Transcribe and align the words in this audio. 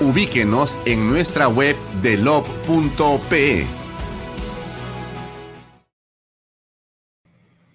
ubíquenos 0.00 0.76
en 0.84 1.08
nuestra 1.08 1.48
web 1.48 1.74
de 2.02 2.18
lob.pe. 2.18 3.66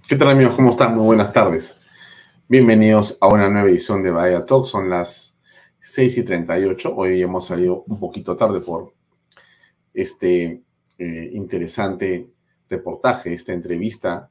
¿Qué 0.08 0.16
tal 0.16 0.28
amigos? 0.30 0.56
¿Cómo 0.56 0.72
están? 0.72 0.96
Muy 0.96 1.06
buenas 1.06 1.34
tardes. 1.34 1.82
Bienvenidos 2.48 3.18
a 3.22 3.28
una 3.28 3.50
nueva 3.50 3.70
edición 3.70 4.04
de 4.04 4.12
Bahía 4.12 4.46
Talk. 4.46 4.66
Son 4.66 4.90
las 4.90 5.38
6 5.80 6.18
y 6.20 6.24
38. 6.24 6.94
Hoy 6.96 7.22
hemos 7.22 7.48
salido 7.48 7.84
un 7.88 8.00
poquito 8.00 8.36
tarde 8.36 8.60
por 8.60 8.94
este 9.94 10.62
eh, 10.98 11.30
interesante 11.34 12.30
reportaje, 12.70 13.34
esta 13.34 13.54
entrevista 13.54 14.30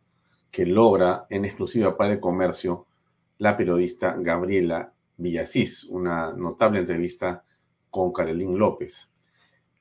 que 0.51 0.65
logra 0.65 1.27
en 1.29 1.45
exclusiva 1.45 1.97
para 1.97 2.13
el 2.13 2.21
comercio 2.21 2.87
la 3.39 3.57
periodista 3.57 4.15
Gabriela 4.19 4.93
Villasís, 5.17 5.85
una 5.85 6.33
notable 6.33 6.81
entrevista 6.81 7.43
con 7.91 8.13
Carolín 8.13 8.59
López, 8.59 9.11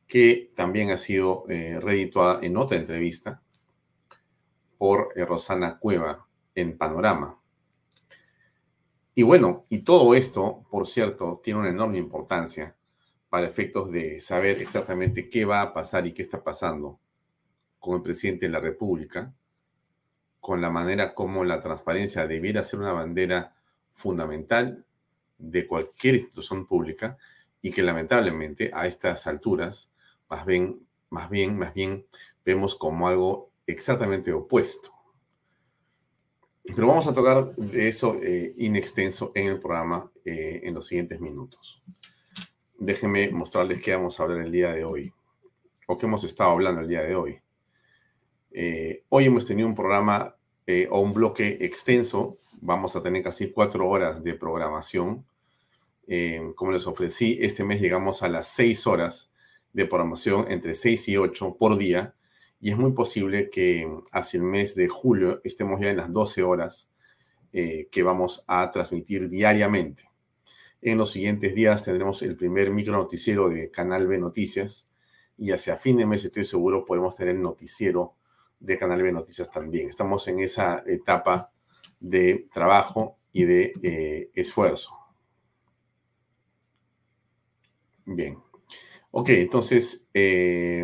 que 0.07 0.51
también 0.55 0.91
ha 0.91 0.97
sido 0.97 1.45
eh, 1.49 1.79
en 2.41 2.57
otra 2.57 2.77
entrevista 2.77 3.41
por 4.77 5.13
eh, 5.15 5.25
Rosana 5.25 5.77
Cueva 5.77 6.27
en 6.55 6.77
Panorama. 6.77 7.39
Y 9.13 9.23
bueno, 9.23 9.65
y 9.69 9.79
todo 9.79 10.15
esto, 10.15 10.65
por 10.69 10.87
cierto, 10.87 11.39
tiene 11.43 11.59
una 11.59 11.69
enorme 11.69 11.97
importancia 11.97 12.75
para 13.29 13.47
efectos 13.47 13.91
de 13.91 14.19
saber 14.19 14.61
exactamente 14.61 15.29
qué 15.29 15.45
va 15.45 15.61
a 15.61 15.73
pasar 15.73 16.07
y 16.07 16.13
qué 16.13 16.21
está 16.21 16.43
pasando 16.43 16.99
con 17.77 17.97
el 17.97 18.01
presidente 18.01 18.47
de 18.47 18.51
la 18.51 18.59
República, 18.59 19.33
con 20.39 20.61
la 20.61 20.69
manera 20.69 21.13
como 21.13 21.43
la 21.43 21.59
transparencia 21.59 22.25
debiera 22.25 22.63
ser 22.63 22.79
una 22.79 22.93
bandera 22.93 23.55
fundamental 23.91 24.85
de 25.37 25.67
cualquier 25.67 26.15
institución 26.15 26.65
pública 26.65 27.17
y 27.61 27.71
que 27.71 27.83
lamentablemente 27.83 28.71
a 28.73 28.87
estas 28.87 29.27
alturas 29.27 29.91
más 30.29 30.45
bien, 30.45 30.79
más 31.09 31.29
bien, 31.29 31.57
más 31.57 31.73
bien 31.73 32.05
vemos 32.45 32.75
como 32.75 33.07
algo 33.07 33.51
exactamente 33.65 34.31
opuesto. 34.31 34.91
Pero 36.63 36.87
vamos 36.87 37.07
a 37.07 37.13
tocar 37.13 37.55
de 37.55 37.87
eso 37.87 38.19
eh, 38.21 38.53
in 38.57 38.75
extenso 38.75 39.31
en 39.33 39.47
el 39.47 39.59
programa 39.59 40.09
eh, 40.23 40.61
en 40.63 40.75
los 40.75 40.85
siguientes 40.85 41.19
minutos. 41.19 41.81
Déjenme 42.77 43.31
mostrarles 43.31 43.81
qué 43.81 43.95
vamos 43.95 44.19
a 44.19 44.23
hablar 44.23 44.41
el 44.41 44.51
día 44.51 44.71
de 44.71 44.85
hoy, 44.85 45.11
o 45.87 45.97
qué 45.97 46.05
hemos 46.05 46.23
estado 46.23 46.51
hablando 46.51 46.81
el 46.81 46.87
día 46.87 47.01
de 47.01 47.15
hoy. 47.15 47.39
Eh, 48.51 49.03
hoy 49.09 49.25
hemos 49.25 49.45
tenido 49.45 49.67
un 49.67 49.75
programa 49.75 50.35
o 50.91 50.99
un 50.99 51.13
bloque 51.15 51.57
extenso, 51.61 52.37
vamos 52.61 52.95
a 52.95 53.01
tener 53.01 53.23
casi 53.23 53.49
cuatro 53.49 53.89
horas 53.89 54.23
de 54.23 54.35
programación 54.35 55.25
eh, 56.11 56.41
como 56.55 56.71
les 56.71 56.87
ofrecí, 56.87 57.37
este 57.39 57.63
mes 57.63 57.79
llegamos 57.79 58.23
a 58.23 58.29
las 58.29 58.47
6 58.47 58.87
horas 58.87 59.31
de 59.73 59.85
programación, 59.85 60.51
entre 60.51 60.73
6 60.73 61.07
y 61.09 61.17
8 61.17 61.55
por 61.59 61.77
día, 61.77 62.15
y 62.59 62.71
es 62.71 62.77
muy 62.77 62.93
posible 62.93 63.51
que 63.51 63.87
hacia 64.11 64.39
el 64.39 64.43
mes 64.43 64.73
de 64.73 64.87
julio 64.87 65.39
estemos 65.43 65.79
ya 65.79 65.91
en 65.91 65.97
las 65.97 66.11
12 66.11 66.41
horas 66.41 66.91
eh, 67.53 67.87
que 67.91 68.01
vamos 68.01 68.43
a 68.47 68.71
transmitir 68.71 69.29
diariamente. 69.29 70.09
En 70.81 70.97
los 70.97 71.11
siguientes 71.11 71.53
días 71.53 71.85
tendremos 71.85 72.23
el 72.23 72.35
primer 72.35 72.71
micro 72.71 72.93
noticiero 72.93 73.47
de 73.47 73.69
Canal 73.69 74.07
B 74.07 74.17
Noticias 74.17 74.89
y 75.37 75.51
hacia 75.51 75.77
fin 75.77 75.97
de 75.97 76.07
mes 76.07 76.25
estoy 76.25 76.43
seguro 76.43 76.85
podemos 76.85 77.15
tener 77.15 77.35
noticiero 77.35 78.15
de 78.59 78.79
Canal 78.79 79.03
B 79.03 79.11
Noticias 79.11 79.51
también. 79.51 79.89
Estamos 79.89 80.27
en 80.27 80.39
esa 80.39 80.83
etapa 80.87 81.51
de 81.99 82.47
trabajo 82.51 83.19
y 83.31 83.43
de 83.43 83.73
eh, 83.83 84.31
esfuerzo. 84.33 84.98
Bien. 88.11 88.39
Ok, 89.11 89.29
entonces, 89.29 90.07
eh, 90.15 90.83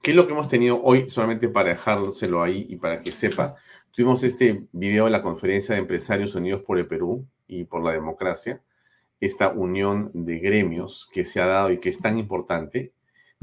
¿qué 0.00 0.12
es 0.12 0.16
lo 0.16 0.26
que 0.26 0.34
hemos 0.34 0.48
tenido 0.48 0.80
hoy? 0.80 1.08
Solamente 1.08 1.48
para 1.48 1.70
dejárselo 1.70 2.44
ahí 2.44 2.64
y 2.68 2.76
para 2.76 3.00
que 3.00 3.10
sepa. 3.10 3.56
Tuvimos 3.90 4.22
este 4.22 4.66
video 4.70 5.06
de 5.06 5.10
la 5.10 5.22
Conferencia 5.22 5.74
de 5.74 5.80
Empresarios 5.80 6.36
Unidos 6.36 6.62
por 6.62 6.78
el 6.78 6.86
Perú 6.86 7.26
y 7.48 7.64
por 7.64 7.82
la 7.82 7.90
Democracia, 7.90 8.62
esta 9.20 9.48
unión 9.48 10.12
de 10.14 10.38
gremios 10.38 11.08
que 11.12 11.24
se 11.24 11.40
ha 11.40 11.46
dado 11.46 11.72
y 11.72 11.80
que 11.80 11.88
es 11.88 11.98
tan 11.98 12.18
importante, 12.18 12.92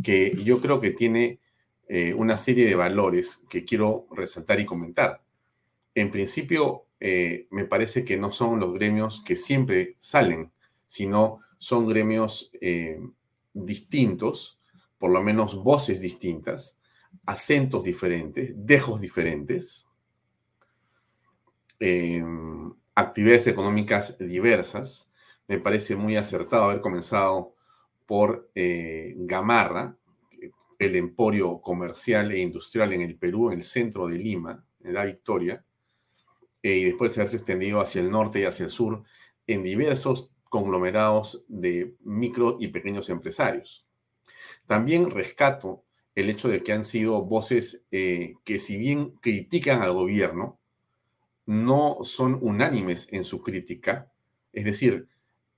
que 0.01 0.31
yo 0.45 0.61
creo 0.61 0.79
que 0.79 0.91
tiene 0.91 1.39
eh, 1.89 2.13
una 2.17 2.37
serie 2.37 2.65
de 2.65 2.75
valores 2.75 3.43
que 3.49 3.65
quiero 3.65 4.07
resaltar 4.11 4.61
y 4.61 4.65
comentar. 4.65 5.21
En 5.95 6.11
principio, 6.11 6.85
eh, 7.01 7.45
me 7.51 7.65
parece 7.65 8.05
que 8.05 8.15
no 8.15 8.31
son 8.31 8.61
los 8.61 8.73
gremios 8.73 9.21
que 9.25 9.35
siempre 9.35 9.97
salen, 9.99 10.49
sino 10.87 11.42
son 11.63 11.87
gremios 11.87 12.51
eh, 12.59 12.99
distintos, 13.53 14.59
por 14.97 15.11
lo 15.11 15.23
menos 15.23 15.55
voces 15.55 16.01
distintas, 16.01 16.77
acentos 17.25 17.85
diferentes, 17.85 18.51
dejos 18.53 18.99
diferentes, 18.99 19.87
em, 21.79 22.69
actividades 22.93 23.47
económicas 23.47 24.17
diversas. 24.19 25.09
Me 25.47 25.57
parece 25.57 25.95
muy 25.95 26.17
acertado 26.17 26.65
haber 26.65 26.81
comenzado 26.81 27.55
por 28.05 28.51
eh, 28.55 29.13
Gamarra, 29.19 29.95
el 30.79 30.97
emporio 30.97 31.61
comercial 31.61 32.33
e 32.33 32.39
industrial 32.39 32.91
en 32.91 33.03
el 33.03 33.15
Perú, 33.15 33.51
en 33.51 33.59
el 33.59 33.63
centro 33.63 34.07
de 34.07 34.17
Lima, 34.17 34.65
en 34.81 34.93
la 34.95 35.05
Victoria, 35.05 35.63
eh, 36.61 36.75
y 36.75 36.83
después 36.83 37.17
haberse 37.17 37.37
extendido 37.37 37.79
hacia 37.79 38.01
el 38.01 38.11
norte 38.11 38.41
y 38.41 38.43
hacia 38.43 38.65
el 38.65 38.69
sur 38.69 39.03
en 39.47 39.63
diversos 39.63 40.32
conglomerados 40.53 41.43
de 41.47 41.95
micro 42.03 42.57
y 42.59 42.67
pequeños 42.67 43.09
empresarios. 43.09 43.87
También 44.67 45.09
rescato 45.09 45.83
el 46.13 46.29
hecho 46.29 46.47
de 46.47 46.61
que 46.61 46.73
han 46.73 46.85
sido 46.85 47.23
voces 47.23 47.87
eh, 47.89 48.35
que 48.43 48.59
si 48.59 48.77
bien 48.77 49.15
critican 49.19 49.81
al 49.81 49.93
gobierno, 49.93 50.59
no 51.47 52.03
son 52.03 52.37
unánimes 52.39 53.07
en 53.11 53.23
su 53.23 53.41
crítica. 53.41 54.11
Es 54.51 54.65
decir, 54.65 55.07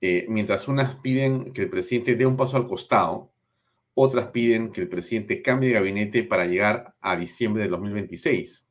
eh, 0.00 0.24
mientras 0.30 0.66
unas 0.66 0.94
piden 0.96 1.52
que 1.52 1.60
el 1.60 1.68
presidente 1.68 2.16
dé 2.16 2.24
un 2.24 2.38
paso 2.38 2.56
al 2.56 2.66
costado, 2.66 3.30
otras 3.92 4.28
piden 4.28 4.70
que 4.70 4.80
el 4.80 4.88
presidente 4.88 5.42
cambie 5.42 5.68
de 5.68 5.74
gabinete 5.74 6.22
para 6.22 6.46
llegar 6.46 6.94
a 7.02 7.18
diciembre 7.18 7.64
de 7.64 7.68
2026. 7.68 8.66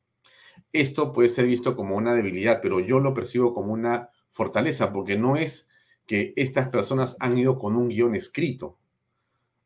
Esto 0.72 1.12
puede 1.12 1.28
ser 1.28 1.46
visto 1.46 1.76
como 1.76 1.94
una 1.94 2.16
debilidad, 2.16 2.58
pero 2.60 2.80
yo 2.80 2.98
lo 2.98 3.14
percibo 3.14 3.54
como 3.54 3.72
una 3.72 4.10
fortaleza, 4.32 4.92
porque 4.92 5.16
no 5.16 5.36
es 5.36 5.70
que 6.06 6.32
estas 6.36 6.68
personas 6.68 7.16
han 7.20 7.36
ido 7.36 7.58
con 7.58 7.76
un 7.76 7.88
guion 7.88 8.14
escrito. 8.14 8.78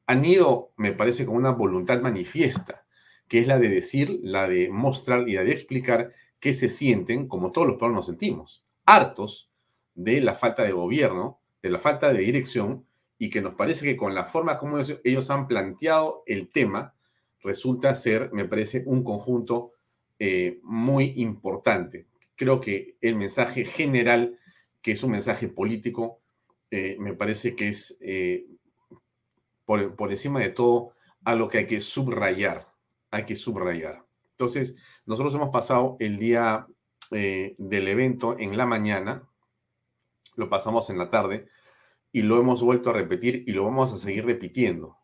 han 0.06 0.24
ido, 0.24 0.72
me 0.76 0.92
parece, 0.92 1.24
con 1.24 1.36
una 1.36 1.52
voluntad 1.52 2.00
manifiesta, 2.00 2.84
que 3.28 3.38
es 3.38 3.46
la 3.46 3.60
de 3.60 3.68
decir, 3.68 4.18
la 4.24 4.48
de 4.48 4.68
mostrar 4.68 5.28
y 5.28 5.34
la 5.34 5.44
de 5.44 5.52
explicar 5.52 6.12
que 6.40 6.52
se 6.52 6.68
sienten, 6.68 7.28
como 7.28 7.52
todos 7.52 7.68
los 7.68 7.76
pueblos 7.76 7.98
nos 7.98 8.06
sentimos, 8.06 8.64
hartos 8.86 9.52
de 9.94 10.20
la 10.20 10.34
falta 10.34 10.64
de 10.64 10.72
gobierno, 10.72 11.38
de 11.62 11.70
la 11.70 11.78
falta 11.78 12.12
de 12.12 12.22
dirección, 12.22 12.86
y 13.18 13.30
que 13.30 13.42
nos 13.42 13.54
parece 13.54 13.84
que 13.84 13.96
con 13.96 14.14
la 14.14 14.24
forma 14.24 14.56
como 14.56 14.78
ellos, 15.04 15.30
han 15.30 15.46
planteado 15.46 16.22
el 16.26 16.50
tema, 16.50 16.94
resulta 17.42 17.94
ser, 17.94 18.32
me 18.32 18.46
parece, 18.46 18.82
un 18.86 19.04
conjunto 19.04 19.74
eh, 20.18 20.58
muy 20.62 21.12
importante. 21.16 22.06
Creo 22.34 22.60
que 22.60 22.96
el 23.00 23.16
mensaje 23.16 23.64
general, 23.64 24.38
que 24.80 24.92
es 24.92 25.02
un 25.02 25.10
mensaje 25.10 25.48
político, 25.48 26.19
eh, 26.70 26.96
me 26.98 27.14
parece 27.14 27.56
que 27.56 27.68
es 27.68 27.98
eh, 28.00 28.46
por, 29.64 30.10
encima 30.10 30.40
de 30.40 30.50
todo 30.50 30.92
a 31.24 31.34
lo 31.34 31.48
que 31.48 31.58
hay 31.58 31.66
que 31.66 31.80
subrayar. 31.80 32.68
Hay 33.10 33.24
que 33.24 33.36
subrayar. 33.36 34.04
Entonces, 34.32 34.76
nosotros 35.06 35.34
hemos 35.34 35.50
pasado 35.50 35.96
el 36.00 36.16
día 36.18 36.66
eh, 37.10 37.54
del 37.58 37.88
evento 37.88 38.36
en 38.38 38.56
la 38.56 38.66
mañana, 38.66 39.28
lo 40.36 40.48
pasamos 40.48 40.90
en 40.90 40.98
la 40.98 41.08
tarde 41.08 41.48
y 42.12 42.22
lo 42.22 42.40
hemos 42.40 42.62
vuelto 42.62 42.90
a 42.90 42.94
repetir 42.94 43.44
y 43.46 43.52
lo 43.52 43.64
vamos 43.64 43.92
a 43.92 43.98
seguir 43.98 44.24
repitiendo. 44.24 44.96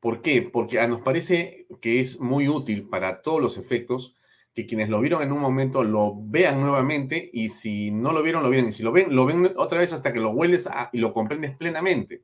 ¿Por 0.00 0.20
qué? 0.20 0.42
Porque 0.42 0.86
nos 0.86 1.00
parece 1.00 1.66
que 1.80 2.00
es 2.00 2.20
muy 2.20 2.48
útil 2.48 2.88
para 2.88 3.22
todos 3.22 3.40
los 3.40 3.56
efectos 3.56 4.14
que 4.54 4.66
quienes 4.66 4.88
lo 4.88 5.00
vieron 5.00 5.22
en 5.22 5.32
un 5.32 5.40
momento 5.40 5.82
lo 5.82 6.14
vean 6.14 6.60
nuevamente 6.60 7.30
y 7.32 7.48
si 7.48 7.90
no 7.90 8.12
lo 8.12 8.22
vieron, 8.22 8.42
lo 8.42 8.50
vieron. 8.50 8.68
Y 8.68 8.72
si 8.72 8.82
lo 8.82 8.92
ven, 8.92 9.14
lo 9.14 9.24
ven 9.24 9.52
otra 9.56 9.78
vez 9.78 9.92
hasta 9.92 10.12
que 10.12 10.20
lo 10.20 10.30
hueles 10.30 10.68
y 10.92 10.98
lo 10.98 11.12
comprendes 11.12 11.56
plenamente. 11.56 12.22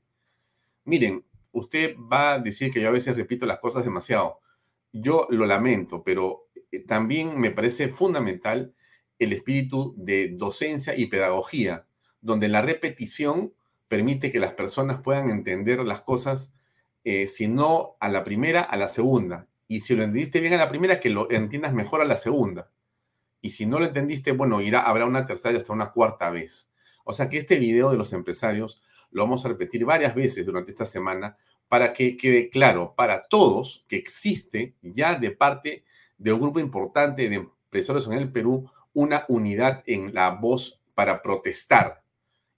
Miren, 0.85 1.25
usted 1.53 1.97
va 1.97 2.35
a 2.35 2.39
decir 2.39 2.71
que 2.71 2.81
yo 2.81 2.89
a 2.89 2.93
veces 2.93 3.17
repito 3.17 3.47
las 3.47 3.61
cosas 3.61 3.85
demasiado. 3.85 4.41
Yo 4.93 5.27
lo 5.31 5.47
lamento, 5.47 6.03
pero 6.03 6.49
eh, 6.71 6.81
también 6.81 7.39
me 7.39 7.51
parece 7.51 7.89
fundamental 7.89 8.75
el 9.19 9.33
espíritu 9.33 9.95
de 9.97 10.29
docencia 10.29 10.97
y 10.97 11.07
pedagogía, 11.07 11.87
donde 12.21 12.49
la 12.49 12.63
repetición 12.63 13.53
permite 13.89 14.31
que 14.31 14.39
las 14.39 14.53
personas 14.53 15.01
puedan 15.01 15.31
entender 15.31 15.81
las 15.81 16.03
cosas, 16.03 16.55
eh, 17.05 17.27
si 17.27 17.49
no 17.49 17.97
a 18.01 18.09
la 18.09 18.23
primera, 18.23 18.61
a 18.61 18.77
la 18.77 18.89
segunda. 18.89 19.49
Y 19.69 19.81
si 19.81 19.95
lo 19.95 20.03
entendiste 20.03 20.41
bien 20.41 20.55
a 20.55 20.57
la 20.57 20.69
primera, 20.69 20.99
que 20.99 21.11
lo 21.11 21.31
entiendas 21.31 21.75
mejor 21.75 22.01
a 22.01 22.05
la 22.05 22.17
segunda. 22.17 22.71
Y 23.41 23.51
si 23.51 23.67
no 23.67 23.79
lo 23.79 23.85
entendiste, 23.85 24.33
bueno, 24.33 24.61
irá, 24.61 24.81
habrá 24.81 25.07
una 25.07 25.27
tercera 25.27 25.55
y 25.55 25.59
hasta 25.59 25.73
una 25.73 25.93
cuarta 25.93 26.31
vez. 26.31 26.73
O 27.05 27.13
sea 27.13 27.29
que 27.29 27.39
este 27.39 27.59
video 27.59 27.91
de 27.91 27.97
los 27.97 28.13
empresarios 28.13 28.83
lo 29.11 29.23
vamos 29.23 29.45
a 29.45 29.49
repetir 29.49 29.85
varias 29.85 30.15
veces 30.15 30.45
durante 30.45 30.73
esta 30.73 30.85
semana 30.85 31.37
para 31.69 31.93
que 31.93 32.17
quede 32.17 32.51
claro 32.51 32.95
para 32.97 33.23
todos 33.29 33.85
que 33.89 33.97
existe 33.97 34.75
ya 34.83 35.15
de 35.15 35.31
parte 35.31 35.85
de 36.17 36.33
un 36.33 36.41
grupo 36.41 36.61
importante 36.61 37.29
de 37.29 37.37
empresarios 37.37 38.07
en 38.09 38.15
el 38.15 38.33
Perú 38.33 38.71
una 38.93 39.25
unidad 39.29 39.83
en 39.87 40.13
la 40.15 40.31
voz 40.31 40.81
para 40.95 41.23
protestar. 41.23 42.03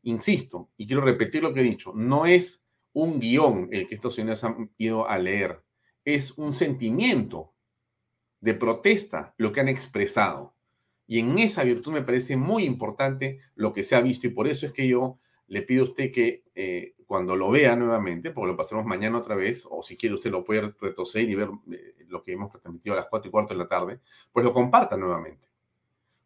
Insisto, 0.03 0.71
y 0.77 0.87
quiero 0.87 1.03
repetir 1.03 1.43
lo 1.43 1.53
que 1.53 1.61
he 1.61 1.65
dicho, 1.65 1.93
no 1.95 2.25
es 2.25 2.65
un 2.93 3.21
guion 3.21 3.69
el 3.71 3.87
que 3.87 3.97
estos 3.97 4.15
señores 4.15 4.43
han 4.45 4.71
ido 4.79 5.09
a 5.09 5.19
leer, 5.19 5.63
es 6.05 6.39
un 6.39 6.53
sentimiento 6.53 7.53
de 8.41 8.55
protesta 8.55 9.35
lo 9.37 9.53
que 9.53 9.61
han 9.61 9.69
expresado. 9.69 10.55
Y 11.07 11.19
en 11.19 11.39
esa 11.39 11.65
virtud 11.65 11.93
me 11.93 12.03
parece 12.03 12.37
muy 12.37 12.65
importante 12.65 13.41
lo 13.55 13.73
que 13.73 13.83
se 13.83 13.97
ha 13.97 14.01
visto 14.01 14.27
y 14.27 14.31
por 14.31 14.47
eso 14.47 14.67
es 14.67 14.73
que 14.73 14.87
yo 14.87 15.19
le 15.49 15.63
pido 15.63 15.83
a 15.83 15.85
usted 15.85 16.13
que 16.13 16.45
eh, 16.55 16.95
cuando 17.07 17.35
lo 17.35 17.51
vea 17.51 17.75
nuevamente, 17.75 18.31
porque 18.31 18.53
lo 18.53 18.57
pasaremos 18.57 18.87
mañana 18.87 19.19
otra 19.19 19.35
vez, 19.35 19.67
o 19.69 19.83
si 19.83 19.97
quiere 19.97 20.15
usted 20.15 20.31
lo 20.31 20.45
puede 20.45 20.73
retroceder 20.81 21.29
y 21.29 21.35
ver 21.35 21.51
eh, 21.73 21.97
lo 22.07 22.23
que 22.23 22.33
hemos 22.33 22.53
transmitido 22.53 22.93
a 22.93 22.99
las 22.99 23.07
4 23.07 23.29
y 23.29 23.33
cuarto 23.33 23.53
de 23.53 23.59
la 23.59 23.67
tarde, 23.67 23.99
pues 24.33 24.45
lo 24.45 24.53
comparta 24.53 24.97
nuevamente. 24.97 25.49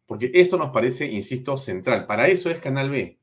Porque 0.05 0.29
esto 0.35 0.57
nos 0.57 0.69
parece, 0.69 1.07
insisto, 1.07 1.57
central. 1.57 2.05
Para 2.05 2.27
eso 2.27 2.51
es 2.51 2.59
Canal 2.59 2.91
B. 2.91 3.17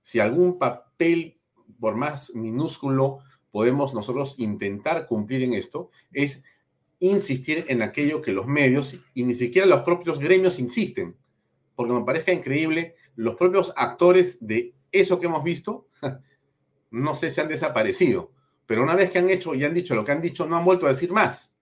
Si 0.00 0.20
algún 0.20 0.58
papel, 0.58 1.40
por 1.80 1.96
más 1.96 2.32
minúsculo, 2.36 3.18
podemos 3.56 3.94
nosotros 3.94 4.34
intentar 4.38 5.06
cumplir 5.06 5.42
en 5.42 5.54
esto, 5.54 5.90
es 6.12 6.44
insistir 6.98 7.64
en 7.68 7.80
aquello 7.80 8.20
que 8.20 8.30
los 8.30 8.46
medios 8.46 8.98
y 9.14 9.24
ni 9.24 9.34
siquiera 9.34 9.66
los 9.66 9.80
propios 9.80 10.18
gremios 10.18 10.58
insisten. 10.58 11.16
Porque 11.74 11.94
me 11.94 12.04
parezca 12.04 12.34
increíble, 12.34 12.96
los 13.14 13.36
propios 13.36 13.72
actores 13.74 14.46
de 14.46 14.74
eso 14.92 15.18
que 15.18 15.24
hemos 15.24 15.42
visto, 15.42 15.88
no 16.90 17.14
sé 17.14 17.30
si 17.30 17.40
han 17.40 17.48
desaparecido, 17.48 18.30
pero 18.66 18.82
una 18.82 18.94
vez 18.94 19.10
que 19.10 19.20
han 19.20 19.30
hecho 19.30 19.54
y 19.54 19.64
han 19.64 19.72
dicho 19.72 19.94
lo 19.94 20.04
que 20.04 20.12
han 20.12 20.20
dicho, 20.20 20.44
no 20.44 20.58
han 20.58 20.64
vuelto 20.66 20.84
a 20.84 20.90
decir 20.90 21.10
más. 21.10 21.56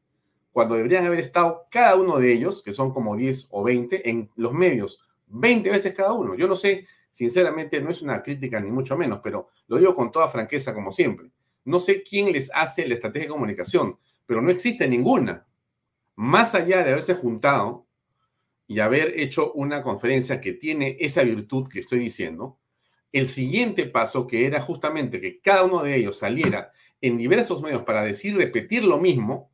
Cuando 0.50 0.74
deberían 0.74 1.06
haber 1.06 1.20
estado 1.20 1.68
cada 1.70 1.94
uno 1.94 2.18
de 2.18 2.32
ellos, 2.32 2.60
que 2.60 2.72
son 2.72 2.92
como 2.92 3.14
10 3.14 3.50
o 3.52 3.62
20, 3.62 4.10
en 4.10 4.30
los 4.34 4.52
medios, 4.52 4.98
20 5.28 5.70
veces 5.70 5.94
cada 5.94 6.12
uno. 6.12 6.34
Yo 6.34 6.48
no 6.48 6.56
sé, 6.56 6.88
sinceramente, 7.12 7.80
no 7.80 7.90
es 7.90 8.02
una 8.02 8.20
crítica 8.20 8.58
ni 8.58 8.72
mucho 8.72 8.96
menos, 8.96 9.20
pero 9.22 9.50
lo 9.68 9.78
digo 9.78 9.94
con 9.94 10.10
toda 10.10 10.26
franqueza 10.26 10.74
como 10.74 10.90
siempre. 10.90 11.30
No 11.64 11.80
sé 11.80 12.02
quién 12.02 12.32
les 12.32 12.50
hace 12.54 12.86
la 12.86 12.94
estrategia 12.94 13.26
de 13.26 13.32
comunicación, 13.32 13.98
pero 14.26 14.42
no 14.42 14.50
existe 14.50 14.86
ninguna. 14.88 15.46
Más 16.16 16.54
allá 16.54 16.84
de 16.84 16.90
haberse 16.90 17.14
juntado 17.14 17.86
y 18.66 18.80
haber 18.80 19.18
hecho 19.20 19.52
una 19.52 19.82
conferencia 19.82 20.40
que 20.40 20.52
tiene 20.52 20.96
esa 21.00 21.22
virtud 21.22 21.68
que 21.68 21.80
estoy 21.80 21.98
diciendo, 21.98 22.58
el 23.12 23.28
siguiente 23.28 23.86
paso, 23.86 24.26
que 24.26 24.46
era 24.46 24.60
justamente 24.60 25.20
que 25.20 25.40
cada 25.40 25.64
uno 25.64 25.82
de 25.82 25.96
ellos 25.96 26.18
saliera 26.18 26.72
en 27.00 27.16
diversos 27.16 27.62
medios 27.62 27.82
para 27.84 28.02
decir, 28.02 28.36
repetir 28.36 28.84
lo 28.84 28.98
mismo, 28.98 29.50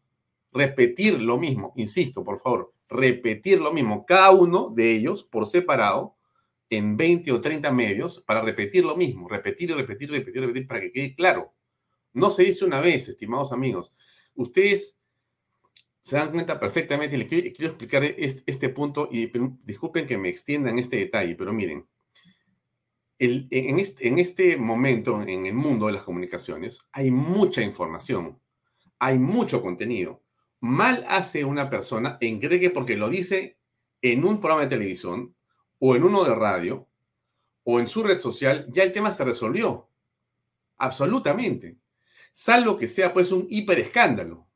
repetir 0.52 1.20
lo 1.20 1.38
mismo, 1.38 1.72
insisto, 1.76 2.24
por 2.24 2.40
favor, 2.40 2.72
repetir 2.88 3.60
lo 3.60 3.72
mismo, 3.72 4.06
cada 4.06 4.30
uno 4.30 4.72
de 4.74 4.92
ellos 4.92 5.24
por 5.24 5.46
separado, 5.46 6.16
en 6.70 6.96
20 6.96 7.32
o 7.32 7.40
30 7.40 7.72
medios, 7.72 8.22
para 8.26 8.42
repetir 8.42 8.84
lo 8.84 8.96
mismo, 8.96 9.28
repetir 9.28 9.70
y 9.70 9.74
repetir, 9.74 10.10
repetir, 10.10 10.40
repetir, 10.40 10.68
para 10.68 10.80
que 10.80 10.92
quede 10.92 11.14
claro. 11.14 11.52
No 12.12 12.30
se 12.30 12.44
dice 12.44 12.64
una 12.64 12.80
vez, 12.80 13.08
estimados 13.08 13.52
amigos. 13.52 13.92
Ustedes 14.34 15.00
se 16.00 16.16
dan 16.16 16.30
cuenta 16.30 16.58
perfectamente, 16.58 17.18
les 17.18 17.28
quiero, 17.28 17.52
quiero 17.54 17.72
explicar 17.72 18.04
este, 18.04 18.68
punto, 18.70 19.08
y 19.10 19.30
disculpen 19.64 20.06
que 20.06 20.18
me 20.18 20.28
extienda 20.28 20.70
en 20.70 20.78
este 20.78 20.96
detalle, 20.96 21.34
pero 21.36 21.52
miren, 21.52 21.86
en, 23.18 23.78
este, 23.78 24.08
en 24.08 24.18
este 24.18 24.56
momento 24.56 25.20
en 25.20 25.44
el 25.44 25.52
mundo 25.52 25.86
de 25.86 25.92
las 25.92 26.04
comunicaciones 26.04 26.88
hay 26.90 27.10
mucha 27.10 27.60
información, 27.60 28.40
hay 28.98 29.18
mucho 29.18 29.60
contenido. 29.60 30.22
Mal 30.60 31.04
hace 31.06 31.44
una 31.44 31.68
persona 31.68 32.16
en 32.20 32.40
creer 32.40 32.60
que 32.60 32.70
porque 32.70 32.96
lo 32.96 33.10
dice 33.10 33.58
en 34.00 34.24
un 34.24 34.40
programa 34.40 34.62
de 34.62 34.70
televisión 34.70 35.34
o 35.78 35.96
en 35.96 36.02
uno 36.02 36.24
de 36.24 36.34
radio 36.34 36.88
o 37.64 37.78
en 37.78 37.88
su 37.88 38.02
red 38.02 38.18
social, 38.20 38.66
ya 38.70 38.84
el 38.84 38.92
tema 38.92 39.12
se 39.12 39.24
resolvió. 39.24 39.90
Absolutamente. 40.78 41.76
Salvo 42.32 42.76
que 42.76 42.88
sea 42.88 43.12
pues 43.12 43.32
un 43.32 43.46
hiperescándalo. 43.50 44.46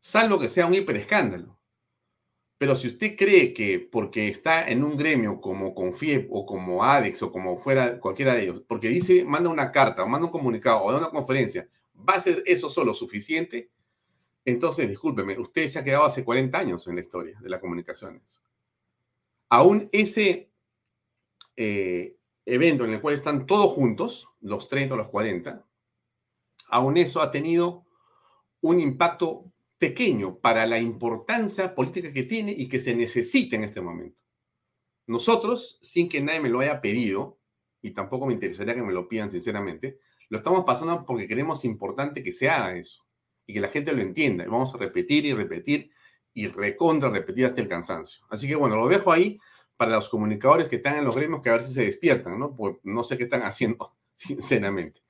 Salvo 0.00 0.38
que 0.38 0.48
sea 0.48 0.66
un 0.66 0.74
hiperescándalo. 0.74 1.58
Pero 2.58 2.74
si 2.74 2.88
usted 2.88 3.16
cree 3.16 3.54
que 3.54 3.78
porque 3.78 4.28
está 4.28 4.66
en 4.68 4.82
un 4.82 4.96
gremio 4.96 5.40
como 5.40 5.74
Confiep 5.74 6.28
o 6.30 6.44
como 6.44 6.82
ADEX 6.82 7.22
o 7.22 7.30
como 7.30 7.56
fuera 7.58 8.00
cualquiera 8.00 8.34
de 8.34 8.42
ellos, 8.42 8.62
porque 8.66 8.88
dice, 8.88 9.24
manda 9.24 9.48
una 9.48 9.70
carta 9.70 10.02
o 10.02 10.08
manda 10.08 10.26
un 10.26 10.32
comunicado 10.32 10.82
o 10.82 10.90
da 10.90 10.98
una 10.98 11.10
conferencia, 11.10 11.68
va 11.96 12.14
a 12.14 12.20
ser 12.20 12.42
eso 12.46 12.68
solo 12.68 12.94
suficiente, 12.94 13.70
entonces 14.44 14.88
discúlpeme, 14.88 15.38
usted 15.38 15.68
se 15.68 15.78
ha 15.78 15.84
quedado 15.84 16.04
hace 16.04 16.24
40 16.24 16.58
años 16.58 16.88
en 16.88 16.96
la 16.96 17.00
historia 17.00 17.38
de 17.40 17.48
las 17.48 17.60
comunicaciones. 17.60 18.42
Aún 19.50 19.88
ese 19.92 20.50
eh, 21.56 22.16
evento 22.44 22.84
en 22.84 22.94
el 22.94 23.00
cual 23.00 23.14
están 23.14 23.46
todos 23.46 23.70
juntos, 23.72 24.28
los 24.40 24.68
30 24.68 24.94
o 24.94 24.96
los 24.96 25.08
40, 25.08 25.64
aún 26.68 26.96
eso 26.96 27.20
ha 27.20 27.30
tenido 27.30 27.86
un 28.60 28.80
impacto 28.80 29.52
pequeño 29.78 30.38
para 30.38 30.66
la 30.66 30.78
importancia 30.78 31.74
política 31.74 32.12
que 32.12 32.24
tiene 32.24 32.52
y 32.52 32.68
que 32.68 32.80
se 32.80 32.94
necesita 32.94 33.56
en 33.56 33.64
este 33.64 33.80
momento. 33.80 34.18
Nosotros, 35.06 35.78
sin 35.82 36.08
que 36.08 36.20
nadie 36.20 36.40
me 36.40 36.48
lo 36.50 36.60
haya 36.60 36.80
pedido, 36.80 37.38
y 37.80 37.92
tampoco 37.92 38.26
me 38.26 38.34
interesaría 38.34 38.74
que 38.74 38.82
me 38.82 38.92
lo 38.92 39.08
pidan 39.08 39.30
sinceramente, 39.30 40.00
lo 40.28 40.38
estamos 40.38 40.64
pasando 40.64 41.04
porque 41.06 41.28
creemos 41.28 41.64
importante 41.64 42.22
que 42.22 42.32
se 42.32 42.48
haga 42.48 42.76
eso 42.76 43.06
y 43.46 43.54
que 43.54 43.60
la 43.60 43.68
gente 43.68 43.92
lo 43.92 44.02
entienda. 44.02 44.44
Y 44.44 44.48
vamos 44.48 44.74
a 44.74 44.78
repetir 44.78 45.24
y 45.24 45.32
repetir 45.32 45.90
y 46.34 46.48
recontra 46.48 47.08
repetir 47.08 47.46
hasta 47.46 47.60
el 47.60 47.68
cansancio. 47.68 48.26
Así 48.28 48.46
que 48.46 48.54
bueno, 48.54 48.76
lo 48.76 48.88
dejo 48.88 49.10
ahí 49.10 49.38
para 49.76 49.92
los 49.92 50.08
comunicadores 50.08 50.66
que 50.66 50.76
están 50.76 50.96
en 50.96 51.04
los 51.04 51.16
gremios 51.16 51.40
que 51.40 51.48
a 51.48 51.52
ver 51.52 51.64
si 51.64 51.72
se 51.72 51.84
despiertan, 51.84 52.38
¿no? 52.38 52.54
Pues 52.54 52.76
no 52.82 53.04
sé 53.04 53.16
qué 53.16 53.24
están 53.24 53.42
haciendo, 53.44 53.96
sinceramente. 54.14 55.00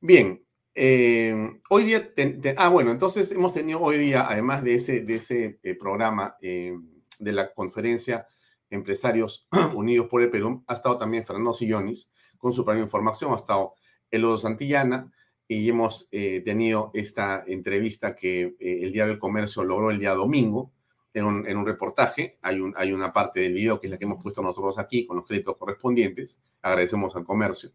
Bien, 0.00 0.42
eh, 0.74 1.60
hoy 1.68 1.84
día, 1.84 2.12
ah, 2.56 2.68
bueno, 2.68 2.90
entonces 2.90 3.30
hemos 3.32 3.52
tenido 3.52 3.80
hoy 3.80 3.98
día, 3.98 4.26
además 4.28 4.62
de 4.62 4.74
ese, 4.74 5.00
de 5.00 5.14
ese 5.16 5.58
eh, 5.62 5.74
programa 5.74 6.36
eh, 6.40 6.76
de 7.18 7.32
la 7.32 7.52
conferencia 7.52 8.26
Empresarios 8.70 9.48
Unidos 9.74 10.06
por 10.08 10.22
el 10.22 10.30
Perú, 10.30 10.64
ha 10.66 10.74
estado 10.74 10.96
también 10.98 11.24
Fernando 11.24 11.52
Sillonis 11.52 12.12
con 12.38 12.52
su 12.52 12.64
propia 12.64 12.82
información, 12.82 13.32
ha 13.32 13.36
estado 13.36 13.74
Elodo 14.10 14.38
Santillana, 14.38 15.12
y 15.50 15.68
hemos 15.68 16.06
eh, 16.12 16.42
tenido 16.44 16.92
esta 16.94 17.42
entrevista 17.44 18.14
que 18.14 18.54
eh, 18.60 18.80
el 18.82 18.92
Diario 18.92 19.14
del 19.14 19.18
Comercio 19.18 19.64
logró 19.64 19.90
el 19.90 19.98
día 19.98 20.14
domingo 20.14 20.72
en 21.12 21.24
un, 21.24 21.66
reportaje. 21.66 22.38
Hay, 22.40 22.60
un, 22.60 22.72
hay 22.76 22.92
una 22.92 23.12
parte 23.12 23.40
del 23.40 23.54
video 23.54 23.80
que 23.80 23.88
es 23.88 23.90
la 23.90 23.98
que 23.98 24.04
hemos 24.04 24.22
puesto 24.22 24.42
nosotros 24.42 24.78
aquí 24.78 25.04
con 25.04 25.16
los 25.16 25.26
créditos 25.26 25.56
correspondientes. 25.56 26.40
Agradecemos 26.62 27.16
al 27.16 27.24
comercio 27.24 27.72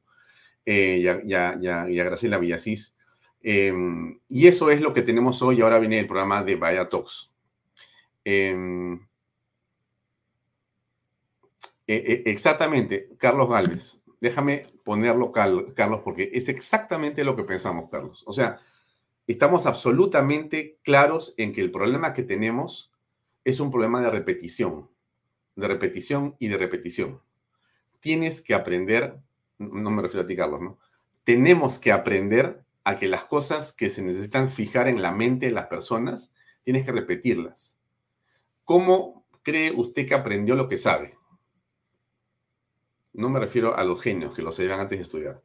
eh, 0.65 1.21
y, 1.23 1.33
a, 1.33 1.85
Graciela 1.85 2.37
Villasís. 2.37 2.95
Em, 3.41 4.19
y 4.29 4.47
eso 4.47 4.71
es 4.71 4.81
lo 4.81 4.93
que 4.93 5.03
tenemos 5.03 5.41
hoy. 5.41 5.61
Ahora 5.61 5.79
viene 5.79 5.99
el 5.99 6.07
programa 6.07 6.43
de 6.43 6.55
Vaya 6.55 6.89
Talks. 6.89 7.31
Em, 8.23 8.99
exactamente, 11.87 13.09
Carlos 13.17 13.49
Galvez 13.49 13.99
déjame 14.25 14.67
ponerlo, 14.83 15.31
Carlos, 15.31 16.01
porque 16.03 16.31
es 16.33 16.49
exactamente 16.49 17.23
lo 17.23 17.35
que 17.35 17.43
pensamos, 17.43 17.89
Carlos. 17.91 18.23
O 18.25 18.33
sea, 18.33 18.59
estamos 19.27 19.67
absolutamente 19.67 20.79
claros 20.83 21.33
en 21.37 21.53
que 21.53 21.61
el 21.61 21.71
problema 21.71 22.13
que 22.13 22.23
tenemos 22.23 22.91
es 23.43 23.59
un 23.59 23.69
problema 23.71 24.01
de 24.01 24.09
repetición, 24.09 24.89
de 25.55 25.67
repetición 25.67 26.35
y 26.39 26.47
de 26.47 26.57
repetición. 26.57 27.21
Tienes 27.99 28.41
que 28.41 28.55
aprender, 28.55 29.19
no 29.57 29.91
me 29.91 30.01
refiero 30.01 30.23
a 30.23 30.27
ti, 30.27 30.35
Carlos, 30.35 30.61
¿no? 30.61 30.79
Tenemos 31.23 31.79
que 31.79 31.91
aprender 31.91 32.63
a 32.83 32.97
que 32.97 33.07
las 33.07 33.25
cosas 33.25 33.73
que 33.73 33.89
se 33.89 34.01
necesitan 34.01 34.49
fijar 34.49 34.87
en 34.87 35.01
la 35.01 35.11
mente 35.11 35.47
de 35.47 35.51
las 35.51 35.67
personas, 35.67 36.33
tienes 36.63 36.85
que 36.85 36.91
repetirlas. 36.91 37.79
¿Cómo 38.63 39.27
cree 39.41 39.71
usted 39.71 40.05
que 40.07 40.13
aprendió 40.13 40.55
lo 40.55 40.67
que 40.67 40.77
sabe? 40.77 41.17
no 43.17 43.29
me 43.29 43.39
refiero 43.39 43.75
a 43.77 43.83
los 43.83 44.01
genios 44.01 44.35
que 44.35 44.41
lo 44.41 44.51
sabían 44.51 44.79
antes 44.79 44.99
de 44.99 45.03
estudiar. 45.03 45.41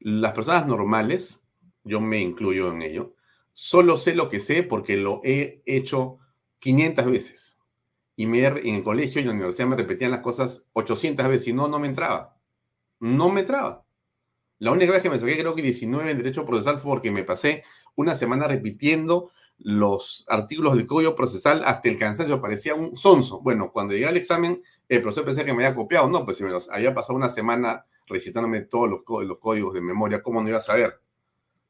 Las 0.00 0.32
personas 0.32 0.66
normales, 0.66 1.46
yo 1.84 2.00
me 2.00 2.20
incluyo 2.20 2.72
en 2.72 2.82
ello, 2.82 3.14
solo 3.52 3.96
sé 3.96 4.14
lo 4.14 4.28
que 4.28 4.40
sé 4.40 4.62
porque 4.62 4.96
lo 4.96 5.20
he 5.24 5.62
hecho 5.66 6.18
500 6.60 7.06
veces. 7.06 7.58
Y 8.16 8.26
me, 8.26 8.46
en 8.46 8.74
el 8.76 8.84
colegio 8.84 9.20
y 9.20 9.22
en 9.22 9.28
la 9.28 9.34
universidad 9.34 9.68
me 9.68 9.76
repetían 9.76 10.10
las 10.10 10.20
cosas 10.20 10.66
800 10.72 11.28
veces 11.28 11.48
y 11.48 11.52
no, 11.52 11.68
no 11.68 11.78
me 11.78 11.88
entraba. 11.88 12.37
No 13.00 13.30
me 13.30 13.40
entraba. 13.40 13.84
La 14.58 14.72
única 14.72 14.92
vez 14.92 15.02
que 15.02 15.10
me 15.10 15.18
saqué 15.18 15.38
creo 15.38 15.54
que 15.54 15.62
19 15.62 16.10
en 16.10 16.16
Derecho 16.16 16.44
Procesal 16.44 16.78
fue 16.78 16.92
porque 16.92 17.10
me 17.10 17.24
pasé 17.24 17.62
una 17.94 18.14
semana 18.14 18.48
repitiendo 18.48 19.30
los 19.58 20.24
artículos 20.28 20.76
del 20.76 20.86
código 20.86 21.16
procesal 21.16 21.62
hasta 21.64 21.88
el 21.88 21.98
cansancio, 21.98 22.40
parecía 22.40 22.74
un 22.74 22.96
sonso. 22.96 23.40
Bueno, 23.40 23.72
cuando 23.72 23.92
llegué 23.92 24.06
al 24.06 24.16
examen, 24.16 24.62
el 24.88 25.02
profesor 25.02 25.24
pensé 25.24 25.44
que 25.44 25.52
me 25.52 25.64
había 25.64 25.74
copiado, 25.74 26.08
no, 26.08 26.24
pues 26.24 26.36
si 26.36 26.44
me 26.44 26.50
los 26.50 26.70
había 26.70 26.94
pasado 26.94 27.16
una 27.16 27.28
semana 27.28 27.84
recitándome 28.06 28.60
todos 28.60 28.88
los, 28.88 29.00
los 29.26 29.38
códigos 29.38 29.74
de 29.74 29.80
memoria, 29.80 30.22
¿cómo 30.22 30.40
no 30.40 30.48
iba 30.48 30.58
a 30.58 30.62
saber? 30.62 31.00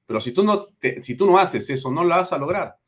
Pero 0.07 0.21
si 0.21 0.33
tú, 0.33 0.45
no 0.45 0.67
si 1.01 1.17
tú 1.17 1.27
no 1.27 1.39
haces 1.39 1.69
eso, 1.71 1.91
no 1.91 2.05
lo 2.05 2.11
vas 2.11 2.33
a 2.33 2.39
lograr. 2.39 2.79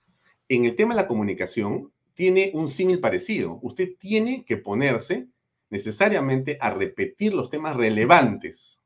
En 0.49 0.65
el 0.65 0.75
tema 0.75 0.95
de 0.95 1.03
la 1.03 1.07
comunicación, 1.07 1.93
tiene 2.15 2.51
un 2.55 2.69
símil 2.69 3.01
parecido. 3.01 3.59
Usted 3.63 3.97
tiene 3.99 4.45
que 4.45 4.57
ponerse 4.57 5.29
necesariamente 5.71 6.59
a 6.61 6.71
repetir 6.71 7.33
los 7.33 7.49
temas 7.49 7.77
relevantes. 7.77 8.83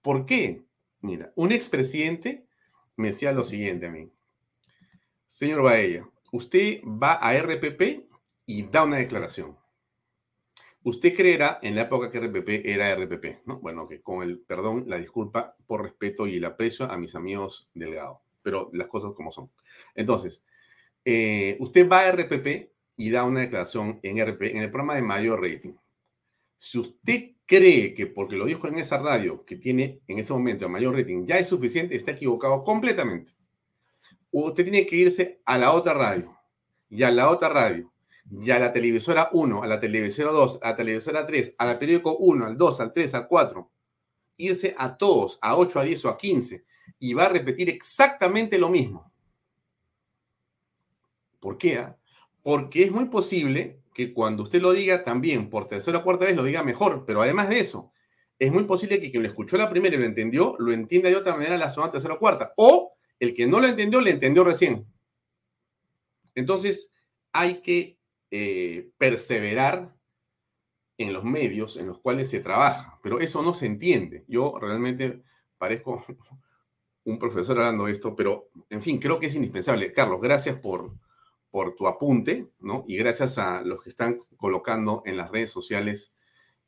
¿Por 0.00 0.24
qué? 0.24 0.64
Mira, 1.00 1.32
un 1.34 1.52
expresidente 1.52 2.46
me 2.96 3.08
decía 3.08 3.32
lo 3.32 3.44
siguiente 3.44 3.86
a 3.86 3.90
mí. 3.90 4.10
Señor 5.26 5.62
Baella, 5.62 6.08
usted 6.30 6.80
va 6.84 7.14
a 7.14 7.36
RPP 7.36 8.08
y 8.46 8.62
da 8.64 8.84
una 8.84 8.96
declaración. 8.96 9.56
Usted 10.84 11.14
creerá 11.14 11.58
en 11.62 11.76
la 11.76 11.82
época 11.82 12.10
que 12.10 12.18
RPP 12.18 12.66
era 12.66 12.92
RPP, 12.94 13.46
¿no? 13.46 13.60
Bueno, 13.60 13.86
que 13.86 14.00
con 14.02 14.22
el 14.22 14.40
perdón, 14.40 14.84
la 14.88 14.98
disculpa 14.98 15.56
por 15.66 15.82
respeto 15.82 16.26
y 16.26 16.36
el 16.36 16.44
aprecio 16.44 16.90
a 16.90 16.98
mis 16.98 17.14
amigos 17.14 17.68
Delgado, 17.72 18.20
pero 18.42 18.68
las 18.72 18.88
cosas 18.88 19.12
como 19.14 19.30
son. 19.30 19.50
Entonces, 19.94 20.44
eh, 21.04 21.56
usted 21.60 21.88
va 21.88 22.00
a 22.00 22.12
RPP 22.12 22.71
y 23.02 23.10
da 23.10 23.24
una 23.24 23.40
declaración 23.40 23.98
en 24.02 24.18
RP, 24.18 24.42
en 24.56 24.58
el 24.58 24.70
programa 24.70 24.94
de 24.94 25.02
mayor 25.02 25.42
rating. 25.42 25.74
Si 26.58 26.78
usted 26.78 27.32
cree 27.46 27.94
que 27.94 28.06
porque 28.06 28.36
lo 28.36 28.46
dijo 28.46 28.68
en 28.68 28.78
esa 28.78 28.98
radio 28.98 29.44
que 29.44 29.56
tiene 29.56 30.00
en 30.06 30.18
ese 30.18 30.32
momento 30.32 30.66
el 30.66 30.72
mayor 30.72 30.96
rating 30.96 31.24
ya 31.24 31.38
es 31.38 31.48
suficiente, 31.48 31.96
está 31.96 32.12
equivocado 32.12 32.62
completamente 32.62 33.32
usted 34.32 34.64
tiene 34.64 34.86
que 34.86 34.96
irse 34.96 35.42
a 35.44 35.58
la 35.58 35.72
otra 35.72 35.94
radio, 35.94 36.36
y 36.88 37.02
a 37.02 37.10
la 37.10 37.30
otra 37.30 37.48
radio, 37.48 37.92
y 38.30 38.50
a 38.50 38.58
la 38.58 38.72
televisora 38.72 39.28
1, 39.32 39.62
a 39.62 39.66
la 39.66 39.78
televisora 39.78 40.30
2, 40.30 40.58
a 40.62 40.70
la 40.70 40.76
televisora 40.76 41.26
3, 41.26 41.54
a 41.58 41.66
la 41.66 41.78
periódico 41.78 42.16
1, 42.16 42.46
al 42.46 42.56
2, 42.56 42.80
al 42.80 42.92
3, 42.92 43.14
al 43.14 43.28
4. 43.28 43.70
Irse 44.38 44.74
a 44.78 44.96
todos, 44.96 45.38
a 45.42 45.56
8, 45.56 45.78
a 45.78 45.84
10 45.84 46.04
o 46.06 46.08
a 46.08 46.16
15, 46.16 46.64
y 46.98 47.12
va 47.12 47.26
a 47.26 47.28
repetir 47.28 47.68
exactamente 47.68 48.58
lo 48.58 48.70
mismo. 48.70 49.12
¿Por 51.38 51.58
qué? 51.58 51.78
Ah? 51.78 51.96
Porque 52.42 52.84
es 52.84 52.90
muy 52.90 53.06
posible 53.06 53.80
que 53.94 54.12
cuando 54.12 54.42
usted 54.42 54.60
lo 54.60 54.72
diga 54.72 55.02
también 55.02 55.50
por 55.50 55.66
tercera 55.66 55.98
o 55.98 56.02
cuarta 56.04 56.24
vez 56.24 56.36
lo 56.36 56.44
diga 56.44 56.62
mejor, 56.62 57.04
pero 57.06 57.22
además 57.22 57.48
de 57.48 57.60
eso, 57.60 57.92
es 58.38 58.52
muy 58.52 58.64
posible 58.64 59.00
que 59.00 59.10
quien 59.10 59.22
lo 59.22 59.28
escuchó 59.28 59.56
la 59.56 59.68
primera 59.68 59.94
y 59.94 59.98
lo 59.98 60.04
entendió, 60.04 60.56
lo 60.58 60.72
entienda 60.72 61.08
de 61.08 61.16
otra 61.16 61.36
manera 61.36 61.56
la 61.56 61.70
segunda, 61.70 61.92
tercera 61.92 62.14
o 62.14 62.18
cuarta. 62.18 62.52
O 62.56 62.94
el 63.20 63.34
que 63.34 63.46
no 63.46 63.60
lo 63.60 63.68
entendió, 63.68 64.00
le 64.00 64.10
entendió 64.10 64.42
recién. 64.42 64.86
Entonces, 66.34 66.90
hay 67.32 67.60
que 67.60 67.98
eh, 68.30 68.90
perseverar 68.98 69.94
en 70.98 71.12
los 71.12 71.24
medios 71.24 71.76
en 71.76 71.86
los 71.86 72.00
cuales 72.00 72.30
se 72.30 72.40
trabaja, 72.40 72.98
pero 73.02 73.20
eso 73.20 73.42
no 73.42 73.54
se 73.54 73.66
entiende. 73.66 74.24
Yo 74.28 74.58
realmente 74.60 75.22
parezco 75.58 76.04
un 77.04 77.18
profesor 77.18 77.58
hablando 77.58 77.86
de 77.86 77.92
esto, 77.92 78.16
pero 78.16 78.48
en 78.70 78.82
fin, 78.82 78.98
creo 78.98 79.18
que 79.18 79.26
es 79.26 79.34
indispensable. 79.34 79.92
Carlos, 79.92 80.20
gracias 80.20 80.58
por, 80.58 80.92
por 81.52 81.76
tu 81.76 81.86
apunte, 81.86 82.46
¿no? 82.60 82.84
Y 82.88 82.96
gracias 82.96 83.36
a 83.38 83.60
los 83.60 83.82
que 83.82 83.90
están 83.90 84.18
colocando 84.38 85.02
en 85.04 85.18
las 85.18 85.30
redes 85.30 85.50
sociales 85.50 86.14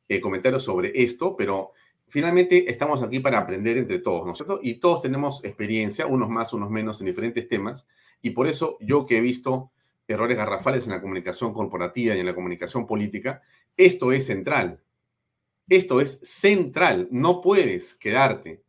eh, 0.09 0.21
comentarios 0.21 0.63
sobre 0.63 0.93
esto, 1.03 1.35
pero 1.37 1.73
finalmente 2.07 2.71
estamos 2.71 3.03
aquí 3.03 3.19
para 3.19 3.39
aprender 3.39 3.79
entre 3.79 3.99
todos, 3.99 4.27
¿no 4.27 4.33
es 4.33 4.39
cierto? 4.39 4.61
Y 4.63 4.75
todos 4.75 5.01
tenemos 5.01 5.43
experiencia, 5.43 6.07
unos 6.07 6.29
más, 6.29 6.53
unos 6.53 6.71
menos, 6.71 7.01
en 7.01 7.07
diferentes 7.07 7.49
temas. 7.49 7.89
Y 8.21 8.31
por 8.31 8.47
eso 8.47 8.77
yo 8.79 9.07
que 9.07 9.17
he 9.17 9.21
visto 9.23 9.73
errores 10.07 10.37
garrafales 10.37 10.85
en 10.85 10.91
la 10.91 11.01
comunicación 11.01 11.55
corporativa 11.55 12.15
y 12.15 12.21
en 12.21 12.27
la 12.27 12.35
comunicación 12.35 12.87
política, 12.87 13.41
esto 13.79 14.13
es 14.13 14.27
central. 14.27 14.83
Esto 15.67 16.03
es 16.03 16.21
central. 16.23 17.09
No 17.11 17.41
puedes 17.41 17.95
quedarte 17.95 18.63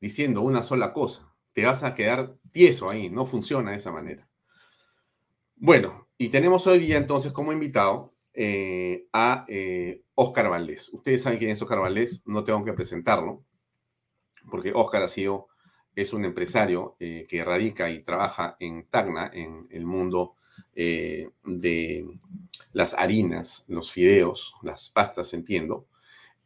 diciendo 0.00 0.40
una 0.40 0.62
sola 0.62 0.94
cosa. 0.94 1.30
Te 1.52 1.66
vas 1.66 1.84
a 1.84 1.94
quedar 1.94 2.36
tieso 2.52 2.88
ahí. 2.88 3.10
No 3.10 3.26
funciona 3.26 3.72
de 3.72 3.76
esa 3.76 3.92
manera. 3.92 4.26
Bueno, 5.64 6.08
y 6.18 6.30
tenemos 6.30 6.66
hoy 6.66 6.80
día 6.80 6.96
entonces 6.96 7.30
como 7.30 7.52
invitado 7.52 8.16
eh, 8.34 9.06
a 9.12 9.44
eh, 9.46 10.02
Oscar 10.16 10.50
Valdés. 10.50 10.92
Ustedes 10.92 11.22
saben 11.22 11.38
quién 11.38 11.52
es 11.52 11.62
Oscar 11.62 11.78
Valdés, 11.78 12.20
no 12.26 12.42
tengo 12.42 12.64
que 12.64 12.72
presentarlo, 12.72 13.44
porque 14.50 14.72
Oscar 14.74 15.04
ha 15.04 15.06
sido, 15.06 15.46
es 15.94 16.12
un 16.12 16.24
empresario 16.24 16.96
eh, 16.98 17.26
que 17.28 17.44
radica 17.44 17.88
y 17.92 18.02
trabaja 18.02 18.56
en 18.58 18.82
Tacna, 18.86 19.30
en 19.32 19.68
el 19.70 19.86
mundo 19.86 20.34
de 20.74 21.30
las 22.72 22.94
harinas, 22.94 23.64
los 23.68 23.92
fideos, 23.92 24.56
las 24.64 24.90
pastas, 24.90 25.32
entiendo. 25.32 25.86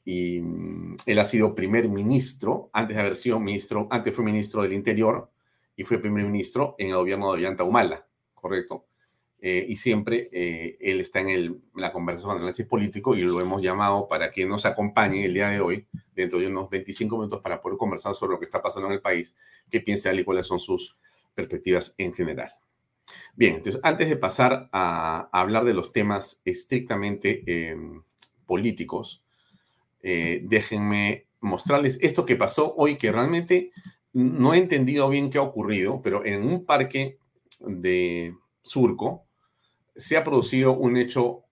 Y 0.05 0.43
mm, 0.43 0.97
él 1.07 1.19
ha 1.19 1.25
sido 1.25 1.55
primer 1.55 1.89
ministro, 1.89 2.69
antes 2.71 2.95
de 2.95 3.03
haber 3.03 3.17
sido 3.17 3.41
ministro, 3.41 3.89
antes 3.91 4.15
fue 4.15 4.27
ministro 4.27 4.61
del 4.61 4.75
Interior 4.75 5.31
y 5.75 5.85
fue 5.85 6.01
primer 6.01 6.27
ministro 6.27 6.75
en 6.77 6.91
el 6.91 6.97
gobierno 6.97 7.33
de 7.33 7.39
Ollanta 7.39 7.65
Humala, 7.65 8.07
¿correcto? 8.35 8.85
Eh, 9.39 9.67
y 9.69 9.77
siempre 9.77 10.31
eh, 10.33 10.79
él 10.81 11.01
está 11.01 11.21
en, 11.21 11.63
la 11.75 11.93
conversación 11.93 12.33
de 12.33 12.39
análisis 12.39 12.67
político 12.67 13.15
y 13.15 13.21
lo 13.21 13.41
hemos 13.41 13.63
llamado 13.63 14.09
para 14.09 14.31
que 14.31 14.47
nos 14.47 14.65
acompañe 14.65 15.27
el 15.27 15.35
día 15.35 15.49
de 15.49 15.61
hoy, 15.61 15.87
dentro 16.15 16.39
de 16.39 16.47
unos 16.47 16.71
25 16.71 17.19
minutos, 17.19 17.43
para 17.43 17.61
poder 17.61 17.77
conversar 17.77 18.15
sobre 18.15 18.33
lo 18.33 18.39
que 18.39 18.47
está 18.47 18.63
pasando 18.63 18.89
en 18.89 18.95
el 18.95 19.03
país, 19.03 19.37
qué 19.71 19.81
piensa 19.81 20.11
él 20.11 20.21
y 20.21 20.25
cuáles 20.25 20.47
son 20.47 20.59
sus 20.59 20.97
perspectivas 21.35 21.95
en 21.99 22.13
general. 22.15 22.51
Bien, 23.35 23.57
entonces, 23.57 23.81
antes 23.85 24.09
de 24.09 24.17
pasar 24.17 24.69
a, 24.73 25.29
hablar 25.31 25.65
de 25.65 25.75
los 25.75 25.93
temas 25.93 26.41
estrictamente 26.45 27.43
em, 27.47 28.03
políticos, 28.47 29.23
eh, 30.03 30.41
déjenme 30.45 31.27
mostrarles 31.41 31.99
esto 32.01 32.25
que 32.25 32.37
pasó 32.37 32.75
hoy, 32.77 32.97
que 32.97 33.13
realmente 33.13 33.71
no 34.13 34.55
he 34.55 34.59
entendido 34.59 35.09
bien 35.11 35.31
qué 35.31 35.39
ha 35.39 35.43
ocurrido, 35.43 36.01
pero 36.03 36.25
en 36.25 36.43
un 36.43 36.65
parque 36.65 37.19
de 37.61 38.35
Surco, 38.63 39.26
se 39.97 40.17
ha 40.17 40.25
producido 40.25 40.73
un 40.73 40.97
hecho 40.97 41.47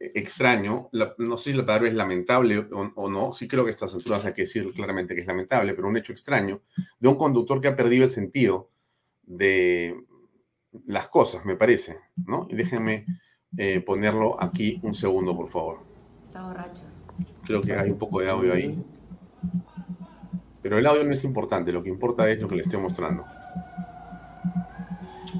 extraño, 0.00 0.88
no 1.18 1.36
sé 1.36 1.50
si 1.50 1.56
la 1.56 1.66
palabra 1.66 1.88
es 1.88 1.94
lamentable 1.94 2.66
o, 2.72 3.10
no, 3.10 3.32
sí 3.32 3.46
creo 3.46 3.64
que 3.64 3.70
estas 3.70 3.94
alturas 3.94 4.24
hay 4.24 4.32
que 4.32 4.42
decir 4.42 4.72
claramente 4.72 5.14
que 5.14 5.20
es 5.20 5.26
lamentable, 5.26 5.74
pero 5.74 5.88
un 5.88 5.96
hecho 5.96 6.12
extraño 6.12 6.62
de 6.98 7.08
un 7.08 7.16
conductor 7.16 7.60
que 7.60 7.68
ha 7.68 7.76
perdido 7.76 8.04
el 8.04 8.10
sentido 8.10 8.70
de 9.22 9.94
las 10.86 11.08
cosas, 11.08 11.44
me 11.44 11.56
parece, 11.56 11.98
¿no? 12.16 12.46
Y 12.48 12.56
déjenme 12.56 13.04
eh, 13.58 13.80
ponerlo 13.80 14.42
aquí 14.42 14.80
un 14.82 14.94
segundo, 14.94 15.36
por 15.36 15.48
favor. 15.48 15.80
Está 16.26 16.46
borracho. 16.46 16.84
Creo 17.44 17.60
que 17.60 17.74
hay 17.74 17.90
un 17.90 17.98
poco 17.98 18.20
de 18.20 18.30
audio 18.30 18.54
ahí. 18.54 18.82
Pero 20.62 20.78
el 20.78 20.86
audio 20.86 21.04
no 21.04 21.12
es 21.12 21.24
importante, 21.24 21.72
lo 21.72 21.82
que 21.82 21.90
importa 21.90 22.28
es 22.30 22.40
lo 22.40 22.48
que 22.48 22.56
le 22.56 22.62
estoy 22.62 22.80
mostrando. 22.80 23.24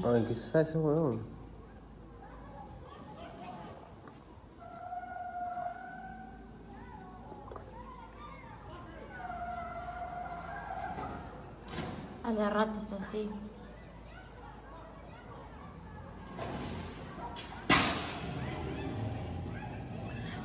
Ay, 0.03 0.23
¿qué 0.27 0.33
es 0.33 0.53
ese 0.53 0.77
weón? 0.77 1.40
Hace 12.23 12.49
rato 12.49 12.79
está 12.79 12.97
así. 12.97 13.29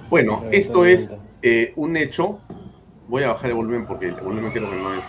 Bueno, 0.09 0.45
esto 0.53 0.85
es 0.85 1.11
eh, 1.43 1.73
un 1.77 1.97
hecho. 1.97 2.41
Voy 3.09 3.25
a 3.25 3.29
bajar 3.29 3.51
el 3.51 3.57
volumen 3.57 3.87
porque 3.87 4.07
el 4.07 4.15
volumen 4.15 4.53
creo 4.53 4.71
que 4.71 4.77
no 4.77 4.95
es 4.95 5.07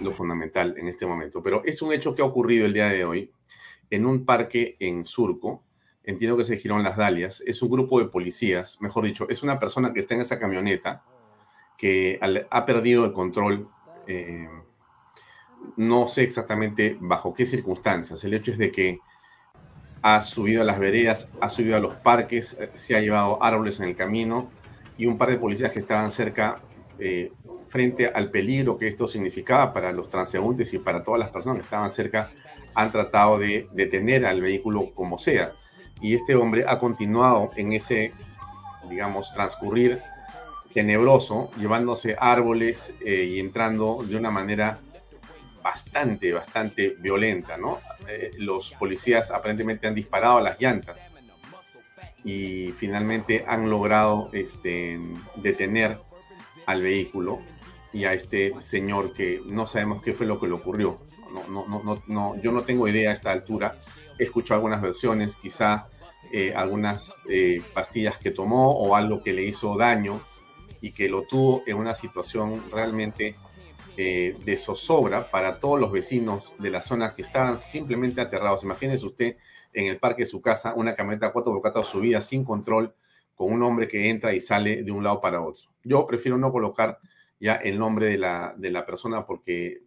lo 0.00 0.12
fundamental 0.12 0.74
en 0.78 0.88
este 0.88 1.06
momento, 1.06 1.42
pero 1.42 1.62
es 1.64 1.82
un 1.82 1.92
hecho 1.92 2.14
que 2.14 2.22
ha 2.22 2.24
ocurrido 2.24 2.66
el 2.66 2.72
día 2.72 2.88
de 2.88 3.04
hoy 3.04 3.32
en 3.90 4.06
un 4.06 4.24
parque 4.24 4.76
en 4.80 5.04
Surco. 5.04 5.62
Entiendo 6.02 6.36
que 6.36 6.44
se 6.44 6.56
Girón 6.56 6.82
Las 6.82 6.96
Dalias. 6.96 7.42
Es 7.46 7.62
un 7.62 7.68
grupo 7.68 8.00
de 8.00 8.06
policías, 8.06 8.80
mejor 8.80 9.04
dicho, 9.04 9.28
es 9.28 9.42
una 9.42 9.58
persona 9.58 9.92
que 9.92 10.00
está 10.00 10.14
en 10.14 10.22
esa 10.22 10.38
camioneta 10.38 11.04
que 11.76 12.18
ha 12.50 12.66
perdido 12.66 13.04
el 13.04 13.12
control. 13.12 13.68
Eh, 14.06 14.48
no 15.76 16.08
sé 16.08 16.22
exactamente 16.22 16.96
bajo 17.00 17.34
qué 17.34 17.46
circunstancias. 17.46 18.22
El 18.24 18.34
hecho 18.34 18.52
es 18.52 18.58
de 18.58 18.70
que 18.70 18.98
ha 20.02 20.20
subido 20.20 20.62
a 20.62 20.64
las 20.64 20.78
veredas, 20.78 21.28
ha 21.40 21.48
subido 21.48 21.76
a 21.76 21.80
los 21.80 21.94
parques, 21.96 22.58
se 22.74 22.96
ha 22.96 23.00
llevado 23.00 23.42
árboles 23.42 23.80
en 23.80 23.86
el 23.88 23.96
camino 23.96 24.50
y 24.96 25.06
un 25.06 25.18
par 25.18 25.30
de 25.30 25.36
policías 25.36 25.72
que 25.72 25.80
estaban 25.80 26.10
cerca 26.10 26.60
eh, 26.98 27.32
frente 27.68 28.06
al 28.08 28.30
peligro 28.30 28.78
que 28.78 28.88
esto 28.88 29.06
significaba 29.06 29.72
para 29.72 29.92
los 29.92 30.08
transeúntes 30.08 30.72
y 30.74 30.78
para 30.78 31.02
todas 31.02 31.20
las 31.20 31.30
personas 31.30 31.58
que 31.58 31.64
estaban 31.64 31.90
cerca 31.90 32.30
han 32.74 32.90
tratado 32.90 33.38
de 33.38 33.68
detener 33.72 34.26
al 34.26 34.40
vehículo 34.40 34.90
como 34.94 35.18
sea. 35.18 35.52
Y 36.00 36.14
este 36.14 36.34
hombre 36.34 36.64
ha 36.66 36.78
continuado 36.78 37.50
en 37.56 37.72
ese, 37.72 38.12
digamos, 38.88 39.32
transcurrir 39.32 40.00
tenebroso, 40.72 41.50
llevándose 41.56 42.16
árboles 42.18 42.94
eh, 43.04 43.24
y 43.24 43.40
entrando 43.40 44.04
de 44.06 44.16
una 44.16 44.30
manera 44.30 44.78
bastante, 45.68 46.32
bastante 46.32 46.96
violenta, 46.98 47.58
¿no? 47.58 47.78
Eh, 48.08 48.30
los 48.38 48.72
policías 48.72 49.30
aparentemente 49.30 49.86
han 49.86 49.94
disparado 49.94 50.38
a 50.38 50.40
las 50.40 50.58
llantas 50.58 51.12
y 52.24 52.72
finalmente 52.72 53.44
han 53.46 53.68
logrado 53.68 54.30
este, 54.32 54.98
detener 55.36 56.00
al 56.64 56.80
vehículo 56.80 57.40
y 57.92 58.06
a 58.06 58.14
este 58.14 58.54
señor 58.60 59.12
que 59.12 59.42
no 59.44 59.66
sabemos 59.66 60.02
qué 60.02 60.14
fue 60.14 60.24
lo 60.24 60.40
que 60.40 60.46
le 60.46 60.54
ocurrió. 60.54 60.96
No, 61.34 61.66
no, 61.66 61.82
no, 61.84 62.02
no, 62.06 62.40
yo 62.40 62.50
no 62.50 62.62
tengo 62.62 62.88
idea 62.88 63.10
a 63.10 63.14
esta 63.14 63.30
altura. 63.30 63.78
He 64.18 64.24
escuchado 64.24 64.56
algunas 64.56 64.80
versiones, 64.80 65.36
quizá 65.36 65.88
eh, 66.32 66.54
algunas 66.56 67.14
eh, 67.28 67.62
pastillas 67.74 68.16
que 68.16 68.30
tomó 68.30 68.72
o 68.72 68.96
algo 68.96 69.22
que 69.22 69.34
le 69.34 69.42
hizo 69.42 69.76
daño 69.76 70.22
y 70.80 70.92
que 70.92 71.10
lo 71.10 71.24
tuvo 71.24 71.62
en 71.66 71.76
una 71.76 71.94
situación 71.94 72.64
realmente 72.72 73.34
eh, 74.00 74.36
de 74.44 74.56
zozobra 74.56 75.28
para 75.28 75.58
todos 75.58 75.80
los 75.80 75.90
vecinos 75.90 76.54
de 76.60 76.70
la 76.70 76.80
zona 76.80 77.16
que 77.16 77.22
estaban 77.22 77.58
simplemente 77.58 78.20
aterrados. 78.20 78.62
Imagínese 78.62 79.04
usted 79.04 79.36
en 79.72 79.86
el 79.86 79.98
parque 79.98 80.22
de 80.22 80.26
su 80.26 80.40
casa 80.40 80.72
una 80.76 80.94
camioneta 80.94 81.32
4x4 81.32 81.82
subida 81.82 82.20
sin 82.20 82.44
control 82.44 82.94
con 83.34 83.52
un 83.52 83.60
hombre 83.64 83.88
que 83.88 84.08
entra 84.08 84.32
y 84.32 84.40
sale 84.40 84.84
de 84.84 84.92
un 84.92 85.02
lado 85.02 85.20
para 85.20 85.42
otro. 85.42 85.70
Yo 85.82 86.06
prefiero 86.06 86.38
no 86.38 86.52
colocar 86.52 87.00
ya 87.40 87.54
el 87.54 87.76
nombre 87.76 88.06
de 88.06 88.18
la, 88.18 88.54
de 88.56 88.70
la 88.70 88.86
persona 88.86 89.26
porque 89.26 89.82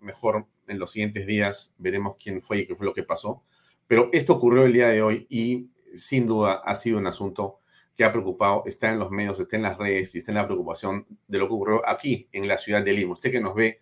mejor 0.00 0.46
en 0.66 0.80
los 0.80 0.90
siguientes 0.90 1.24
días 1.24 1.76
veremos 1.78 2.16
quién 2.18 2.42
fue 2.42 2.58
y 2.58 2.66
qué 2.66 2.74
fue 2.74 2.86
lo 2.86 2.92
que 2.92 3.04
pasó. 3.04 3.44
Pero 3.86 4.08
esto 4.12 4.32
ocurrió 4.32 4.64
el 4.64 4.72
día 4.72 4.88
de 4.88 5.00
hoy 5.00 5.28
y 5.30 5.68
sin 5.94 6.26
duda 6.26 6.54
ha 6.54 6.74
sido 6.74 6.98
un 6.98 7.06
asunto 7.06 7.60
que 7.96 8.04
ha 8.04 8.12
preocupado, 8.12 8.64
está 8.66 8.92
en 8.92 8.98
los 8.98 9.10
medios, 9.10 9.38
está 9.38 9.56
en 9.56 9.62
las 9.62 9.78
redes 9.78 10.14
y 10.14 10.18
está 10.18 10.32
en 10.32 10.36
la 10.36 10.46
preocupación 10.46 11.06
de 11.28 11.38
lo 11.38 11.46
que 11.46 11.54
ocurrió 11.54 11.88
aquí 11.88 12.28
en 12.32 12.48
la 12.48 12.58
ciudad 12.58 12.82
de 12.82 12.92
Lima. 12.92 13.12
Usted 13.12 13.30
que 13.30 13.40
nos 13.40 13.54
ve 13.54 13.80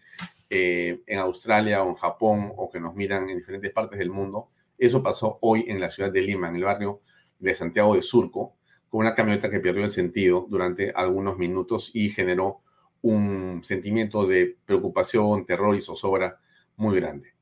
eh, 0.51 1.01
en 1.07 1.18
Australia 1.18 1.83
o 1.83 1.88
en 1.88 1.94
Japón 1.94 2.53
o 2.57 2.70
que 2.70 2.79
nos 2.79 2.94
miran 2.94 3.29
en 3.31 3.38
diferentes 3.38 3.72
partes 3.72 3.98
del 3.98 4.11
mundo, 4.11 4.51
eso 4.77 5.03
pasó 5.03 5.38
hoy 5.40 5.64
en 5.68 5.81
la 5.81 5.90
ciudad 5.90 6.11
de 6.11 6.20
Lima, 6.20 6.48
en 6.48 6.57
el 6.57 6.64
barrio 6.64 7.01
de 7.38 7.55
Santiago 7.55 7.94
de 7.94 8.03
Surco, 8.03 8.57
con 8.88 9.01
una 9.01 9.14
camioneta 9.14 9.51
que 9.51 9.61
perdió 9.61 9.85
el 9.85 9.90
sentido 9.90 10.46
durante 10.48 10.90
algunos 10.90 11.38
minutos 11.38 11.90
y 11.94 12.11
generó 12.11 12.61
un 13.01 13.61
sentimiento 13.62 14.27
de 14.27 14.57
preocupación, 14.64 15.46
terror 15.46 15.75
y 15.75 15.81
zozobra 15.81 16.38
muy 16.77 16.96
grande. 16.96 17.33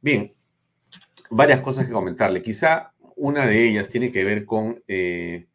Bien, 0.00 0.34
varias 1.30 1.60
cosas 1.60 1.86
que 1.86 1.92
comentarle. 1.92 2.42
Quizá 2.42 2.92
una 3.16 3.46
de 3.46 3.68
ellas 3.68 3.88
tiene 3.88 4.10
que 4.10 4.24
ver 4.24 4.44
con 4.44 4.82
eh, 4.88 5.46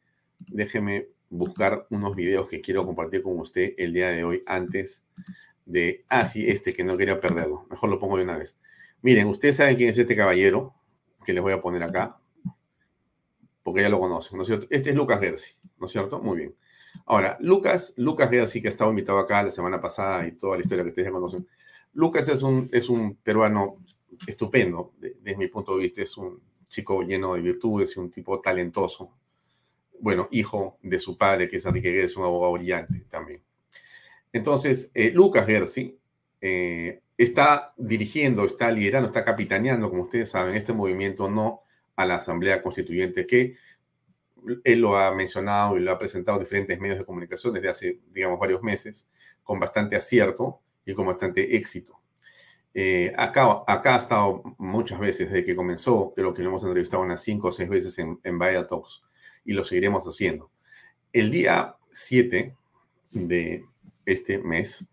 déjeme 0.52 1.10
buscar 1.30 1.88
unos 1.90 2.16
videos 2.16 2.48
que 2.48 2.62
quiero 2.62 2.86
compartir 2.86 3.22
con 3.22 3.40
usted 3.40 3.74
el 3.78 3.94
día 3.94 4.10
de 4.10 4.24
hoy 4.24 4.44
antes 4.46 5.06
de... 5.66 6.06
Ah, 6.10 6.26
sí, 6.26 6.50
este 6.50 6.74
que 6.74 6.84
no 6.84 6.98
quería 6.98 7.20
perderlo. 7.20 7.66
Mejor 7.70 7.90
lo 7.90 8.00
pongo 8.00 8.18
de 8.18 8.24
una 8.24 8.38
vez. 8.38 8.58
Miren, 9.02 9.28
ustedes 9.28 9.58
saben 9.58 9.76
quién 9.76 9.90
es 9.90 9.98
este 9.98 10.16
caballero 10.16 10.74
que 11.26 11.34
les 11.34 11.44
voy 11.44 11.54
a 11.54 11.62
poner 11.62 11.84
acá, 11.84 12.20
porque 13.62 13.82
ya 13.82 13.90
lo 13.90 14.00
conocen, 14.00 14.38
¿no 14.38 14.46
cierto? 14.46 14.66
Este 14.70 14.92
es 14.92 14.96
Lucas 14.96 15.20
Gersi, 15.20 15.56
¿no 15.78 15.86
es 15.88 15.92
cierto? 15.92 16.20
Muy 16.20 16.38
bien. 16.38 16.56
Ahora, 17.06 17.38
Lucas, 17.42 17.94
Lucas 17.98 18.30
Gersi, 18.30 18.62
que 18.62 18.70
ha 18.70 18.70
estado 18.70 18.90
invitado 18.90 19.20
acá 19.20 19.44
la 19.44 19.50
semana 19.50 19.80
pasada 19.82 20.26
y 20.26 20.32
toda 20.32 20.56
la 20.56 20.62
historia 20.62 20.84
que 20.84 20.90
ustedes 20.90 21.12
conocen. 21.12 21.46
Lucas 21.94 22.28
es 22.30 22.44
un, 22.44 22.70
es 22.72 22.90
un 22.90 23.16
peruano 23.16 23.84
estupendo, 24.26 24.94
desde 24.98 25.36
mi 25.36 25.48
punto 25.48 25.76
de 25.76 25.84
vista, 25.84 26.02
es 26.02 26.18
un 26.18 26.42
chico 26.70 27.02
lleno 27.02 27.34
de 27.34 27.42
virtudes 27.42 27.96
y 27.96 28.00
un 28.00 28.10
tipo 28.10 28.40
talentoso, 28.40 29.12
bueno, 30.00 30.28
hijo 30.32 30.78
de 30.82 31.00
su 31.00 31.18
padre, 31.18 31.48
que 31.48 31.58
es 31.58 31.66
Enrique 31.66 31.92
Gersi, 31.92 32.20
un 32.20 32.26
abogado 32.26 32.54
brillante 32.54 33.06
también. 33.10 33.42
Entonces, 34.32 34.92
eh, 34.94 35.12
Lucas 35.12 35.46
Gersi 35.46 36.00
eh, 36.42 37.02
está 37.18 37.74
dirigiendo, 37.78 38.46
está 38.46 38.72
liderando, 38.72 39.08
está 39.08 39.24
capitaneando, 39.24 39.90
como 39.90 40.04
ustedes 40.04 40.30
saben, 40.30 40.56
este 40.56 40.74
movimiento 40.74 41.30
no 41.30 41.62
a 41.96 42.06
la 42.06 42.16
Asamblea 42.16 42.62
Constituyente, 42.62 43.26
que 43.26 43.56
él 44.64 44.80
lo 44.80 44.98
ha 44.98 45.14
mencionado 45.14 45.78
y 45.78 45.80
lo 45.80 45.92
ha 45.92 45.98
presentado 45.98 46.38
en 46.38 46.44
diferentes 46.44 46.80
medios 46.80 47.00
de 47.00 47.06
comunicación 47.06 47.54
desde 47.54 47.70
hace, 47.70 48.00
digamos, 48.12 48.40
varios 48.40 48.62
meses, 48.62 49.08
con 49.44 49.60
bastante 49.60 49.96
acierto 49.96 50.62
y 50.86 50.94
con 50.94 51.08
bastante 51.08 51.56
éxito. 51.56 52.00
Eh, 52.74 53.12
acá, 53.18 53.64
acá 53.66 53.96
ha 53.96 53.98
estado 53.98 54.44
muchas 54.60 55.00
veces 55.00 55.32
desde 55.32 55.44
que 55.44 55.56
comenzó, 55.56 56.14
creo 56.16 56.34
que 56.34 56.44
lo 56.44 56.50
hemos 56.50 56.64
entrevistado 56.64 57.02
unas 57.02 57.24
cinco 57.24 57.48
o 57.48 57.52
seis 57.52 57.68
veces 57.68 57.98
en, 57.98 58.20
en 58.24 58.38
Vaya 58.38 58.68
Talks 58.68 59.07
y 59.48 59.54
lo 59.54 59.64
seguiremos 59.64 60.06
haciendo. 60.06 60.52
El 61.12 61.32
día 61.32 61.76
7 61.92 62.54
de 63.12 63.66
este 64.06 64.38
mes 64.38 64.88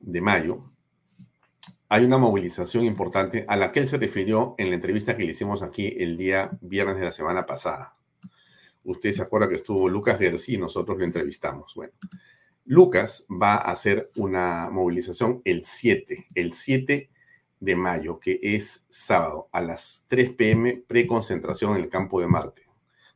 de 0.00 0.20
mayo 0.20 0.64
hay 1.88 2.04
una 2.04 2.18
movilización 2.18 2.84
importante 2.84 3.44
a 3.46 3.56
la 3.56 3.70
que 3.70 3.78
él 3.80 3.86
se 3.86 3.98
refirió 3.98 4.54
en 4.58 4.70
la 4.70 4.74
entrevista 4.74 5.16
que 5.16 5.22
le 5.22 5.30
hicimos 5.30 5.62
aquí 5.62 5.94
el 5.98 6.16
día 6.16 6.50
viernes 6.60 6.98
de 6.98 7.04
la 7.04 7.12
semana 7.12 7.46
pasada. 7.46 7.96
Usted 8.82 9.12
se 9.12 9.22
acuerda 9.22 9.48
que 9.48 9.54
estuvo 9.54 9.88
Lucas 9.88 10.18
Gersi 10.18 10.54
y 10.54 10.58
nosotros 10.58 10.98
lo 10.98 11.04
entrevistamos. 11.04 11.74
Bueno, 11.74 11.92
Lucas 12.64 13.26
va 13.30 13.54
a 13.54 13.70
hacer 13.70 14.10
una 14.16 14.68
movilización 14.70 15.42
el 15.44 15.62
7, 15.62 16.26
el 16.34 16.52
7 16.52 17.10
de 17.60 17.76
mayo, 17.76 18.18
que 18.18 18.40
es 18.42 18.86
sábado, 18.88 19.48
a 19.52 19.60
las 19.60 20.06
3 20.08 20.32
pm, 20.32 20.82
preconcentración 20.86 21.76
en 21.76 21.84
el 21.84 21.88
campo 21.88 22.20
de 22.20 22.26
Marte. 22.26 22.65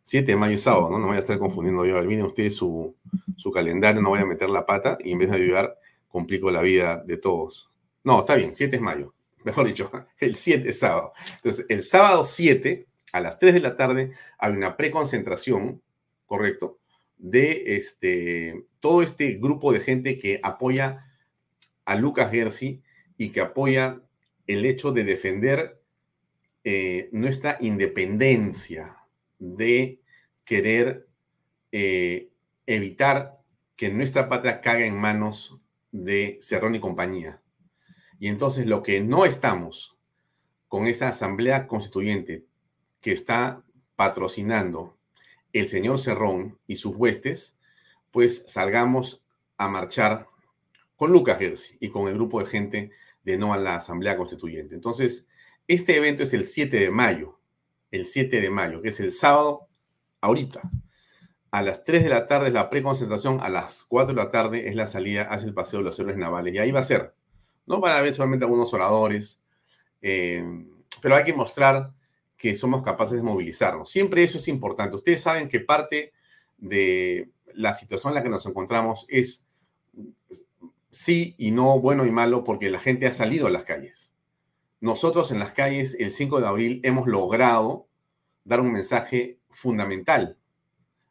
7 0.02 0.32
de 0.32 0.36
mayo 0.36 0.54
es 0.54 0.62
sábado, 0.62 0.90
¿no? 0.90 0.98
No 0.98 1.08
voy 1.08 1.16
a 1.16 1.20
estar 1.20 1.38
confundiendo 1.38 1.84
yo. 1.84 2.02
Miren 2.02 2.26
ustedes 2.26 2.56
su, 2.56 2.96
su 3.36 3.50
calendario, 3.50 4.00
no 4.00 4.10
voy 4.10 4.20
a 4.20 4.24
meter 4.26 4.48
la 4.48 4.66
pata 4.66 4.98
y 5.00 5.12
en 5.12 5.18
vez 5.18 5.30
de 5.30 5.36
ayudar, 5.36 5.78
complico 6.08 6.50
la 6.50 6.62
vida 6.62 7.02
de 7.06 7.16
todos. 7.16 7.70
No, 8.02 8.20
está 8.20 8.34
bien, 8.34 8.52
7 8.52 8.76
es 8.76 8.82
mayo. 8.82 9.14
Mejor 9.44 9.66
dicho, 9.66 9.90
el 10.18 10.34
7 10.34 10.68
es 10.68 10.78
sábado. 10.78 11.12
Entonces, 11.36 11.66
el 11.68 11.82
sábado 11.82 12.24
7, 12.24 12.86
a 13.12 13.20
las 13.20 13.38
3 13.38 13.54
de 13.54 13.60
la 13.60 13.76
tarde, 13.76 14.12
hay 14.38 14.52
una 14.52 14.76
preconcentración, 14.76 15.82
¿correcto? 16.26 16.78
De 17.16 17.76
este, 17.76 18.66
todo 18.78 19.02
este 19.02 19.32
grupo 19.34 19.72
de 19.72 19.80
gente 19.80 20.18
que 20.18 20.40
apoya 20.42 21.06
a 21.84 21.94
Lucas 21.94 22.30
Gersi 22.30 22.82
y 23.16 23.30
que 23.30 23.40
apoya 23.40 24.00
el 24.46 24.64
hecho 24.64 24.92
de 24.92 25.04
defender 25.04 25.80
eh, 26.64 27.08
nuestra 27.12 27.58
independencia, 27.60 28.96
de 29.40 30.00
querer 30.44 31.08
eh, 31.72 32.30
evitar 32.66 33.40
que 33.74 33.90
nuestra 33.90 34.28
patria 34.28 34.60
caiga 34.60 34.86
en 34.86 34.96
manos 34.96 35.58
de 35.90 36.38
Cerrón 36.40 36.76
y 36.76 36.80
compañía. 36.80 37.42
Y 38.20 38.28
entonces 38.28 38.66
lo 38.66 38.82
que 38.82 39.00
no 39.00 39.24
estamos 39.24 39.96
con 40.68 40.86
esa 40.86 41.08
asamblea 41.08 41.66
constituyente 41.66 42.44
que 43.00 43.12
está 43.12 43.64
patrocinando 43.96 44.96
el 45.52 45.68
señor 45.68 45.98
Cerrón 45.98 46.58
y 46.66 46.76
sus 46.76 46.94
huestes, 46.94 47.58
pues 48.12 48.44
salgamos 48.46 49.24
a 49.56 49.68
marchar 49.68 50.28
con 50.96 51.12
Lucas 51.12 51.38
Gersi 51.38 51.76
y 51.80 51.88
con 51.88 52.08
el 52.08 52.14
grupo 52.14 52.40
de 52.40 52.46
gente 52.46 52.90
de 53.24 53.36
No 53.36 53.52
a 53.52 53.56
la 53.56 53.76
Asamblea 53.76 54.16
Constituyente. 54.16 54.74
Entonces, 54.74 55.26
este 55.66 55.96
evento 55.96 56.22
es 56.22 56.34
el 56.34 56.44
7 56.44 56.78
de 56.78 56.90
mayo, 56.90 57.39
el 57.90 58.04
7 58.04 58.40
de 58.40 58.50
mayo, 58.50 58.82
que 58.82 58.88
es 58.88 59.00
el 59.00 59.12
sábado, 59.12 59.68
ahorita. 60.20 60.62
A 61.50 61.62
las 61.62 61.82
3 61.82 62.04
de 62.04 62.10
la 62.10 62.26
tarde 62.26 62.48
es 62.48 62.54
la 62.54 62.70
preconcentración, 62.70 63.40
a 63.40 63.48
las 63.48 63.84
4 63.84 64.14
de 64.14 64.22
la 64.22 64.30
tarde 64.30 64.68
es 64.68 64.76
la 64.76 64.86
salida 64.86 65.22
hacia 65.22 65.48
el 65.48 65.54
Paseo 65.54 65.80
de 65.80 65.86
los 65.86 65.98
Héroes 65.98 66.16
Navales. 66.16 66.54
Y 66.54 66.58
ahí 66.58 66.70
va 66.70 66.80
a 66.80 66.84
ser. 66.84 67.14
No 67.66 67.80
van 67.80 67.92
a 67.92 67.98
haber 67.98 68.14
solamente 68.14 68.44
algunos 68.44 68.72
oradores, 68.72 69.40
eh, 70.00 70.44
pero 71.02 71.16
hay 71.16 71.24
que 71.24 71.34
mostrar 71.34 71.92
que 72.36 72.54
somos 72.54 72.82
capaces 72.82 73.16
de 73.16 73.22
movilizarnos. 73.22 73.90
Siempre 73.90 74.22
eso 74.22 74.38
es 74.38 74.48
importante. 74.48 74.96
Ustedes 74.96 75.20
saben 75.20 75.48
que 75.48 75.60
parte 75.60 76.12
de 76.56 77.30
la 77.54 77.72
situación 77.72 78.12
en 78.12 78.14
la 78.14 78.22
que 78.22 78.28
nos 78.28 78.46
encontramos 78.46 79.06
es 79.08 79.46
sí 80.90 81.34
y 81.38 81.50
no, 81.50 81.78
bueno 81.80 82.06
y 82.06 82.10
malo, 82.10 82.44
porque 82.44 82.70
la 82.70 82.78
gente 82.78 83.06
ha 83.06 83.10
salido 83.10 83.46
a 83.46 83.50
las 83.50 83.64
calles. 83.64 84.09
Nosotros 84.80 85.30
en 85.30 85.38
las 85.38 85.52
calles 85.52 85.94
el 85.98 86.10
5 86.10 86.40
de 86.40 86.46
abril 86.46 86.80
hemos 86.84 87.06
logrado 87.06 87.88
dar 88.44 88.60
un 88.60 88.72
mensaje 88.72 89.38
fundamental 89.50 90.38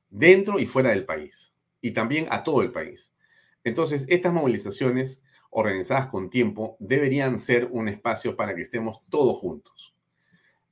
dentro 0.09 0.59
y 0.59 0.65
fuera 0.65 0.89
del 0.89 1.05
país, 1.05 1.53
y 1.81 1.91
también 1.91 2.27
a 2.31 2.43
todo 2.43 2.63
el 2.63 2.71
país. 2.71 3.15
Entonces, 3.63 4.05
estas 4.09 4.33
movilizaciones 4.33 5.23
organizadas 5.51 6.07
con 6.07 6.29
tiempo 6.29 6.77
deberían 6.79 7.37
ser 7.37 7.65
un 7.71 7.87
espacio 7.87 8.35
para 8.35 8.55
que 8.55 8.61
estemos 8.61 9.01
todos 9.09 9.37
juntos. 9.37 9.95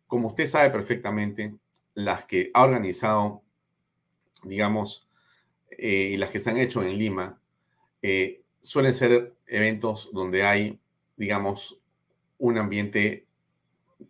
Como 0.08 0.30
usted 0.30 0.48
sabe 0.48 0.70
perfectamente, 0.72 1.56
las 1.94 2.26
que 2.26 2.50
ha 2.54 2.64
organizado, 2.64 3.44
digamos, 4.44 5.08
eh, 5.70 6.10
y 6.14 6.18
las 6.18 6.32
que 6.32 6.40
se 6.40 6.50
han 6.50 6.58
hecho 6.58 6.82
en 6.82 6.98
Lima, 6.98 7.42
eh, 8.02 8.44
suelen 8.62 8.94
ser 8.94 9.36
eventos 9.46 10.10
donde 10.14 10.44
hay, 10.44 10.80
digamos, 11.16 11.80
un 12.38 12.58
ambiente 12.58 13.28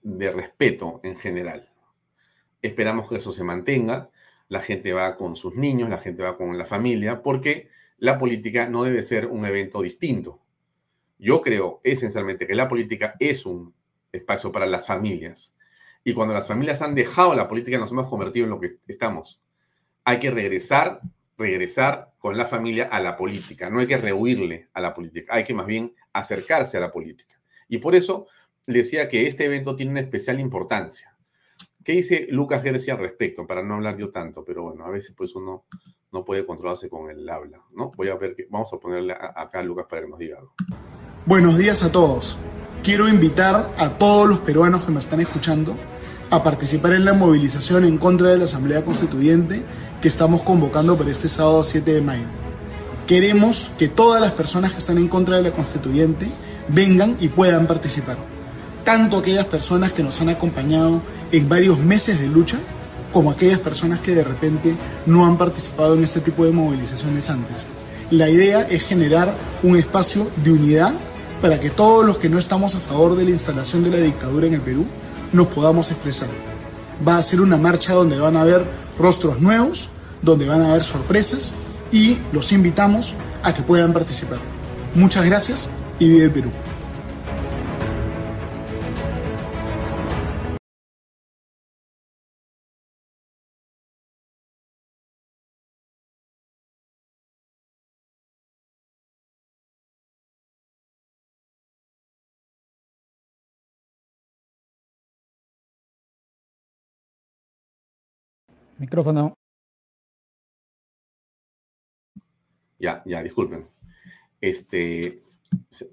de 0.02 0.32
respeto 0.32 1.00
en 1.04 1.16
general. 1.16 1.70
Esperamos 2.62 3.10
que 3.10 3.18
eso 3.18 3.32
se 3.32 3.44
mantenga 3.44 4.10
la 4.50 4.60
gente 4.60 4.94
va 4.94 5.18
con 5.18 5.36
sus 5.36 5.56
niños, 5.56 5.90
la 5.90 5.98
gente 5.98 6.24
va 6.24 6.38
con 6.38 6.58
la 6.58 6.66
familia, 6.66 7.22
porque 7.22 7.70
la 7.98 8.18
política 8.18 8.70
no 8.70 8.84
debe 8.84 9.04
ser 9.04 9.28
un 9.28 9.46
evento 9.46 9.82
distinto. 9.82 10.42
Yo 11.20 11.42
creo 11.42 11.82
esencialmente 11.84 12.48
que 12.48 12.56
la 12.56 12.68
política 12.68 13.16
es 13.20 13.46
un 13.46 13.74
espacio 14.12 14.52
para 14.52 14.66
las 14.66 14.86
familias. 14.88 15.56
Y 16.04 16.14
cuando 16.14 16.34
las 16.34 16.48
familias 16.48 16.82
han 16.82 16.96
dejado 16.96 17.36
la 17.36 17.48
política, 17.48 17.78
nos 17.78 17.92
hemos 17.92 18.08
convertido 18.08 18.46
en 18.46 18.52
lo 18.52 18.60
que 18.60 18.78
estamos. 18.88 19.42
Hay 20.06 20.20
que 20.20 20.32
regresar, 20.32 21.02
regresar 21.38 22.14
con 22.18 22.38
la 22.38 22.46
familia 22.46 22.86
a 22.86 23.02
la 23.02 23.18
política. 23.18 23.70
No 23.70 23.80
hay 23.80 23.88
que 23.88 23.98
rehuirle 23.98 24.70
a 24.74 24.80
la 24.80 24.94
política. 24.94 25.34
Hay 25.34 25.44
que 25.44 25.54
más 25.54 25.66
bien 25.66 25.94
acercarse 26.14 26.78
a 26.78 26.82
la 26.82 26.92
política. 26.92 27.37
Y 27.68 27.80
por 27.80 27.96
eso 27.96 28.28
decía 28.66 29.08
que 29.10 29.28
este 29.28 29.46
evento 29.46 29.76
tiene 29.76 29.92
una 29.92 30.02
especial 30.02 30.40
importancia. 30.40 31.16
¿Qué 31.84 31.94
dice 31.94 32.28
Lucas 32.30 32.64
Gersi 32.64 32.92
al 32.92 32.98
respecto? 32.98 33.48
Para 33.48 33.64
no 33.64 33.76
hablar 33.76 33.98
yo 33.98 34.10
tanto, 34.10 34.44
pero 34.44 34.64
bueno, 34.64 34.86
a 34.86 34.90
veces 34.90 35.14
pues 35.16 35.34
uno 35.36 35.66
no 36.12 36.26
puede 36.26 36.46
controlarse 36.46 36.90
con 36.90 37.10
el 37.10 37.30
habla, 37.30 37.62
¿no? 37.74 37.92
Voy 37.96 38.10
a 38.10 38.16
ver, 38.16 38.36
que, 38.36 38.46
vamos 38.50 38.74
a 38.74 38.78
ponerle 38.78 39.14
acá 39.14 39.60
a 39.60 39.64
Lucas 39.64 39.86
para 39.90 40.02
que 40.02 40.10
nos 40.10 40.20
diga 40.20 40.38
algo. 40.38 40.54
Buenos 41.26 41.58
días 41.58 41.84
a 41.84 41.92
todos. 41.92 42.38
Quiero 42.84 43.08
invitar 43.08 43.74
a 43.78 43.98
todos 43.98 44.28
los 44.28 44.40
peruanos 44.40 44.84
que 44.84 44.92
me 44.92 45.00
están 45.00 45.22
escuchando 45.22 45.76
a 46.30 46.44
participar 46.44 46.94
en 46.94 47.06
la 47.06 47.14
movilización 47.14 47.86
en 47.86 47.98
contra 47.98 48.32
de 48.32 48.38
la 48.38 48.44
Asamblea 48.46 48.84
Constituyente 48.84 49.62
que 50.02 50.08
estamos 50.10 50.44
convocando 50.44 50.98
para 50.98 51.12
este 51.12 51.30
sábado 51.30 51.64
7 51.64 51.94
de 51.94 52.02
mayo. 52.02 52.26
Queremos 53.08 53.72
que 53.80 53.88
todas 53.88 54.22
las 54.22 54.34
personas 54.34 54.74
que 54.74 54.80
están 54.80 54.98
en 54.98 55.08
contra 55.08 55.38
de 55.38 55.44
la 55.44 55.52
Constituyente 55.52 56.28
vengan 56.70 57.18
y 57.20 57.30
puedan 57.30 57.68
participar 57.68 58.18
tanto 58.88 59.18
aquellas 59.18 59.44
personas 59.44 59.92
que 59.92 60.02
nos 60.02 60.22
han 60.22 60.30
acompañado 60.30 61.02
en 61.34 61.50
varios 61.50 61.78
meses 61.78 62.22
de 62.22 62.28
lucha, 62.28 62.58
como 63.12 63.32
aquellas 63.32 63.60
personas 63.60 64.00
que 64.00 64.16
de 64.16 64.24
repente 64.24 64.78
no 65.06 65.26
han 65.26 65.38
participado 65.38 65.96
en 65.96 66.06
este 66.06 66.22
tipo 66.22 66.46
de 66.46 66.54
movilizaciones 66.54 67.30
antes. 67.30 67.66
La 68.12 68.30
idea 68.30 68.62
es 68.62 68.84
generar 68.84 69.36
un 69.62 69.76
espacio 69.76 70.32
de 70.38 70.54
unidad 70.54 70.94
para 71.42 71.60
que 71.60 71.70
todos 71.70 72.06
los 72.06 72.18
que 72.18 72.30
no 72.30 72.40
estamos 72.40 72.76
a 72.76 72.80
favor 72.80 73.18
de 73.18 73.26
la 73.26 73.32
instalación 73.32 73.84
de 73.84 73.90
la 73.90 73.98
dictadura 73.98 74.48
en 74.48 74.54
el 74.54 74.62
Perú 74.62 74.86
nos 75.34 75.48
podamos 75.48 75.92
expresar. 75.92 76.30
Va 77.06 77.18
a 77.18 77.24
ser 77.24 77.42
una 77.42 77.58
marcha 77.58 77.92
donde 77.92 78.18
van 78.18 78.38
a 78.38 78.42
haber 78.44 78.64
rostros 78.98 79.42
nuevos, 79.42 79.90
donde 80.22 80.48
van 80.48 80.62
a 80.62 80.70
haber 80.70 80.86
sorpresas 80.86 81.52
y 81.92 82.20
los 82.32 82.54
invitamos 82.54 83.16
a 83.44 83.54
que 83.54 83.64
puedan 83.64 83.92
participar. 83.92 84.40
Muchas 84.96 85.26
gracias 85.26 85.70
y 86.00 86.08
vive 86.08 86.24
el 86.26 86.32
Perú. 86.32 86.52
Micrófono. 108.78 109.34
Ya, 112.80 113.02
ya, 113.06 113.24
disculpen. 113.24 113.68
Este, 114.40 115.24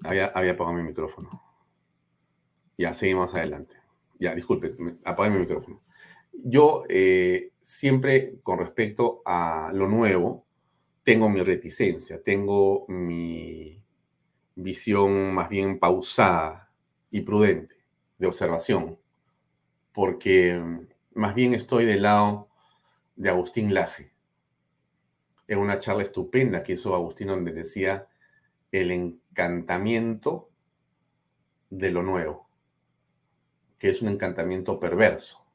había, 0.03 0.27
había 0.27 0.51
apagado 0.51 0.77
mi 0.77 0.83
micrófono. 0.83 1.29
Ya, 2.77 2.93
seguimos 2.93 3.33
adelante. 3.35 3.75
Ya, 4.19 4.33
disculpen, 4.35 4.99
apagué 5.03 5.29
mi 5.29 5.39
micrófono. 5.39 5.81
Yo 6.33 6.83
eh, 6.89 7.51
siempre 7.61 8.39
con 8.43 8.59
respecto 8.59 9.21
a 9.25 9.71
lo 9.73 9.87
nuevo, 9.87 10.45
tengo 11.03 11.29
mi 11.29 11.41
reticencia, 11.41 12.21
tengo 12.21 12.85
mi 12.87 13.81
visión 14.55 15.33
más 15.33 15.49
bien 15.49 15.79
pausada 15.79 16.71
y 17.11 17.21
prudente 17.21 17.75
de 18.17 18.27
observación, 18.27 18.97
porque 19.93 20.61
más 21.13 21.35
bien 21.35 21.53
estoy 21.53 21.85
del 21.85 22.01
lado 22.01 22.49
de 23.15 23.29
Agustín 23.29 23.73
Laje, 23.73 24.13
en 25.47 25.59
una 25.59 25.79
charla 25.79 26.03
estupenda 26.03 26.63
que 26.63 26.73
hizo 26.73 26.95
Agustín 26.95 27.27
donde 27.27 27.51
decía 27.51 28.07
el 28.71 28.91
encantamiento 28.91 30.49
de 31.69 31.91
lo 31.91 32.03
nuevo, 32.03 32.49
que 33.77 33.89
es 33.89 34.01
un 34.01 34.09
encantamiento 34.09 34.79
perverso, 34.79 35.45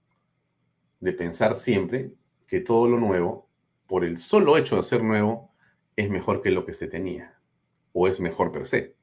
de 1.00 1.12
pensar 1.12 1.56
siempre 1.56 2.12
que 2.46 2.60
todo 2.60 2.88
lo 2.88 2.98
nuevo, 2.98 3.48
por 3.86 4.04
el 4.04 4.18
solo 4.18 4.56
hecho 4.56 4.76
de 4.76 4.82
ser 4.82 5.02
nuevo, 5.02 5.52
es 5.96 6.10
mejor 6.10 6.42
que 6.42 6.50
lo 6.50 6.64
que 6.64 6.74
se 6.74 6.86
tenía, 6.86 7.38
o 7.92 8.08
es 8.08 8.20
mejor 8.20 8.52
per 8.52 8.66
se, 8.66 8.96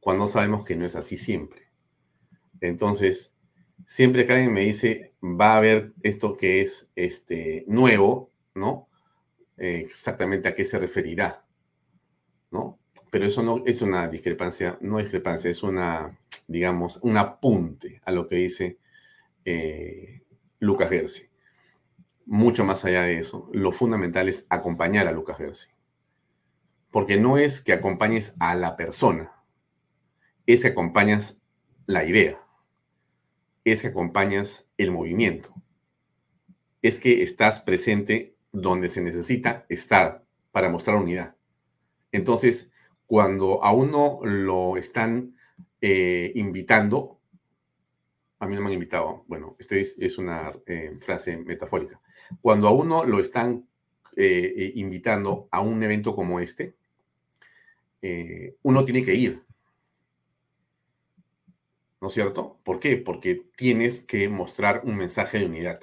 cuando 0.00 0.26
sabemos 0.26 0.64
que 0.64 0.76
no 0.76 0.84
es 0.84 0.96
así 0.96 1.16
siempre. 1.16 1.68
Entonces, 2.60 3.36
siempre 3.84 4.22
alguien 4.22 4.52
me 4.52 4.62
dice, 4.62 5.14
va 5.22 5.54
a 5.54 5.56
haber 5.58 5.92
esto 6.02 6.36
que 6.36 6.62
es 6.62 6.90
este, 6.94 7.64
nuevo, 7.66 8.32
¿no? 8.54 8.88
Eh, 9.56 9.82
exactamente 9.84 10.48
a 10.48 10.54
qué 10.54 10.64
se 10.64 10.78
referirá, 10.78 11.44
¿no? 12.50 12.78
Pero 13.12 13.26
eso 13.26 13.42
no 13.42 13.62
es 13.66 13.82
una 13.82 14.08
discrepancia, 14.08 14.78
no 14.80 14.96
discrepancia, 14.96 15.50
es 15.50 15.62
una, 15.62 16.18
digamos, 16.48 16.98
un 17.02 17.18
apunte 17.18 18.00
a 18.06 18.10
lo 18.10 18.26
que 18.26 18.36
dice 18.36 18.78
eh, 19.44 20.22
Lucas 20.58 20.88
Gersi. 20.88 21.28
Mucho 22.24 22.64
más 22.64 22.84
allá 22.86 23.02
de 23.02 23.18
eso, 23.18 23.50
lo 23.52 23.70
fundamental 23.70 24.30
es 24.30 24.46
acompañar 24.48 25.08
a 25.08 25.12
Lucas 25.12 25.36
Gersi. 25.36 25.70
Porque 26.90 27.18
no 27.18 27.36
es 27.36 27.60
que 27.60 27.74
acompañes 27.74 28.34
a 28.40 28.54
la 28.54 28.76
persona, 28.76 29.32
es 30.46 30.62
que 30.62 30.68
acompañas 30.68 31.42
la 31.86 32.04
idea 32.04 32.42
es 33.64 33.82
que 33.82 33.88
acompañas 33.88 34.68
el 34.76 34.90
movimiento. 34.90 35.54
Es 36.80 36.98
que 36.98 37.22
estás 37.22 37.60
presente 37.60 38.36
donde 38.50 38.88
se 38.88 39.00
necesita 39.00 39.64
estar 39.68 40.24
para 40.50 40.68
mostrar 40.68 40.96
unidad. 40.96 41.36
Entonces, 42.10 42.71
cuando 43.12 43.62
a 43.62 43.74
uno 43.74 44.20
lo 44.22 44.78
están 44.78 45.36
eh, 45.82 46.32
invitando, 46.34 47.20
a 48.38 48.46
mí 48.46 48.54
no 48.54 48.62
me 48.62 48.68
han 48.68 48.72
invitado, 48.72 49.26
bueno, 49.28 49.54
esto 49.58 49.74
es, 49.74 50.16
una 50.16 50.50
eh, 50.64 50.96
frase 50.98 51.36
metafórica, 51.36 52.00
cuando 52.40 52.68
a 52.68 52.70
uno 52.70 53.04
lo 53.04 53.20
están 53.20 53.68
eh, 54.16 54.72
invitando 54.76 55.46
a 55.50 55.60
un 55.60 55.82
evento 55.82 56.16
como 56.16 56.40
este, 56.40 56.74
uno 58.62 58.82
tiene 58.82 59.04
que 59.04 59.14
ir, 59.14 59.42
¿no 62.00 62.08
es 62.08 62.14
cierto? 62.14 62.60
¿Por 62.64 62.80
qué? 62.80 62.96
Porque 62.96 63.44
tienes 63.54 64.00
que 64.00 64.30
mostrar 64.30 64.80
un 64.86 64.96
mensaje 64.96 65.38
de 65.38 65.44
unidad. 65.44 65.80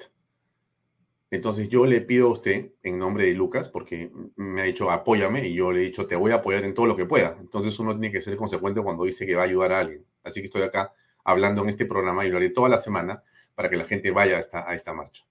Entonces 1.30 1.68
yo 1.68 1.86
le 1.86 2.00
pido 2.00 2.26
a 2.26 2.32
usted, 2.32 2.72
en 2.82 2.98
nombre 2.98 3.24
de 3.24 3.34
Lucas, 3.34 3.68
porque 3.68 4.10
me 4.34 4.62
ha 4.62 4.64
dicho 4.64 4.90
apóyame 4.90 5.46
y 5.46 5.54
yo 5.54 5.70
le 5.70 5.80
he 5.80 5.84
dicho 5.84 6.06
te 6.06 6.16
voy 6.16 6.32
a 6.32 6.36
apoyar 6.36 6.64
en 6.64 6.74
todo 6.74 6.86
lo 6.86 6.96
que 6.96 7.06
pueda. 7.06 7.36
Entonces 7.38 7.78
uno 7.78 7.92
tiene 7.92 8.10
que 8.10 8.20
ser 8.20 8.36
consecuente 8.36 8.82
cuando 8.82 9.04
dice 9.04 9.26
que 9.26 9.36
va 9.36 9.42
a 9.42 9.44
ayudar 9.44 9.72
a 9.72 9.78
alguien. 9.80 10.04
Así 10.24 10.40
que 10.40 10.46
estoy 10.46 10.62
acá 10.62 10.92
hablando 11.22 11.62
en 11.62 11.68
este 11.68 11.86
programa 11.86 12.26
y 12.26 12.30
lo 12.30 12.38
haré 12.38 12.50
toda 12.50 12.68
la 12.68 12.78
semana 12.78 13.22
para 13.54 13.70
que 13.70 13.76
la 13.76 13.84
gente 13.84 14.10
vaya 14.10 14.36
a 14.36 14.40
esta, 14.40 14.68
a 14.68 14.74
esta 14.74 14.92
marcha. 14.92 15.24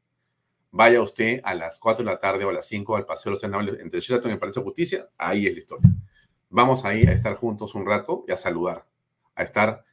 Vaya 0.71 1.01
usted 1.01 1.41
a 1.43 1.53
las 1.53 1.79
4 1.79 2.05
de 2.05 2.11
la 2.11 2.19
tarde 2.19 2.45
o 2.45 2.49
a 2.49 2.53
las 2.53 2.67
5 2.67 2.95
al 2.95 3.05
Paseo 3.05 3.31
de 3.31 3.33
los 3.33 3.41
Senadores 3.41 3.79
entre 3.81 3.99
Sheraton 3.99 4.31
y 4.31 4.33
el 4.35 4.39
Palacio 4.39 4.61
Justicia. 4.61 5.09
Ahí 5.17 5.47
es 5.47 5.53
la 5.53 5.59
historia. 5.59 5.89
Vamos 6.49 6.85
ahí 6.85 7.03
a 7.03 7.11
estar 7.11 7.33
juntos 7.35 7.75
un 7.75 7.85
rato 7.85 8.23
y 8.27 8.31
a 8.31 8.37
saludar, 8.37 8.85
a 9.35 9.43
estar 9.43 9.83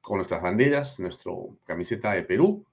con 0.00 0.16
nuestras 0.16 0.40
banderas, 0.40 0.98
nuestra 0.98 1.32
camiseta 1.64 2.12
de 2.12 2.22
Perú 2.22 2.64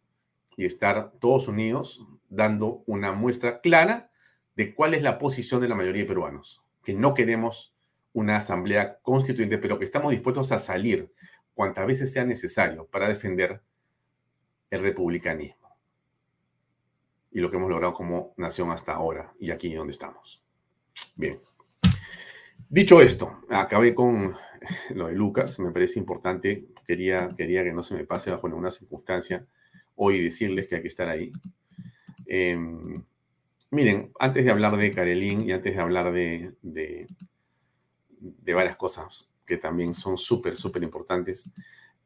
y 0.56 0.66
estar 0.66 1.12
todos 1.20 1.48
unidos 1.48 2.06
dando 2.30 2.84
una 2.86 3.12
muestra 3.12 3.62
clara 3.62 4.12
de 4.56 4.74
cuál 4.74 4.94
es 4.94 5.04
la 5.04 5.18
posición 5.18 5.62
de 5.62 5.68
la 5.68 5.76
mayoría 5.76 6.04
de 6.04 6.08
peruanos, 6.08 6.64
que 6.84 6.94
no 6.94 7.14
queremos 7.14 7.76
una 8.14 8.38
asamblea 8.38 9.00
constituyente, 9.02 9.58
pero 9.58 9.78
que 9.78 9.86
estamos 9.86 10.12
dispuestos 10.12 10.52
a 10.52 10.60
salir 10.60 11.12
cuantas 11.54 11.86
veces 11.86 12.12
sea 12.12 12.26
necesario 12.26 12.86
para 12.88 13.08
defender 13.08 13.62
el 14.70 14.82
republicanismo 14.82 15.78
y 17.32 17.40
lo 17.40 17.52
que 17.52 17.58
hemos 17.58 17.70
logrado 17.70 17.94
como 17.94 18.34
nación 18.38 18.72
hasta 18.72 18.94
ahora 18.94 19.34
y 19.40 19.52
aquí 19.52 19.74
donde 19.74 19.92
estamos. 19.92 20.44
Bien. 21.16 21.40
Dicho 22.70 23.02
esto, 23.02 23.42
acabé 23.50 23.94
con 23.94 24.36
lo 24.90 25.08
de 25.08 25.14
Lucas, 25.14 25.60
me 25.60 25.72
parece 25.72 26.00
importante, 26.00 26.66
quería, 26.86 27.30
quería 27.38 27.64
que 27.64 27.72
no 27.72 27.84
se 27.84 27.96
me 27.96 28.06
pase 28.06 28.32
bajo 28.32 28.48
ninguna 28.48 28.72
circunstancia 28.72 29.46
hoy 29.96 30.22
decirles 30.22 30.68
que 30.68 30.76
hay 30.76 30.82
que 30.82 30.88
estar 30.88 31.08
ahí. 31.08 31.32
Em, 32.28 32.82
miren, 33.72 34.12
antes 34.20 34.44
de 34.44 34.52
hablar 34.52 34.76
de 34.78 34.92
Karelin 34.92 35.48
y 35.48 35.52
antes 35.54 35.74
de 35.74 35.82
hablar 35.82 36.12
de, 36.12 36.54
de, 36.62 37.08
varias 38.54 38.76
cosas 38.76 39.30
que 39.46 39.58
también 39.58 39.94
son 39.94 40.18
súper, 40.18 40.58
súper 40.58 40.84
importantes, 40.84 41.50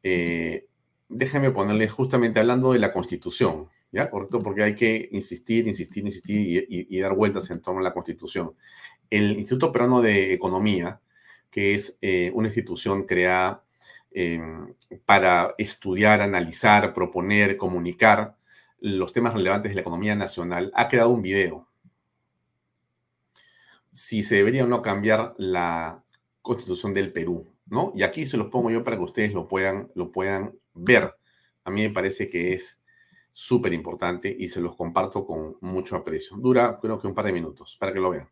eh, 0.02 0.66
déjenme 1.08 1.50
ponerles 1.50 1.90
justamente 1.90 2.38
hablando 2.38 2.72
de 2.72 2.78
la 2.78 2.92
Constitución, 2.92 3.68
¿ya? 3.90 4.08
Correcto, 4.10 4.38
porque 4.38 4.62
hay 4.62 4.74
que 4.76 5.08
insistir, 5.12 5.66
insistir, 5.66 6.04
insistir 6.04 6.66
y, 6.68 7.00
dar 7.00 7.14
vueltas 7.14 7.50
en 7.50 7.60
torno 7.60 7.80
a 7.80 7.84
la 7.84 7.92
Constitución. 7.92 8.54
El 9.10 9.32
Instituto 9.32 9.72
Peruano 9.72 10.00
de 10.00 10.32
Economía, 10.32 11.00
que 11.50 11.74
es 11.74 11.98
eh, 12.00 12.30
una 12.34 12.48
institución 12.48 13.04
creada 13.04 13.64
em, 14.12 14.72
para 15.04 15.54
estudiar, 15.58 16.20
analizar, 16.20 16.94
proponer, 16.94 17.56
comunicar 17.56 18.36
los 18.82 19.12
temas 19.12 19.34
relevantes 19.34 19.70
de 19.70 19.76
la 19.76 19.80
economía 19.80 20.14
nacional, 20.14 20.70
ha 20.74 20.88
creado 20.88 21.10
un 21.10 21.22
video. 21.22 21.68
Si 23.92 24.22
se 24.22 24.36
debería 24.36 24.64
o 24.64 24.66
no 24.66 24.82
cambiar 24.82 25.34
la 25.38 26.04
constitución 26.40 26.92
del 26.92 27.12
Perú, 27.12 27.46
¿no? 27.66 27.92
Y 27.94 28.02
aquí 28.02 28.26
se 28.26 28.36
los 28.36 28.48
pongo 28.48 28.70
yo 28.70 28.82
para 28.84 28.96
que 28.96 29.02
ustedes 29.02 29.32
lo 29.32 29.48
puedan, 29.48 29.90
lo 29.94 30.10
puedan 30.10 30.54
ver. 30.74 31.14
A 31.64 31.70
mí 31.70 31.82
me 31.82 31.94
parece 31.94 32.28
que 32.28 32.54
es 32.54 32.82
súper 33.30 33.72
importante 33.72 34.34
y 34.36 34.48
se 34.48 34.60
los 34.60 34.76
comparto 34.76 35.24
con 35.26 35.56
mucho 35.60 35.96
aprecio. 35.96 36.36
Dura 36.38 36.76
creo 36.80 36.98
que 36.98 37.06
un 37.06 37.14
par 37.14 37.26
de 37.26 37.32
minutos 37.32 37.76
para 37.78 37.92
que 37.92 38.00
lo 38.00 38.10
vean 38.10 38.28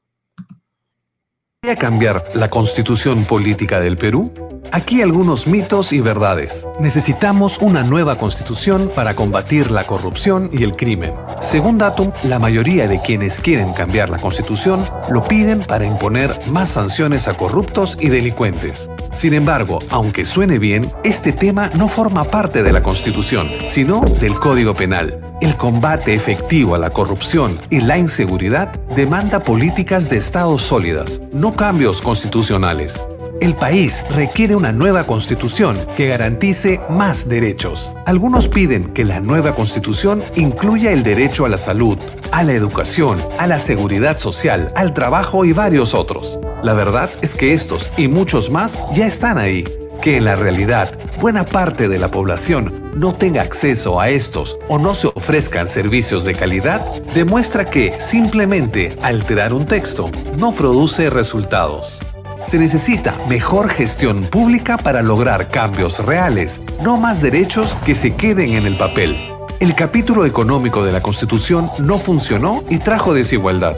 a 1.68 1.76
cambiar 1.76 2.24
la 2.34 2.48
constitución 2.48 3.24
política 3.24 3.80
del 3.80 3.98
Perú? 3.98 4.32
Aquí 4.72 5.02
algunos 5.02 5.46
mitos 5.46 5.92
y 5.92 6.00
verdades. 6.00 6.66
Necesitamos 6.78 7.58
una 7.58 7.82
nueva 7.82 8.16
constitución 8.16 8.90
para 8.94 9.14
combatir 9.14 9.70
la 9.70 9.84
corrupción 9.84 10.48
y 10.54 10.62
el 10.62 10.72
crimen. 10.72 11.12
Según 11.42 11.76
Datum, 11.76 12.12
la 12.24 12.38
mayoría 12.38 12.88
de 12.88 13.02
quienes 13.02 13.40
quieren 13.40 13.74
cambiar 13.74 14.08
la 14.08 14.18
constitución 14.18 14.86
lo 15.10 15.22
piden 15.22 15.60
para 15.60 15.84
imponer 15.84 16.30
más 16.50 16.70
sanciones 16.70 17.28
a 17.28 17.34
corruptos 17.34 17.98
y 18.00 18.08
delincuentes. 18.08 18.88
Sin 19.12 19.34
embargo, 19.34 19.80
aunque 19.90 20.24
suene 20.24 20.58
bien, 20.58 20.90
este 21.04 21.32
tema 21.32 21.70
no 21.74 21.88
forma 21.88 22.24
parte 22.24 22.62
de 22.62 22.72
la 22.72 22.82
constitución, 22.82 23.48
sino 23.68 24.00
del 24.00 24.34
Código 24.34 24.72
Penal. 24.72 25.29
El 25.40 25.56
combate 25.56 26.14
efectivo 26.14 26.74
a 26.74 26.78
la 26.78 26.90
corrupción 26.90 27.58
y 27.70 27.80
la 27.80 27.96
inseguridad 27.96 28.78
demanda 28.94 29.40
políticas 29.40 30.10
de 30.10 30.18
Estado 30.18 30.58
sólidas, 30.58 31.22
no 31.32 31.54
cambios 31.54 32.02
constitucionales. 32.02 33.02
El 33.40 33.54
país 33.54 34.04
requiere 34.10 34.54
una 34.54 34.70
nueva 34.70 35.04
constitución 35.04 35.78
que 35.96 36.08
garantice 36.08 36.78
más 36.90 37.26
derechos. 37.26 37.90
Algunos 38.04 38.48
piden 38.48 38.92
que 38.92 39.06
la 39.06 39.20
nueva 39.20 39.54
constitución 39.54 40.22
incluya 40.36 40.92
el 40.92 41.02
derecho 41.02 41.46
a 41.46 41.48
la 41.48 41.56
salud, 41.56 41.96
a 42.32 42.42
la 42.42 42.52
educación, 42.52 43.18
a 43.38 43.46
la 43.46 43.60
seguridad 43.60 44.18
social, 44.18 44.70
al 44.76 44.92
trabajo 44.92 45.46
y 45.46 45.54
varios 45.54 45.94
otros. 45.94 46.38
La 46.62 46.74
verdad 46.74 47.08
es 47.22 47.34
que 47.34 47.54
estos 47.54 47.90
y 47.96 48.08
muchos 48.08 48.50
más 48.50 48.84
ya 48.92 49.06
están 49.06 49.38
ahí 49.38 49.64
que 50.00 50.16
en 50.16 50.24
la 50.24 50.36
realidad 50.36 50.98
buena 51.20 51.44
parte 51.44 51.88
de 51.88 51.98
la 51.98 52.10
población 52.10 52.90
no 52.94 53.14
tenga 53.14 53.42
acceso 53.42 54.00
a 54.00 54.08
estos 54.08 54.58
o 54.68 54.78
no 54.78 54.94
se 54.94 55.08
ofrezcan 55.08 55.68
servicios 55.68 56.24
de 56.24 56.34
calidad, 56.34 56.84
demuestra 57.14 57.66
que 57.66 58.00
simplemente 58.00 58.96
alterar 59.02 59.52
un 59.52 59.66
texto 59.66 60.10
no 60.38 60.52
produce 60.52 61.10
resultados. 61.10 62.00
Se 62.44 62.58
necesita 62.58 63.14
mejor 63.28 63.68
gestión 63.68 64.22
pública 64.22 64.78
para 64.78 65.02
lograr 65.02 65.48
cambios 65.48 66.04
reales, 66.04 66.62
no 66.82 66.96
más 66.96 67.20
derechos 67.20 67.76
que 67.84 67.94
se 67.94 68.14
queden 68.14 68.54
en 68.54 68.66
el 68.66 68.76
papel. 68.76 69.16
El 69.60 69.74
capítulo 69.74 70.24
económico 70.24 70.82
de 70.82 70.92
la 70.92 71.02
Constitución 71.02 71.70
no 71.78 71.98
funcionó 71.98 72.64
y 72.70 72.78
trajo 72.78 73.12
desigualdad. 73.12 73.76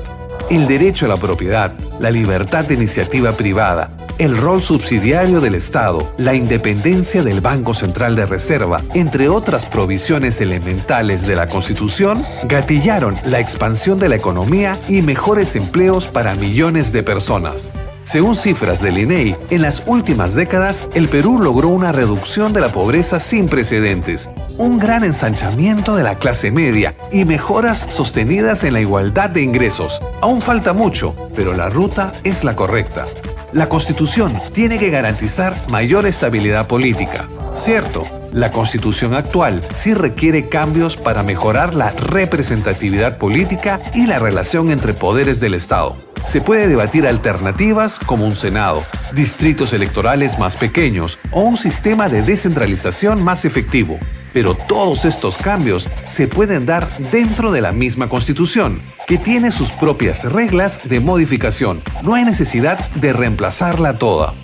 El 0.49 0.69
derecho 0.69 1.07
a 1.07 1.09
la 1.09 1.17
propiedad, 1.17 1.73
la 1.99 2.11
libertad 2.11 2.65
de 2.65 2.75
iniciativa 2.75 3.33
privada, 3.33 3.91
el 4.19 4.37
rol 4.37 4.63
subsidiario 4.63 5.41
del 5.41 5.55
Estado, 5.55 6.13
la 6.17 6.35
independencia 6.35 7.23
del 7.23 7.41
Banco 7.41 7.75
Central 7.75 8.17
de 8.17 8.27
Reserva, 8.27 8.81
entre 8.95 9.29
otras 9.29 9.67
provisiones 9.67 10.41
elementales 10.41 11.27
de 11.27 11.37
la 11.37 11.49
Constitución, 11.49 12.25
gatillaron 12.45 13.17
la 13.25 13.41
expansión 13.41 13.99
de 13.99 14.09
la 14.09 14.17
economía 14.17 14.79
y 14.89 15.03
mejores 15.03 15.57
empleos 15.57 16.07
para 16.07 16.35
millones 16.35 16.93
de 16.93 17.03
personas. 17.03 17.73
Según 18.05 18.35
cifras 18.35 18.83
del 18.83 18.99
INEI, 18.99 19.37
en 19.51 19.63
las 19.63 19.85
últimas 19.87 20.35
décadas 20.35 20.89
el 20.95 21.09
Perú 21.09 21.39
logró 21.41 21.69
una 21.69 21.93
reducción 21.93 22.53
de 22.53 22.61
la 22.61 22.69
pobreza 22.69 23.21
sin 23.21 23.49
precedentes, 23.49 24.29
un 24.59 24.79
gran 24.79 25.05
ensanchamiento 25.05 25.95
de 25.95 26.03
la 26.03 26.19
clase 26.19 26.51
media 26.51 26.97
y 27.13 27.25
mejoras 27.25 27.87
sostenidas 27.89 28.65
en 28.65 28.73
la 28.73 28.81
igualdad 28.81 29.31
de 29.31 29.43
ingresos. 29.43 30.01
Aún 30.21 30.43
falta 30.43 30.73
mucho, 30.73 31.15
pero 31.37 31.55
la 31.55 31.69
ruta 31.69 32.13
es 32.25 32.43
la 32.43 32.57
correcta. 32.57 33.07
La 33.53 33.69
Constitución 33.69 34.41
tiene 34.53 34.79
que 34.79 34.89
garantizar 34.89 35.55
mayor 35.69 36.07
estabilidad 36.07 36.67
política. 36.67 37.29
Cierto, 37.55 38.07
la 38.33 38.51
Constitución 38.51 39.13
actual 39.13 39.61
sí 39.75 39.93
requiere 39.93 40.49
cambios 40.49 40.97
para 40.97 41.23
mejorar 41.23 41.75
la 41.75 41.91
representatividad 41.91 43.19
política 43.19 43.79
y 43.93 44.07
la 44.07 44.19
relación 44.19 44.71
entre 44.71 44.95
poderes 44.95 45.39
del 45.39 45.53
Estado. 45.53 45.97
Se 46.25 46.41
puede 46.41 46.69
debatir 46.69 47.07
alternativas 47.07 47.99
como 47.99 48.27
un 48.27 48.37
Senado, 48.37 48.83
distritos 49.13 49.73
electorales 49.73 50.39
más 50.39 50.57
pequeños 50.57 51.19
o 51.31 51.41
un 51.43 51.57
sistema 51.57 52.09
de 52.09 52.23
descentralización 52.23 53.23
más 53.23 53.45
efectivo. 53.45 53.99
Pero 54.33 54.55
todos 54.55 55.05
estos 55.05 55.37
cambios 55.37 55.89
se 56.05 56.27
pueden 56.29 56.65
dar 56.65 56.89
dentro 57.11 57.53
de 57.53 57.61
la 57.61 57.73
misma 57.73 58.09
Constitución, 58.09 58.81
que 59.07 59.19
tiene 59.19 59.51
sus 59.51 59.71
propias 59.73 60.25
reglas 60.33 60.89
de 60.89 61.01
modificación. 61.01 61.83
No 62.03 62.15
hay 62.15 62.25
necesidad 62.25 62.79
de 62.95 63.13
reemplazarla 63.13 63.99
toda. 63.99 64.35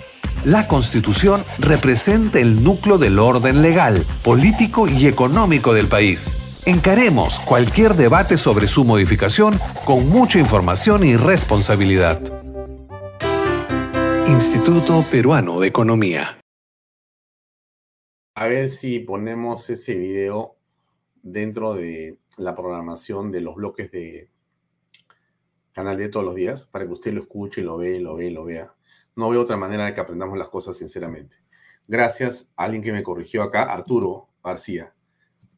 La 0.45 0.67
Constitución 0.67 1.43
representa 1.57 2.39
el 2.39 2.63
núcleo 2.63 2.97
del 2.97 3.19
orden 3.19 3.61
legal, 3.61 4.05
político 4.23 4.87
y 4.87 5.07
económico 5.07 5.73
del 5.73 5.87
país. 5.87 6.37
Encaremos 6.69 7.39
cualquier 7.39 7.95
debate 7.95 8.37
sobre 8.37 8.67
su 8.67 8.85
modificación 8.85 9.55
con 9.85 10.07
mucha 10.07 10.37
información 10.37 11.03
y 11.03 11.15
responsabilidad. 11.15 12.21
Instituto 14.27 15.03
Peruano 15.09 15.59
de 15.59 15.67
Economía 15.67 16.39
a 18.39 18.47
ver 18.47 18.69
si 18.69 18.99
ponemos 18.99 19.69
ese 19.69 19.95
video 19.95 20.55
dentro 21.21 21.73
de 21.73 22.19
la 22.37 22.55
programación 22.55 23.33
de 23.33 23.41
los 23.41 23.55
bloques 23.55 23.91
de 23.91 24.31
Canal 25.73 25.97
de 25.97 26.07
todos 26.07 26.25
los 26.25 26.35
días, 26.35 26.65
para 26.65 26.85
que 26.85 26.93
usted 26.93 27.11
lo 27.11 27.23
escuche, 27.23 27.61
lo 27.61 27.77
vea, 27.77 27.99
lo 27.99 28.15
vea, 28.15 28.31
lo 28.31 28.45
vea. 28.45 28.73
No 29.17 29.29
veo 29.29 29.41
otra 29.41 29.57
manera 29.57 29.85
de 29.87 29.93
que 29.93 29.99
aprendamos 29.99 30.37
las 30.37 30.47
cosas, 30.47 30.77
sinceramente. 30.77 31.35
Gracias 31.85 32.53
a 32.55 32.63
alguien 32.63 32.81
que 32.81 32.93
me 32.93 33.03
corrigió 33.03 33.43
acá, 33.43 33.63
Arturo 33.63 34.29
García. 34.41 34.93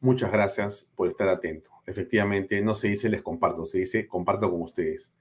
Muchas 0.02 0.32
gracias 0.32 0.90
por 0.96 1.06
estar 1.06 1.28
atento. 1.28 1.70
Efectivamente, 1.86 2.60
no 2.60 2.74
se 2.74 2.88
dice 2.88 3.08
les 3.08 3.22
comparto, 3.22 3.64
se 3.66 3.78
dice 3.78 4.08
comparto 4.08 4.50
con 4.50 4.60
ustedes. 4.62 5.14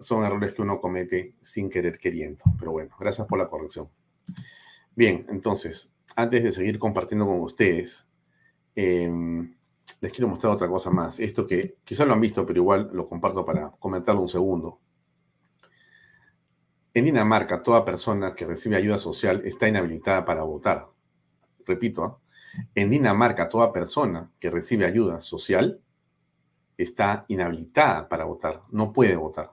Son 0.00 0.24
errores 0.24 0.52
que 0.52 0.62
uno 0.62 0.80
comete 0.80 1.36
sin 1.40 1.70
querer 1.70 1.96
queriendo. 1.96 2.42
Pero 2.58 2.72
bueno, 2.72 2.96
gracias 2.98 3.28
por 3.28 3.38
la 3.38 3.48
corrección. 3.48 3.88
Bien, 4.96 5.24
entonces, 5.28 5.92
antes 6.16 6.42
de 6.42 6.50
seguir 6.50 6.76
compartiendo 6.80 7.24
con 7.24 7.38
ustedes, 7.38 8.08
em, 8.74 9.54
les 10.00 10.12
quiero 10.12 10.26
mostrar 10.26 10.54
otra 10.54 10.66
cosa 10.66 10.90
más. 10.90 11.20
Esto 11.20 11.46
que 11.46 11.76
quizás 11.84 12.04
lo 12.04 12.12
han 12.12 12.20
visto, 12.20 12.44
pero 12.44 12.58
igual 12.58 12.90
lo 12.92 13.08
comparto 13.08 13.44
para 13.44 13.70
comentarlo 13.78 14.22
un 14.22 14.28
segundo. 14.28 14.80
En 16.94 17.04
Dinamarca, 17.04 17.62
toda 17.62 17.84
persona 17.84 18.34
que 18.34 18.44
recibe 18.44 18.74
ayuda 18.74 18.98
social 18.98 19.42
está 19.44 19.68
inhabilitada 19.68 20.24
para 20.24 20.42
votar. 20.42 20.88
Repito, 21.64 22.04
¿ah? 22.04 22.19
En 22.74 22.90
Dinamarca, 22.90 23.48
toda 23.48 23.72
persona 23.72 24.30
que 24.38 24.50
recibe 24.50 24.84
ayuda 24.84 25.20
social 25.20 25.80
está 26.76 27.24
inhabilitada 27.28 28.08
para 28.08 28.24
votar, 28.24 28.62
no 28.70 28.92
puede 28.92 29.16
votar. 29.16 29.50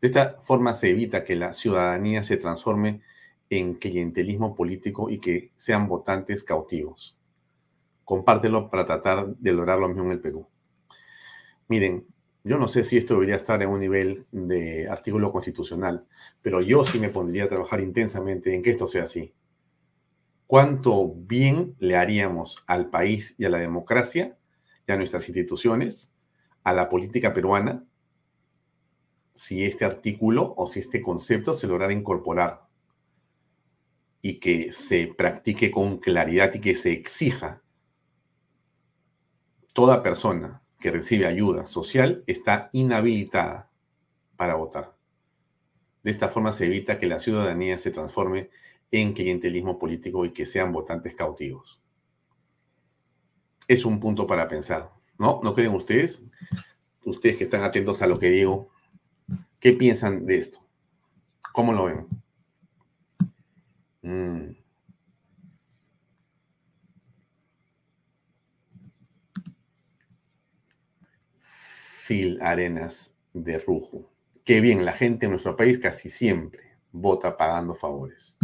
De 0.00 0.08
esta 0.08 0.38
forma 0.42 0.74
se 0.74 0.90
evita 0.90 1.24
que 1.24 1.36
la 1.36 1.52
ciudadanía 1.52 2.22
se 2.22 2.36
transforme 2.36 3.00
en 3.50 3.74
clientelismo 3.74 4.54
político 4.54 5.10
y 5.10 5.18
que 5.18 5.52
sean 5.56 5.88
votantes 5.88 6.44
cautivos. 6.44 7.18
Compártelo 8.04 8.70
para 8.70 8.84
tratar 8.84 9.26
de 9.36 9.52
lograr 9.52 9.78
lo 9.78 9.88
mismo 9.88 10.04
en 10.04 10.12
el 10.12 10.20
Perú. 10.20 10.46
Miren, 11.68 12.06
yo 12.44 12.56
no 12.56 12.68
sé 12.68 12.82
si 12.82 12.96
esto 12.96 13.14
debería 13.14 13.36
estar 13.36 13.60
en 13.62 13.68
un 13.68 13.80
nivel 13.80 14.26
de 14.30 14.88
artículo 14.88 15.32
constitucional, 15.32 16.06
pero 16.40 16.60
yo 16.62 16.84
sí 16.84 16.98
me 16.98 17.10
pondría 17.10 17.44
a 17.44 17.48
trabajar 17.48 17.80
intensamente 17.80 18.54
en 18.54 18.62
que 18.62 18.70
esto 18.70 18.86
sea 18.86 19.02
así. 19.02 19.34
¿Cuánto 20.48 21.12
bien 21.14 21.76
le 21.78 21.98
haríamos 21.98 22.64
al 22.66 22.88
país 22.88 23.34
y 23.36 23.44
a 23.44 23.50
la 23.50 23.58
democracia 23.58 24.38
y 24.86 24.92
a 24.92 24.96
nuestras 24.96 25.28
instituciones, 25.28 26.16
a 26.64 26.72
la 26.72 26.88
política 26.88 27.34
peruana, 27.34 27.84
si 29.34 29.62
este 29.66 29.84
artículo 29.84 30.54
o 30.56 30.66
si 30.66 30.80
este 30.80 31.02
concepto 31.02 31.52
se 31.52 31.66
lograra 31.66 31.92
incorporar 31.92 32.66
y 34.22 34.40
que 34.40 34.72
se 34.72 35.12
practique 35.18 35.70
con 35.70 35.98
claridad 35.98 36.54
y 36.54 36.60
que 36.60 36.74
se 36.74 36.92
exija 36.92 37.62
toda 39.74 40.02
persona 40.02 40.62
que 40.80 40.90
recibe 40.90 41.26
ayuda 41.26 41.66
social 41.66 42.24
está 42.26 42.70
inhabilitada 42.72 43.70
para 44.34 44.54
votar. 44.54 44.96
De 46.02 46.10
esta 46.10 46.30
forma 46.30 46.52
se 46.52 46.64
evita 46.64 46.98
que 46.98 47.06
la 47.06 47.18
ciudadanía 47.18 47.76
se 47.76 47.90
transforme 47.90 48.48
en 48.90 49.12
clientelismo 49.12 49.78
político 49.78 50.24
y 50.24 50.32
que 50.32 50.46
sean 50.46 50.72
votantes 50.72 51.14
cautivos. 51.14 51.80
Es 53.66 53.84
un 53.84 54.00
punto 54.00 54.26
para 54.26 54.48
pensar, 54.48 54.90
¿no? 55.18 55.40
¿No 55.42 55.52
creen 55.54 55.74
ustedes? 55.74 56.24
Ustedes 57.04 57.36
que 57.36 57.44
están 57.44 57.62
atentos 57.62 58.00
a 58.02 58.06
lo 58.06 58.18
que 58.18 58.30
digo, 58.30 58.70
¿qué 59.60 59.72
piensan 59.72 60.24
de 60.24 60.38
esto? 60.38 60.60
¿Cómo 61.52 61.72
lo 61.72 61.84
ven? 61.86 62.06
Mm. 64.02 64.56
Phil 72.06 72.38
Arenas 72.40 73.18
de 73.34 73.58
Rujo. 73.58 74.10
Qué 74.44 74.62
bien, 74.62 74.86
la 74.86 74.94
gente 74.94 75.26
en 75.26 75.32
nuestro 75.32 75.56
país 75.56 75.78
casi 75.78 76.08
siempre 76.08 76.78
vota 76.90 77.36
pagando 77.36 77.74
favores. 77.74 78.34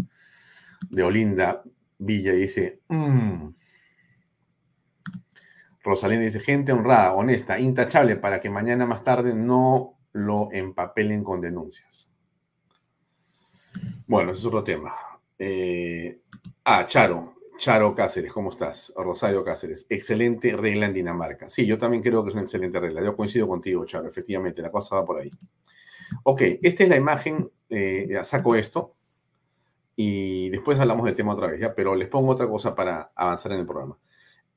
De 0.91 1.03
Olinda 1.03 1.63
Villa 1.99 2.33
dice, 2.33 2.81
mmm. 2.89 3.49
Dice, 6.09 6.41
gente 6.41 6.73
honrada, 6.73 7.13
honesta, 7.13 7.61
intachable, 7.61 8.17
para 8.17 8.41
que 8.41 8.49
mañana 8.49 8.87
más 8.87 9.05
tarde 9.05 9.35
no 9.35 9.99
lo 10.13 10.49
empapelen 10.51 11.23
con 11.23 11.43
denuncias. 11.43 12.11
Bueno, 14.07 14.33
ese 14.33 14.41
es 14.41 14.47
otro 14.47 14.65
tema. 14.65 14.95
Eh, 15.39 16.23
ah, 16.65 16.87
Charo, 16.87 17.35
Charo 17.59 17.95
Cáceres, 17.95 18.33
¿cómo 18.33 18.49
estás? 18.49 18.95
Rosario 18.97 19.45
Cáceres, 19.45 19.85
excelente 19.91 20.57
regla 20.57 20.87
en 20.87 20.95
Dinamarca. 20.95 21.51
Sí, 21.51 21.67
yo 21.67 21.77
también 21.77 22.03
creo 22.03 22.23
que 22.23 22.31
es 22.31 22.35
una 22.35 22.45
excelente 22.45 22.81
regla. 22.81 23.03
Yo 23.03 23.15
coincido 23.15 23.47
contigo, 23.47 23.85
Charo, 23.85 24.09
efectivamente, 24.09 24.63
la 24.63 24.71
cosa 24.71 24.97
va 24.97 25.05
por 25.05 25.21
ahí. 25.21 25.31
Ok, 26.23 26.43
esta 26.63 26.85
es 26.85 26.89
la 26.89 26.97
imagen, 26.97 27.51
eh, 27.69 28.19
saco 28.23 28.55
esto 28.55 28.97
y 29.97 30.51
después 30.51 30.79
hablamos 30.79 31.05
del 31.05 31.15
tema 31.15 31.35
otra 31.35 31.49
vez, 31.49 31.61
¿ya? 31.61 31.75
Pero 31.75 31.95
les 31.95 32.09
pongo 32.09 32.33
otra 32.33 32.49
cosa 32.49 32.75
para 32.75 33.13
avanzar 33.15 33.53
en 33.53 33.61
el 33.61 33.67
programa. 33.67 33.97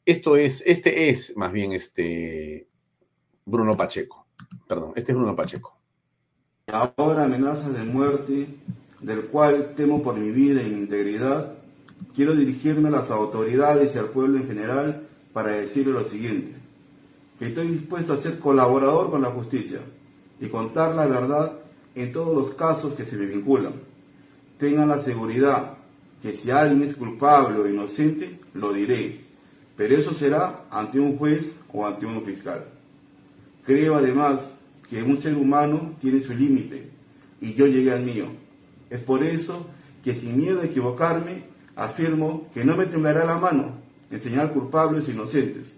Esto 0.06 0.38
es, 0.38 0.63
este 0.65 1.10
es 1.10 1.36
más 1.36 1.52
bien 1.52 1.73
este 1.73 2.67
Bruno 3.45 3.76
Pacheco. 3.76 4.28
Perdón, 4.67 4.93
este 4.95 5.12
es 5.12 5.17
Bruno 5.17 5.36
Pacheco. 5.36 5.78
Ahora 6.67 7.26
amenazas 7.26 7.73
de 7.73 7.84
muerte, 7.84 8.47
del 9.02 9.26
cual 9.26 9.73
temo 9.76 10.02
por 10.04 10.15
mi 10.15 10.32
vida 10.32 10.62
y 10.63 10.69
mi 10.69 10.82
integridad, 10.82 11.54
quiero 12.15 12.36
dirigirme 12.36 12.89
a 12.89 12.91
las 12.91 13.12
autoridades 13.12 13.95
y 13.95 13.97
al 13.97 14.10
pueblo 14.10 14.39
en 14.39 14.47
general 14.47 15.08
para 15.34 15.52
decirle 15.52 15.93
lo 15.93 16.08
siguiente, 16.10 16.56
que 17.38 17.47
estoy 17.47 17.67
dispuesto 17.67 18.13
a 18.13 18.17
ser 18.17 18.39
colaborador 18.39 19.12
con 19.12 19.21
la 19.21 19.30
justicia 19.30 19.80
y 20.39 20.47
contar 20.47 20.95
la 20.95 21.06
verdad 21.06 21.60
en 21.95 22.12
todos 22.12 22.36
los 22.36 22.56
casos 22.56 22.95
que 22.95 23.06
se 23.06 23.17
me 23.17 23.26
vinculan. 23.26 23.87
Tengan 24.60 24.89
la 24.89 25.04
seguridad 25.04 25.78
que 26.22 26.34
si 26.34 26.50
alguien 26.50 26.89
es 26.89 26.96
culpable 26.96 27.60
o 27.60 27.67
inocente, 27.67 28.39
lo 28.54 28.74
diré, 28.74 29.20
pero 29.76 29.96
eso 29.96 30.13
será 30.13 30.65
ante 30.72 31.00
un 31.00 31.17
juez 31.17 31.46
o 31.72 31.86
ante 31.86 32.06
un 32.06 32.24
fiscal. 32.24 32.65
Creo 33.65 33.96
además 33.96 34.39
que 34.89 35.04
un 35.04 35.22
ser 35.22 35.36
humano 35.36 35.93
tiene 36.02 36.22
su 36.22 36.34
límite 36.34 36.89
y 37.39 37.54
yo 37.54 37.67
llegué 37.67 37.91
al 37.91 38.04
mío. 38.04 38.28
Es 38.89 39.00
por 39.02 39.24
eso 39.24 39.67
que 40.04 40.15
sin 40.15 40.38
miedo 40.38 40.62
a 40.62 40.65
equivocarme, 40.65 41.43
afirmo 41.76 42.48
que 42.54 42.65
no 42.65 42.76
me 42.76 42.86
temblará 42.86 43.26
la 43.26 43.38
mano 43.38 43.74
en 44.10 44.22
señalar 44.22 44.54
culpables 44.54 45.08
e 45.08 45.12
inocentes, 45.12 45.76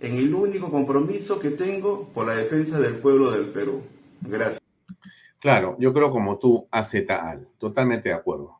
en 0.00 0.16
el 0.16 0.34
único 0.34 0.70
compromiso 0.70 1.38
que 1.38 1.50
tengo 1.50 2.08
por 2.14 2.26
la 2.26 2.34
defensa 2.34 2.80
del 2.80 2.94
pueblo 2.96 3.30
del 3.30 3.46
Perú. 3.46 3.82
Gracias. 4.22 4.57
Claro, 5.40 5.76
yo 5.78 5.92
creo 5.92 6.10
como 6.10 6.38
tú, 6.38 6.66
AZAL, 6.70 7.48
totalmente 7.58 8.08
de 8.08 8.14
acuerdo. 8.14 8.58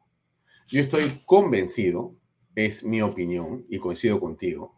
Yo 0.68 0.80
estoy 0.80 1.22
convencido, 1.26 2.14
es 2.54 2.84
mi 2.84 3.02
opinión, 3.02 3.66
y 3.68 3.78
coincido 3.78 4.20
contigo, 4.20 4.74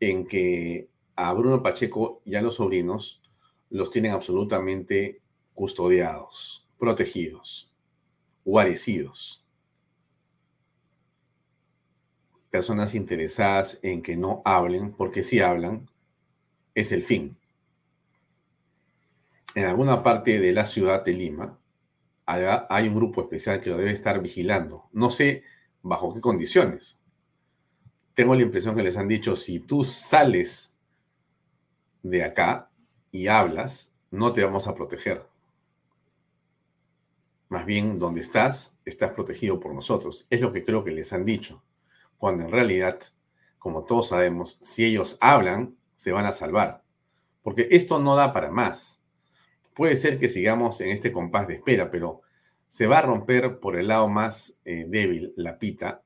en 0.00 0.26
que 0.26 0.90
a 1.16 1.32
Bruno 1.34 1.62
Pacheco 1.62 2.22
y 2.24 2.36
a 2.36 2.42
los 2.42 2.56
sobrinos 2.56 3.22
los 3.70 3.90
tienen 3.90 4.12
absolutamente 4.12 5.22
custodiados, 5.54 6.68
protegidos, 6.78 7.72
guarecidos 8.44 9.44
personas 12.50 12.94
interesadas 12.94 13.78
en 13.82 14.02
que 14.02 14.16
no 14.16 14.42
hablen, 14.44 14.92
porque 14.92 15.22
si 15.22 15.40
hablan, 15.40 15.86
es 16.74 16.92
el 16.92 17.02
fin. 17.02 17.39
En 19.54 19.64
alguna 19.64 20.02
parte 20.02 20.38
de 20.38 20.52
la 20.52 20.64
ciudad 20.64 21.04
de 21.04 21.12
Lima 21.12 21.58
hay 22.26 22.86
un 22.86 22.94
grupo 22.94 23.22
especial 23.22 23.60
que 23.60 23.70
lo 23.70 23.76
debe 23.76 23.90
estar 23.90 24.20
vigilando. 24.20 24.88
No 24.92 25.10
sé 25.10 25.42
bajo 25.82 26.14
qué 26.14 26.20
condiciones. 26.20 26.98
Tengo 28.14 28.34
la 28.34 28.42
impresión 28.42 28.76
que 28.76 28.82
les 28.82 28.96
han 28.96 29.08
dicho, 29.08 29.34
si 29.34 29.60
tú 29.60 29.82
sales 29.82 30.76
de 32.02 32.22
acá 32.22 32.70
y 33.10 33.26
hablas, 33.26 33.94
no 34.10 34.32
te 34.32 34.44
vamos 34.44 34.66
a 34.66 34.74
proteger. 34.74 35.26
Más 37.48 37.66
bien, 37.66 37.98
donde 37.98 38.20
estás, 38.20 38.76
estás 38.84 39.10
protegido 39.12 39.58
por 39.58 39.74
nosotros. 39.74 40.26
Es 40.30 40.40
lo 40.40 40.52
que 40.52 40.64
creo 40.64 40.84
que 40.84 40.92
les 40.92 41.12
han 41.12 41.24
dicho 41.24 41.62
cuando 42.20 42.44
en 42.44 42.52
realidad, 42.52 43.00
como 43.58 43.84
todos 43.84 44.08
sabemos, 44.08 44.58
si 44.60 44.84
ellos 44.84 45.16
hablan, 45.22 45.74
se 45.96 46.12
van 46.12 46.26
a 46.26 46.32
salvar. 46.32 46.84
Porque 47.42 47.66
esto 47.70 47.98
no 47.98 48.14
da 48.14 48.34
para 48.34 48.50
más. 48.50 48.99
Puede 49.74 49.96
ser 49.96 50.18
que 50.18 50.28
sigamos 50.28 50.80
en 50.80 50.90
este 50.90 51.12
compás 51.12 51.46
de 51.46 51.54
espera, 51.54 51.90
pero 51.90 52.22
se 52.68 52.86
va 52.86 52.98
a 52.98 53.02
romper 53.02 53.58
por 53.58 53.76
el 53.76 53.88
lado 53.88 54.08
más 54.08 54.60
eh, 54.64 54.84
débil 54.88 55.32
la 55.36 55.58
pita 55.58 56.02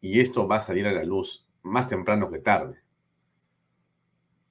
y 0.00 0.20
esto 0.20 0.48
va 0.48 0.56
a 0.56 0.60
salir 0.60 0.86
a 0.86 0.92
la 0.92 1.04
luz 1.04 1.46
más 1.62 1.88
temprano 1.88 2.30
que 2.30 2.38
tarde. 2.38 2.78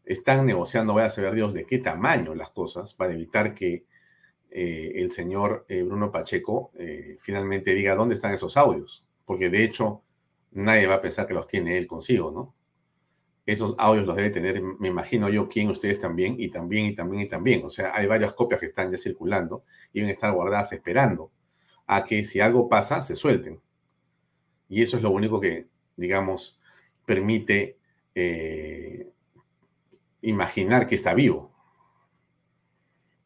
Están 0.04 0.46
negociando, 0.46 0.94
voy 0.94 1.04
a 1.04 1.10
saber 1.10 1.34
Dios, 1.34 1.54
de 1.54 1.66
qué 1.66 1.80
tamaño 1.80 2.36
las 2.36 2.52
cosas 2.52 2.94
para 2.94 3.14
evitar 3.14 3.56
que 3.56 3.86
eh, 4.52 4.92
el 4.96 5.12
señor 5.12 5.66
eh, 5.68 5.82
Bruno 5.82 6.12
Pacheco 6.12 6.72
finalmente 7.20 7.74
diga 7.74 7.96
dónde 7.96 8.16
están 8.16 8.34
esos 8.34 8.58
audios. 8.58 9.06
Porque 9.26 9.50
de 9.50 9.64
hecho, 9.64 10.04
nadie 10.52 10.88
va 10.88 10.96
a 10.96 11.02
pensar 11.02 11.26
que 11.26 11.34
los 11.34 11.48
tiene 11.48 11.78
él 11.78 11.88
consigo, 11.88 12.32
¿no? 12.32 12.55
Esos 13.46 13.76
audios 13.78 14.08
los 14.08 14.16
debe 14.16 14.32
tener, 14.32 14.62
me 14.62 14.88
imagino 14.88 15.30
yo, 15.30 15.48
quien 15.48 15.70
ustedes 15.70 16.00
también, 16.00 16.36
y 16.40 16.50
también, 16.50 16.88
y 16.88 16.96
también, 16.96 17.22
y 17.24 17.28
también. 17.28 17.64
O 17.64 17.70
sea, 17.70 17.92
hay 17.94 18.08
varias 18.08 18.34
copias 18.34 18.60
que 18.60 18.66
están 18.66 18.90
ya 18.90 18.98
circulando 18.98 19.64
y 19.94 20.00
deben 20.00 20.12
estar 20.12 20.32
guardadas 20.32 20.74
esperando 20.74 21.32
a 21.86 22.04
que 22.04 22.24
si 22.24 22.40
algo 22.40 22.68
pasa, 22.68 23.02
se 23.02 23.16
suelten. 23.16 23.62
Y 24.68 24.82
eso 24.82 24.98
es 24.98 25.04
lo 25.04 25.12
único 25.12 25.40
que, 25.40 25.68
digamos, 25.96 26.60
permite 27.06 27.78
eh, 28.16 29.12
imaginar 30.22 30.88
que 30.88 30.96
está 30.96 31.14
vivo. 31.14 31.54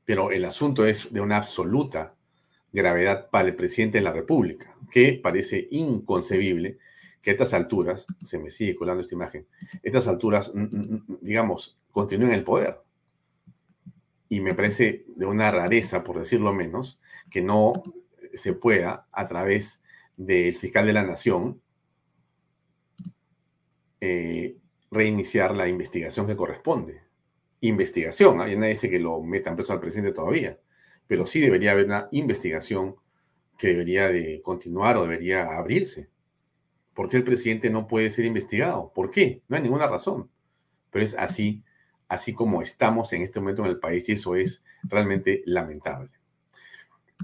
Pero 0.05 0.31
el 0.31 0.43
asunto 0.43 0.85
es 0.85 1.13
de 1.13 1.21
una 1.21 1.37
absoluta 1.37 2.15
gravedad 2.73 3.29
para 3.29 3.47
el 3.47 3.55
presidente 3.55 3.99
de 3.99 4.03
la 4.03 4.11
República, 4.11 4.75
que 4.91 5.19
parece 5.21 5.67
inconcebible 5.71 6.77
que 7.21 7.31
a 7.31 7.33
estas 7.33 7.53
alturas, 7.53 8.05
se 8.23 8.39
me 8.39 8.49
sigue 8.49 8.75
colando 8.75 9.01
esta 9.01 9.15
imagen, 9.15 9.47
a 9.73 9.79
estas 9.83 10.07
alturas, 10.07 10.53
digamos, 11.21 11.79
continúen 11.91 12.31
en 12.31 12.39
el 12.39 12.43
poder. 12.43 12.79
Y 14.29 14.41
me 14.41 14.53
parece 14.53 15.05
de 15.15 15.25
una 15.25 15.51
rareza, 15.51 16.03
por 16.03 16.19
decirlo 16.19 16.53
menos, 16.53 16.99
que 17.29 17.41
no 17.41 17.73
se 18.33 18.53
pueda, 18.53 19.07
a 19.11 19.25
través 19.25 19.81
del 20.15 20.55
fiscal 20.55 20.85
de 20.85 20.93
la 20.93 21.03
nación, 21.03 21.61
eh, 24.01 24.57
reiniciar 24.91 25.55
la 25.55 25.67
investigación 25.67 26.27
que 26.27 26.35
corresponde. 26.35 27.01
Investigación, 27.61 28.39
¿ah? 28.41 28.45
nadie 28.45 28.69
dice 28.69 28.89
que 28.89 28.99
lo 28.99 29.21
metan 29.21 29.55
preso 29.55 29.73
al 29.73 29.79
presidente 29.79 30.13
todavía, 30.13 30.57
pero 31.07 31.25
sí 31.25 31.41
debería 31.41 31.71
haber 31.71 31.85
una 31.85 32.07
investigación 32.11 32.95
que 33.57 33.69
debería 33.69 34.07
de 34.07 34.41
continuar 34.41 34.95
o 34.97 35.01
debería 35.01 35.57
abrirse. 35.57 36.09
¿Por 36.93 37.09
qué 37.09 37.17
el 37.17 37.23
presidente 37.23 37.69
no 37.69 37.87
puede 37.87 38.09
ser 38.09 38.25
investigado? 38.25 38.91
¿Por 38.93 39.09
qué? 39.09 39.41
No 39.47 39.55
hay 39.55 39.63
ninguna 39.63 39.87
razón. 39.87 40.29
Pero 40.91 41.05
es 41.05 41.15
así, 41.15 41.63
así 42.07 42.33
como 42.33 42.61
estamos 42.61 43.13
en 43.13 43.21
este 43.21 43.39
momento 43.39 43.63
en 43.63 43.69
el 43.69 43.79
país 43.79 44.09
y 44.09 44.13
eso 44.13 44.35
es 44.35 44.65
realmente 44.83 45.43
lamentable. 45.45 46.11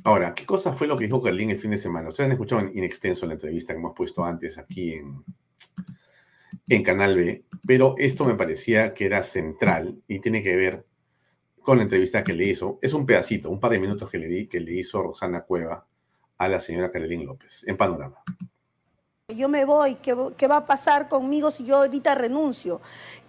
Ahora, 0.03 0.33
¿qué 0.33 0.45
cosa 0.45 0.73
fue 0.73 0.87
lo 0.87 0.97
que 0.97 1.05
dijo 1.05 1.21
Carlín 1.21 1.49
el 1.49 1.57
fin 1.57 1.71
de 1.71 1.77
semana? 1.77 2.09
Ustedes 2.09 2.27
han 2.27 2.33
escuchado 2.33 2.61
en, 2.61 2.83
extenso 2.83 3.25
la 3.25 3.33
entrevista 3.33 3.73
que 3.73 3.79
hemos 3.79 3.95
puesto 3.95 4.23
antes 4.23 4.57
aquí 4.57 4.93
en, 4.93 5.23
en 6.67 6.83
Canal 6.83 7.15
B, 7.15 7.45
pero 7.65 7.95
esto 7.97 8.25
me 8.25 8.35
parecía 8.35 8.93
que 8.93 9.05
era 9.05 9.23
central 9.23 10.01
y 10.07 10.19
tiene 10.19 10.43
que 10.43 10.55
ver 10.55 10.85
con 11.61 11.77
la 11.77 11.83
entrevista 11.83 12.23
que 12.23 12.33
le 12.33 12.45
hizo. 12.45 12.77
Es 12.81 12.93
un 12.93 13.05
pedacito, 13.05 13.49
un 13.49 13.59
par 13.59 13.71
de 13.71 13.79
minutos 13.79 14.09
que 14.09 14.19
le 14.19 14.27
di, 14.27 14.47
que 14.47 14.59
le 14.59 14.73
hizo 14.73 15.01
Rosana 15.01 15.41
Cueva 15.41 15.87
a 16.37 16.47
la 16.47 16.59
señora 16.59 16.91
Carolín 16.91 17.25
López, 17.25 17.63
en 17.67 17.77
panorama. 17.77 18.17
Yo 19.33 19.49
me 19.49 19.65
voy, 19.65 19.95
¿qué, 19.95 20.15
¿qué, 20.37 20.47
va 20.47 20.57
a 20.57 20.65
pasar 20.67 21.09
conmigo 21.09 21.49
si 21.49 21.65
yo 21.65 21.77
ahorita 21.77 22.13
renuncio? 22.13 22.79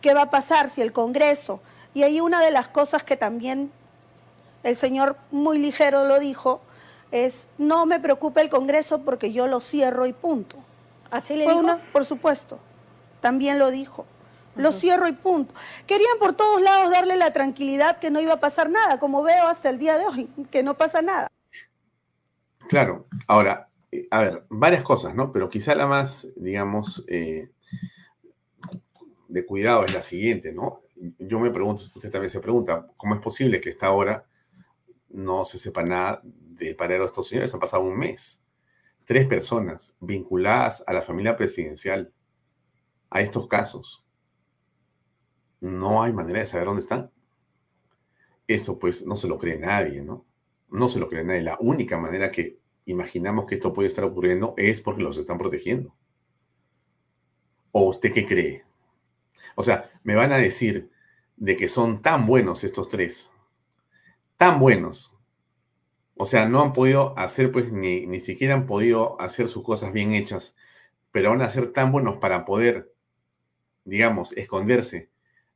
¿Qué 0.02 0.12
va 0.12 0.22
a 0.22 0.30
pasar 0.30 0.68
si 0.68 0.82
el 0.82 0.92
Congreso? 0.92 1.62
Y 1.94 2.02
ahí 2.02 2.20
una 2.20 2.42
de 2.42 2.50
las 2.50 2.68
cosas 2.68 3.02
que 3.02 3.16
también 3.16 3.72
el 4.62 4.76
señor 4.76 5.16
muy 5.30 5.58
ligero 5.58 6.04
lo 6.04 6.20
dijo 6.20 6.60
es, 7.12 7.48
no 7.56 7.86
me 7.86 7.98
preocupe 7.98 8.42
el 8.42 8.50
Congreso 8.50 9.00
porque 9.04 9.32
yo 9.32 9.46
lo 9.46 9.62
cierro 9.62 10.04
y 10.04 10.12
punto. 10.12 10.58
¿Así 11.10 11.34
le 11.34 11.44
dijo? 11.44 11.56
Una, 11.56 11.78
por 11.92 12.04
supuesto, 12.04 12.58
también 13.20 13.58
lo 13.58 13.70
dijo. 13.70 14.04
Lo 14.54 14.72
cierro 14.72 15.08
y 15.08 15.12
punto. 15.12 15.54
Querían 15.86 16.18
por 16.18 16.34
todos 16.34 16.60
lados 16.60 16.90
darle 16.90 17.16
la 17.16 17.32
tranquilidad 17.32 17.98
que 17.98 18.10
no 18.10 18.20
iba 18.20 18.34
a 18.34 18.40
pasar 18.40 18.68
nada, 18.68 18.98
como 18.98 19.22
veo 19.22 19.46
hasta 19.46 19.70
el 19.70 19.78
día 19.78 19.96
de 19.96 20.04
hoy, 20.04 20.30
que 20.50 20.62
no 20.62 20.74
pasa 20.74 21.00
nada. 21.00 21.28
Claro, 22.68 23.06
ahora, 23.28 23.68
a 24.10 24.20
ver, 24.20 24.46
varias 24.48 24.82
cosas, 24.82 25.14
¿no? 25.14 25.32
Pero 25.32 25.48
quizá 25.48 25.74
la 25.74 25.86
más, 25.86 26.28
digamos, 26.36 27.04
eh, 27.08 27.50
de 29.28 29.46
cuidado 29.46 29.84
es 29.84 29.94
la 29.94 30.02
siguiente, 30.02 30.52
¿no? 30.52 30.82
Yo 31.18 31.38
me 31.38 31.50
pregunto, 31.50 31.84
usted 31.94 32.10
también 32.10 32.30
se 32.30 32.40
pregunta, 32.40 32.86
¿cómo 32.96 33.14
es 33.14 33.20
posible 33.20 33.60
que 33.60 33.70
esta 33.70 33.90
hora 33.90 34.26
no 35.10 35.44
se 35.44 35.58
sepa 35.58 35.82
nada 35.82 36.20
del 36.24 36.76
paradero 36.76 37.04
de 37.04 37.08
estos 37.08 37.28
señores? 37.28 37.52
Han 37.52 37.60
pasado 37.60 37.82
un 37.82 37.98
mes. 37.98 38.42
Tres 39.04 39.26
personas 39.26 39.96
vinculadas 40.00 40.82
a 40.86 40.92
la 40.92 41.02
familia 41.02 41.36
presidencial, 41.36 42.12
a 43.10 43.20
estos 43.20 43.46
casos. 43.46 44.04
No 45.60 46.02
hay 46.02 46.12
manera 46.12 46.40
de 46.40 46.46
saber 46.46 46.66
dónde 46.66 46.80
están. 46.80 47.10
Esto 48.46 48.78
pues 48.78 49.04
no 49.06 49.16
se 49.16 49.28
lo 49.28 49.38
cree 49.38 49.58
nadie, 49.58 50.02
¿no? 50.02 50.26
no 50.70 50.88
se 50.88 50.98
lo 50.98 51.08
cree 51.08 51.24
nadie. 51.24 51.42
La 51.42 51.56
única 51.60 51.98
manera 51.98 52.30
que 52.30 52.58
imaginamos 52.86 53.46
que 53.46 53.56
esto 53.56 53.72
puede 53.72 53.88
estar 53.88 54.04
ocurriendo 54.04 54.54
es 54.56 54.80
porque 54.80 55.02
los 55.02 55.18
están 55.18 55.38
protegiendo. 55.38 55.94
¿O 57.72 57.88
usted 57.88 58.12
qué 58.12 58.24
cree? 58.24 58.64
O 59.54 59.62
sea, 59.62 59.90
me 60.02 60.14
van 60.14 60.32
a 60.32 60.38
decir 60.38 60.90
de 61.36 61.56
que 61.56 61.68
son 61.68 62.00
tan 62.00 62.26
buenos 62.26 62.64
estos 62.64 62.88
tres, 62.88 63.30
tan 64.36 64.58
buenos. 64.58 65.14
O 66.16 66.24
sea, 66.24 66.48
no 66.48 66.62
han 66.62 66.72
podido 66.72 67.18
hacer, 67.18 67.52
pues, 67.52 67.70
ni, 67.70 68.06
ni 68.06 68.20
siquiera 68.20 68.54
han 68.54 68.66
podido 68.66 69.20
hacer 69.20 69.48
sus 69.48 69.62
cosas 69.62 69.92
bien 69.92 70.14
hechas, 70.14 70.56
pero 71.10 71.30
van 71.30 71.42
a 71.42 71.50
ser 71.50 71.72
tan 71.72 71.92
buenos 71.92 72.16
para 72.16 72.44
poder, 72.44 72.94
digamos, 73.84 74.32
esconderse 74.32 75.10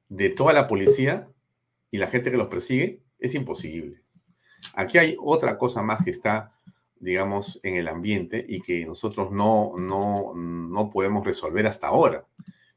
de 0.08 0.28
toda 0.28 0.52
la 0.52 0.66
policía 0.66 1.28
y 1.90 1.98
la 1.98 2.08
gente 2.08 2.30
que 2.30 2.36
los 2.36 2.48
persigue, 2.48 3.00
es 3.18 3.34
imposible. 3.34 4.02
Aquí 4.74 4.98
hay 4.98 5.16
otra 5.18 5.56
cosa 5.56 5.82
más 5.82 6.02
que 6.04 6.10
está, 6.10 6.54
digamos, 7.00 7.58
en 7.62 7.74
el 7.76 7.88
ambiente 7.88 8.44
y 8.46 8.60
que 8.60 8.84
nosotros 8.84 9.32
no, 9.32 9.74
no, 9.78 10.90
podemos 10.92 11.24
resolver 11.24 11.66
hasta 11.66 11.88
ahora. 11.88 12.26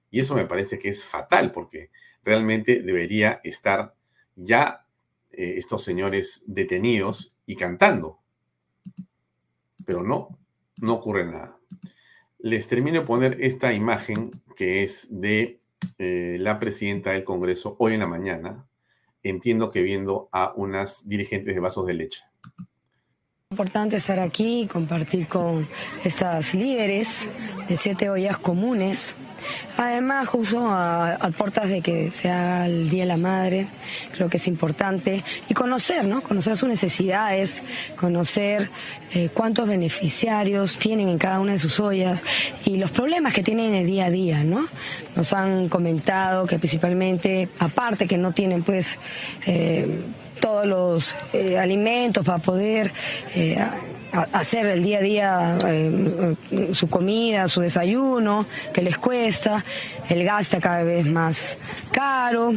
Y 0.10 0.22
eso 0.22 0.36
me 0.36 0.46
parece 0.46 0.80
que 0.80 0.90
es 0.90 1.04
fatal 1.04 1.52
porque 1.52 1.92
realmente 2.24 2.82
debería 2.82 3.42
estar 3.44 3.94
ya 4.36 4.86
eh, 5.32 5.56
estos 5.58 5.84
señores 5.84 6.44
detenidos 6.48 7.38
y 7.46 7.56
cantando. 7.56 8.20
Pero 9.86 10.04
no, 10.04 10.40
no 10.82 10.94
ocurre 10.94 11.26
nada. 11.26 11.60
Les 12.40 12.68
termino 12.68 13.02
de 13.02 13.06
poner 13.06 13.38
esta 13.42 13.74
imagen 13.74 14.32
que 14.56 14.84
es 14.84 15.08
de 15.20 15.60
eh, 16.00 16.38
la 16.40 16.60
presidenta 16.60 17.12
del 17.12 17.26
Congreso 17.26 17.76
hoy 17.80 17.94
en 17.94 18.00
la 18.00 18.08
mañana, 18.08 18.68
entiendo 19.22 19.70
que 19.72 19.82
viendo 19.82 20.30
a 20.32 20.54
unas 20.56 21.08
dirigentes 21.08 21.56
de 21.56 21.60
vasos 21.60 21.86
de 21.86 21.94
leche. 21.94 22.24
Importante 23.54 23.98
estar 23.98 24.18
aquí 24.20 24.62
y 24.62 24.66
compartir 24.66 25.28
con 25.28 25.68
estas 26.04 26.56
líderes 26.56 27.30
de 27.70 27.78
siete 27.78 28.10
ollas 28.10 28.40
comunes. 28.40 29.16
Además, 29.78 30.28
justo 30.28 30.60
a, 30.60 31.14
a, 31.14 31.30
puertas 31.30 31.70
de 31.70 31.82
que 31.82 32.10
sea 32.10 32.66
el 32.66 32.90
Día 32.90 33.04
de 33.04 33.10
la 33.10 33.18
Madre, 33.18 33.68
creo 34.12 34.28
que 34.28 34.38
es 34.38 34.48
importante. 34.48 35.24
Y 35.50 35.54
conocer, 35.54 36.08
¿no? 36.08 36.24
Conocer 36.24 36.58
sus 36.58 36.68
necesidades, 36.68 37.62
conocer 37.96 38.72
eh, 39.14 39.30
cuántos 39.32 39.68
beneficiarios 39.68 40.80
tienen 40.80 41.08
en 41.08 41.20
cada 41.20 41.40
una 41.40 41.52
de 41.52 41.60
sus 41.60 41.80
ollas 41.80 42.24
y 42.66 42.78
los 42.78 42.90
problemas 42.90 43.34
que 43.34 43.44
tienen 43.44 43.68
en 43.68 43.76
el 43.76 43.86
día 43.86 44.06
a 44.06 44.10
día, 44.10 44.44
¿no? 44.44 44.66
Nos 45.16 45.32
han 45.32 45.70
comentado 45.70 46.48
que 46.48 46.58
principalmente, 46.58 47.50
aparte 47.60 48.08
que 48.08 48.18
no 48.18 48.32
tienen, 48.32 48.64
pues, 48.64 48.98
eh, 49.46 50.02
todos 50.44 50.66
los 50.66 51.16
eh, 51.32 51.58
alimentos 51.58 52.26
para 52.26 52.38
poder 52.38 52.92
eh, 53.34 53.58
hacer 54.34 54.66
el 54.66 54.84
día 54.84 54.98
a 54.98 55.02
día 55.02 55.58
eh, 55.66 56.36
su 56.74 56.90
comida, 56.90 57.48
su 57.48 57.62
desayuno, 57.62 58.46
que 58.74 58.82
les 58.82 58.98
cuesta, 58.98 59.64
el 60.10 60.26
gas 60.26 60.42
está 60.42 60.60
cada 60.60 60.84
vez 60.84 61.06
más 61.06 61.58
caro. 61.94 62.54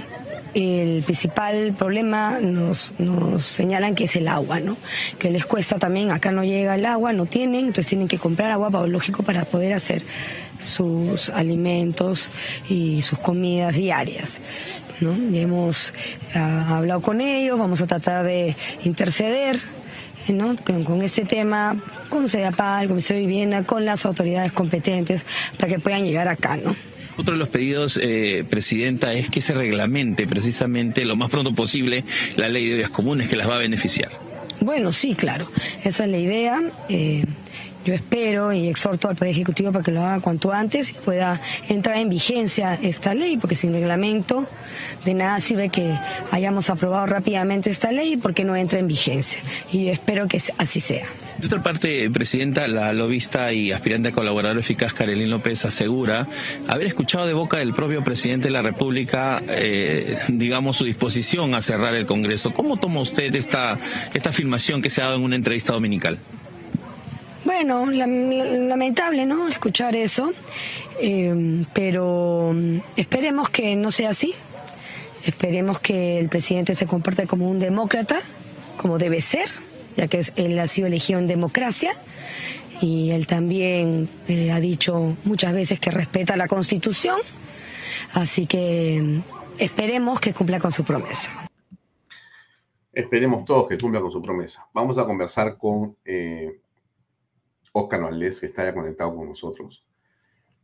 El 0.53 1.05
principal 1.05 1.77
problema 1.79 2.41
nos, 2.41 2.93
señalan 3.39 3.95
que 3.95 4.05
es 4.05 4.17
el 4.17 4.27
agua, 4.27 4.59
¿no? 4.59 4.77
Que 5.21 5.31
les 5.31 5.47
cuesta 5.47 5.79
también, 5.79 6.11
acá 6.11 6.33
no 6.33 6.43
llega 6.43 6.75
el 6.75 6.87
agua, 6.87 7.13
no 7.13 7.27
tienen, 7.27 7.67
entonces 7.67 7.87
tienen 7.87 8.09
que 8.09 8.19
comprar 8.19 8.51
agua 8.51 8.71
lógico 8.89 9.23
para 9.23 9.45
poder 9.45 9.75
hacer 9.75 10.03
sus 10.61 11.29
alimentos 11.31 12.29
y 12.69 13.03
sus 13.03 13.19
comidas 13.19 13.75
diarias. 13.75 14.41
¿no? 15.01 15.15
hemos 15.37 15.93
ah, 16.35 16.77
hablado 16.79 17.03
con 17.03 17.21
ellos, 17.21 17.59
vamos 17.59 17.81
a 17.83 17.87
tratar 17.87 18.25
de 18.25 18.57
interceder 18.85 19.61
¿no? 20.29 20.55
con, 20.57 21.03
este 21.03 21.25
tema, 21.25 21.77
con 22.09 22.29
CEDAPAL, 22.29 22.89
Ministerio 22.89 23.21
de 23.21 23.27
Vivienda, 23.27 23.65
con 23.65 23.85
las 23.85 24.07
autoridades 24.07 24.53
competentes 24.53 25.25
para 25.59 25.73
que 25.73 25.79
puedan 25.79 26.05
llegar 26.05 26.29
acá. 26.29 26.57
¿no? 26.57 26.75
Otro 27.17 27.35
de 27.35 27.39
los 27.39 27.49
pedidos, 27.49 27.99
eh, 28.03 28.45
Presidenta, 28.49 29.13
es 29.13 29.31
que 29.31 29.41
se 29.41 29.55
reglamente 29.55 30.27
precisamente 30.27 31.05
lo 31.05 31.17
más 31.17 31.31
pronto 31.31 31.55
posible 31.55 32.05
la 32.37 32.49
ley 32.49 32.69
de 32.69 32.77
vías 32.77 32.91
comunes 32.91 33.29
que 33.29 33.37
las 33.37 33.49
va 33.49 33.57
a 33.57 33.59
beneficiar. 33.59 34.11
Bueno, 34.61 34.93
sí, 34.93 35.15
claro, 35.15 35.51
esa 35.85 36.05
es 36.05 36.11
la 36.11 36.19
idea. 36.19 36.63
Eh, 36.89 37.25
yo 37.87 37.95
espero 37.95 38.53
y 38.53 38.67
exhorto 38.67 39.09
al 39.09 39.15
Poder 39.15 39.31
Ejecutivo 39.31 39.71
para 39.71 39.85
que 39.85 39.93
lo 39.93 40.03
haga 40.03 40.21
cuanto 40.21 40.53
antes 40.53 40.91
y 40.91 40.95
pueda 40.95 41.41
entrar 41.69 41.99
en 41.99 42.09
vigencia 42.09 42.77
esta 42.83 43.15
ley, 43.15 43.37
porque 43.37 43.55
sin 43.55 43.73
reglamento 43.73 44.45
de 45.05 45.15
nada 45.15 45.39
sirve 45.39 45.69
que 45.69 45.97
hayamos 46.33 46.69
aprobado 46.69 47.07
rápidamente 47.07 47.71
esta 47.71 47.93
ley 47.93 48.17
porque 48.17 48.45
no 48.45 48.57
entra 48.57 48.81
en 48.81 48.89
vigencia. 48.89 49.41
Y 49.73 49.87
espero 49.87 50.27
que 50.27 50.43
así 50.59 50.81
sea. 50.81 51.07
De 51.39 51.47
otra 51.47 51.63
parte, 51.63 52.11
Presidenta, 52.11 52.67
la 52.67 52.93
lobista 52.93 53.53
y 53.53 53.71
aspirante 53.71 54.09
a 54.09 54.13
colaborador 54.13 54.59
eficaz 54.59 54.93
Karelín 54.93 55.31
López 55.31 55.65
asegura 55.65 56.27
haber 56.67 56.89
escuchado 56.89 57.27
de 57.27 57.35
boca 57.35 57.59
del 57.59 57.73
propio 57.73 58.03
presidente 58.03 58.49
de 58.49 58.53
la 58.53 58.63
República, 58.63 59.43
eh, 59.49 60.19
digamos, 60.29 60.79
su 60.79 60.85
disposición 60.85 61.55
a 61.55 61.61
cerrar 61.61 61.95
el 61.95 62.07
Congreso. 62.07 62.53
¿Cómo 62.53 62.79
toma 62.79 63.01
usted 63.01 63.33
esta, 63.35 63.79
esta 64.13 64.31
afirmación 64.31 64.83
que 64.83 64.91
se 64.91 65.03
ha 65.03 65.05
dado 65.05 65.19
en 65.19 65.23
una 65.23 65.37
entrevista 65.37 65.73
dominical? 65.73 66.19
Bueno, 67.57 67.87
lamentable, 67.87 69.25
¿no? 69.25 69.49
Escuchar 69.49 69.97
eso, 69.97 70.31
eh, 71.01 71.65
pero 71.73 72.53
mm, 72.55 72.81
esperemos 72.97 73.49
que 73.49 73.75
no 73.77 73.91
sea 73.91 74.11
así. 74.11 74.35
Esperemos 75.25 75.81
que 75.81 76.19
el 76.19 76.29
presidente 76.29 76.75
se 76.75 76.87
comporte 76.87 77.27
como 77.27 77.49
un 77.49 77.59
demócrata, 77.59 78.21
como 78.77 78.99
debe 78.99 79.23
ser, 79.23 79.49
ya 79.97 80.07
que 80.07 80.21
él 80.37 80.59
ha 80.59 80.67
sido 80.67 80.87
elegido 80.87 81.19
en 81.19 81.29
democracia 81.29 81.97
y 82.83 83.13
él 83.13 83.27
también 83.27 84.11
eh, 84.29 84.53
ha 84.53 84.61
dicho 84.61 85.17
muchas 85.25 85.55
veces 85.55 85.81
que 85.81 85.91
respeta 85.91 86.37
la 86.37 86.49
Constitución, 86.49 87.21
así 88.13 88.45
que 88.45 89.01
mm, 89.03 89.21
esperemos 89.57 90.21
que 90.21 90.35
cumpla 90.35 90.61
con 90.61 90.73
su 90.73 90.85
promesa. 90.85 91.49
Esperemos 92.93 93.47
todos 93.47 93.67
que 93.67 93.79
cumpla 93.79 94.03
con 94.03 94.13
su 94.13 94.21
promesa. 94.21 94.69
Vamos 94.75 94.99
a 94.99 95.07
conversar 95.07 95.57
con 95.57 95.97
eh, 96.05 96.61
Oscar 97.79 98.01
Valdés, 98.01 98.41
que 98.41 98.47
está 98.47 98.65
ya 98.65 98.73
conectado 98.73 99.15
con 99.15 99.29
nosotros. 99.29 99.85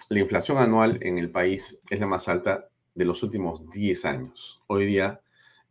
La 0.09 0.21
inflación 0.21 0.57
anual 0.57 0.99
en 1.03 1.19
el 1.19 1.31
país 1.31 1.79
es 1.91 2.01
la 2.01 2.07
más 2.07 2.27
alta 2.27 2.71
de 2.95 3.05
los 3.05 3.23
últimos 3.23 3.71
10 3.71 4.05
años. 4.07 4.63
Hoy 4.67 4.87
día, 4.87 5.21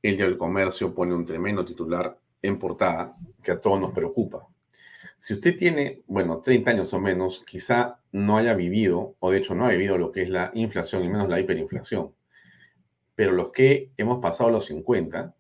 el 0.03 0.17
Día 0.17 0.25
del 0.25 0.37
Comercio 0.37 0.93
pone 0.93 1.15
un 1.15 1.25
tremendo 1.25 1.65
titular 1.65 2.15
en 2.43 2.59
portada 2.59 3.17
que 3.41 3.53
a 3.53 3.59
todos 3.59 3.81
nos 3.81 3.91
preocupa. 3.91 4.47
Si 5.17 5.33
usted 5.33 5.57
tiene, 5.57 6.03
bueno, 6.05 6.41
30 6.41 6.69
años 6.69 6.93
o 6.93 6.99
menos, 6.99 7.43
quizá 7.43 7.99
no 8.11 8.37
haya 8.37 8.53
vivido, 8.53 9.15
o 9.17 9.31
de 9.31 9.39
hecho 9.39 9.55
no 9.55 9.65
ha 9.65 9.71
vivido 9.71 9.97
lo 9.97 10.11
que 10.11 10.21
es 10.21 10.29
la 10.29 10.51
inflación 10.53 11.03
y 11.03 11.09
menos 11.09 11.27
la 11.27 11.39
hiperinflación. 11.39 12.13
Pero 13.15 13.31
los 13.31 13.51
que 13.51 13.91
hemos 13.97 14.21
pasado 14.21 14.51
los 14.51 14.65
50, 14.65 15.33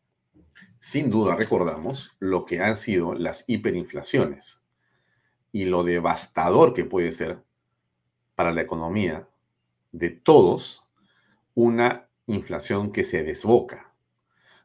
sin 0.79 1.11
duda 1.11 1.35
recordamos 1.35 2.11
lo 2.17 2.43
que 2.43 2.59
han 2.59 2.75
sido 2.75 3.13
las 3.13 3.43
hiperinflaciones 3.45 4.60
y 5.51 5.65
lo 5.65 5.83
devastador 5.83 6.73
que 6.73 6.85
puede 6.85 7.11
ser 7.11 7.43
para 8.35 8.51
la 8.51 8.61
economía 8.61 9.27
de 9.91 10.09
todos 10.09 10.87
una 11.53 12.07
inflación 12.27 12.91
que 12.91 13.03
se 13.03 13.23
desboca 13.23 13.91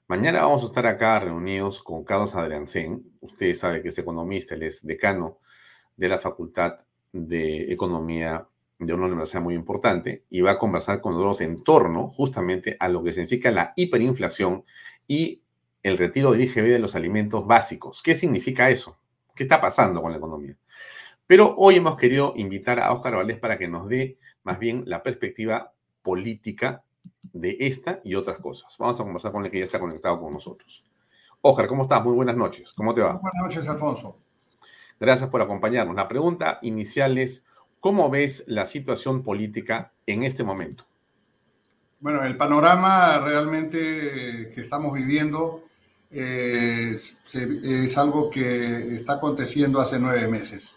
Mañana 0.09 0.43
vamos 0.43 0.63
a 0.63 0.67
estar 0.67 0.87
acá 0.87 1.19
reunidos 1.19 1.83
con 1.83 2.05
Carlos 2.05 2.37
Adriancén. 2.37 3.03
Ustedes 3.21 3.59
saben 3.59 3.83
que 3.83 3.89
es 3.89 3.99
economista, 3.99 4.55
él 4.55 4.63
es 4.63 4.87
decano 4.87 5.41
de 5.97 6.09
la 6.09 6.19
Facultad 6.19 6.77
de 7.13 7.73
Economía 7.73 8.47
de 8.79 8.95
una 8.95 9.07
universidad 9.07 9.43
muy 9.43 9.55
importante 9.55 10.23
y 10.31 10.43
va 10.43 10.53
a 10.53 10.59
conversar 10.59 11.01
con 11.01 11.15
nosotros 11.15 11.41
en 11.41 11.57
torno 11.65 12.07
justamente 12.07 12.77
a 12.79 12.89
lo 12.89 13.03
que 13.03 13.13
significa 13.13 13.51
la 13.51 13.73
hiperinflación 13.75 14.65
y 15.09 15.43
el 15.83 15.99
retiro 15.99 16.31
del 16.31 16.43
IGB 16.43 16.69
de 16.69 16.79
los 16.79 16.95
alimentos 16.95 17.45
básicos. 17.45 18.01
¿Qué 18.01 18.15
significa 18.15 18.71
eso? 18.71 18.97
¿Qué 19.37 19.43
está 19.43 19.61
pasando 19.61 20.01
con 20.01 20.11
la 20.11 20.17
economía? 20.17 20.57
Pero 21.27 21.55
hoy 21.59 21.77
hemos 21.77 21.97
querido 21.97 22.33
invitar 22.37 22.81
a 22.81 22.93
Óscar 22.93 23.17
Valdés 23.17 23.39
para 23.39 23.59
que 23.59 23.69
nos 23.69 23.87
dé 23.87 24.19
más 24.45 24.59
bien 24.59 24.85
la 24.87 25.03
perspectiva 25.03 25.73
política 26.03 26.83
de 27.33 27.57
esta 27.61 28.01
y 28.03 28.15
otras 28.15 28.39
cosas. 28.39 28.75
Vamos 28.79 28.99
a 28.99 29.05
conversar 29.05 29.33
con 29.33 29.45
el 29.45 29.51
que 29.51 29.59
ya 29.59 29.65
está 29.65 29.79
conectado 29.79 30.19
con 30.21 30.33
nosotros. 30.33 30.85
Ojar, 31.43 31.67
¿cómo 31.67 31.83
estás? 31.83 32.03
Muy 32.03 32.15
buenas 32.15 32.37
noches. 32.37 32.73
¿Cómo 32.73 32.95
te 32.95 33.03
va? 33.03 33.13
buenas 33.13 33.43
noches, 33.43 33.69
Alfonso. 33.69 34.19
Gracias 34.99 35.29
por 35.29 35.43
acompañarnos. 35.43 35.95
La 35.95 36.09
pregunta 36.09 36.59
inicial 36.63 37.19
es, 37.19 37.45
¿cómo 37.81 38.09
ves 38.09 38.45
la 38.47 38.65
situación 38.65 39.23
política 39.23 39.93
en 40.07 40.23
este 40.23 40.45
momento? 40.45 40.87
Bueno, 42.01 42.25
el 42.25 42.39
panorama 42.39 43.21
realmente 43.21 44.53
que 44.55 44.61
estamos 44.61 44.95
viviendo 44.95 45.66
eh, 46.19 46.99
es 47.35 47.99
algo 47.99 48.31
que 48.31 48.97
está 48.97 49.15
aconteciendo 49.15 49.81
hace 49.81 49.99
nueve 49.99 50.27
meses 50.29 50.75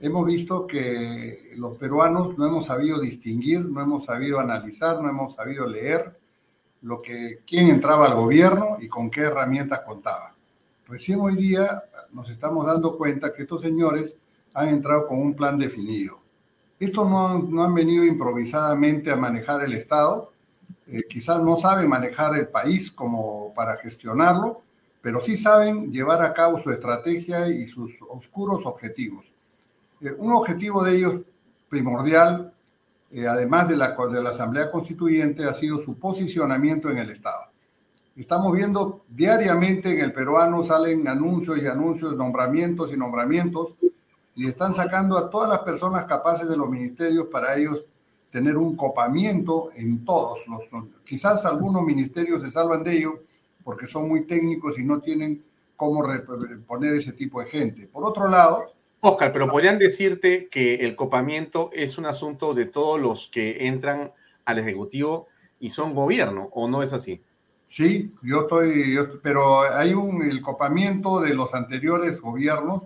hemos 0.00 0.26
visto 0.26 0.66
que 0.66 1.52
los 1.56 1.76
peruanos 1.76 2.36
no 2.38 2.46
hemos 2.46 2.66
sabido 2.66 3.00
distinguir, 3.00 3.64
no 3.64 3.80
hemos 3.80 4.04
sabido 4.04 4.38
analizar, 4.38 5.00
no 5.02 5.08
hemos 5.08 5.34
sabido 5.34 5.66
leer 5.66 6.16
lo 6.82 7.02
que 7.02 7.40
quién 7.46 7.70
entraba 7.70 8.06
al 8.06 8.14
gobierno 8.14 8.76
y 8.80 8.88
con 8.88 9.10
qué 9.10 9.22
herramientas 9.22 9.82
contaba. 9.82 10.34
Recién 10.86 11.20
hoy 11.20 11.36
día 11.36 11.82
nos 12.12 12.30
estamos 12.30 12.66
dando 12.66 12.96
cuenta 12.96 13.32
que 13.32 13.42
estos 13.42 13.62
señores 13.62 14.14
han 14.54 14.68
entrado 14.68 15.06
con 15.06 15.20
un 15.20 15.34
plan 15.34 15.58
definido. 15.58 16.20
Estos 16.78 17.08
no, 17.08 17.40
no 17.40 17.64
han 17.64 17.74
venido 17.74 18.04
improvisadamente 18.04 19.10
a 19.10 19.16
manejar 19.16 19.64
el 19.64 19.74
Estado, 19.74 20.32
eh, 20.86 21.02
quizás 21.08 21.42
no 21.42 21.56
saben 21.56 21.88
manejar 21.88 22.36
el 22.36 22.48
país 22.48 22.90
como 22.90 23.52
para 23.54 23.76
gestionarlo, 23.78 24.62
pero 25.08 25.22
sí 25.22 25.38
saben 25.38 25.90
llevar 25.90 26.20
a 26.20 26.34
cabo 26.34 26.58
su 26.58 26.70
estrategia 26.70 27.48
y 27.48 27.62
sus 27.62 27.92
oscuros 28.10 28.66
objetivos. 28.66 29.24
Eh, 30.02 30.12
un 30.18 30.32
objetivo 30.32 30.84
de 30.84 30.98
ellos 30.98 31.20
primordial, 31.70 32.52
eh, 33.10 33.26
además 33.26 33.70
de 33.70 33.76
la, 33.78 33.96
de 33.96 34.22
la 34.22 34.28
Asamblea 34.28 34.70
Constituyente, 34.70 35.44
ha 35.44 35.54
sido 35.54 35.80
su 35.80 35.98
posicionamiento 35.98 36.90
en 36.90 36.98
el 36.98 37.08
Estado. 37.08 37.44
Estamos 38.16 38.52
viendo 38.52 39.06
diariamente 39.08 39.94
en 39.94 40.00
el 40.00 40.12
peruano 40.12 40.62
salen 40.62 41.08
anuncios 41.08 41.56
y 41.56 41.66
anuncios, 41.66 42.14
nombramientos 42.14 42.92
y 42.92 42.98
nombramientos, 42.98 43.76
y 44.34 44.46
están 44.46 44.74
sacando 44.74 45.16
a 45.16 45.30
todas 45.30 45.48
las 45.48 45.60
personas 45.60 46.04
capaces 46.04 46.46
de 46.46 46.56
los 46.58 46.68
ministerios 46.68 47.28
para 47.28 47.56
ellos 47.56 47.82
tener 48.30 48.58
un 48.58 48.76
copamiento 48.76 49.70
en 49.74 50.04
todos 50.04 50.46
los. 50.48 50.64
Quizás 51.06 51.46
algunos 51.46 51.82
ministerios 51.82 52.42
se 52.42 52.50
salvan 52.50 52.84
de 52.84 52.98
ello 52.98 53.27
porque 53.68 53.86
son 53.86 54.08
muy 54.08 54.24
técnicos 54.24 54.78
y 54.78 54.82
no 54.82 54.98
tienen 54.98 55.44
cómo 55.76 56.02
poner 56.66 56.94
ese 56.94 57.12
tipo 57.12 57.38
de 57.42 57.50
gente. 57.50 57.86
Por 57.86 58.02
otro 58.02 58.26
lado, 58.26 58.72
Oscar, 59.00 59.30
pero 59.30 59.46
podrían 59.46 59.78
decirte 59.78 60.48
que 60.48 60.76
el 60.76 60.96
copamiento 60.96 61.68
es 61.74 61.98
un 61.98 62.06
asunto 62.06 62.54
de 62.54 62.64
todos 62.64 62.98
los 62.98 63.28
que 63.28 63.66
entran 63.66 64.10
al 64.46 64.58
Ejecutivo 64.58 65.28
y 65.60 65.68
son 65.68 65.92
gobierno, 65.92 66.48
¿o 66.54 66.66
no 66.66 66.82
es 66.82 66.94
así? 66.94 67.20
Sí, 67.66 68.14
yo 68.22 68.40
estoy, 68.40 68.96
pero 69.22 69.60
hay 69.60 69.92
un, 69.92 70.22
el 70.22 70.40
copamiento 70.40 71.20
de 71.20 71.34
los 71.34 71.52
anteriores 71.52 72.18
gobiernos 72.22 72.84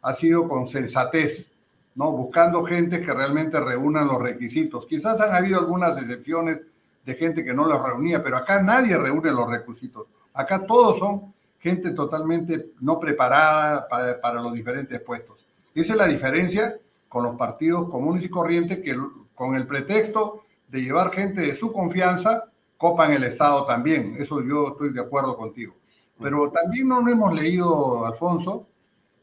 ha 0.00 0.14
sido 0.14 0.46
con 0.46 0.68
sensatez, 0.68 1.50
¿no? 1.96 2.12
Buscando 2.12 2.62
gente 2.62 3.02
que 3.02 3.12
realmente 3.12 3.58
reúnan 3.58 4.06
los 4.06 4.22
requisitos. 4.22 4.86
Quizás 4.86 5.20
han 5.20 5.34
habido 5.34 5.58
algunas 5.58 5.98
excepciones 5.98 6.60
de 7.04 7.14
gente 7.16 7.44
que 7.44 7.52
no 7.52 7.66
los 7.66 7.84
reunía, 7.84 8.22
pero 8.22 8.36
acá 8.36 8.62
nadie 8.62 8.96
reúne 8.96 9.32
los 9.32 9.50
requisitos. 9.50 10.06
Acá 10.32 10.66
todos 10.66 10.98
son 10.98 11.34
gente 11.58 11.90
totalmente 11.90 12.72
no 12.80 12.98
preparada 12.98 13.86
para, 13.88 14.40
los 14.40 14.54
diferentes 14.54 15.00
puestos. 15.00 15.46
Esa 15.74 15.92
es 15.92 15.98
la 15.98 16.06
diferencia 16.06 16.78
con 17.08 17.24
los 17.24 17.36
partidos 17.36 17.88
comunes 17.90 18.24
y 18.24 18.30
corrientes 18.30 18.78
que 18.78 18.96
con 19.34 19.54
el 19.54 19.66
pretexto 19.66 20.44
de 20.68 20.82
llevar 20.82 21.12
gente 21.12 21.42
de 21.42 21.54
su 21.54 21.72
confianza 21.72 22.44
copan 22.76 23.12
el 23.12 23.24
Estado 23.24 23.66
también. 23.66 24.16
Eso 24.18 24.42
yo 24.42 24.68
estoy 24.68 24.92
de 24.92 25.00
acuerdo 25.00 25.36
contigo. 25.36 25.74
Pero 26.18 26.50
también 26.50 26.88
no 26.88 27.06
hemos 27.08 27.34
leído, 27.34 28.06
Alfonso, 28.06 28.66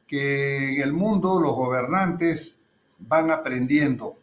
que 0.07 0.75
en 0.75 0.81
el 0.81 0.93
mundo 0.93 1.39
los 1.39 1.53
gobernantes 1.53 2.57
van 2.99 3.29
aprendiendo, 3.31 4.17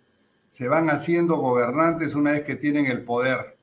se 0.50 0.68
van 0.68 0.90
haciendo 0.90 1.36
gobernantes 1.36 2.14
una 2.14 2.32
vez 2.32 2.42
que 2.42 2.56
tienen 2.56 2.86
el 2.86 3.04
poder. 3.04 3.53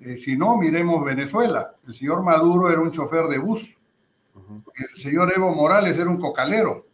Eh, 0.00 0.16
si 0.16 0.36
no, 0.36 0.56
miremos 0.56 1.04
Venezuela. 1.04 1.74
El 1.86 1.94
señor 1.94 2.22
Maduro 2.22 2.70
era 2.70 2.80
un 2.80 2.90
chofer 2.90 3.26
de 3.26 3.38
bus. 3.38 3.76
El 4.74 5.00
señor 5.00 5.32
Evo 5.34 5.54
Morales 5.54 5.98
era 5.98 6.08
un 6.08 6.18
cocalero. 6.20 6.86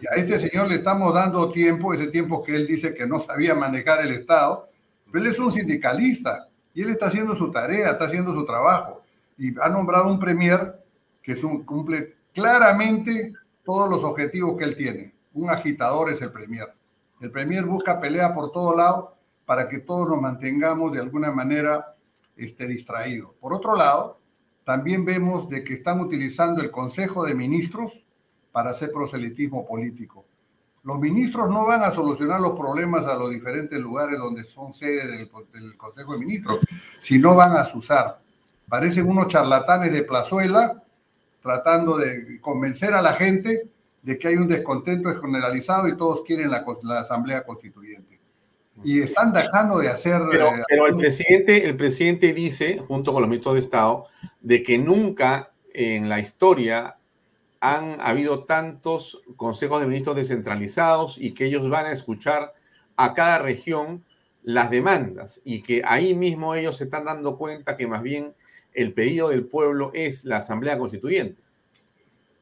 Y 0.00 0.06
a 0.06 0.16
este 0.16 0.38
señor 0.38 0.68
le 0.68 0.76
estamos 0.76 1.12
dando 1.14 1.50
tiempo, 1.50 1.92
ese 1.92 2.06
tiempo 2.06 2.42
que 2.42 2.56
él 2.56 2.66
dice 2.66 2.94
que 2.94 3.06
no 3.06 3.20
sabía 3.20 3.54
manejar 3.54 4.00
el 4.00 4.12
Estado, 4.12 4.68
pero 5.10 5.24
él 5.24 5.30
es 5.30 5.38
un 5.38 5.52
sindicalista 5.52 6.48
y 6.72 6.82
él 6.82 6.90
está 6.90 7.06
haciendo 7.06 7.34
su 7.34 7.50
tarea, 7.50 7.90
está 7.90 8.06
haciendo 8.06 8.32
su 8.32 8.44
trabajo. 8.46 9.02
Y 9.36 9.58
ha 9.60 9.68
nombrado 9.68 10.06
un 10.06 10.18
premier 10.18 10.80
que 11.22 11.32
es 11.32 11.44
un, 11.44 11.64
cumple 11.64 12.16
claramente 12.32 13.34
todos 13.64 13.88
los 13.88 14.02
objetivos 14.02 14.56
que 14.56 14.64
él 14.64 14.76
tiene. 14.76 15.14
Un 15.34 15.50
agitador 15.50 16.10
es 16.10 16.22
el 16.22 16.32
premier. 16.32 16.72
El 17.20 17.30
premier 17.30 17.64
busca 17.66 18.00
pelea 18.00 18.34
por 18.34 18.50
todo 18.50 18.74
lado 18.74 19.16
para 19.44 19.68
que 19.68 19.80
todos 19.80 20.08
nos 20.08 20.20
mantengamos 20.20 20.92
de 20.92 21.00
alguna 21.00 21.30
manera 21.30 21.94
este, 22.36 22.66
distraídos. 22.66 23.34
Por 23.34 23.52
otro 23.52 23.76
lado, 23.76 24.20
también 24.64 25.04
vemos 25.04 25.48
de 25.48 25.64
que 25.64 25.74
están 25.74 26.00
utilizando 26.00 26.62
el 26.62 26.70
Consejo 26.70 27.24
de 27.24 27.34
Ministros 27.34 27.92
para 28.52 28.70
hacer 28.70 28.92
proselitismo 28.92 29.66
político. 29.66 30.24
Los 30.82 30.98
ministros 30.98 31.50
no 31.50 31.66
van 31.66 31.82
a 31.82 31.90
solucionar 31.90 32.40
los 32.40 32.58
problemas 32.58 33.06
a 33.06 33.14
los 33.14 33.30
diferentes 33.30 33.78
lugares 33.78 34.18
donde 34.18 34.44
son 34.44 34.72
sede 34.72 35.06
del, 35.08 35.76
Consejo 35.76 36.12
de 36.14 36.18
Ministros, 36.18 36.60
sino 37.00 37.34
van 37.34 37.56
a 37.56 37.68
usar. 37.74 38.20
Parecen 38.68 39.08
unos 39.08 39.26
charlatanes 39.26 39.92
de 39.92 40.04
plazuela 40.04 40.82
tratando 41.42 41.96
de 41.98 42.40
convencer 42.40 42.94
a 42.94 43.02
la 43.02 43.12
gente 43.14 43.68
de 44.02 44.18
que 44.18 44.28
hay 44.28 44.36
un 44.36 44.48
descontento 44.48 45.14
generalizado 45.20 45.88
y 45.88 45.96
todos 45.96 46.22
quieren 46.22 46.50
la, 46.50 46.64
Asamblea 46.98 47.44
Constituyente. 47.44 48.19
Y 48.82 49.02
están 49.02 49.32
dejando 49.32 49.78
de 49.78 49.88
hacer... 49.88 50.22
Pero, 50.30 50.48
eh, 50.48 50.62
pero 50.68 50.86
el, 50.86 50.96
presidente, 50.96 51.66
el 51.68 51.76
presidente 51.76 52.32
dice, 52.32 52.78
junto 52.78 53.12
con 53.12 53.22
los 53.22 53.28
ministros 53.28 53.54
de 53.54 53.60
Estado, 53.60 54.06
de 54.40 54.62
que 54.62 54.78
nunca 54.78 55.52
en 55.74 56.08
la 56.08 56.18
historia 56.18 56.96
han 57.60 58.00
habido 58.00 58.44
tantos 58.44 59.20
consejos 59.36 59.80
de 59.80 59.86
ministros 59.86 60.16
descentralizados 60.16 61.18
y 61.18 61.34
que 61.34 61.44
ellos 61.44 61.68
van 61.68 61.86
a 61.86 61.92
escuchar 61.92 62.54
a 62.96 63.14
cada 63.14 63.38
región 63.38 64.04
las 64.42 64.70
demandas 64.70 65.42
y 65.44 65.62
que 65.62 65.82
ahí 65.84 66.14
mismo 66.14 66.54
ellos 66.54 66.78
se 66.78 66.84
están 66.84 67.04
dando 67.04 67.36
cuenta 67.36 67.76
que 67.76 67.86
más 67.86 68.02
bien 68.02 68.34
el 68.72 68.94
pedido 68.94 69.28
del 69.28 69.44
pueblo 69.44 69.90
es 69.94 70.24
la 70.24 70.38
Asamblea 70.38 70.78
Constituyente. 70.78 71.40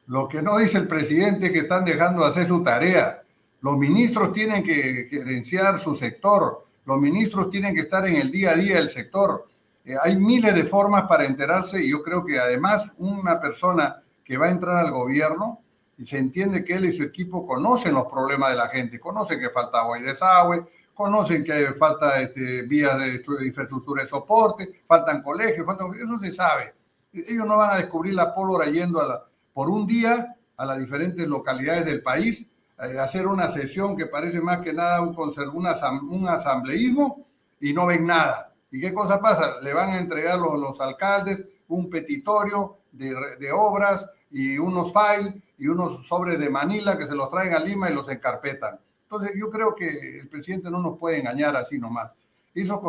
Lo 0.07 0.27
que 0.27 0.41
no 0.41 0.57
dice 0.57 0.77
el 0.77 0.87
presidente 0.87 1.47
es 1.47 1.51
que 1.51 1.59
están 1.59 1.85
dejando 1.85 2.23
de 2.23 2.29
hacer 2.29 2.47
su 2.47 2.63
tarea. 2.63 3.21
Los 3.61 3.77
ministros 3.77 4.31
tienen 4.33 4.63
que 4.63 5.07
gerenciar 5.09 5.79
su 5.79 5.95
sector. 5.95 6.65
Los 6.85 6.99
ministros 6.99 7.49
tienen 7.49 7.75
que 7.75 7.81
estar 7.81 8.07
en 8.07 8.15
el 8.15 8.31
día 8.31 8.51
a 8.51 8.55
día 8.55 8.75
del 8.75 8.89
sector. 8.89 9.47
Eh, 9.85 9.95
hay 10.01 10.17
miles 10.17 10.55
de 10.55 10.63
formas 10.63 11.03
para 11.03 11.25
enterarse 11.25 11.83
y 11.83 11.91
yo 11.91 12.03
creo 12.03 12.25
que 12.25 12.39
además 12.39 12.91
una 12.97 13.39
persona 13.39 14.01
que 14.23 14.37
va 14.37 14.47
a 14.47 14.51
entrar 14.51 14.77
al 14.77 14.91
gobierno 14.91 15.61
y 15.97 16.05
se 16.05 16.17
entiende 16.17 16.63
que 16.63 16.75
él 16.75 16.85
y 16.85 16.93
su 16.93 17.03
equipo 17.03 17.45
conocen 17.45 17.93
los 17.93 18.05
problemas 18.05 18.51
de 18.51 18.57
la 18.57 18.69
gente, 18.69 18.99
conocen 18.99 19.39
que 19.39 19.49
falta 19.49 19.79
agua 19.79 19.99
y 19.99 20.03
desagüe, 20.03 20.65
conocen 20.93 21.43
que 21.43 21.73
falta 21.73 22.21
este, 22.21 22.61
vías 22.63 22.97
de 22.99 23.23
infraestructura 23.45 24.03
de 24.03 24.09
soporte, 24.09 24.83
faltan 24.87 25.21
colegios, 25.21 25.65
faltan, 25.65 25.93
eso 25.93 26.17
se 26.17 26.31
sabe. 26.31 26.73
Ellos 27.11 27.45
no 27.45 27.57
van 27.57 27.71
a 27.71 27.77
descubrir 27.77 28.13
la 28.13 28.33
pólvora 28.33 28.65
yendo 28.65 29.01
a 29.01 29.07
la, 29.07 29.25
por 29.53 29.69
un 29.69 29.87
día 29.87 30.35
a 30.55 30.65
las 30.65 30.77
diferentes 30.77 31.27
localidades 31.27 31.85
del 31.85 32.01
país, 32.01 32.45
hacer 32.79 33.27
una 33.27 33.49
sesión 33.49 33.97
que 33.97 34.05
parece 34.05 34.41
más 34.41 34.59
que 34.59 34.73
nada 34.73 35.01
un, 35.01 35.15
un 35.17 36.27
asambleísmo 36.27 37.25
y 37.59 37.73
no 37.73 37.85
ven 37.85 38.05
nada. 38.05 38.53
¿Y 38.71 38.79
qué 38.79 38.93
cosa 38.93 39.19
pasa? 39.19 39.59
Le 39.61 39.73
van 39.73 39.91
a 39.91 39.99
entregar 39.99 40.39
los, 40.39 40.59
los 40.59 40.79
alcaldes 40.79 41.43
un 41.69 41.89
petitorio 41.89 42.77
de, 42.91 43.15
de 43.39 43.51
obras 43.51 44.07
y 44.31 44.57
unos 44.57 44.91
files 44.93 45.35
y 45.57 45.67
unos 45.67 46.07
sobres 46.07 46.39
de 46.39 46.49
Manila 46.49 46.97
que 46.97 47.07
se 47.07 47.15
los 47.15 47.29
traen 47.29 47.53
a 47.53 47.59
Lima 47.59 47.89
y 47.89 47.93
los 47.93 48.09
encarpetan. 48.09 48.79
Entonces, 49.03 49.31
yo 49.37 49.49
creo 49.49 49.75
que 49.75 50.19
el 50.19 50.29
presidente 50.29 50.69
no 50.69 50.79
nos 50.79 50.97
puede 50.97 51.17
engañar 51.17 51.55
así 51.55 51.79
nomás. 51.79 52.13
Esos 52.53 52.79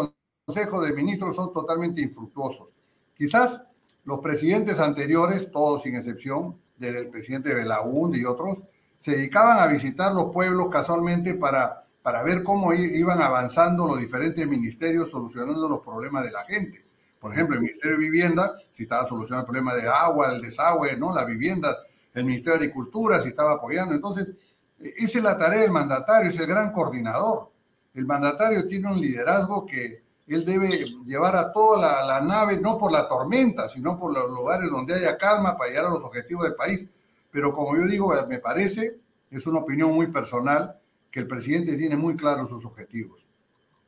consejos 0.47 0.84
de 0.84 0.93
ministros 0.93 1.36
son 1.36 1.53
totalmente 1.53 2.01
infructuosos. 2.01 2.68
Quizás 3.16 3.62
los 4.05 4.20
presidentes 4.20 4.80
anteriores, 4.80 5.51
todos 5.51 5.82
sin 5.82 5.97
excepción, 5.97 6.57
desde 6.76 7.01
el 7.01 7.09
presidente 7.09 7.55
Belaúnde 7.55 8.18
y 8.18 8.24
otros, 8.24 8.59
se 9.01 9.12
dedicaban 9.12 9.59
a 9.59 9.66
visitar 9.66 10.12
los 10.12 10.30
pueblos 10.30 10.68
casualmente 10.70 11.34
para, 11.34 11.84
para 12.03 12.22
ver 12.22 12.44
cómo 12.44 12.72
iban 12.72 13.20
avanzando 13.20 13.88
los 13.88 13.98
diferentes 13.98 14.46
ministerios 14.46 15.11
solucionando 15.11 15.68
los 15.68 15.80
problemas 15.80 16.22
de 16.24 16.30
la 16.30 16.44
gente. 16.44 16.84
Por 17.18 17.32
ejemplo, 17.32 17.57
el 17.57 17.62
Ministerio 17.62 17.98
de 17.98 18.05
Vivienda, 18.05 18.55
si 18.72 18.84
estaba 18.84 19.07
solucionando 19.07 19.40
el 19.40 19.46
problema 19.46 19.74
de 19.74 19.88
agua, 19.88 20.32
el 20.32 20.40
desagüe, 20.40 20.96
¿no? 20.96 21.14
la 21.14 21.24
vivienda, 21.24 21.76
el 22.14 22.24
Ministerio 22.24 22.59
de 22.59 22.64
Agricultura, 22.66 23.20
si 23.20 23.28
estaba 23.28 23.53
apoyando. 23.53 23.94
Entonces, 23.94 24.34
esa 24.78 25.18
es 25.18 25.24
la 25.24 25.36
tarea 25.36 25.62
del 25.62 25.70
mandatario, 25.70 26.30
es 26.30 26.38
el 26.38 26.46
gran 26.46 26.72
coordinador. 26.72 27.51
El 27.94 28.07
mandatario 28.07 28.66
tiene 28.66 28.88
un 28.88 29.01
liderazgo 29.01 29.66
que 29.66 30.03
él 30.26 30.44
debe 30.44 30.84
llevar 31.07 31.36
a 31.36 31.53
toda 31.53 32.07
la, 32.07 32.20
nave, 32.20 32.59
no 32.59 32.78
por 32.78 32.92
la 32.92 33.09
tormenta, 33.09 33.68
sino 33.68 33.98
por 33.98 34.14
los 34.14 34.30
lugares 34.30 34.70
donde 34.70 34.94
haya 34.94 35.18
calma 35.18 35.57
para 35.57 35.70
llegar 35.70 35.86
a 35.86 35.90
los 35.90 36.05
objetivos 36.05 36.44
del 36.44 36.55
país. 36.55 36.86
Pero 37.30 37.54
como 37.54 37.76
yo 37.76 37.86
digo, 37.86 38.12
me 38.28 38.38
parece, 38.38 38.98
es 39.30 39.46
una 39.46 39.60
opinión 39.60 39.92
muy 39.92 40.08
personal, 40.08 40.76
que 41.10 41.20
el 41.20 41.26
presidente 41.26 41.76
tiene 41.76 41.96
muy 41.96 42.16
claros 42.16 42.50
sus 42.50 42.64
objetivos. 42.64 43.26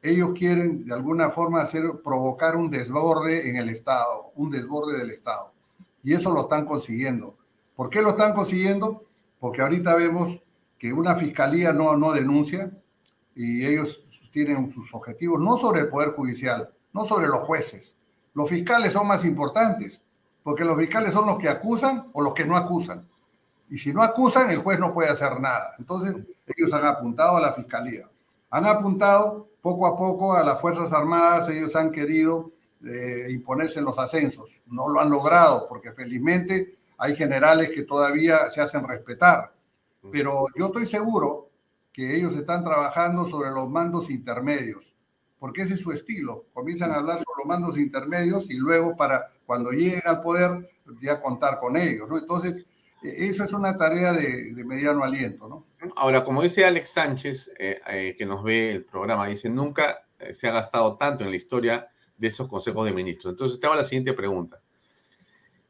Ellos 0.00 0.30
quieren 0.36 0.84
de 0.84 0.94
alguna 0.94 1.30
forma 1.30 1.62
hacer, 1.62 1.84
provocar 2.02 2.56
un 2.56 2.70
desborde 2.70 3.48
en 3.48 3.56
el 3.56 3.68
Estado, 3.68 4.32
un 4.34 4.50
desborde 4.50 4.98
del 4.98 5.10
Estado. 5.10 5.52
Y 6.02 6.14
eso 6.14 6.32
lo 6.32 6.42
están 6.42 6.66
consiguiendo. 6.66 7.36
¿Por 7.76 7.88
qué 7.88 8.02
lo 8.02 8.10
están 8.10 8.34
consiguiendo? 8.34 9.04
Porque 9.38 9.62
ahorita 9.62 9.94
vemos 9.94 10.40
que 10.78 10.92
una 10.92 11.14
fiscalía 11.14 11.72
no, 11.72 11.96
no 11.96 12.12
denuncia 12.12 12.72
y 13.36 13.64
ellos 13.64 14.04
tienen 14.32 14.70
sus 14.70 14.92
objetivos 14.94 15.40
no 15.40 15.56
sobre 15.56 15.82
el 15.82 15.88
Poder 15.88 16.10
Judicial, 16.10 16.70
no 16.92 17.04
sobre 17.04 17.28
los 17.28 17.40
jueces. 17.40 17.94
Los 18.34 18.50
fiscales 18.50 18.92
son 18.92 19.06
más 19.06 19.24
importantes, 19.24 20.02
porque 20.42 20.64
los 20.64 20.76
fiscales 20.76 21.12
son 21.12 21.26
los 21.26 21.38
que 21.38 21.48
acusan 21.48 22.08
o 22.12 22.22
los 22.22 22.34
que 22.34 22.46
no 22.46 22.56
acusan. 22.56 23.06
Y 23.72 23.78
si 23.78 23.90
no 23.90 24.02
acusan, 24.02 24.50
el 24.50 24.58
juez 24.58 24.78
no 24.78 24.92
puede 24.92 25.08
hacer 25.08 25.40
nada. 25.40 25.76
Entonces, 25.78 26.14
ellos 26.46 26.74
han 26.74 26.84
apuntado 26.84 27.38
a 27.38 27.40
la 27.40 27.54
fiscalía. 27.54 28.06
Han 28.50 28.66
apuntado 28.66 29.48
poco 29.62 29.86
a 29.86 29.96
poco 29.96 30.34
a 30.34 30.44
las 30.44 30.60
Fuerzas 30.60 30.92
Armadas, 30.92 31.48
ellos 31.48 31.74
han 31.74 31.90
querido 31.90 32.50
eh, 32.84 33.28
imponerse 33.30 33.78
en 33.78 33.86
los 33.86 33.98
ascensos. 33.98 34.60
No 34.66 34.90
lo 34.90 35.00
han 35.00 35.08
logrado, 35.08 35.68
porque 35.70 35.90
felizmente 35.92 36.76
hay 36.98 37.16
generales 37.16 37.70
que 37.70 37.84
todavía 37.84 38.50
se 38.50 38.60
hacen 38.60 38.86
respetar. 38.86 39.54
Pero 40.10 40.48
yo 40.54 40.66
estoy 40.66 40.86
seguro 40.86 41.48
que 41.94 42.14
ellos 42.14 42.36
están 42.36 42.64
trabajando 42.64 43.26
sobre 43.26 43.52
los 43.52 43.70
mandos 43.70 44.10
intermedios, 44.10 44.94
porque 45.38 45.62
ese 45.62 45.74
es 45.76 45.80
su 45.80 45.92
estilo. 45.92 46.44
Comienzan 46.52 46.90
a 46.90 46.96
hablar 46.96 47.22
sobre 47.24 47.38
los 47.38 47.46
mandos 47.46 47.78
intermedios 47.78 48.50
y 48.50 48.58
luego 48.58 48.94
para 48.94 49.30
cuando 49.46 49.70
lleguen 49.70 50.02
al 50.04 50.20
poder 50.20 50.70
ya 51.00 51.22
contar 51.22 51.58
con 51.58 51.78
ellos, 51.78 52.06
¿no? 52.06 52.18
Entonces, 52.18 52.66
eso 53.02 53.44
es 53.44 53.52
una 53.52 53.76
tarea 53.76 54.12
de, 54.12 54.52
mediano 54.64 55.04
aliento, 55.04 55.48
¿no? 55.48 55.66
Ahora, 55.96 56.24
como 56.24 56.42
dice 56.42 56.64
Alex 56.64 56.90
Sánchez, 56.90 57.52
eh, 57.58 57.80
eh, 57.88 58.14
que 58.16 58.26
nos 58.26 58.44
ve 58.44 58.70
el 58.72 58.84
programa, 58.84 59.26
dice, 59.26 59.48
nunca 59.48 60.06
eh, 60.18 60.32
se 60.32 60.48
ha 60.48 60.52
gastado 60.52 60.96
tanto 60.96 61.24
en 61.24 61.30
la 61.30 61.36
historia 61.36 61.88
de 62.16 62.28
esos 62.28 62.48
consejos 62.48 62.86
de 62.86 62.92
ministros. 62.92 63.32
Entonces, 63.32 63.58
te 63.58 63.66
hago 63.66 63.74
la 63.74 63.84
siguiente 63.84 64.12
pregunta. 64.12 64.60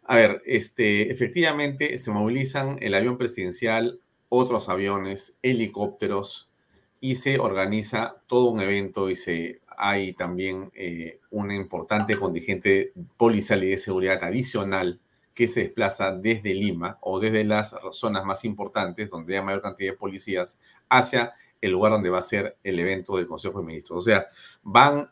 A 0.05 0.17
ver, 0.17 0.43
este, 0.45 1.11
efectivamente 1.11 1.97
se 1.97 2.11
movilizan 2.11 2.77
el 2.81 2.95
avión 2.95 3.17
presidencial 3.17 4.01
otros 4.35 4.71
aviones, 4.71 5.37
helicópteros, 5.43 6.51
y 7.01 7.17
se 7.17 7.39
organiza 7.39 8.23
todo 8.29 8.51
un 8.51 8.61
evento 8.61 9.11
y 9.11 9.17
se, 9.17 9.61
hay 9.77 10.15
también 10.15 10.71
eh, 10.75 11.19
un 11.31 11.51
importante 11.51 12.17
contingente 12.17 12.93
policial 13.17 13.63
y 13.65 13.71
de 13.71 13.77
seguridad 13.77 14.23
adicional 14.23 15.01
que 15.35 15.47
se 15.47 15.61
desplaza 15.61 16.13
desde 16.13 16.55
Lima 16.55 16.99
o 17.01 17.21
desde 17.21 17.45
las 17.45 17.75
zonas 17.93 18.25
más 18.25 18.45
importantes 18.45 19.11
donde 19.11 19.37
hay 19.37 19.45
mayor 19.45 19.63
cantidad 19.63 19.93
de 19.93 19.99
policías 19.99 20.59
hacia 20.89 21.35
el 21.61 21.73
lugar 21.73 21.93
donde 21.93 22.11
va 22.11 22.19
a 22.19 22.23
ser 22.23 22.57
el 22.63 22.79
evento 22.79 23.17
del 23.17 23.27
Consejo 23.27 23.61
de 23.61 23.67
Ministros. 23.67 23.99
O 23.99 24.03
sea, 24.03 24.27
van 24.63 25.09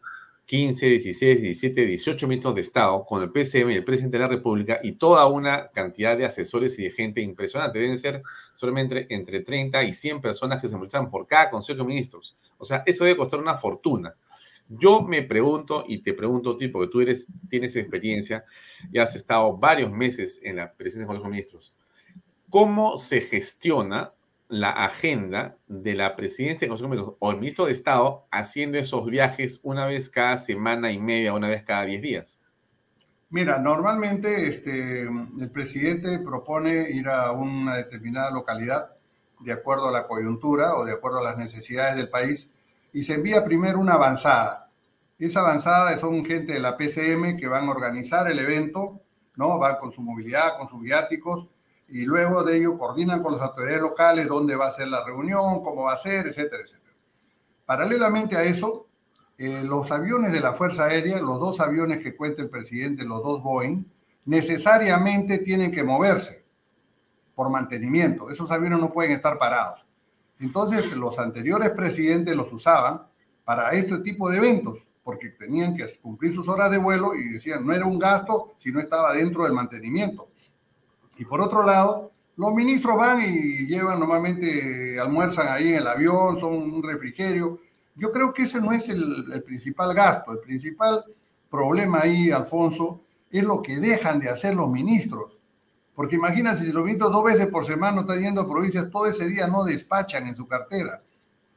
15, 0.51 0.87
16, 0.87 1.43
17, 1.43 1.87
18 1.87 2.27
ministros 2.27 2.55
de 2.57 2.61
Estado 2.63 3.05
con 3.05 3.23
el 3.23 3.31
PCM 3.31 3.71
y 3.71 3.77
el 3.77 3.85
presidente 3.85 4.17
de 4.17 4.25
la 4.25 4.29
República 4.29 4.81
y 4.83 4.93
toda 4.93 5.25
una 5.27 5.69
cantidad 5.69 6.19
de 6.19 6.25
asesores 6.25 6.77
y 6.81 6.83
de 6.83 6.91
gente 6.91 7.21
impresionante. 7.21 7.79
Deben 7.79 7.97
ser 7.97 8.21
solamente 8.57 9.07
entre 9.15 9.43
30 9.43 9.85
y 9.85 9.93
100 9.93 10.21
personas 10.21 10.61
que 10.61 10.67
se 10.67 10.75
movilizan 10.75 11.09
por 11.09 11.29
cada 11.29 11.51
Consejo 11.51 11.79
de 11.79 11.85
Ministros. 11.85 12.37
O 12.59 12.65
sea, 12.65 12.83
eso 12.85 13.05
debe 13.05 13.17
costar 13.17 13.39
una 13.39 13.55
fortuna. 13.55 14.13
Yo 14.73 15.03
me 15.03 15.23
pregunto 15.23 15.85
y 15.89 15.99
te 15.99 16.15
pregunto 16.15 16.53
a 16.53 16.57
ti, 16.57 16.69
porque 16.69 16.93
tú 16.93 17.01
eres, 17.01 17.27
tienes 17.49 17.75
experiencia 17.75 18.45
y 18.93 19.01
has 19.01 19.17
estado 19.17 19.57
varios 19.57 19.91
meses 19.91 20.39
en 20.45 20.57
la 20.57 20.73
presidencia 20.73 21.01
del 21.01 21.07
Consejo 21.09 21.25
de 21.25 21.31
Ministros. 21.31 21.75
¿Cómo 22.49 23.01
se 23.01 23.21
gestiona 23.21 24.13
la 24.49 24.71
agenda 24.71 25.57
de 25.67 25.95
la 25.95 26.15
presidencia 26.15 26.67
de 26.67 26.69
Consejo 26.69 27.17
o 27.19 27.31
el 27.33 27.39
ministro 27.39 27.67
de 27.67 27.73
Estado 27.73 28.27
haciendo 28.31 28.79
esos 28.79 29.05
viajes 29.07 29.59
una 29.65 29.87
vez 29.87 30.09
cada 30.09 30.39
semana 30.39 30.93
y 30.93 31.01
media, 31.01 31.35
una 31.35 31.49
vez 31.49 31.65
cada 31.65 31.85
diez 31.87 32.01
días? 32.01 32.41
Mira, 33.29 33.59
normalmente 33.59 34.47
este, 34.47 35.03
el 35.03 35.51
presidente 35.53 36.21
propone 36.21 36.91
ir 36.91 37.09
a 37.09 37.33
una 37.33 37.75
determinada 37.77 38.31
localidad 38.31 38.93
de 39.41 39.53
acuerdo 39.53 39.89
a 39.89 39.93
la 39.93 40.07
coyuntura 40.07 40.75
o 40.77 40.85
de 40.85 40.93
acuerdo 40.93 41.19
a 41.19 41.25
las 41.25 41.39
necesidades 41.39 41.97
del 41.97 42.09
país 42.09 42.51
y 42.93 43.03
se 43.03 43.15
envía 43.15 43.45
primero 43.45 43.79
una 43.79 43.95
avanzada. 43.95 44.71
Esa 45.19 45.41
avanzada 45.41 45.99
son 45.99 46.25
gente 46.25 46.55
de 46.55 46.61
la 46.61 46.77
PCM 46.77 47.37
que 47.37 47.47
van 47.49 47.69
a 47.69 47.73
organizar 47.73 48.31
el 48.31 48.39
evento, 48.39 49.01
¿no? 49.37 49.59
Van 49.59 49.77
con 49.77 49.93
su 49.93 50.01
movilidad, 50.01 50.57
con 50.59 50.69
sus 50.69 50.81
viáticos 50.81 51.47
y 51.89 52.05
luego 52.05 52.45
de 52.45 52.57
ello 52.57 52.79
coordinan 52.79 53.23
con 53.23 53.35
las 53.35 53.43
autoridades 53.43 53.83
locales 53.83 54.29
dónde 54.29 54.57
va 54.57 54.69
a 54.69 54.73
ser 54.73 54.89
la 54.89 55.05
reunión, 55.05 55.63
cómo 55.63 55.85
va 55.85 55.93
a 55.93 55.99
ser, 55.99 56.27
etcétera, 56.27 56.63
etcétera. 56.63 56.97
Paralelamente 57.67 58.37
a 58.37 58.45
eso, 58.45 58.87
eh, 59.37 59.63
los 59.65 59.91
aviones 59.91 60.33
de 60.33 60.41
la 60.41 60.53
Fuerza 60.53 60.85
Aérea, 60.85 61.19
los 61.21 61.41
dos 61.41 61.61
aviones 61.61 61.99
que 62.03 62.17
cuenta 62.17 62.43
el 62.43 62.49
presidente, 62.49 63.05
los 63.05 63.23
dos 63.23 63.43
Boeing, 63.43 63.85
necesariamente 64.25 65.39
tienen 65.39 65.73
que 65.73 65.83
moverse 65.83 66.45
por 67.35 67.51
mantenimiento. 67.51 68.31
Esos 68.31 68.51
aviones 68.51 68.79
no 68.79 68.93
pueden 68.93 69.13
estar 69.13 69.39
parados. 69.39 69.87
Entonces, 70.41 70.97
los 70.97 71.19
anteriores 71.19 71.71
presidentes 71.71 72.35
los 72.35 72.53
usaban 72.53 73.03
para 73.45 73.71
este 73.73 73.99
tipo 73.99 74.31
de 74.31 74.39
eventos, 74.39 74.79
porque 75.05 75.31
tenían 75.31 75.77
que 75.77 75.87
cumplir 76.01 76.33
sus 76.33 76.49
horas 76.49 76.71
de 76.71 76.79
vuelo 76.79 77.15
y 77.15 77.35
decían, 77.35 77.67
no 77.67 77.73
era 77.73 77.85
un 77.85 77.99
gasto 77.99 78.55
si 78.57 78.73
no 78.73 78.81
estaba 78.81 79.13
dentro 79.13 79.45
del 79.45 79.53
mantenimiento. 79.53 80.29
Y 81.17 81.25
por 81.25 81.41
otro 81.41 81.63
lado, 81.63 82.13
los 82.37 82.55
ministros 82.55 82.97
van 82.97 83.21
y 83.21 83.67
llevan 83.67 84.01
normalmente, 84.01 84.99
almuerzan 84.99 85.49
ahí 85.49 85.71
en 85.71 85.77
el 85.77 85.87
avión, 85.87 86.41
son 86.41 86.55
un 86.55 86.83
refrigerio. 86.83 87.61
Yo 87.95 88.11
creo 88.11 88.33
que 88.33 88.45
ese 88.45 88.61
no 88.61 88.73
es 88.73 88.89
el, 88.89 89.43
principal 89.45 89.93
gasto. 89.95 90.33
El 90.33 90.39
principal 90.39 91.05
problema 91.51 92.01
ahí, 92.01 92.31
Alfonso, 92.31 93.03
es 93.31 93.45
lo 93.45 93.61
que 93.61 93.79
dejan 93.79 94.21
de 94.21 94.31
hacer 94.31 94.55
los 94.55 94.71
ministros. 94.71 95.40
Porque 96.01 96.17
imagínense, 96.17 96.65
si 96.65 96.73
los 96.73 96.83
ministros 96.83 97.13
dos 97.13 97.23
veces 97.23 97.49
por 97.49 97.67
semana 97.67 98.01
están 98.01 98.19
yendo 98.19 98.41
a 98.41 98.49
provincias, 98.49 98.89
todo 98.91 99.05
ese 99.05 99.29
día 99.29 99.47
no 99.47 99.65
despachan 99.65 100.27
en 100.27 100.35
su 100.35 100.47
cartera. 100.47 101.03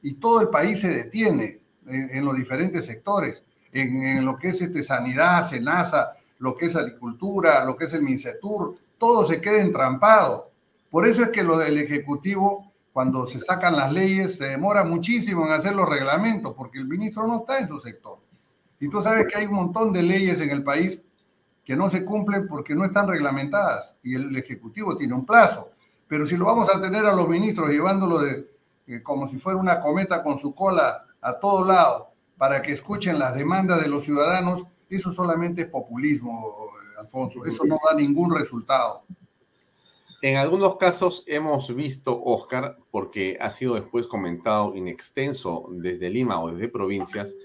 Y 0.01 0.15
todo 0.15 0.41
el 0.41 0.49
país 0.49 0.81
se 0.81 0.89
detiene 0.89 1.61
en, 1.87 2.25
los 2.25 2.35
diferentes 2.35 2.85
sectores, 2.85 3.41
en, 3.71 4.03
en, 4.03 4.25
lo 4.25 4.37
que 4.37 4.49
es 4.49 4.59
este, 4.59 4.83
sanidad, 4.83 5.47
SENASA, 5.47 6.17
lo 6.39 6.57
que 6.57 6.65
es 6.65 6.75
agricultura, 6.75 7.63
lo 7.63 7.77
que 7.77 7.85
es 7.85 7.93
el 7.93 8.01
MINCETUR, 8.01 8.77
todo 8.97 9.25
se 9.25 9.39
queda 9.39 9.61
entrampado, 9.61 10.51
Por 10.89 11.07
eso 11.07 11.23
es 11.23 11.29
que 11.29 11.41
lo 11.41 11.57
del 11.57 11.77
Ejecutivo, 11.77 12.73
cuando 12.91 13.25
se 13.27 13.39
sacan 13.39 13.77
las 13.77 13.93
leyes, 13.93 14.35
se 14.35 14.47
demora 14.47 14.83
muchísimo 14.83 15.45
en 15.45 15.53
hacer 15.53 15.73
los 15.73 15.87
reglamentos, 15.87 16.53
porque 16.53 16.79
el 16.79 16.85
ministro 16.89 17.25
no 17.25 17.37
está 17.37 17.59
en 17.59 17.69
su 17.69 17.79
sector. 17.79 18.19
Y 18.77 18.89
tú 18.89 19.01
sabes 19.01 19.25
que 19.25 19.37
hay 19.39 19.45
un 19.45 19.53
montón 19.53 19.93
de 19.93 20.03
leyes 20.03 20.41
en 20.41 20.49
el 20.49 20.65
país 20.65 21.01
que 21.63 21.75
no 21.75 21.89
se 21.89 22.03
cumplen 22.03 22.47
porque 22.47 22.75
no 22.75 22.85
están 22.85 23.07
reglamentadas 23.07 23.95
y 24.03 24.15
el 24.15 24.35
Ejecutivo 24.35 24.97
tiene 24.97 25.13
un 25.13 25.25
plazo. 25.25 25.71
Pero 26.07 26.25
si 26.27 26.35
lo 26.35 26.45
vamos 26.45 26.69
a 26.73 26.81
tener 26.81 27.05
a 27.05 27.13
los 27.13 27.27
ministros 27.27 27.69
llevándolo 27.69 28.19
de, 28.19 28.49
eh, 28.87 29.01
como 29.01 29.27
si 29.27 29.39
fuera 29.39 29.59
una 29.59 29.79
cometa 29.79 30.21
con 30.21 30.37
su 30.37 30.53
cola 30.53 31.05
a 31.21 31.39
todo 31.39 31.65
lado 31.65 32.11
para 32.37 32.61
que 32.61 32.73
escuchen 32.73 33.17
las 33.17 33.35
demandas 33.35 33.81
de 33.81 33.87
los 33.87 34.03
ciudadanos, 34.03 34.63
eso 34.89 35.13
solamente 35.13 35.63
es 35.63 35.67
populismo, 35.69 36.67
Alfonso. 36.99 37.45
Eso 37.45 37.63
no 37.65 37.79
da 37.89 37.95
ningún 37.95 38.35
resultado. 38.35 39.03
En 40.21 40.37
algunos 40.37 40.77
casos 40.77 41.23
hemos 41.27 41.73
visto, 41.75 42.21
Oscar, 42.23 42.77
porque 42.91 43.37
ha 43.41 43.49
sido 43.49 43.75
después 43.75 44.07
comentado 44.07 44.75
in 44.75 44.87
extenso 44.87 45.67
desde 45.71 46.09
Lima 46.09 46.41
o 46.41 46.51
desde 46.51 46.69
provincias, 46.69 47.35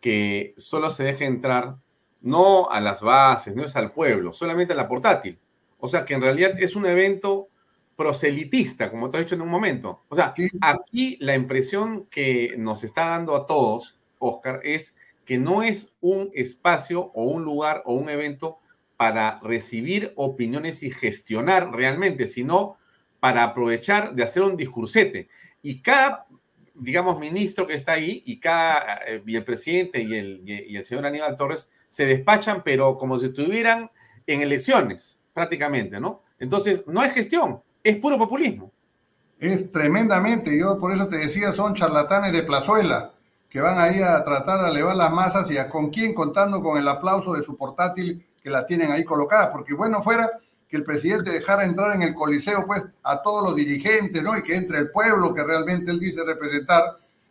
que 0.00 0.54
solo 0.56 0.90
se 0.90 1.04
deja 1.04 1.24
entrar 1.24 1.76
no 2.22 2.70
a 2.70 2.80
las 2.80 3.02
bases, 3.02 3.54
no 3.54 3.64
es 3.64 3.76
al 3.76 3.92
pueblo, 3.92 4.32
solamente 4.32 4.72
a 4.72 4.76
la 4.76 4.88
portátil. 4.88 5.38
O 5.78 5.88
sea 5.88 6.04
que 6.04 6.14
en 6.14 6.22
realidad 6.22 6.54
es 6.58 6.76
un 6.76 6.86
evento 6.86 7.48
proselitista, 7.96 8.90
como 8.90 9.10
te 9.10 9.18
has 9.18 9.24
dicho 9.24 9.34
en 9.34 9.42
un 9.42 9.48
momento. 9.48 10.04
O 10.08 10.16
sea, 10.16 10.32
aquí 10.60 11.16
la 11.20 11.34
impresión 11.34 12.06
que 12.06 12.54
nos 12.56 12.84
está 12.84 13.08
dando 13.08 13.36
a 13.36 13.46
todos, 13.46 13.98
Oscar, 14.18 14.60
es 14.62 14.96
que 15.24 15.38
no 15.38 15.62
es 15.62 15.96
un 16.00 16.30
espacio 16.34 17.10
o 17.14 17.24
un 17.24 17.44
lugar 17.44 17.82
o 17.84 17.94
un 17.94 18.08
evento 18.08 18.58
para 18.96 19.40
recibir 19.42 20.12
opiniones 20.16 20.82
y 20.82 20.90
gestionar 20.90 21.72
realmente, 21.72 22.26
sino 22.26 22.76
para 23.20 23.42
aprovechar 23.42 24.14
de 24.14 24.22
hacer 24.22 24.42
un 24.42 24.56
discursete. 24.56 25.28
Y 25.62 25.80
cada, 25.80 26.26
digamos, 26.74 27.18
ministro 27.18 27.66
que 27.66 27.74
está 27.74 27.92
ahí 27.92 28.22
y 28.26 28.38
cada, 28.38 29.00
eh, 29.06 29.22
y 29.26 29.36
el 29.36 29.44
presidente 29.44 30.00
y 30.00 30.14
el, 30.14 30.42
y 30.44 30.76
el 30.76 30.84
señor 30.84 31.06
Aníbal 31.06 31.36
Torres 31.36 31.70
se 31.92 32.06
despachan, 32.06 32.62
pero 32.64 32.96
como 32.96 33.18
si 33.18 33.26
estuvieran 33.26 33.90
en 34.26 34.40
elecciones, 34.40 35.18
prácticamente, 35.34 36.00
¿no? 36.00 36.22
Entonces, 36.38 36.84
no 36.86 37.04
es 37.04 37.12
gestión, 37.12 37.60
es 37.84 37.98
puro 37.98 38.16
populismo. 38.16 38.72
Es 39.38 39.70
tremendamente, 39.70 40.58
yo 40.58 40.78
por 40.78 40.92
eso 40.92 41.06
te 41.06 41.18
decía, 41.18 41.52
son 41.52 41.74
charlatanes 41.74 42.32
de 42.32 42.44
plazuela, 42.44 43.12
que 43.50 43.60
van 43.60 43.78
ahí 43.78 44.00
a 44.00 44.24
tratar 44.24 44.62
de 44.62 44.70
elevar 44.70 44.96
las 44.96 45.12
masas 45.12 45.50
y 45.50 45.58
a 45.58 45.68
con 45.68 45.90
quién 45.90 46.14
contando 46.14 46.62
con 46.62 46.78
el 46.78 46.88
aplauso 46.88 47.34
de 47.34 47.42
su 47.42 47.58
portátil 47.58 48.24
que 48.42 48.48
la 48.48 48.66
tienen 48.66 48.90
ahí 48.90 49.04
colocada, 49.04 49.52
porque 49.52 49.74
bueno 49.74 50.02
fuera 50.02 50.30
que 50.70 50.78
el 50.78 50.84
presidente 50.84 51.30
dejara 51.30 51.64
entrar 51.64 51.94
en 51.94 52.00
el 52.00 52.14
coliseo 52.14 52.64
pues 52.66 52.82
a 53.02 53.20
todos 53.20 53.44
los 53.44 53.54
dirigentes, 53.54 54.22
¿no? 54.22 54.34
Y 54.34 54.42
que 54.42 54.56
entre 54.56 54.78
el 54.78 54.90
pueblo 54.90 55.34
que 55.34 55.44
realmente 55.44 55.90
él 55.90 56.00
dice 56.00 56.24
representar 56.24 56.84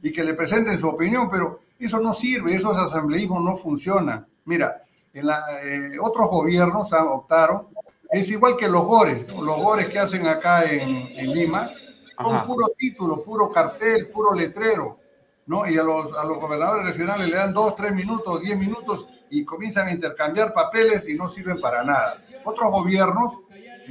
y 0.03 0.11
que 0.11 0.23
le 0.23 0.35
presenten 0.35 0.79
su 0.79 0.87
opinión, 0.87 1.31
pero 1.31 1.61
eso 1.79 1.99
no 1.99 2.13
sirve, 2.13 2.53
esos 2.53 2.77
asambleísmos 2.77 3.43
no 3.43 3.57
funcionan. 3.57 4.27
Mira, 4.45 4.83
en 5.13 5.27
la, 5.27 5.43
eh, 5.63 5.97
otros 5.99 6.29
gobiernos 6.29 6.91
optaron, 6.93 7.67
es 8.09 8.29
igual 8.29 8.57
que 8.57 8.67
los 8.67 8.83
gores, 8.83 9.27
los 9.27 9.57
gores 9.57 9.87
que 9.87 9.99
hacen 9.99 10.27
acá 10.27 10.63
en, 10.65 11.33
Lima, 11.33 11.71
son 12.19 12.45
puro 12.45 12.67
título, 12.77 13.23
puro 13.23 13.51
cartel, 13.51 14.09
puro 14.09 14.33
letrero, 14.33 14.99
¿no? 15.45 15.67
Y 15.67 15.77
a 15.77 15.83
los, 15.83 16.13
a 16.17 16.23
los 16.25 16.37
gobernadores 16.37 16.85
regionales 16.85 17.29
le 17.29 17.35
dan 17.35 17.53
dos, 17.53 17.75
tres 17.75 17.93
minutos, 17.93 18.41
diez 18.41 18.57
minutos 18.57 19.07
y 19.29 19.45
comienzan 19.45 19.87
a 19.87 19.91
intercambiar 19.91 20.53
papeles 20.53 21.07
y 21.07 21.15
no 21.15 21.29
sirven 21.29 21.59
para 21.61 21.83
nada. 21.83 22.21
Otros 22.43 22.69
gobiernos 22.69 23.33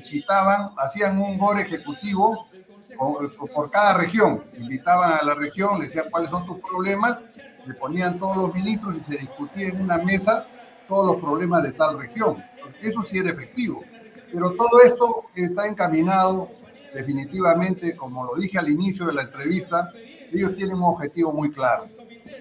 citaban, 0.04 0.70
hacían 0.76 1.20
un 1.20 1.38
gore 1.38 1.62
ejecutivo 1.62 2.46
por 3.54 3.70
cada 3.70 3.94
región, 3.94 4.42
invitaban 4.58 5.14
a 5.14 5.24
la 5.24 5.34
región, 5.34 5.78
le 5.78 5.86
decían 5.86 6.06
cuáles 6.10 6.30
son 6.30 6.44
tus 6.44 6.58
problemas 6.58 7.22
le 7.66 7.74
ponían 7.74 8.18
todos 8.18 8.36
los 8.36 8.54
ministros 8.54 8.96
y 8.96 9.04
se 9.04 9.18
discutía 9.18 9.68
en 9.68 9.80
una 9.80 9.98
mesa 9.98 10.46
todos 10.88 11.12
los 11.12 11.20
problemas 11.20 11.62
de 11.62 11.72
tal 11.72 11.98
región. 11.98 12.42
Eso 12.80 13.02
sí 13.02 13.18
era 13.18 13.30
efectivo. 13.30 13.82
Pero 14.32 14.52
todo 14.52 14.80
esto 14.84 15.24
está 15.34 15.66
encaminado 15.66 16.48
definitivamente, 16.94 17.96
como 17.96 18.24
lo 18.24 18.34
dije 18.36 18.58
al 18.58 18.68
inicio 18.68 19.06
de 19.06 19.12
la 19.12 19.22
entrevista, 19.22 19.92
ellos 20.32 20.54
tienen 20.56 20.76
un 20.76 20.84
objetivo 20.84 21.32
muy 21.32 21.50
claro. 21.50 21.84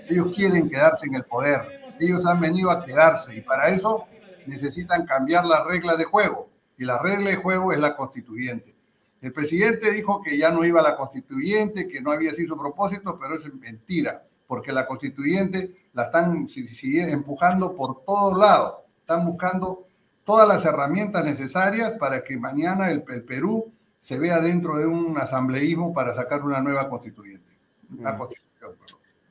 Ellos 0.08 0.34
quieren 0.36 0.70
quedarse 0.70 1.08
en 1.08 1.16
el 1.16 1.24
poder. 1.24 1.62
Ellos 2.00 2.26
han 2.26 2.40
venido 2.40 2.72
a 2.72 2.84
quedarse 2.86 3.36
y 3.36 3.42
para 3.42 3.70
eso 3.70 4.06
necesitan 4.46 5.06
cambiar 5.06 5.46
las 5.46 5.66
reglas 5.66 5.98
de 5.98 6.06
juego. 6.06 6.50
Y 6.78 6.86
la 6.86 6.98
regla 7.00 7.32
de 7.32 7.36
juego 7.36 7.74
es 7.74 7.80
la 7.80 7.96
constituyente. 7.96 8.74
El 9.22 9.34
presidente 9.34 9.92
dijo 9.92 10.22
que 10.24 10.38
ya 10.38 10.50
no 10.50 10.64
iba 10.64 10.80
a 10.80 10.84
la 10.84 10.96
constituyente, 10.96 11.90
que 11.90 12.02
no 12.02 12.12
había 12.12 12.34
sido 12.34 12.56
su 12.56 12.62
propósito, 12.62 13.20
pero 13.20 13.36
eso 13.36 13.50
es 13.50 13.54
mentira 13.54 14.24
porque 14.50 14.74
la 14.74 14.88
constituyente 14.88 15.76
la 15.94 16.06
están 16.06 16.48
empujando 16.92 17.76
por 17.76 18.04
todos 18.04 18.36
lados, 18.36 18.78
están 19.00 19.24
buscando 19.24 19.86
todas 20.24 20.48
las 20.48 20.66
herramientas 20.66 21.24
necesarias 21.24 21.92
para 22.00 22.24
que 22.24 22.36
mañana 22.36 22.90
el, 22.90 23.04
Perú 23.04 23.72
se 24.00 24.18
vea 24.18 24.40
dentro 24.40 24.78
de 24.78 24.88
un 24.88 25.16
asambleísmo 25.20 25.94
para 25.94 26.16
sacar 26.16 26.42
una 26.42 26.62
nueva 26.62 26.90
constituyente. 26.90 27.48
Mm. 27.90 28.08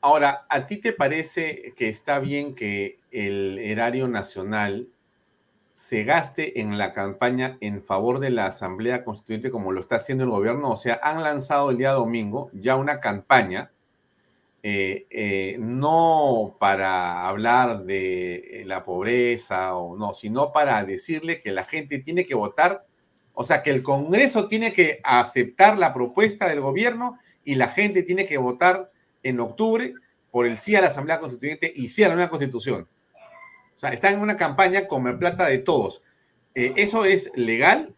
Ahora, 0.03 0.47
¿a 0.49 0.67
ti 0.69 0.77
te 0.77 0.93
parece 0.93 1.75
que 1.77 1.89
está 1.89 2.21
bien 2.21 2.55
que 2.55 3.01
el 3.11 3.59
erario 3.59 4.07
nacional 4.07 4.87
se 5.73 6.05
gaste 6.05 6.61
en 6.61 6.79
la 6.79 6.93
campaña 6.93 7.59
en 7.61 7.83
favor 7.83 8.21
de 8.21 8.31
la 8.31 8.47
Asamblea 8.47 9.03
Constituyente 9.03 9.51
como 9.51 9.73
lo 9.73 9.81
está 9.81 9.97
haciendo 9.97 10.23
el 10.23 10.31
gobierno? 10.31 10.71
O 10.71 10.77
sea, 10.77 11.01
han 11.03 11.25
lanzado 11.25 11.71
el 11.71 11.79
día 11.79 11.91
domingo 11.91 12.51
ya 12.53 12.77
una 12.77 13.01
campaña 13.01 13.73
eh, 14.61 15.07
eh, 15.11 15.57
no 15.61 16.57
para 16.59 17.29
hablar 17.29 17.85
de 17.85 18.65
la 18.67 18.85
pobreza 18.85 19.77
o 19.77 19.97
no, 19.97 20.15
sino 20.15 20.53
para 20.53 20.85
decirle 20.85 21.41
que 21.41 21.53
la 21.53 21.65
gente 21.65 22.01
tiene 22.01 22.25
que 22.25 22.35
votar, 22.35 22.85
o 23.35 23.45
sea, 23.45 23.63
que 23.63 23.71
el 23.71 23.85
Congreso 23.85 24.49
tiene 24.49 24.73
que 24.73 25.01
aceptar 25.05 25.79
la 25.79 25.95
propuesta 25.95 26.49
del 26.49 26.61
gobierno 26.61 27.19
y 27.45 27.55
la 27.55 27.69
gente 27.69 28.03
tiene 28.03 28.25
que 28.25 28.37
votar 28.37 28.91
en 29.23 29.39
octubre 29.39 29.95
por 30.33 30.45
el 30.45 30.59
sí 30.59 30.75
a 30.75 30.81
la 30.81 30.89
Asamblea 30.89 31.21
Constituyente 31.21 31.73
y 31.75 31.89
sí 31.89 32.03
a 32.03 32.09
la 32.09 32.15
nueva 32.15 32.31
Constitución. 32.31 32.89
O 33.75 33.79
sea, 33.79 33.91
están 33.91 34.15
en 34.15 34.21
una 34.21 34.37
campaña 34.37 34.89
con 34.89 35.07
el 35.07 35.19
plata 35.19 35.47
de 35.47 35.59
todos. 35.59 36.03
Eh, 36.57 36.73
¿Eso 36.77 37.05
es 37.05 37.31
legal? 37.37 37.95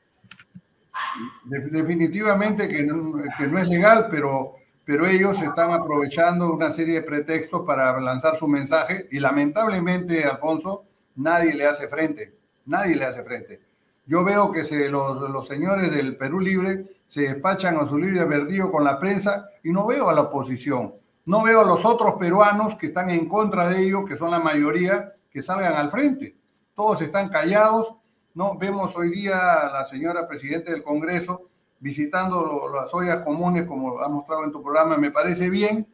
Definitivamente 1.45 2.69
que 2.69 2.85
no 2.85 3.59
es 3.59 3.69
legal, 3.69 4.09
pero 4.11 4.60
pero 4.91 5.07
ellos 5.07 5.41
están 5.41 5.71
aprovechando 5.71 6.53
una 6.53 6.73
serie 6.73 6.95
de 6.95 7.03
pretextos 7.03 7.63
para 7.65 8.01
lanzar 8.01 8.37
su 8.37 8.49
mensaje 8.49 9.07
y 9.13 9.21
lamentablemente, 9.21 10.25
Alfonso, 10.25 10.83
nadie 11.15 11.55
le 11.55 11.65
hace 11.65 11.87
frente, 11.87 12.35
nadie 12.67 12.97
le 12.97 13.05
hace 13.05 13.23
frente. 13.23 13.61
Yo 14.05 14.25
veo 14.25 14.51
que 14.51 14.65
se, 14.65 14.89
los, 14.89 15.31
los, 15.31 15.47
señores 15.47 15.93
del 15.93 16.17
Perú 16.17 16.41
Libre 16.41 16.87
se 17.07 17.21
despachan 17.21 17.77
a 17.77 17.89
su 17.89 17.99
libre 17.99 18.25
verdío 18.25 18.73
con 18.73 18.83
la 18.83 18.99
prensa 18.99 19.47
y 19.63 19.71
no 19.71 19.87
veo 19.87 20.11
a 20.11 20.13
la 20.13 20.23
oposición, 20.23 20.97
no 21.25 21.45
veo 21.45 21.61
a 21.61 21.67
los 21.67 21.85
otros 21.85 22.15
peruanos 22.15 22.75
que 22.75 22.89
están 22.89 23.11
en 23.11 23.29
contra 23.29 23.69
de 23.69 23.85
ellos, 23.85 24.03
que 24.09 24.17
son 24.17 24.33
la 24.33 24.41
mayoría, 24.41 25.15
que 25.31 25.41
salgan 25.41 25.75
al 25.75 25.93
frente. 25.93 26.37
Todos 26.75 27.01
están 27.01 27.29
callados, 27.29 27.95
¿no? 28.35 28.59
Vemos 28.59 28.97
hoy 28.97 29.13
día 29.13 29.69
a 29.69 29.73
la 29.73 29.85
señora 29.85 30.27
presidenta 30.27 30.73
del 30.73 30.83
Congreso 30.83 31.50
visitando 31.81 32.71
las 32.73 32.93
ollas 32.95 33.23
comunes, 33.25 33.67
como 33.67 34.01
ha 34.01 34.09
mostrado 34.09 34.45
en 34.45 34.53
tu 34.53 34.63
programa, 34.63 34.97
me 34.99 35.11
parece 35.11 35.51
bien, 35.51 35.89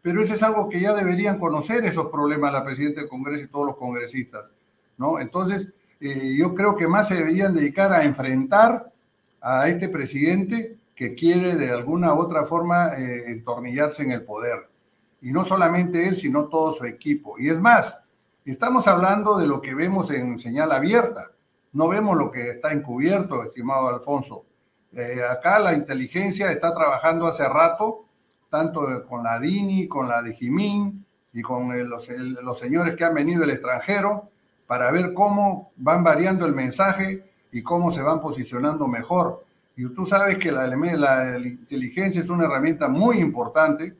pero 0.00 0.22
eso 0.22 0.34
es 0.34 0.42
algo 0.42 0.68
que 0.68 0.80
ya 0.80 0.94
deberían 0.94 1.38
conocer 1.38 1.84
esos 1.84 2.06
problemas 2.06 2.52
la 2.52 2.64
presidenta 2.64 3.00
del 3.00 3.10
Congreso 3.10 3.44
y 3.44 3.48
todos 3.48 3.66
los 3.66 3.76
congresistas, 3.76 4.44
¿no? 4.96 5.18
Entonces, 5.18 5.72
eh, 6.00 6.34
yo 6.36 6.54
creo 6.54 6.76
que 6.76 6.86
más 6.86 7.08
se 7.08 7.16
deberían 7.16 7.52
dedicar 7.52 7.92
a 7.92 8.04
enfrentar 8.04 8.92
a 9.40 9.68
este 9.68 9.88
presidente 9.88 10.78
que 10.94 11.14
quiere 11.14 11.56
de 11.56 11.70
alguna 11.70 12.14
u 12.14 12.18
otra 12.18 12.44
forma 12.44 12.94
eh, 12.96 13.30
entornillarse 13.30 14.02
en 14.02 14.12
el 14.12 14.22
poder. 14.22 14.68
Y 15.20 15.32
no 15.32 15.44
solamente 15.44 16.06
él, 16.08 16.16
sino 16.16 16.46
todo 16.48 16.72
su 16.72 16.84
equipo. 16.84 17.36
Y 17.38 17.48
es 17.48 17.58
más, 17.58 18.00
estamos 18.44 18.86
hablando 18.86 19.36
de 19.38 19.46
lo 19.46 19.60
que 19.60 19.74
vemos 19.74 20.10
en 20.10 20.38
señal 20.38 20.70
abierta. 20.72 21.32
No 21.72 21.88
vemos 21.88 22.16
lo 22.16 22.30
que 22.30 22.50
está 22.50 22.72
encubierto, 22.72 23.42
estimado 23.42 23.88
Alfonso. 23.88 24.44
Eh, 24.92 25.20
acá 25.28 25.58
la 25.58 25.74
inteligencia 25.74 26.50
está 26.50 26.74
trabajando 26.74 27.26
hace 27.26 27.46
rato, 27.48 28.06
tanto 28.50 29.06
con 29.06 29.22
la 29.22 29.38
DINI, 29.38 29.86
con 29.86 30.08
la 30.08 30.22
de 30.22 30.34
Jimín 30.34 31.04
y 31.32 31.42
con 31.42 31.88
los, 31.88 32.08
los, 32.08 32.58
señores 32.58 32.96
que 32.96 33.04
han 33.04 33.14
venido 33.14 33.42
del 33.42 33.50
extranjero, 33.50 34.30
para 34.66 34.90
ver 34.90 35.12
cómo 35.12 35.72
van 35.76 36.02
variando 36.02 36.46
el 36.46 36.54
mensaje 36.54 37.24
y 37.52 37.62
cómo 37.62 37.90
se 37.90 38.02
van 38.02 38.20
posicionando 38.20 38.88
mejor. 38.88 39.44
Y 39.76 39.86
tú 39.90 40.06
sabes 40.06 40.38
que 40.38 40.50
la 40.50 40.66
inteligencia 41.38 42.20
es 42.20 42.28
una 42.28 42.46
herramienta 42.46 42.88
muy 42.88 43.18
importante 43.18 43.94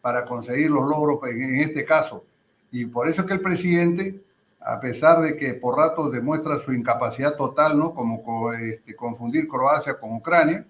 para 0.00 0.24
conseguir 0.24 0.70
los 0.70 0.86
logros 0.86 1.18
en 1.28 1.60
este 1.60 1.84
caso. 1.84 2.24
Y 2.70 2.84
por 2.86 3.08
eso 3.08 3.22
es 3.22 3.26
que 3.26 3.34
el 3.34 3.40
presidente 3.40 4.22
a 4.66 4.80
pesar 4.80 5.20
de 5.20 5.36
que 5.36 5.54
por 5.54 5.76
ratos 5.76 6.10
demuestra 6.10 6.58
su 6.58 6.72
incapacidad 6.72 7.36
total, 7.36 7.78
¿no? 7.78 7.94
Como 7.94 8.52
este, 8.52 8.96
confundir 8.96 9.46
Croacia 9.46 9.96
con 9.98 10.12
Ucrania, 10.14 10.66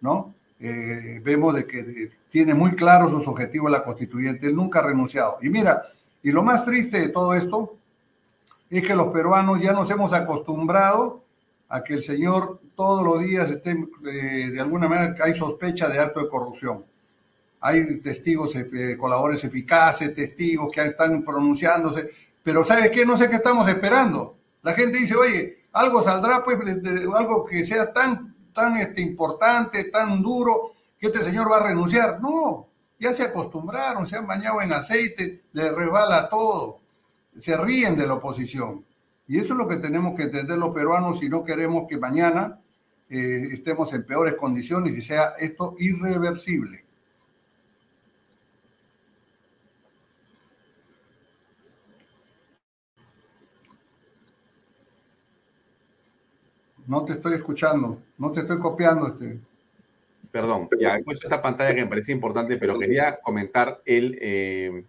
¿no? 0.00 0.32
Eh, 0.60 1.20
vemos 1.24 1.52
de 1.52 1.66
que 1.66 2.12
tiene 2.30 2.54
muy 2.54 2.76
claros 2.76 3.10
sus 3.10 3.26
objetivos 3.26 3.68
la 3.68 3.82
constituyente, 3.82 4.46
él 4.46 4.54
nunca 4.54 4.78
ha 4.78 4.86
renunciado. 4.86 5.38
Y 5.42 5.50
mira, 5.50 5.82
y 6.22 6.30
lo 6.30 6.44
más 6.44 6.64
triste 6.64 7.00
de 7.00 7.08
todo 7.08 7.34
esto 7.34 7.74
es 8.70 8.86
que 8.86 8.94
los 8.94 9.08
peruanos 9.08 9.60
ya 9.60 9.72
nos 9.72 9.90
hemos 9.90 10.12
acostumbrado 10.12 11.24
a 11.68 11.82
que 11.82 11.94
el 11.94 12.04
señor 12.04 12.60
todos 12.76 13.04
los 13.04 13.24
días 13.24 13.50
esté, 13.50 13.72
eh, 13.72 14.50
de 14.52 14.60
alguna 14.60 14.86
manera, 14.86 15.16
hay 15.20 15.34
sospecha 15.34 15.88
de 15.88 15.98
acto 15.98 16.20
de 16.20 16.28
corrupción. 16.28 16.84
Hay 17.60 17.96
testigos, 17.96 18.54
eh, 18.54 18.96
colaboradores 18.96 19.42
eficaces, 19.42 20.14
testigos 20.14 20.70
que 20.72 20.80
están 20.80 21.24
pronunciándose, 21.24 22.08
pero 22.42 22.64
¿sabe 22.64 22.90
qué? 22.90 23.06
No 23.06 23.16
sé 23.16 23.28
qué 23.28 23.36
estamos 23.36 23.68
esperando. 23.68 24.36
La 24.62 24.74
gente 24.74 24.98
dice, 24.98 25.14
oye, 25.16 25.66
algo 25.72 26.02
saldrá, 26.02 26.42
pues, 26.44 26.58
de, 26.82 27.08
algo 27.14 27.44
que 27.44 27.64
sea 27.64 27.92
tan, 27.92 28.36
tan 28.52 28.76
este, 28.76 29.00
importante, 29.00 29.84
tan 29.84 30.22
duro, 30.22 30.72
que 30.98 31.06
este 31.08 31.24
señor 31.24 31.50
va 31.50 31.58
a 31.58 31.68
renunciar. 31.68 32.20
No, 32.20 32.68
ya 32.98 33.12
se 33.12 33.24
acostumbraron, 33.24 34.06
se 34.06 34.16
han 34.16 34.26
bañado 34.26 34.62
en 34.62 34.72
aceite, 34.72 35.42
le 35.52 35.72
resbala 35.72 36.28
todo, 36.28 36.80
se 37.38 37.56
ríen 37.56 37.96
de 37.96 38.06
la 38.06 38.14
oposición. 38.14 38.84
Y 39.26 39.38
eso 39.38 39.54
es 39.54 39.58
lo 39.58 39.68
que 39.68 39.76
tenemos 39.76 40.16
que 40.16 40.24
entender 40.24 40.58
los 40.58 40.74
peruanos 40.74 41.18
si 41.18 41.28
no 41.28 41.44
queremos 41.44 41.86
que 41.88 41.96
mañana 41.96 42.60
eh, 43.08 43.48
estemos 43.52 43.92
en 43.92 44.04
peores 44.04 44.34
condiciones 44.34 44.96
y 44.96 45.02
sea 45.02 45.34
esto 45.38 45.74
irreversible. 45.78 46.84
No 56.86 57.04
te 57.04 57.14
estoy 57.14 57.34
escuchando, 57.34 57.98
no 58.18 58.32
te 58.32 58.40
estoy 58.40 58.58
copiando. 58.58 59.08
Este. 59.08 59.38
Perdón, 60.30 60.68
ya 60.80 60.96
he 60.96 61.04
puesto 61.04 61.26
esta 61.26 61.42
pantalla 61.42 61.74
que 61.74 61.82
me 61.82 61.88
parece 61.88 62.12
importante, 62.12 62.56
pero 62.56 62.78
quería 62.78 63.20
comentar 63.20 63.82
el, 63.84 64.18
eh, 64.20 64.84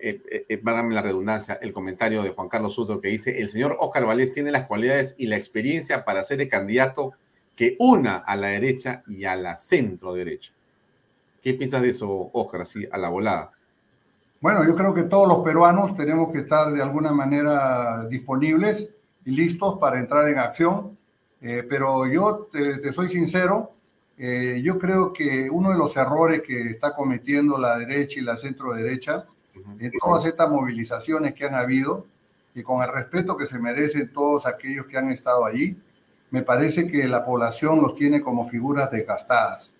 eh, 0.00 0.22
eh, 0.30 0.46
eh 0.48 0.60
la 0.62 1.02
redundancia, 1.02 1.58
el 1.60 1.72
comentario 1.72 2.22
de 2.22 2.30
Juan 2.30 2.48
Carlos 2.48 2.74
Soto 2.74 3.00
que 3.00 3.08
dice, 3.08 3.40
el 3.40 3.48
señor 3.48 3.76
Oscar 3.80 4.04
Valdés 4.04 4.32
tiene 4.32 4.52
las 4.52 4.66
cualidades 4.66 5.14
y 5.18 5.26
la 5.26 5.36
experiencia 5.36 6.04
para 6.04 6.22
ser 6.22 6.40
el 6.40 6.48
candidato 6.48 7.14
que 7.56 7.76
una 7.78 8.16
a 8.16 8.36
la 8.36 8.48
derecha 8.48 9.02
y 9.06 9.24
a 9.24 9.34
la 9.34 9.56
centro 9.56 10.14
derecha. 10.14 10.52
¿Qué 11.42 11.54
piensas 11.54 11.82
de 11.82 11.90
eso, 11.90 12.30
Oscar, 12.32 12.62
así 12.62 12.86
a 12.90 12.98
la 12.98 13.08
volada? 13.08 13.52
Bueno, 14.40 14.64
yo 14.66 14.74
creo 14.76 14.92
que 14.92 15.04
todos 15.04 15.26
los 15.26 15.38
peruanos 15.38 15.96
tenemos 15.96 16.30
que 16.32 16.40
estar 16.40 16.70
de 16.72 16.82
alguna 16.82 17.12
manera 17.12 18.06
disponibles 18.06 18.88
listos 19.24 19.78
para 19.78 19.98
entrar 19.98 20.28
en 20.28 20.38
acción. 20.38 20.96
Eh, 21.40 21.62
pero 21.68 22.06
yo 22.06 22.48
te, 22.50 22.92
soy 22.92 23.10
sincero, 23.10 23.72
eh, 24.16 24.60
yo 24.64 24.78
creo 24.78 25.12
que 25.12 25.50
uno 25.50 25.70
de 25.72 25.76
los 25.78 25.96
errores 25.96 26.42
que 26.42 26.70
está 26.70 26.94
cometiendo 26.94 27.58
la 27.58 27.78
derecha 27.78 28.18
y 28.18 28.22
la 28.22 28.36
centro 28.36 28.72
derecha 28.72 29.26
en 29.78 29.92
todas 30.00 30.24
estas 30.24 30.50
movilizaciones 30.50 31.34
que 31.34 31.44
han 31.44 31.54
habido 31.54 32.06
y 32.54 32.62
con 32.62 32.82
el 32.82 32.90
respeto 32.90 33.36
que 33.36 33.46
se 33.46 33.58
merecen 33.58 34.12
todos 34.12 34.46
aquellos 34.46 34.86
que 34.86 34.96
han 34.96 35.10
estado 35.10 35.44
allí, 35.44 35.76
me 36.30 36.42
parece 36.42 36.88
que 36.88 37.06
la 37.08 37.24
población 37.24 37.80
los 37.80 37.94
tiene 37.94 38.20
como 38.20 38.48
figuras 38.48 38.90
desgastadas 38.90 39.74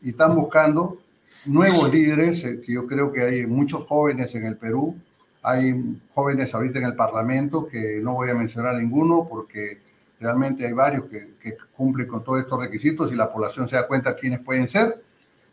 y 0.00 0.10
están 0.10 0.34
buscando 0.34 0.98
nuevos 1.44 1.92
líderes, 1.92 2.44
eh, 2.44 2.60
que 2.60 2.72
yo 2.72 2.86
creo 2.86 3.12
que 3.12 3.22
hay 3.22 3.46
muchos 3.46 3.86
jóvenes 3.86 4.34
en 4.34 4.46
el 4.46 4.56
Perú 4.56 4.96
hay 5.42 6.00
jóvenes 6.12 6.54
ahorita 6.54 6.78
en 6.78 6.86
el 6.86 6.94
Parlamento 6.94 7.66
que 7.66 8.00
no 8.02 8.14
voy 8.14 8.30
a 8.30 8.34
mencionar 8.34 8.76
ninguno 8.76 9.26
porque 9.28 9.80
realmente 10.20 10.66
hay 10.66 10.72
varios 10.72 11.04
que, 11.06 11.30
cumplen 11.74 12.06
con 12.06 12.22
todos 12.22 12.40
estos 12.40 12.60
requisitos 12.60 13.10
y 13.10 13.16
la 13.16 13.32
población 13.32 13.66
se 13.66 13.76
da 13.76 13.86
cuenta 13.86 14.14
quiénes 14.14 14.40
pueden 14.40 14.68
ser, 14.68 15.02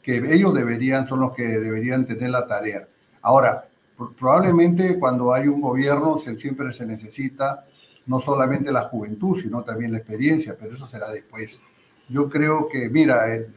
que 0.02 0.18
ellos 0.18 0.54
deberían, 0.54 1.08
son 1.08 1.22
los 1.22 1.34
que 1.34 1.44
deberían 1.44 2.06
tener 2.06 2.30
la 2.30 2.46
tarea. 2.46 2.86
Ahora, 3.22 3.66
probablemente 4.18 5.00
cuando 5.00 5.34
hay 5.34 5.48
un 5.48 5.62
gobierno 5.62 6.18
siempre 6.20 6.74
se 6.74 6.86
necesita 6.86 7.66
no 8.06 8.20
solamente 8.20 8.72
la 8.72 8.82
juventud, 8.82 9.40
sino 9.40 9.64
también 9.64 9.94
la 9.94 10.00
experiencia, 10.00 10.56
pero 10.60 10.76
eso 10.76 10.88
será 10.88 11.10
después. 11.10 11.62
Yo 12.10 12.30
creo 12.30 12.68
que, 12.70 12.90
mira, 12.90 13.34
eh, 13.34 13.48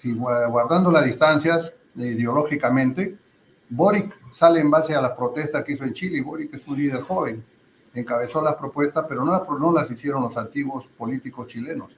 si 0.00 0.12
guardando 0.12 0.90
las 0.90 1.04
distancias 1.04 1.72
eh, 1.96 2.06
ideológicamente, 2.06 3.16
Boric 3.68 4.17
sale 4.32 4.60
en 4.60 4.70
base 4.70 4.94
a 4.94 5.00
las 5.00 5.12
protestas 5.12 5.64
que 5.64 5.72
hizo 5.72 5.84
en 5.84 5.92
Chile. 5.92 6.22
Boric 6.22 6.54
es 6.54 6.66
un 6.66 6.76
líder 6.76 7.02
joven, 7.02 7.44
encabezó 7.94 8.42
las 8.42 8.54
propuestas, 8.54 9.06
pero 9.08 9.24
no 9.24 9.32
las, 9.32 9.48
no 9.48 9.72
las 9.72 9.90
hicieron 9.90 10.22
los 10.22 10.36
antiguos 10.36 10.86
políticos 10.96 11.46
chilenos. 11.48 11.90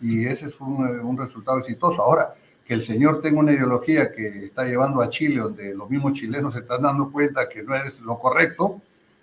Y 0.00 0.26
ese 0.26 0.46
es 0.46 0.60
un, 0.60 0.84
un, 1.00 1.18
resultado 1.18 1.58
exitoso. 1.58 2.02
Ahora, 2.02 2.34
que 2.64 2.74
el 2.74 2.84
señor 2.84 3.20
tenga 3.20 3.40
una 3.40 3.52
ideología 3.52 4.12
que 4.12 4.44
está 4.44 4.64
llevando 4.64 5.00
a 5.00 5.10
Chile, 5.10 5.40
donde 5.40 5.74
los 5.74 5.90
mismos 5.90 6.12
chilenos 6.12 6.54
se 6.54 6.60
están 6.60 6.82
dando 6.82 7.10
cuenta 7.10 7.48
que 7.48 7.62
no 7.62 7.74
es 7.74 8.00
lo 8.00 8.18
correcto, 8.18 8.80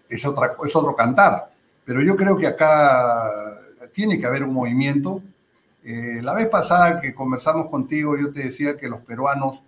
es, 0.10 0.26
otra, 0.26 0.56
es 0.66 0.76
otro 0.76 0.96
cantar. 0.96 1.52
Pero 1.86 2.02
yo 2.02 2.16
creo 2.16 2.36
que 2.36 2.48
acá 2.48 3.32
tiene 3.94 4.20
que 4.20 4.26
haber 4.26 4.44
un 4.44 4.54
movimiento. 4.54 5.22
Eh, 5.84 6.20
la 6.22 6.34
vez 6.34 6.50
pasada 6.50 7.00
que 7.00 7.16
conversamos 7.16 7.70
contigo, 7.70 8.18
yo 8.18 8.34
te 8.34 8.44
decía 8.44 8.76
que 8.76 8.90
los 8.90 9.02
peruanos 9.02 9.62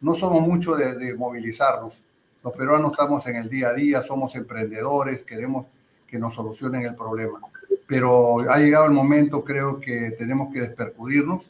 no 0.00 0.14
somos 0.14 0.42
mucho 0.42 0.74
de, 0.74 1.14
movilizarnos. 1.14 1.94
Los 2.42 2.56
peruanos 2.56 2.92
estamos 2.92 3.26
en 3.26 3.36
el 3.36 3.50
día 3.50 3.68
a 3.68 3.74
día, 3.74 4.02
somos 4.02 4.34
emprendedores, 4.34 5.22
queremos 5.24 5.66
que 6.06 6.18
nos 6.18 6.34
solucionen 6.34 6.86
el 6.86 6.94
problema. 6.94 7.38
Pero 7.86 8.40
ha 8.50 8.58
llegado 8.58 8.86
el 8.86 8.92
momento, 8.92 9.44
creo 9.44 9.78
que 9.78 10.12
tenemos 10.12 10.52
que 10.52 10.60
despercudirnos 10.60 11.44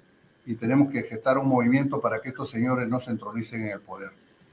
y 0.47 0.57
tenemos 0.57 0.91
que 0.91 1.03
gestar 1.05 1.38
un 1.38 1.49
movimiento 1.49 2.01
para 2.01 2.20
que 2.20 2.30
estos 2.30 2.51
señores 2.51 2.88
no 2.88 2.99
se 2.99 3.11
entronicen 3.11 3.62
en 3.62 3.68
el 3.70 3.80
poder. 3.80 4.11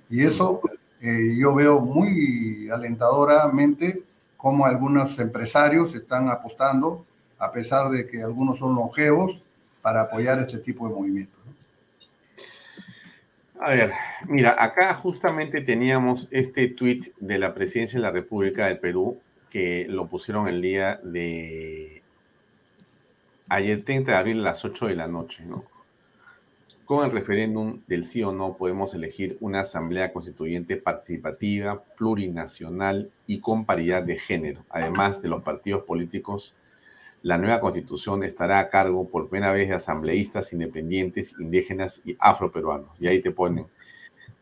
Y 0.09 0.21
eso 0.21 0.61
eh, 1.01 1.35
yo 1.39 1.55
veo 1.55 1.79
muy 1.79 2.69
alentadoramente 2.69 4.03
cómo 4.35 4.65
algunos 4.65 5.17
empresarios 5.17 5.95
están 5.95 6.29
apostando, 6.29 7.03
a 7.39 7.51
pesar 7.51 7.89
de 7.89 8.05
que 8.07 8.21
algunos 8.21 8.59
son 8.59 8.75
longevos, 8.75 9.41
para 9.81 10.01
apoyar 10.01 10.39
este 10.39 10.59
tipo 10.59 10.87
de 10.87 10.93
movimientos. 10.93 11.36
A 13.59 13.71
ver, 13.71 13.91
mira, 14.27 14.55
acá 14.59 14.93
justamente 14.93 15.61
teníamos 15.61 16.27
este 16.29 16.67
tuit 16.67 17.07
de 17.19 17.39
la 17.39 17.55
Presidencia 17.55 17.97
de 17.97 18.03
la 18.03 18.11
República 18.11 18.67
del 18.67 18.77
Perú 18.77 19.19
que 19.49 19.87
lo 19.89 20.07
pusieron 20.07 20.47
el 20.47 20.61
día 20.61 20.99
de 21.03 22.03
ayer 23.49 23.83
30 23.83 24.11
de 24.11 24.17
abril 24.17 24.39
a 24.41 24.43
las 24.43 24.63
8 24.63 24.87
de 24.87 24.95
la 24.95 25.07
noche, 25.07 25.43
¿no? 25.43 25.65
Con 26.85 27.03
el 27.03 27.11
referéndum 27.11 27.81
del 27.87 28.05
sí 28.05 28.21
o 28.21 28.31
no 28.31 28.57
podemos 28.57 28.93
elegir 28.93 29.37
una 29.41 29.61
asamblea 29.61 30.13
constituyente 30.13 30.77
participativa, 30.77 31.83
plurinacional 31.97 33.09
y 33.25 33.39
con 33.39 33.65
paridad 33.65 34.03
de 34.03 34.19
género, 34.19 34.65
además 34.69 35.21
de 35.23 35.29
los 35.29 35.41
partidos 35.41 35.83
políticos 35.83 36.53
la 37.23 37.37
nueva 37.37 37.59
constitución 37.59 38.23
estará 38.23 38.59
a 38.59 38.69
cargo 38.69 39.07
por 39.07 39.29
primera 39.29 39.51
vez 39.51 39.69
de 39.69 39.75
asambleístas 39.75 40.53
independientes, 40.53 41.35
indígenas 41.39 42.01
y 42.05 42.15
afroperuanos. 42.19 42.89
Y 42.99 43.07
ahí 43.07 43.21
te 43.21 43.31
ponen 43.31 43.67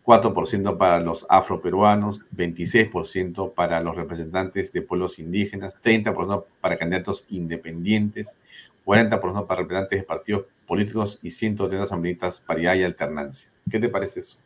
4% 0.05 0.77
para 0.77 0.99
los 0.99 1.25
afroperuanos, 1.29 2.25
26% 2.35 3.53
para 3.53 3.79
los 3.81 3.95
representantes 3.95 4.71
de 4.71 4.81
pueblos 4.81 5.17
indígenas, 5.17 5.77
30% 5.81 6.45
para 6.61 6.77
candidatos 6.77 7.25
independientes, 7.29 8.37
40% 8.85 9.47
para 9.47 9.61
representantes 9.61 9.99
de 9.99 10.05
partidos 10.05 10.45
políticos 10.67 11.19
y 11.23 11.31
130 11.31 11.83
asambleístas 11.83 12.39
paridad 12.39 12.75
y 12.75 12.83
alternancia. 12.83 13.49
¿Qué 13.69 13.79
te 13.79 13.89
parece 13.89 14.19
eso? 14.19 14.37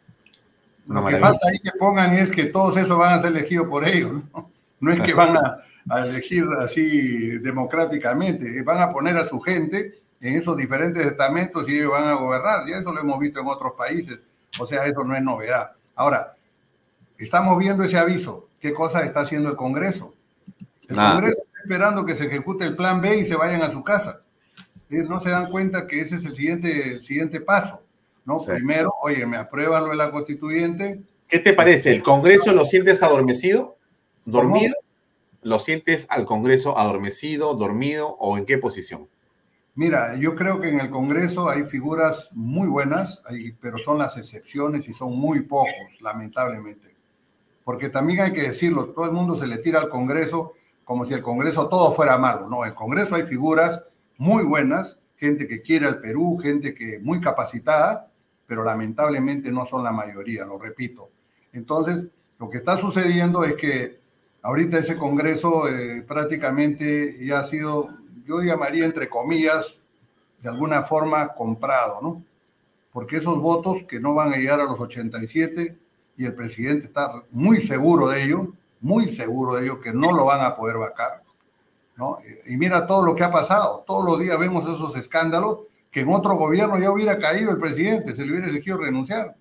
Lo 0.88 1.06
que 1.06 1.18
falta 1.18 1.50
ahí 1.50 1.60
que 1.60 1.72
pongan 1.78 2.14
es 2.14 2.32
que 2.32 2.46
todos 2.46 2.78
esos 2.78 2.98
van 2.98 3.14
a 3.14 3.22
ser 3.22 3.32
elegidos 3.32 3.68
por 3.68 3.88
ellos, 3.88 4.12
¿no? 4.12 4.50
No 4.80 4.92
es 4.92 5.02
que 5.02 5.14
van 5.14 5.38
a, 5.38 5.58
a 5.90 6.06
elegir 6.06 6.46
así 6.60 7.40
democráticamente, 7.40 8.62
van 8.64 8.82
a 8.82 8.92
poner 8.92 9.18
a 9.18 9.26
su 9.26 9.40
gente 9.40 10.00
en 10.22 10.38
esos 10.38 10.56
diferentes 10.56 11.06
estamentos 11.06 11.68
y 11.68 11.78
ellos 11.78 11.92
van 11.92 12.08
a 12.08 12.14
gobernar, 12.14 12.68
y 12.68 12.74
eso 12.74 12.92
lo 12.92 13.02
hemos 13.02 13.20
visto 13.20 13.40
en 13.40 13.48
otros 13.48 13.74
países, 13.78 14.20
o 14.60 14.66
sea, 14.66 14.86
eso 14.86 15.04
no 15.04 15.16
es 15.16 15.22
novedad. 15.22 15.72
Ahora, 15.96 16.36
estamos 17.18 17.58
viendo 17.58 17.84
ese 17.84 17.98
aviso, 17.98 18.48
¿qué 18.60 18.74
cosa 18.74 19.04
está 19.04 19.22
haciendo 19.22 19.50
el 19.50 19.56
Congreso? 19.56 20.14
El 20.88 20.96
Congreso 20.96 21.42
está 21.44 21.62
esperando 21.62 22.06
que 22.06 22.16
se 22.16 22.26
ejecute 22.26 22.66
el 22.66 22.76
plan 22.76 23.02
B 23.02 23.18
y 23.18 23.26
se 23.26 23.36
vayan 23.36 23.62
a 23.62 23.72
su 23.72 23.84
casa. 23.84 24.22
Ellos 24.90 25.08
no 25.08 25.20
se 25.20 25.30
dan 25.30 25.48
cuenta 25.48 25.88
que 25.88 26.02
ese 26.02 26.16
es 26.16 26.26
el 26.26 26.36
siguiente, 26.36 27.02
siguiente 27.04 27.40
paso. 27.40 27.82
¿no? 28.26 28.38
Primero, 28.38 28.92
oye, 29.02 29.26
me 29.26 29.38
aprueba 29.38 29.80
lo 29.80 29.90
de 29.90 29.96
la 29.96 30.12
constituyente. 30.12 31.02
¿Qué 31.28 31.40
te 31.40 31.54
parece? 31.54 31.92
¿El 31.92 32.04
Congreso 32.04 32.54
lo 32.54 32.66
sientes 32.66 33.02
adormecido? 33.04 33.78
¿Dormido? 34.26 34.76
¿Lo 35.42 35.60
sientes 35.60 36.08
al 36.10 36.26
Congreso 36.26 36.78
adormecido, 36.78 37.54
dormido 37.54 38.10
o 38.20 38.38
en 38.38 38.46
qué 38.46 38.58
posición? 38.58 39.08
Mira, 39.76 40.16
yo 40.16 40.36
creo 40.36 40.60
que 40.60 40.70
en 40.70 40.80
el 40.80 40.90
Congreso 40.90 41.48
hay 41.48 41.64
figuras 41.64 42.28
muy 42.32 42.68
buenas, 42.68 43.24
pero 43.62 43.78
son 43.78 43.98
las 43.98 44.18
excepciones 44.18 44.90
y 44.90 44.94
son 44.94 45.18
muy 45.18 45.42
pocos, 45.42 46.02
lamentablemente. 46.02 46.96
Porque 47.64 47.90
también 47.90 48.22
hay 48.22 48.34
que 48.34 48.42
decirlo, 48.42 48.90
todo 48.90 49.06
el 49.06 49.12
mundo 49.12 49.38
se 49.38 49.48
le 49.48 49.58
tira 49.60 49.80
al 49.80 49.90
Congreso 49.90 50.54
como 50.84 51.06
si 51.06 51.14
el 51.14 51.22
Congreso 51.22 51.70
todo 51.70 51.92
fuera 51.94 52.18
malo. 52.18 52.50
No, 52.50 52.64
en 52.64 52.70
el 52.70 52.76
Congreso 52.76 53.16
hay 53.16 53.24
figuras 53.24 53.84
muy 54.18 54.44
buenas 54.44 55.00
gente 55.20 55.48
que 55.48 55.62
quiere 55.62 55.86
al 55.86 56.00
Perú, 56.00 56.40
gente 56.42 56.74
que 56.74 57.00
muy 57.00 57.20
capacitada, 57.20 58.10
pero 58.48 58.64
lamentablemente 58.64 59.52
no 59.52 59.66
son 59.66 59.84
la 59.84 59.92
mayoría, 59.92 60.46
lo 60.46 60.58
repito. 60.58 61.12
Entonces, 61.52 62.08
lo 62.40 62.50
que 62.50 62.58
está 62.58 62.78
sucediendo 62.78 63.44
es 63.44 63.56
que 63.56 63.99
ahorita 64.42 64.80
ese 64.80 64.98
Congreso 64.98 65.68
eh, 65.68 66.04
prácticamente 66.08 67.24
ya 67.26 67.40
ha 67.40 67.44
sido, 67.46 67.90
yo 68.26 68.42
llamaría 68.42 68.86
entre 68.86 69.10
comillas, 69.10 69.82
de 70.42 70.50
alguna 70.50 70.84
forma 70.84 71.34
comprado, 71.34 72.02
¿no? 72.02 72.24
Porque 72.92 73.18
esos 73.18 73.40
votos 73.40 73.84
que 73.84 74.00
no 74.00 74.16
van 74.16 74.34
a 74.34 74.38
llegar 74.38 74.62
a 74.62 74.66
los 74.66 74.80
87 74.80 75.78
y 76.18 76.26
el 76.26 76.34
presidente 76.34 76.86
está 76.86 77.24
muy 77.32 77.62
seguro 77.62 78.08
de 78.08 78.24
ello, 78.24 78.54
muy 78.82 79.08
seguro 79.08 79.56
de 79.56 79.66
ello, 79.66 79.82
que 79.82 79.94
no 79.94 80.14
lo 80.14 80.26
van 80.26 80.42
a 80.42 80.56
poder 80.56 80.78
vacar, 80.78 81.24
¿no? 81.96 82.20
Y 82.46 82.58
mira 82.58 82.88
todo 82.88 83.06
lo 83.06 83.16
que 83.16 83.24
ha 83.24 83.32
pasado, 83.32 83.84
todos 83.86 84.06
los 84.06 84.20
días 84.20 84.40
vemos 84.40 84.64
esos 84.64 84.96
escándalos 84.96 85.60
que 85.92 86.02
en 86.02 86.14
otro 86.14 86.36
gobierno 86.36 86.78
ya 86.78 86.92
hubiera 86.92 87.18
caído 87.18 87.52
el 87.52 87.58
presidente, 87.58 88.16
se 88.16 88.26
le 88.26 88.32
hubiera 88.32 88.48
elegido 88.48 88.78
renunciar. 88.78 89.36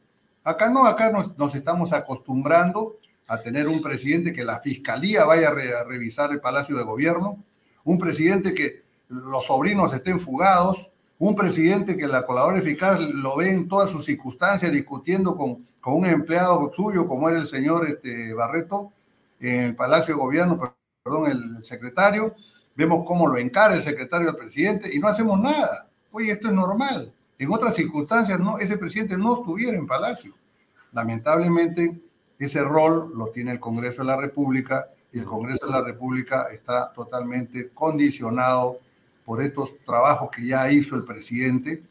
Acá 0.45 0.71
no, 0.71 0.87
acá 0.87 1.11
nos, 1.11 1.55
estamos 1.55 1.93
acostumbrando 1.93 2.97
a 3.29 3.39
tener 3.39 3.69
un 3.69 3.83
presidente 3.83 4.33
que 4.33 4.45
la 4.45 4.59
fiscalía 4.59 5.25
vaya 5.27 5.51
a, 5.51 5.85
revisar 5.85 6.33
el 6.33 6.41
palacio 6.41 6.77
de 6.77 6.83
gobierno, 6.83 7.45
un 7.85 7.99
presidente 7.99 8.55
que 8.55 8.83
los 9.09 9.47
sobrinos 9.47 9.93
estén 9.93 10.19
fugados, 10.19 10.89
un 11.19 11.37
presidente 11.37 11.97
que 11.97 12.07
la 12.07 12.25
colaboradora 12.25 12.63
eficaz 12.63 13.01
lo 13.01 13.37
ve 13.37 13.51
en 13.51 13.69
todas 13.69 13.91
sus 13.91 14.05
circunstancias 14.05 14.73
discutiendo 14.73 15.37
con, 15.37 15.67
con 15.81 15.95
un 15.95 16.07
empleado 16.07 16.73
suyo 16.75 17.07
como 17.07 17.29
era 17.29 17.39
el 17.39 17.47
señor 17.47 17.89
este, 17.89 18.33
Barreto 18.33 18.93
en 19.41 19.61
el 19.61 19.77
palacio 19.77 20.15
de 20.15 20.21
gobierno, 20.21 20.75
perdón, 21.03 21.31
el 21.31 21.65
secretario, 21.65 22.35
vemos 22.75 23.05
cómo 23.07 23.27
lo 23.27 23.39
encara 23.39 23.75
el 23.75 23.83
secretario 23.83 24.29
del 24.29 24.37
presidente 24.37 24.95
y 24.95 24.99
no 24.99 25.09
hacemos 25.09 25.39
nada. 25.39 25.89
Oye, 26.13 26.33
esto 26.33 26.49
es 26.49 26.55
normal. 26.55 27.13
En 27.39 27.53
otras 27.53 27.75
circunstancias, 27.75 28.41
no, 28.41 28.59
ese 28.59 28.79
presidente 28.79 29.17
no 29.17 29.35
estuviera 29.35 29.77
en 29.77 29.87
Palacio. 29.87 30.35
Lamentablemente, 30.93 32.01
ese 32.39 32.63
rol 32.63 33.13
lo 33.15 33.29
tiene 33.29 33.53
el 33.53 33.61
Congreso 33.61 34.03
de 34.03 34.09
la 34.09 34.17
República 34.17 34.89
y 35.13 35.19
el 35.19 35.25
Congreso 35.25 35.67
de 35.67 35.73
la 35.73 35.83
República 35.83 36.49
está 36.53 36.93
totalmente 36.93 37.71
condicionado 37.75 38.79
por 39.25 39.43
estos 39.43 39.71
trabajos 39.85 40.31
que 40.35 40.47
ya 40.47 40.71
hizo 40.71 40.95
el 40.97 41.05
presidente, 41.05 41.83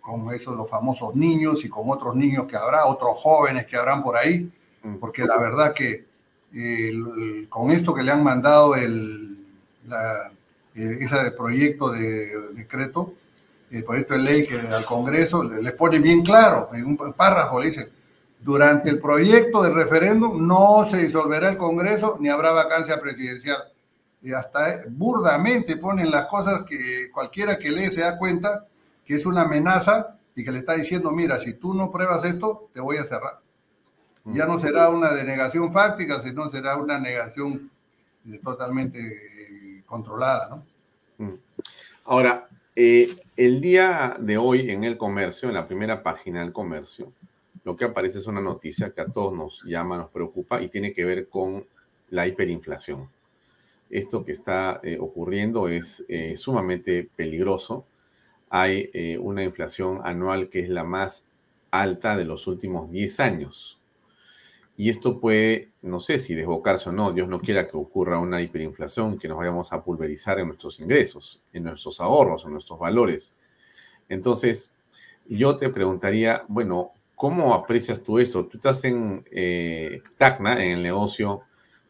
con 0.00 0.32
esos 0.32 0.56
los 0.56 0.68
famosos 0.68 1.14
niños 1.14 1.64
y 1.64 1.68
con 1.68 1.90
otros 1.90 2.14
niños 2.14 2.46
que 2.46 2.56
habrá, 2.56 2.86
otros 2.86 3.12
jóvenes 3.16 3.66
que 3.66 3.76
habrán 3.76 4.02
por 4.02 4.16
ahí, 4.16 4.50
mm. 4.82 4.96
porque 4.96 5.24
la 5.24 5.38
verdad 5.38 5.72
que 5.72 6.04
con 7.48 7.70
esto 7.70 7.92
que 7.92 8.02
le 8.02 8.12
han 8.12 8.24
mandado 8.24 8.76
el, 8.76 9.44
eh, 10.74 10.98
ese 11.00 11.30
proyecto 11.32 11.90
de 11.90 12.52
decreto, 12.52 13.14
el 13.70 13.84
proyecto 13.84 14.14
de 14.14 14.20
ley 14.20 14.46
que 14.46 14.58
al 14.58 14.84
Congreso 14.84 15.42
les 15.42 15.72
pone 15.72 15.98
bien 15.98 16.22
claro, 16.22 16.70
en 16.72 16.86
un 16.86 17.12
párrafo 17.14 17.58
le 17.58 17.66
dice, 17.66 17.90
durante 18.40 18.90
el 18.90 19.00
proyecto 19.00 19.62
de 19.62 19.70
referéndum 19.70 20.46
no 20.46 20.84
se 20.84 20.98
disolverá 20.98 21.48
el 21.48 21.56
Congreso 21.56 22.16
ni 22.20 22.28
habrá 22.28 22.52
vacancia 22.52 23.00
presidencial. 23.00 23.58
Y 24.22 24.32
hasta 24.32 24.84
burdamente 24.88 25.76
ponen 25.76 26.10
las 26.10 26.26
cosas 26.26 26.64
que 26.64 27.10
cualquiera 27.12 27.58
que 27.58 27.70
lee 27.70 27.86
se 27.86 28.00
da 28.00 28.18
cuenta 28.18 28.66
que 29.04 29.14
es 29.16 29.26
una 29.26 29.42
amenaza 29.42 30.18
y 30.34 30.44
que 30.44 30.52
le 30.52 30.58
está 30.58 30.74
diciendo, 30.74 31.10
mira, 31.12 31.38
si 31.38 31.54
tú 31.54 31.74
no 31.74 31.90
pruebas 31.90 32.24
esto, 32.24 32.68
te 32.74 32.80
voy 32.80 32.96
a 32.98 33.04
cerrar. 33.04 33.40
Ya 34.24 34.44
no 34.44 34.58
será 34.58 34.88
una 34.88 35.12
denegación 35.12 35.72
fáctica, 35.72 36.20
sino 36.20 36.50
será 36.50 36.76
una 36.76 36.98
negación 36.98 37.70
totalmente 38.42 38.98
eh, 38.98 39.82
controlada, 39.86 40.48
¿no? 40.48 40.66
Mm. 41.24 41.38
Ahora, 42.06 42.48
eh, 42.74 43.16
el 43.36 43.60
día 43.60 44.16
de 44.18 44.36
hoy 44.36 44.70
en 44.70 44.84
el 44.84 44.98
comercio, 44.98 45.48
en 45.48 45.54
la 45.54 45.66
primera 45.66 46.02
página 46.02 46.40
del 46.40 46.52
comercio, 46.52 47.12
lo 47.66 47.76
que 47.76 47.84
aparece 47.84 48.20
es 48.20 48.26
una 48.28 48.40
noticia 48.40 48.92
que 48.92 49.00
a 49.00 49.06
todos 49.06 49.34
nos 49.34 49.64
llama, 49.64 49.98
nos 49.98 50.10
preocupa 50.10 50.62
y 50.62 50.68
tiene 50.68 50.92
que 50.92 51.04
ver 51.04 51.28
con 51.28 51.66
la 52.10 52.26
hiperinflación. 52.26 53.10
Esto 53.90 54.24
que 54.24 54.30
está 54.30 54.80
eh, 54.84 54.98
ocurriendo 55.00 55.68
es 55.68 56.04
eh, 56.08 56.36
sumamente 56.36 57.10
peligroso. 57.16 57.84
Hay 58.50 59.18
una 59.20 59.42
inflación 59.42 60.00
anual 60.04 60.48
que 60.48 60.60
es 60.60 60.68
la 60.68 60.84
más 60.84 61.26
alta 61.72 62.16
de 62.16 62.24
los 62.24 62.46
últimos 62.46 62.88
10 62.92 63.18
años. 63.18 63.80
Y 64.76 64.88
esto 64.88 65.18
puede, 65.18 65.70
no 65.82 65.98
sé 65.98 66.20
si 66.20 66.34
desbocarse 66.34 66.90
o 66.90 66.92
no, 66.92 67.12
Dios 67.12 67.28
no 67.28 67.40
quiera 67.40 67.66
que 67.66 67.76
ocurra 67.76 68.20
una 68.20 68.40
hiperinflación, 68.40 69.18
que 69.18 69.26
nos 69.26 69.38
vayamos 69.38 69.72
a 69.72 69.82
pulverizar 69.82 70.38
en 70.38 70.46
nuestros 70.46 70.78
ingresos, 70.78 71.42
en 71.52 71.64
nuestros 71.64 72.00
ahorros, 72.00 72.44
en 72.44 72.52
nuestros 72.52 72.78
valores. 72.78 73.34
Entonces, 74.08 74.72
yo 75.26 75.56
te 75.56 75.70
preguntaría, 75.70 76.44
bueno, 76.46 76.92
¿cómo 77.16 77.54
aprecias 77.54 78.02
tú 78.02 78.20
esto? 78.20 78.46
Tú 78.46 78.58
estás 78.58 78.84
en 78.84 79.24
eh, 79.32 80.02
Tacna, 80.16 80.62
en 80.62 80.72
el 80.72 80.82
negocio 80.82 81.40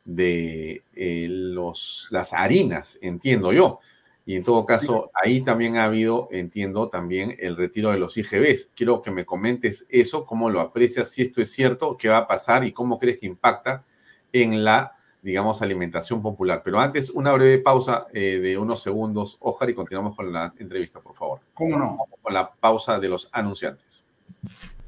de 0.04 0.84
eh, 0.94 1.26
los, 1.28 2.08
las 2.10 2.32
harinas, 2.32 2.98
entiendo 3.02 3.52
yo. 3.52 3.80
Y 4.24 4.34
en 4.34 4.42
todo 4.42 4.66
caso, 4.66 5.10
ahí 5.14 5.40
también 5.40 5.76
ha 5.76 5.84
habido, 5.84 6.28
entiendo, 6.32 6.88
también 6.88 7.36
el 7.38 7.56
retiro 7.56 7.92
de 7.92 7.98
los 7.98 8.16
IGBs. 8.16 8.72
Quiero 8.74 9.00
que 9.00 9.12
me 9.12 9.24
comentes 9.24 9.86
eso, 9.88 10.24
cómo 10.24 10.50
lo 10.50 10.60
aprecias, 10.60 11.10
si 11.10 11.22
esto 11.22 11.40
es 11.42 11.52
cierto, 11.52 11.96
qué 11.96 12.08
va 12.08 12.18
a 12.18 12.26
pasar 12.26 12.64
y 12.64 12.72
cómo 12.72 12.98
crees 12.98 13.18
que 13.18 13.26
impacta 13.26 13.84
en 14.32 14.64
la, 14.64 14.92
digamos, 15.22 15.62
alimentación 15.62 16.22
popular. 16.22 16.62
Pero 16.64 16.80
antes, 16.80 17.10
una 17.10 17.32
breve 17.32 17.58
pausa 17.58 18.08
eh, 18.12 18.40
de 18.40 18.58
unos 18.58 18.82
segundos, 18.82 19.36
Ojar, 19.38 19.70
y 19.70 19.74
continuamos 19.74 20.16
con 20.16 20.32
la 20.32 20.52
entrevista, 20.58 21.00
por 21.00 21.14
favor. 21.14 21.40
¿Cómo 21.54 21.78
no? 21.78 21.98
Con 22.20 22.34
la 22.34 22.50
pausa 22.50 22.98
de 22.98 23.08
los 23.08 23.28
anunciantes. 23.30 24.04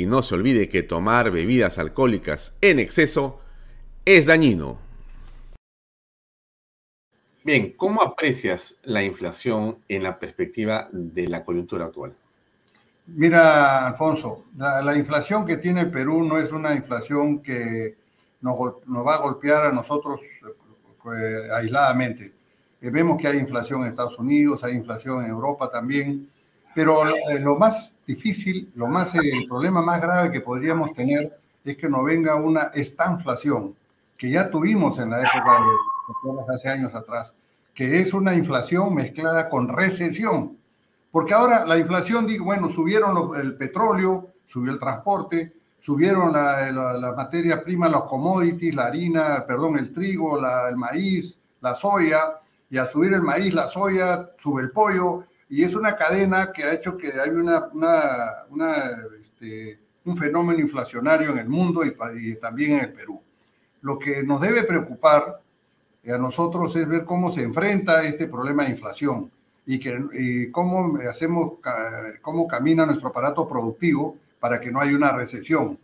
Y 0.00 0.06
no 0.06 0.22
se 0.22 0.34
olvide 0.34 0.70
que 0.70 0.82
tomar 0.82 1.30
bebidas 1.30 1.78
alcohólicas 1.78 2.54
en 2.62 2.78
exceso 2.78 3.38
es 4.06 4.24
dañino. 4.24 4.78
Bien, 7.44 7.74
¿cómo 7.76 8.00
aprecias 8.00 8.78
la 8.84 9.02
inflación 9.02 9.76
en 9.88 10.02
la 10.02 10.18
perspectiva 10.18 10.88
de 10.90 11.28
la 11.28 11.44
coyuntura 11.44 11.84
actual? 11.84 12.14
Mira, 13.08 13.88
Alfonso, 13.88 14.46
la, 14.56 14.96
inflación 14.96 15.44
que 15.44 15.58
tiene 15.58 15.82
el 15.82 15.90
Perú 15.90 16.24
no 16.24 16.38
es 16.38 16.50
una 16.50 16.74
inflación 16.74 17.42
que 17.42 17.96
nos, 18.40 18.58
va 18.58 19.16
a 19.16 19.18
golpear 19.18 19.66
a 19.66 19.72
nosotros 19.72 20.22
eh, 21.14 21.48
aisladamente. 21.54 22.32
Eh, 22.80 22.88
vemos 22.88 23.20
que 23.20 23.28
hay 23.28 23.36
inflación 23.36 23.82
en 23.82 23.88
Estados 23.88 24.18
Unidos, 24.18 24.64
hay 24.64 24.76
inflación 24.76 25.26
en 25.26 25.30
Europa 25.30 25.70
también, 25.70 26.30
pero 26.74 27.06
eh, 27.06 27.38
lo 27.38 27.58
más 27.58 27.92
difícil, 28.10 28.70
lo 28.74 28.88
más, 28.88 29.14
el 29.14 29.46
problema 29.48 29.82
más 29.82 30.00
grave 30.00 30.32
que 30.32 30.40
podríamos 30.40 30.92
tener 30.92 31.38
es 31.64 31.76
que 31.76 31.88
no 31.88 32.02
venga 32.02 32.34
una 32.36 32.70
estanflación, 32.74 33.74
que 34.16 34.30
ya 34.30 34.50
tuvimos 34.50 34.98
en 34.98 35.10
la 35.10 35.20
época 35.20 35.60
de 36.24 36.54
hace 36.54 36.68
años 36.68 36.94
atrás, 36.94 37.34
que 37.74 38.00
es 38.00 38.12
una 38.12 38.34
inflación 38.34 38.94
mezclada 38.94 39.48
con 39.48 39.68
recesión. 39.68 40.56
Porque 41.10 41.34
ahora 41.34 41.64
la 41.66 41.76
inflación, 41.78 42.26
digo, 42.26 42.44
bueno, 42.44 42.68
subieron 42.68 43.36
el 43.36 43.54
petróleo, 43.56 44.28
subió 44.46 44.72
el 44.72 44.78
transporte, 44.78 45.52
subieron 45.78 46.32
la, 46.32 46.70
la, 46.72 47.12
materia 47.12 47.62
prima, 47.62 47.88
los 47.88 48.04
commodities, 48.04 48.74
la 48.74 48.86
harina, 48.86 49.44
perdón, 49.46 49.78
el 49.78 49.92
trigo, 49.92 50.38
el 50.68 50.76
maíz, 50.76 51.38
la 51.60 51.74
soya, 51.74 52.40
y 52.68 52.78
al 52.78 52.88
subir 52.88 53.14
el 53.14 53.22
maíz, 53.22 53.52
la 53.54 53.66
soya, 53.66 54.30
sube 54.38 54.62
el 54.62 54.70
pollo, 54.70 55.24
y 55.50 55.64
es 55.64 55.74
una 55.74 55.96
cadena 55.96 56.52
que 56.52 56.62
ha 56.62 56.72
hecho 56.72 56.96
que 56.96 57.08
hay 57.20 57.30
una, 57.30 57.68
este, 59.20 59.80
un 60.04 60.16
fenómeno 60.16 60.60
inflacionario 60.60 61.32
en 61.32 61.38
el 61.38 61.48
mundo 61.48 61.82
y, 61.84 62.36
también 62.36 62.74
en 62.74 62.80
el 62.84 62.92
Perú. 62.92 63.20
Lo 63.82 63.98
que 63.98 64.22
nos 64.22 64.40
debe 64.40 64.62
preocupar 64.62 65.42
a 66.06 66.18
nosotros 66.18 66.74
es 66.76 66.86
ver 66.86 67.04
cómo 67.04 67.32
se 67.32 67.42
enfrenta 67.42 68.04
este 68.04 68.28
problema 68.28 68.64
de 68.64 68.70
inflación 68.70 69.28
y, 69.66 69.80
que, 69.80 70.50
cómo 70.52 70.96
hacemos, 71.10 71.54
cómo 72.22 72.46
camina 72.46 72.86
nuestro 72.86 73.08
aparato 73.08 73.48
productivo 73.48 74.16
para 74.38 74.60
que 74.60 74.70
no 74.70 74.80
haya 74.80 74.96
una 74.96 75.12
recesión. 75.12 75.76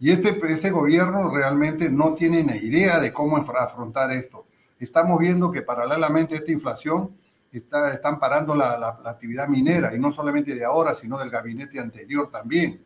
Y 0.00 0.10
este, 0.10 0.36
este 0.48 0.72
gobierno 0.72 1.32
realmente 1.32 1.88
no 1.88 2.14
tiene 2.14 2.42
ni 2.42 2.56
idea 2.56 2.98
de 2.98 3.12
cómo 3.12 3.36
afrontar 3.36 4.10
esto. 4.10 4.46
Estamos 4.80 5.20
viendo 5.20 5.52
que 5.52 5.62
paralelamente 5.62 6.34
a 6.34 6.38
esta 6.38 6.50
inflación 6.50 7.21
está, 7.52 7.92
están 7.92 8.18
parando 8.18 8.54
la, 8.54 8.78
la, 8.78 9.10
actividad 9.10 9.48
minera, 9.48 9.94
y 9.94 9.98
no 9.98 10.12
solamente 10.12 10.54
de 10.54 10.64
ahora, 10.64 10.94
sino 10.94 11.18
del 11.18 11.30
gabinete 11.30 11.78
anterior 11.78 12.30
también. 12.30 12.82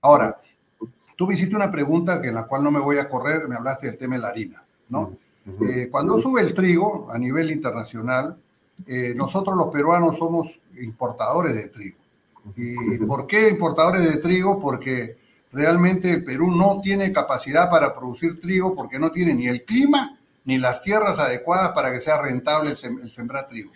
Ahora, 0.00 0.38
tú 1.16 1.26
me 1.26 1.34
hiciste 1.34 1.56
una 1.56 1.70
pregunta 1.70 2.20
que 2.20 2.28
en 2.28 2.34
la 2.34 2.46
cual 2.46 2.62
no 2.62 2.70
me 2.70 2.80
voy 2.80 2.98
a 2.98 3.08
correr, 3.08 3.48
me 3.48 3.56
hablaste 3.56 3.86
del 3.86 3.98
tema 3.98 4.16
de 4.16 4.22
la 4.22 4.28
harina, 4.28 4.64
¿no? 4.88 5.16
Eh, 5.66 5.88
cuando 5.90 6.18
sube 6.18 6.42
el 6.42 6.54
trigo 6.54 7.08
a 7.10 7.18
nivel 7.18 7.50
internacional, 7.50 8.36
eh, 8.86 9.14
nosotros 9.16 9.56
los 9.56 9.68
peruanos 9.68 10.18
somos 10.18 10.60
importadores 10.80 11.54
de 11.54 11.68
trigo. 11.68 11.98
¿Y 12.56 12.98
por 12.98 13.26
qué 13.26 13.48
importadores 13.48 14.02
de 14.02 14.18
trigo? 14.18 14.58
Porque 14.58 15.16
realmente 15.52 16.10
el 16.10 16.24
Perú 16.24 16.50
no 16.54 16.80
tiene 16.80 17.12
capacidad 17.12 17.70
para 17.70 17.94
producir 17.94 18.40
trigo 18.40 18.74
porque 18.74 18.98
no 18.98 19.10
tiene 19.10 19.34
ni 19.34 19.46
el 19.48 19.64
clima 19.64 20.19
ni 20.50 20.58
las 20.58 20.82
tierras 20.82 21.20
adecuadas 21.20 21.68
para 21.68 21.92
que 21.92 22.00
sea 22.00 22.20
rentable 22.20 22.70
el, 22.72 23.12
sembrar 23.12 23.46
trigo. 23.46 23.70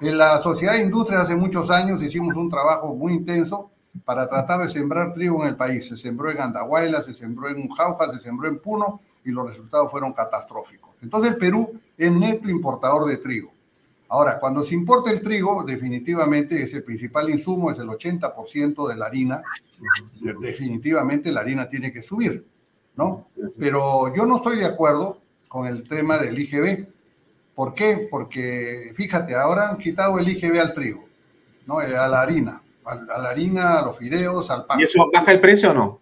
En 0.00 0.16
la 0.16 0.40
Sociedad 0.40 0.74
de 0.74 0.82
Industria 0.82 1.20
hace 1.20 1.34
muchos 1.34 1.68
años 1.68 2.00
hicimos 2.00 2.36
un 2.36 2.48
trabajo 2.48 2.94
muy 2.94 3.12
intenso 3.12 3.72
para 4.04 4.28
tratar 4.28 4.60
de 4.60 4.68
sembrar 4.68 5.12
trigo 5.12 5.42
en 5.42 5.48
el 5.48 5.56
país. 5.56 5.84
Se 5.88 5.96
sembró 5.96 6.30
en 6.30 6.40
Andahuayla, 6.40 7.02
se 7.02 7.12
sembró 7.12 7.48
en 7.48 7.68
Jauja, 7.68 8.08
se 8.08 8.20
sembró 8.20 8.46
en 8.46 8.60
Puno 8.60 9.00
y 9.24 9.32
los 9.32 9.48
resultados 9.48 9.90
fueron 9.90 10.12
catastróficos. 10.12 10.90
Entonces 11.02 11.32
el 11.32 11.38
Perú 11.38 11.80
es 11.98 12.12
neto 12.12 12.48
importador 12.48 13.08
de 13.08 13.16
trigo. 13.16 13.52
Ahora, 14.08 14.38
cuando 14.38 14.62
se 14.62 14.74
importa 14.74 15.10
el 15.10 15.22
trigo, 15.22 15.64
definitivamente 15.64 16.62
es 16.62 16.72
el 16.72 16.84
principal 16.84 17.30
insumo, 17.30 17.72
es 17.72 17.80
el 17.80 17.88
80% 17.88 18.88
de 18.88 18.96
la 18.96 19.06
harina. 19.06 19.42
Definitivamente 20.40 21.32
la 21.32 21.40
harina 21.40 21.68
tiene 21.68 21.92
que 21.92 22.00
subir, 22.00 22.46
¿no? 22.94 23.26
Pero 23.58 24.14
yo 24.14 24.24
no 24.24 24.36
estoy 24.36 24.58
de 24.58 24.66
acuerdo 24.66 25.21
con 25.52 25.66
el 25.66 25.86
tema 25.86 26.16
del 26.16 26.38
IGB. 26.38 26.86
¿Por 27.54 27.74
qué? 27.74 28.08
Porque, 28.10 28.94
fíjate, 28.96 29.34
ahora 29.34 29.68
han 29.68 29.76
quitado 29.76 30.18
el 30.18 30.26
IGB 30.26 30.58
al 30.58 30.72
trigo, 30.72 31.04
¿no? 31.66 31.82
Eh, 31.82 31.94
a 31.94 32.08
la 32.08 32.22
harina, 32.22 32.62
a, 32.86 32.94
la 33.20 33.28
harina, 33.28 33.78
a 33.78 33.82
los 33.82 33.98
fideos, 33.98 34.50
al 34.50 34.64
pan. 34.64 34.80
¿Y 34.80 34.84
eso 34.84 35.10
baja 35.12 35.30
el 35.30 35.42
precio 35.42 35.72
o 35.72 35.74
no? 35.74 36.00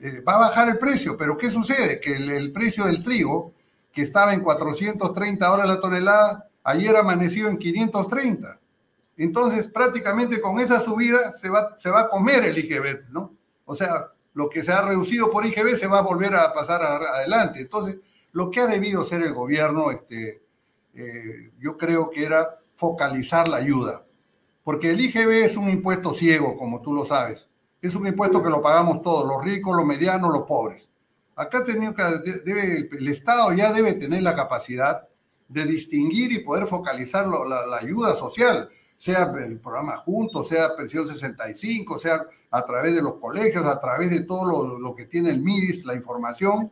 Eh, 0.00 0.20
va 0.20 0.36
a 0.36 0.38
bajar 0.38 0.68
el 0.68 0.78
precio, 0.78 1.16
pero 1.16 1.36
¿qué 1.36 1.50
sucede? 1.50 1.98
Que 1.98 2.14
el, 2.14 2.52
precio 2.52 2.84
del 2.84 3.02
trigo, 3.02 3.52
que 3.92 4.02
estaba 4.02 4.34
en 4.34 4.40
430 4.40 5.48
dólares 5.48 5.74
la 5.74 5.80
tonelada, 5.80 6.48
ayer 6.62 6.94
amaneció 6.94 7.48
en 7.48 7.58
530. 7.58 8.60
Entonces, 9.16 9.66
prácticamente 9.66 10.40
con 10.40 10.60
esa 10.60 10.78
subida 10.78 11.36
se 11.40 11.48
va, 11.48 11.76
se 11.80 11.90
va 11.90 12.02
a 12.02 12.08
comer 12.08 12.44
el 12.44 12.56
IGB, 12.56 13.10
¿no? 13.10 13.34
O 13.64 13.74
sea, 13.74 14.12
lo 14.34 14.48
que 14.48 14.62
se 14.62 14.70
ha 14.70 14.82
reducido 14.82 15.28
por 15.32 15.44
IGB 15.44 15.74
se 15.76 15.88
va 15.88 15.98
a 15.98 16.02
volver 16.02 16.36
a 16.36 16.54
pasar 16.54 16.80
adelante. 16.84 17.62
Entonces, 17.62 17.96
lo 18.32 18.50
que 18.50 18.60
ha 18.60 18.66
debido 18.66 19.04
ser 19.04 19.22
el 19.22 19.34
gobierno, 19.34 19.90
este, 19.90 20.42
eh, 20.94 21.52
yo 21.58 21.76
creo 21.76 22.10
que 22.10 22.24
era 22.24 22.58
focalizar 22.74 23.48
la 23.48 23.58
ayuda, 23.58 24.04
porque 24.64 24.90
el 24.90 25.00
IGB 25.00 25.44
es 25.44 25.56
un 25.56 25.68
impuesto 25.68 26.14
ciego, 26.14 26.56
como 26.56 26.80
tú 26.80 26.92
lo 26.92 27.04
sabes. 27.04 27.48
Es 27.80 27.94
un 27.94 28.06
impuesto 28.06 28.42
que 28.42 28.50
lo 28.50 28.62
pagamos 28.62 29.02
todos, 29.02 29.26
los 29.26 29.42
ricos, 29.42 29.76
los 29.76 29.84
medianos, 29.84 30.32
los 30.32 30.42
pobres. 30.42 30.88
Acá 31.34 31.64
tenía 31.64 31.92
debe, 32.44 32.88
el 32.90 33.08
Estado 33.08 33.52
ya 33.52 33.72
debe 33.72 33.94
tener 33.94 34.22
la 34.22 34.36
capacidad 34.36 35.08
de 35.48 35.64
distinguir 35.64 36.32
y 36.32 36.38
poder 36.38 36.66
focalizar 36.66 37.26
la, 37.26 37.76
ayuda 37.76 38.14
social, 38.14 38.68
sea 38.96 39.32
el 39.44 39.58
programa 39.58 39.96
Juntos, 39.96 40.48
sea 40.48 40.76
Pensión 40.76 41.08
65, 41.08 41.98
sea 41.98 42.24
a 42.50 42.64
través 42.64 42.94
de 42.94 43.02
los 43.02 43.14
colegios, 43.14 43.66
a 43.66 43.80
través 43.80 44.10
de 44.10 44.20
todo 44.20 44.44
lo, 44.44 44.78
lo 44.78 44.94
que 44.94 45.06
tiene 45.06 45.30
el 45.30 45.40
MIDIS, 45.40 45.84
la 45.84 45.94
información, 45.94 46.70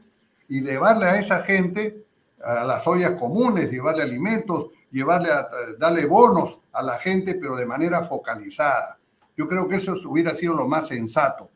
y 0.50 0.62
llevarle 0.62 1.06
a 1.06 1.18
esa 1.18 1.42
gente 1.42 2.04
a 2.44 2.64
las 2.64 2.84
ollas 2.86 3.12
comunes, 3.12 3.70
llevarle 3.70 4.02
alimentos, 4.02 4.66
llevarle 4.90 5.30
a, 5.30 5.48
darle 5.78 6.04
bonos 6.06 6.58
a 6.72 6.82
la 6.82 6.98
gente, 6.98 7.36
pero 7.36 7.54
de 7.54 7.64
manera 7.64 8.02
focalizada. 8.02 8.98
Yo 9.36 9.48
creo 9.48 9.68
que 9.68 9.76
eso 9.76 9.94
hubiera 10.06 10.34
sido 10.34 10.54
lo 10.54 10.66
más 10.66 10.88
sensato, 10.88 11.50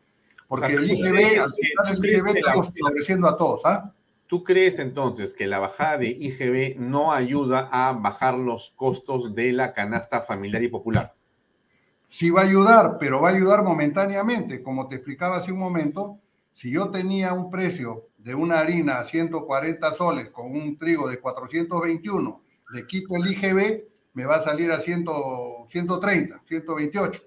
porque 0.46 0.74
el 0.74 0.88
IGB, 0.88 1.40
al 1.40 1.96
el 1.96 2.04
IGB 2.04 2.36
estamos 2.36 2.70
favoreciendo 2.78 3.28
a 3.28 3.36
todos. 3.36 3.62
¿ah? 3.64 3.92
¿Tú 4.28 4.44
crees 4.44 4.78
entonces 4.78 5.34
que 5.34 5.48
la 5.48 5.58
bajada 5.58 5.98
de 5.98 6.08
IGB 6.08 6.78
no 6.78 7.12
ayuda 7.12 7.68
a 7.72 7.92
bajar 7.92 8.34
los 8.34 8.72
costos 8.76 9.34
de 9.34 9.52
la 9.52 9.72
canasta 9.72 10.20
familiar 10.20 10.62
y 10.62 10.68
popular? 10.68 11.14
Sí 12.06 12.30
va 12.30 12.42
a 12.42 12.44
ayudar, 12.44 12.96
pero 13.00 13.20
va 13.20 13.30
a 13.30 13.32
ayudar 13.32 13.64
momentáneamente. 13.64 14.62
Como 14.62 14.86
te 14.86 14.96
explicaba 14.96 15.38
hace 15.38 15.50
un 15.50 15.58
momento, 15.58 16.20
si 16.54 16.70
yo 16.70 16.88
tenía 16.90 17.32
un 17.32 17.50
precio 17.50 18.08
de 18.16 18.34
una 18.34 18.60
harina 18.60 18.98
a 18.98 19.04
140 19.04 19.92
soles 19.92 20.30
con 20.30 20.52
un 20.52 20.78
trigo 20.78 21.08
de 21.08 21.20
421, 21.20 22.42
le 22.72 22.86
quito 22.86 23.16
el 23.16 23.30
IGB, 23.32 23.84
me 24.14 24.24
va 24.24 24.36
a 24.36 24.40
salir 24.40 24.70
a 24.70 24.78
100, 24.78 25.04
130, 25.68 26.42
128. 26.44 27.22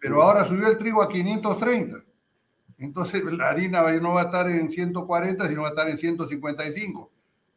Pero 0.00 0.22
ahora 0.22 0.44
subió 0.44 0.68
el 0.68 0.78
trigo 0.78 1.02
a 1.02 1.08
530. 1.08 1.98
Entonces 2.78 3.22
la 3.24 3.50
harina 3.50 3.82
no 4.00 4.14
va 4.14 4.22
a 4.22 4.24
estar 4.24 4.48
en 4.48 4.70
140, 4.70 5.48
sino 5.48 5.62
va 5.62 5.68
a 5.68 5.70
estar 5.70 5.88
en 5.88 5.98
155. 5.98 7.10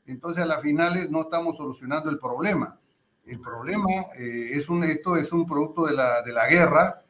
Entonces 0.08 0.44
a 0.44 0.46
las 0.46 0.62
finales 0.62 1.10
no 1.10 1.22
estamos 1.22 1.56
solucionando 1.56 2.10
el 2.10 2.20
problema. 2.20 2.78
El 3.26 3.40
problema 3.40 3.88
eh, 4.18 4.50
es 4.54 4.68
un, 4.68 4.84
esto 4.84 5.16
es 5.16 5.32
un 5.32 5.46
producto 5.46 5.86
de 5.86 5.94
la, 5.94 6.22
de 6.22 6.34
la 6.34 6.48
guerra, 6.48 7.02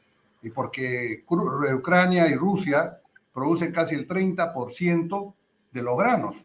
y 0.43 0.49
porque 0.49 1.23
Ucrania 1.27 2.27
y 2.27 2.35
Rusia 2.35 3.00
producen 3.33 3.71
casi 3.71 3.95
el 3.95 4.07
30% 4.07 5.33
de 5.71 5.81
los 5.81 5.97
granos, 5.97 6.35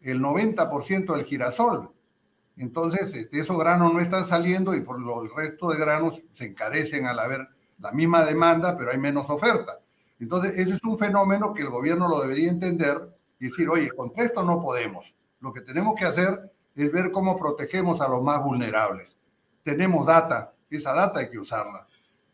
el 0.00 0.20
90% 0.20 1.14
del 1.14 1.24
girasol. 1.24 1.90
Entonces, 2.56 3.14
este, 3.14 3.40
esos 3.40 3.58
granos 3.58 3.94
no 3.94 4.00
están 4.00 4.24
saliendo 4.24 4.74
y 4.74 4.80
por 4.80 5.00
lo, 5.00 5.22
el 5.22 5.30
resto 5.34 5.70
de 5.70 5.78
granos 5.78 6.22
se 6.32 6.46
encarecen 6.46 7.06
al 7.06 7.20
haber 7.20 7.48
la 7.78 7.92
misma 7.92 8.24
demanda, 8.24 8.76
pero 8.76 8.90
hay 8.90 8.98
menos 8.98 9.30
oferta. 9.30 9.80
Entonces, 10.18 10.58
ese 10.58 10.74
es 10.74 10.84
un 10.84 10.98
fenómeno 10.98 11.54
que 11.54 11.62
el 11.62 11.70
gobierno 11.70 12.08
lo 12.08 12.20
debería 12.20 12.50
entender 12.50 13.16
y 13.38 13.46
decir, 13.46 13.68
oye, 13.68 13.90
contra 13.90 14.24
esto 14.24 14.42
no 14.42 14.60
podemos. 14.60 15.14
Lo 15.40 15.52
que 15.52 15.60
tenemos 15.60 15.94
que 15.94 16.04
hacer 16.04 16.52
es 16.74 16.90
ver 16.90 17.12
cómo 17.12 17.36
protegemos 17.36 18.00
a 18.00 18.08
los 18.08 18.22
más 18.22 18.42
vulnerables. 18.42 19.16
Tenemos 19.62 20.06
data, 20.06 20.52
esa 20.70 20.92
data 20.92 21.20
hay 21.20 21.30
que 21.30 21.38
usarla, 21.38 21.86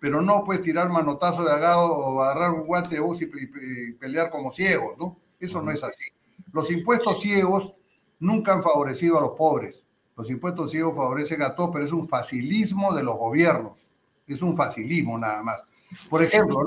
pero 0.05 0.21
no 0.21 0.45
puedes 0.45 0.61
tirar 0.61 0.91
manotazo 0.91 1.45
de 1.45 1.51
agado 1.51 1.91
o 1.91 2.21
agarrar 2.21 2.51
un 2.51 2.67
guante 2.67 2.97
de 2.97 3.01
voz 3.01 3.23
y, 3.23 3.25
y 3.25 3.93
pelear 3.93 4.29
como 4.29 4.53
ciegos, 4.53 4.99
¿no? 4.99 5.17
Eso 5.41 5.63
no 5.63 5.71
es 5.71 5.83
así. 5.83 6.05
Los 6.53 6.71
impuestos 6.71 7.21
ciegos 7.21 7.73
nunca 8.21 8.53
han 8.53 8.63
favorecido 8.63 9.17
a 9.17 9.23
los 9.23 9.31
pobres. 9.31 9.83
Los 10.15 10.29
impuestos 10.29 10.73
ciegos 10.73 10.95
favorecen 10.95 11.41
a 11.41 11.55
todos, 11.55 11.71
pero 11.73 11.87
es 11.87 11.93
un 11.93 12.07
facilismo 12.07 12.93
de 12.93 13.03
los 13.03 13.17
gobiernos. 13.17 13.89
Es 14.27 14.43
un 14.43 14.55
facilismo 14.55 15.17
nada 15.17 15.43
más. 15.43 15.65
Por 16.11 16.23
ejemplo, 16.23 16.63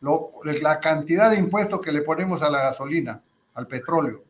¿no? 0.00 0.32
la 0.60 0.80
cantidad 0.80 1.30
de 1.30 1.38
impuestos 1.38 1.80
que 1.80 1.92
le 1.92 2.02
ponemos 2.02 2.42
a 2.42 2.50
la 2.50 2.62
gasolina, 2.64 3.22
al 3.54 3.68
petróleo, 3.68 4.24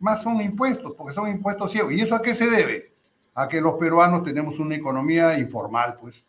más 0.00 0.22
son 0.22 0.40
impuestos, 0.40 0.94
porque 0.96 1.12
son 1.12 1.28
impuestos 1.28 1.70
ciegos. 1.70 1.92
¿Y 1.92 2.00
eso 2.00 2.14
a 2.14 2.22
qué 2.22 2.34
se 2.34 2.48
debe? 2.48 2.92
A 3.34 3.46
que 3.46 3.60
los 3.60 3.74
peruanos 3.74 4.22
tenemos 4.22 4.58
una 4.58 4.74
economía 4.74 5.38
informal, 5.38 5.98
pues. 6.00 6.24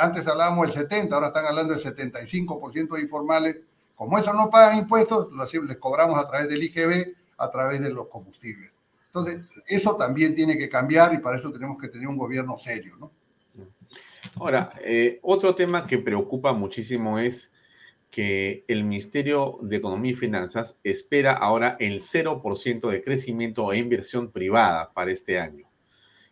Antes 0.00 0.26
hablábamos 0.26 0.66
del 0.66 0.82
70, 0.84 1.14
ahora 1.14 1.28
están 1.28 1.46
hablando 1.46 1.74
del 1.74 1.82
75% 1.82 2.94
de 2.94 3.00
informales 3.00 3.56
como 3.96 4.18
eso 4.18 4.32
no 4.34 4.50
pagan 4.50 4.78
impuestos, 4.78 5.30
les 5.32 5.76
cobramos 5.78 6.18
a 6.22 6.28
través 6.28 6.48
del 6.48 6.62
IGB, 6.62 7.14
a 7.38 7.50
través 7.50 7.80
de 7.80 7.90
los 7.90 8.08
combustibles. 8.08 8.72
Entonces, 9.06 9.40
eso 9.66 9.96
también 9.96 10.34
tiene 10.34 10.58
que 10.58 10.68
cambiar 10.68 11.14
y 11.14 11.18
para 11.18 11.38
eso 11.38 11.50
tenemos 11.50 11.80
que 11.80 11.88
tener 11.88 12.06
un 12.06 12.18
gobierno 12.18 12.58
serio, 12.58 12.94
¿no? 13.00 13.10
Ahora, 14.34 14.70
eh, 14.82 15.18
otro 15.22 15.54
tema 15.54 15.86
que 15.86 15.96
preocupa 15.96 16.52
muchísimo 16.52 17.18
es 17.18 17.54
que 18.10 18.64
el 18.68 18.84
Ministerio 18.84 19.58
de 19.62 19.76
Economía 19.76 20.12
y 20.12 20.14
Finanzas 20.14 20.78
espera 20.84 21.32
ahora 21.32 21.76
el 21.80 22.02
0% 22.02 22.90
de 22.90 23.02
crecimiento 23.02 23.72
e 23.72 23.78
inversión 23.78 24.30
privada 24.30 24.92
para 24.92 25.10
este 25.10 25.40
año. 25.40 25.66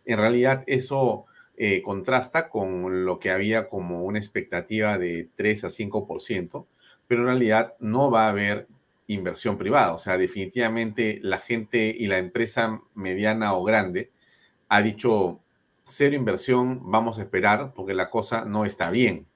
En 0.04 0.18
realidad 0.18 0.64
eso 0.66 1.24
eh, 1.56 1.82
contrasta 1.82 2.48
con 2.48 3.04
lo 3.04 3.18
que 3.18 3.30
había 3.30 3.68
como 3.68 4.02
una 4.04 4.18
expectativa 4.18 4.98
de 4.98 5.28
3 5.36 5.64
a 5.64 5.70
5%, 5.70 6.66
pero 7.06 7.20
en 7.22 7.26
realidad 7.26 7.74
no 7.80 8.10
va 8.10 8.26
a 8.26 8.30
haber 8.30 8.68
inversión 9.06 9.58
privada. 9.58 9.92
O 9.94 9.98
sea, 9.98 10.18
definitivamente 10.18 11.20
la 11.22 11.38
gente 11.38 11.94
y 11.96 12.06
la 12.06 12.18
empresa 12.18 12.80
mediana 12.94 13.54
o 13.54 13.64
grande 13.64 14.10
ha 14.68 14.82
dicho 14.82 15.40
cero 15.84 16.16
inversión, 16.16 16.80
vamos 16.90 17.18
a 17.18 17.22
esperar 17.22 17.72
porque 17.74 17.94
la 17.94 18.10
cosa 18.10 18.44
no 18.44 18.64
está 18.64 18.90
bien. 18.90 19.26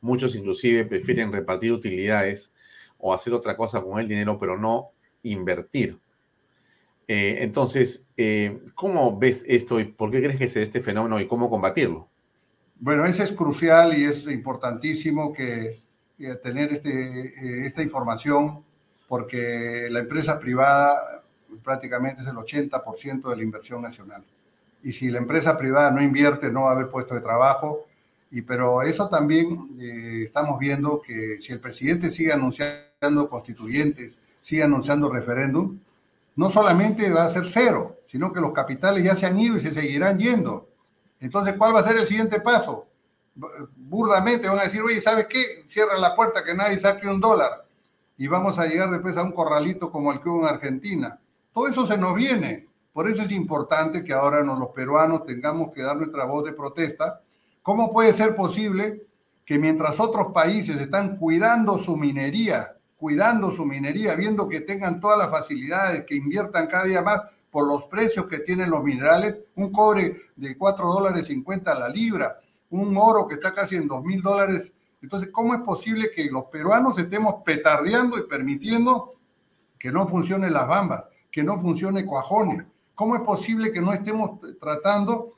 Muchos 0.00 0.36
inclusive 0.36 0.84
prefieren 0.84 1.32
repartir 1.32 1.72
utilidades 1.72 2.54
o 2.98 3.12
hacer 3.12 3.34
otra 3.34 3.56
cosa 3.56 3.82
con 3.82 3.98
el 3.98 4.08
dinero, 4.08 4.38
pero 4.38 4.56
no 4.56 4.92
invertir. 5.22 5.98
Eh, 7.08 7.38
entonces, 7.40 8.06
eh, 8.16 8.62
¿cómo 8.74 9.18
ves 9.18 9.44
esto 9.46 9.78
y 9.78 9.84
por 9.84 10.10
qué 10.10 10.18
crees 10.22 10.38
que 10.38 10.46
dé 10.46 10.62
este 10.62 10.80
fenómeno 10.80 11.20
y 11.20 11.26
cómo 11.26 11.48
combatirlo? 11.48 12.08
Bueno, 12.78 13.06
eso 13.06 13.22
es 13.22 13.32
crucial 13.32 13.96
y 13.96 14.04
es 14.04 14.24
importantísimo 14.24 15.32
que, 15.32 15.76
tener 16.42 16.72
este, 16.72 16.90
eh, 16.90 17.66
esta 17.66 17.82
información 17.82 18.64
porque 19.06 19.88
la 19.90 20.00
empresa 20.00 20.38
privada 20.40 21.22
prácticamente 21.62 22.22
es 22.22 22.28
el 22.28 22.36
80% 22.36 23.30
de 23.30 23.36
la 23.36 23.42
inversión 23.42 23.82
nacional. 23.82 24.24
Y 24.82 24.92
si 24.92 25.08
la 25.08 25.18
empresa 25.18 25.56
privada 25.56 25.90
no 25.90 26.02
invierte, 26.02 26.50
no 26.50 26.62
va 26.62 26.70
a 26.70 26.72
haber 26.72 26.90
puesto 26.90 27.14
de 27.14 27.20
trabajo. 27.20 27.86
Y, 28.30 28.42
pero 28.42 28.82
eso 28.82 29.08
también 29.08 29.76
eh, 29.80 30.24
estamos 30.26 30.58
viendo 30.58 31.00
que 31.00 31.38
si 31.40 31.52
el 31.52 31.60
presidente 31.60 32.10
sigue 32.10 32.32
anunciando 32.32 33.28
constituyentes, 33.28 34.18
sigue 34.42 34.62
anunciando 34.62 35.10
referéndum, 35.10 35.78
no 36.36 36.50
solamente 36.50 37.10
va 37.10 37.24
a 37.24 37.30
ser 37.30 37.46
cero, 37.48 37.96
sino 38.06 38.32
que 38.32 38.40
los 38.40 38.52
capitales 38.52 39.02
ya 39.02 39.16
se 39.16 39.26
han 39.26 39.38
ido 39.38 39.56
y 39.56 39.60
se 39.60 39.72
seguirán 39.72 40.18
yendo. 40.18 40.68
Entonces, 41.18 41.54
¿cuál 41.56 41.74
va 41.74 41.80
a 41.80 41.84
ser 41.84 41.96
el 41.96 42.06
siguiente 42.06 42.40
paso? 42.40 42.86
Burdamente 43.76 44.48
van 44.48 44.60
a 44.60 44.64
decir, 44.64 44.82
oye, 44.82 45.00
¿sabes 45.00 45.26
qué? 45.26 45.64
Cierra 45.68 45.98
la 45.98 46.14
puerta 46.14 46.44
que 46.44 46.54
nadie 46.54 46.78
saque 46.78 47.08
un 47.08 47.20
dólar 47.20 47.66
y 48.18 48.28
vamos 48.28 48.58
a 48.58 48.66
llegar 48.66 48.90
después 48.90 49.16
a 49.16 49.22
un 49.22 49.32
corralito 49.32 49.90
como 49.90 50.12
el 50.12 50.20
que 50.20 50.28
hubo 50.28 50.42
en 50.42 50.54
Argentina. 50.54 51.18
Todo 51.52 51.68
eso 51.68 51.86
se 51.86 51.98
nos 51.98 52.14
viene. 52.14 52.66
Por 52.92 53.08
eso 53.10 53.22
es 53.22 53.32
importante 53.32 54.04
que 54.04 54.12
ahora 54.12 54.42
los 54.42 54.70
peruanos 54.70 55.26
tengamos 55.26 55.72
que 55.72 55.82
dar 55.82 55.96
nuestra 55.96 56.24
voz 56.24 56.44
de 56.44 56.52
protesta. 56.52 57.20
¿Cómo 57.62 57.90
puede 57.90 58.12
ser 58.12 58.34
posible 58.34 59.02
que 59.44 59.58
mientras 59.58 60.00
otros 60.00 60.32
países 60.32 60.76
están 60.78 61.16
cuidando 61.16 61.78
su 61.78 61.96
minería, 61.96 62.75
cuidando 63.06 63.52
su 63.52 63.64
minería, 63.64 64.16
viendo 64.16 64.48
que 64.48 64.62
tengan 64.62 65.00
todas 65.00 65.16
las 65.16 65.30
facilidades, 65.30 66.04
que 66.06 66.16
inviertan 66.16 66.66
cada 66.66 66.86
día 66.86 67.02
más 67.02 67.22
por 67.52 67.64
los 67.64 67.84
precios 67.84 68.26
que 68.26 68.40
tienen 68.40 68.68
los 68.68 68.82
minerales, 68.82 69.36
un 69.54 69.70
cobre 69.70 70.22
de 70.34 70.58
4 70.58 70.92
dólares 70.92 71.28
50 71.28 71.70
a 71.70 71.78
la 71.78 71.88
libra, 71.88 72.40
un 72.70 72.96
oro 72.96 73.28
que 73.28 73.36
está 73.36 73.54
casi 73.54 73.76
en 73.76 73.86
2 73.86 74.02
mil 74.02 74.20
dólares 74.20 74.72
entonces, 75.06 75.28
¿cómo 75.30 75.54
es 75.54 75.60
posible 75.60 76.10
que 76.10 76.24
los 76.32 76.46
peruanos 76.46 76.98
estemos 76.98 77.36
petardeando 77.44 78.18
y 78.18 78.26
permitiendo 78.26 79.14
que 79.78 79.92
no 79.92 80.08
funcionen 80.08 80.52
las 80.52 80.66
bambas, 80.66 81.04
que 81.30 81.44
no 81.44 81.60
funcione 81.60 82.04
Cuajones? 82.04 82.64
¿Cómo 82.96 83.14
es 83.14 83.22
posible 83.22 83.70
que 83.70 83.80
no 83.80 83.92
estemos 83.92 84.40
tratando 84.58 85.36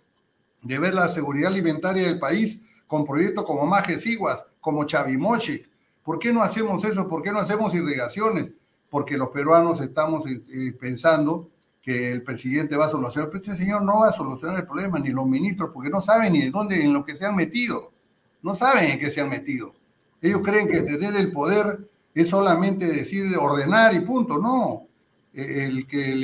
de 0.62 0.78
ver 0.78 0.94
la 0.94 1.10
seguridad 1.10 1.52
alimentaria 1.52 2.04
del 2.04 2.18
país 2.18 2.62
con 2.86 3.04
proyectos 3.04 3.44
como 3.44 3.66
Majes 3.66 4.06
Iguas, 4.06 4.42
como 4.58 4.84
Chavimochic? 4.84 5.67
¿Por 6.08 6.18
qué 6.18 6.32
no 6.32 6.42
hacemos 6.42 6.82
eso? 6.84 7.06
¿Por 7.06 7.22
qué 7.22 7.30
no 7.30 7.38
hacemos 7.38 7.74
irrigaciones? 7.74 8.46
Porque 8.88 9.18
los 9.18 9.28
peruanos 9.28 9.78
estamos 9.82 10.26
eh, 10.26 10.40
eh, 10.48 10.72
pensando 10.72 11.50
que 11.82 12.10
el 12.10 12.22
presidente 12.22 12.78
va 12.78 12.86
a 12.86 12.88
solucionar. 12.88 13.28
Pero 13.28 13.42
este 13.44 13.56
señor 13.62 13.82
no 13.82 14.00
va 14.00 14.08
a 14.08 14.12
solucionar 14.12 14.56
el 14.56 14.64
problema, 14.66 14.98
ni 14.98 15.10
los 15.10 15.26
ministros, 15.26 15.68
porque 15.70 15.90
no 15.90 16.00
saben 16.00 16.32
ni 16.32 16.40
de 16.40 16.50
dónde, 16.50 16.82
en 16.82 16.94
lo 16.94 17.04
que 17.04 17.14
se 17.14 17.26
han 17.26 17.36
metido 17.36 17.92
no 18.40 18.54
saben 18.54 18.92
en 18.92 18.98
qué 18.98 19.10
se 19.10 19.20
han 19.20 19.28
metido. 19.28 19.74
Ellos 20.22 20.40
creen 20.42 20.68
que 20.68 20.80
tener 20.80 21.14
el 21.14 21.30
poder 21.30 21.78
es 22.14 22.30
solamente 22.30 22.86
decir, 22.86 23.36
ordenar 23.36 23.92
y 23.92 24.00
punto. 24.00 24.38
No, 24.38 24.86
el 25.34 25.86
que 25.86 26.14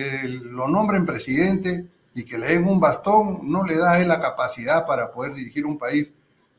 lo 0.45 0.67
nombren 0.67 1.05
presidente 1.05 1.85
y 2.15 2.25
que 2.25 2.39
le 2.39 2.47
den 2.47 2.67
un 2.67 2.81
bastón 2.81 3.41
no 3.43 3.63
le 3.65 3.77
da 3.77 3.93
a 3.93 4.01
él 4.01 4.09
la 4.09 4.23
capacidad 4.23 4.87
para 4.87 5.13
poder 5.13 5.35
dirigir 5.35 5.67
un 5.67 5.77
país 5.77 6.11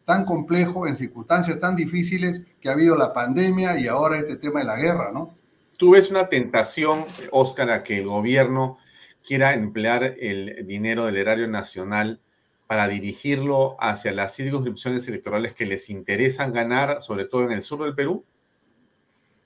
tan 0.06 0.24
complejo, 0.24 0.88
en 0.88 0.96
circunstancias 0.96 1.60
tan 1.60 1.76
difíciles 1.76 2.42
que 2.62 2.70
ha 2.70 2.74
habido 2.74 2.96
la 2.96 3.12
pandemia 3.12 3.80
y 3.80 3.88
ahora 3.88 4.20
este 4.20 4.38
tema 4.38 4.60
de 4.60 4.68
la 4.68 4.78
guerra, 4.78 5.12
¿no? 5.12 5.36
¿Tú 5.78 5.92
ves 5.92 6.10
una 6.10 6.30
tentación, 6.30 7.06
Óscar, 7.32 7.70
a 7.72 7.84
que 7.84 7.98
el 7.98 8.08
gobierno 8.08 8.78
quiera 9.26 9.54
emplear 9.56 10.04
el 10.04 10.66
dinero 10.66 11.06
del 11.06 11.18
erario 11.18 11.48
nacional 11.48 12.22
para 12.68 12.88
dirigirlo 12.88 13.76
hacia 13.80 14.12
las 14.12 14.36
circunscripciones 14.36 15.08
electorales 15.08 15.54
que 15.54 15.66
les 15.66 15.90
interesan 15.90 16.52
ganar, 16.54 17.02
sobre 17.02 17.26
todo 17.26 17.44
en 17.44 17.52
el 17.52 17.62
sur 17.62 17.84
del 17.84 17.96
Perú? 17.96 18.24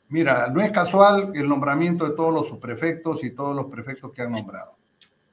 Mira, 0.09 0.47
no 0.47 0.61
es 0.61 0.71
casual 0.71 1.31
el 1.35 1.47
nombramiento 1.47 2.07
de 2.07 2.15
todos 2.15 2.33
los 2.33 2.47
subprefectos 2.47 3.23
y 3.23 3.31
todos 3.31 3.55
los 3.55 3.65
prefectos 3.65 4.11
que 4.11 4.21
han 4.21 4.31
nombrado. 4.31 4.77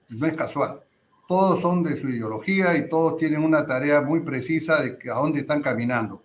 No 0.08 0.26
es 0.26 0.34
casual. 0.34 0.85
Todos 1.26 1.60
son 1.60 1.82
de 1.82 2.00
su 2.00 2.08
ideología 2.08 2.76
y 2.76 2.88
todos 2.88 3.16
tienen 3.16 3.42
una 3.42 3.66
tarea 3.66 4.00
muy 4.00 4.20
precisa 4.20 4.80
de 4.80 4.98
a 5.10 5.14
dónde 5.14 5.40
están 5.40 5.60
caminando. 5.60 6.22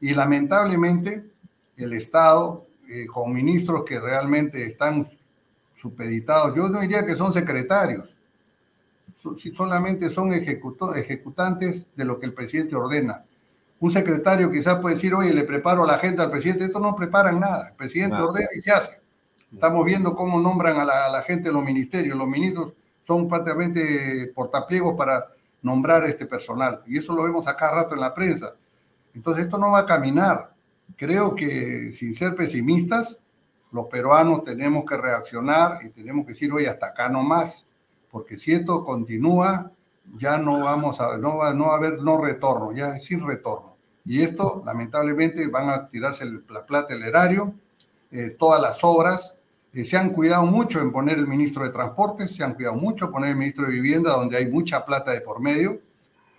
Y 0.00 0.14
lamentablemente 0.14 1.24
el 1.76 1.92
Estado, 1.94 2.66
eh, 2.88 3.06
con 3.06 3.32
ministros 3.32 3.84
que 3.84 3.98
realmente 3.98 4.62
están 4.64 5.08
supeditados, 5.74 6.54
yo 6.54 6.68
no 6.68 6.80
diría 6.80 7.06
que 7.06 7.16
son 7.16 7.32
secretarios, 7.32 8.14
solamente 9.54 10.10
son 10.10 10.32
ejecutantes 10.34 11.86
de 11.96 12.04
lo 12.04 12.20
que 12.20 12.26
el 12.26 12.34
presidente 12.34 12.76
ordena. 12.76 13.24
Un 13.80 13.90
secretario 13.90 14.50
quizás 14.50 14.78
puede 14.78 14.94
decir, 14.94 15.14
oye, 15.14 15.32
le 15.32 15.44
preparo 15.44 15.84
la 15.84 15.94
agenda 15.94 16.24
al 16.24 16.30
presidente. 16.30 16.64
Esto 16.64 16.80
no 16.80 16.94
preparan 16.94 17.40
nada. 17.40 17.68
El 17.68 17.74
presidente 17.74 18.16
ordena 18.16 18.48
y 18.56 18.60
se 18.60 18.70
hace. 18.70 19.00
Estamos 19.52 19.84
viendo 19.84 20.14
cómo 20.16 20.40
nombran 20.40 20.78
a 20.78 20.84
la, 20.84 21.22
gente 21.22 21.48
de 21.48 21.52
los 21.52 21.64
ministerios. 21.64 22.16
Los 22.16 22.28
ministros 22.28 22.72
son 23.06 23.28
prácticamente 23.28 24.32
portapliegos 24.34 24.96
para 24.96 25.28
nombrar 25.62 26.04
este 26.04 26.26
personal. 26.26 26.82
Y 26.86 26.98
eso 26.98 27.14
lo 27.14 27.22
vemos 27.22 27.46
acá 27.46 27.70
rato 27.70 27.94
en 27.94 28.00
la 28.00 28.14
prensa. 28.14 28.54
Entonces 29.14 29.44
esto 29.44 29.58
no 29.58 29.72
va 29.72 29.80
a 29.80 29.86
caminar. 29.86 30.52
Creo 30.96 31.34
que 31.34 31.92
sin 31.94 32.14
ser 32.14 32.34
pesimistas, 32.34 33.18
los 33.72 33.86
peruanos 33.86 34.44
tenemos 34.44 34.84
que 34.84 34.96
reaccionar 34.96 35.84
y 35.84 35.90
tenemos 35.90 36.26
que 36.26 36.32
decir, 36.32 36.52
oye, 36.52 36.68
hasta 36.68 36.86
acá 36.86 37.08
no 37.08 37.22
más 37.22 37.66
porque 38.14 38.38
si 38.38 38.52
esto 38.52 38.84
continúa, 38.84 39.72
ya 40.16 40.38
no 40.38 40.60
vamos 40.62 41.00
a, 41.00 41.16
no 41.18 41.38
va, 41.38 41.52
no 41.52 41.72
a 41.72 41.74
haber 41.74 42.00
no 42.00 42.16
retorno, 42.16 42.70
ya 42.70 42.94
es 42.94 43.06
sin 43.06 43.26
retorno. 43.26 43.74
Y 44.04 44.22
esto, 44.22 44.62
lamentablemente, 44.64 45.48
van 45.48 45.68
a 45.68 45.88
tirarse 45.88 46.24
la 46.24 46.64
plata 46.64 46.94
del 46.94 47.02
erario, 47.02 47.54
eh, 48.12 48.30
todas 48.38 48.62
las 48.62 48.84
obras. 48.84 49.33
Eh, 49.74 49.84
se 49.84 49.96
han 49.96 50.10
cuidado 50.10 50.46
mucho 50.46 50.80
en 50.80 50.92
poner 50.92 51.18
el 51.18 51.26
ministro 51.26 51.64
de 51.64 51.70
Transportes, 51.70 52.34
se 52.36 52.44
han 52.44 52.54
cuidado 52.54 52.76
mucho 52.76 53.06
en 53.06 53.10
poner 53.10 53.30
el 53.30 53.36
ministro 53.36 53.66
de 53.66 53.72
Vivienda, 53.72 54.12
donde 54.12 54.36
hay 54.36 54.46
mucha 54.46 54.84
plata 54.84 55.10
de 55.10 55.20
por 55.20 55.40
medio, 55.40 55.80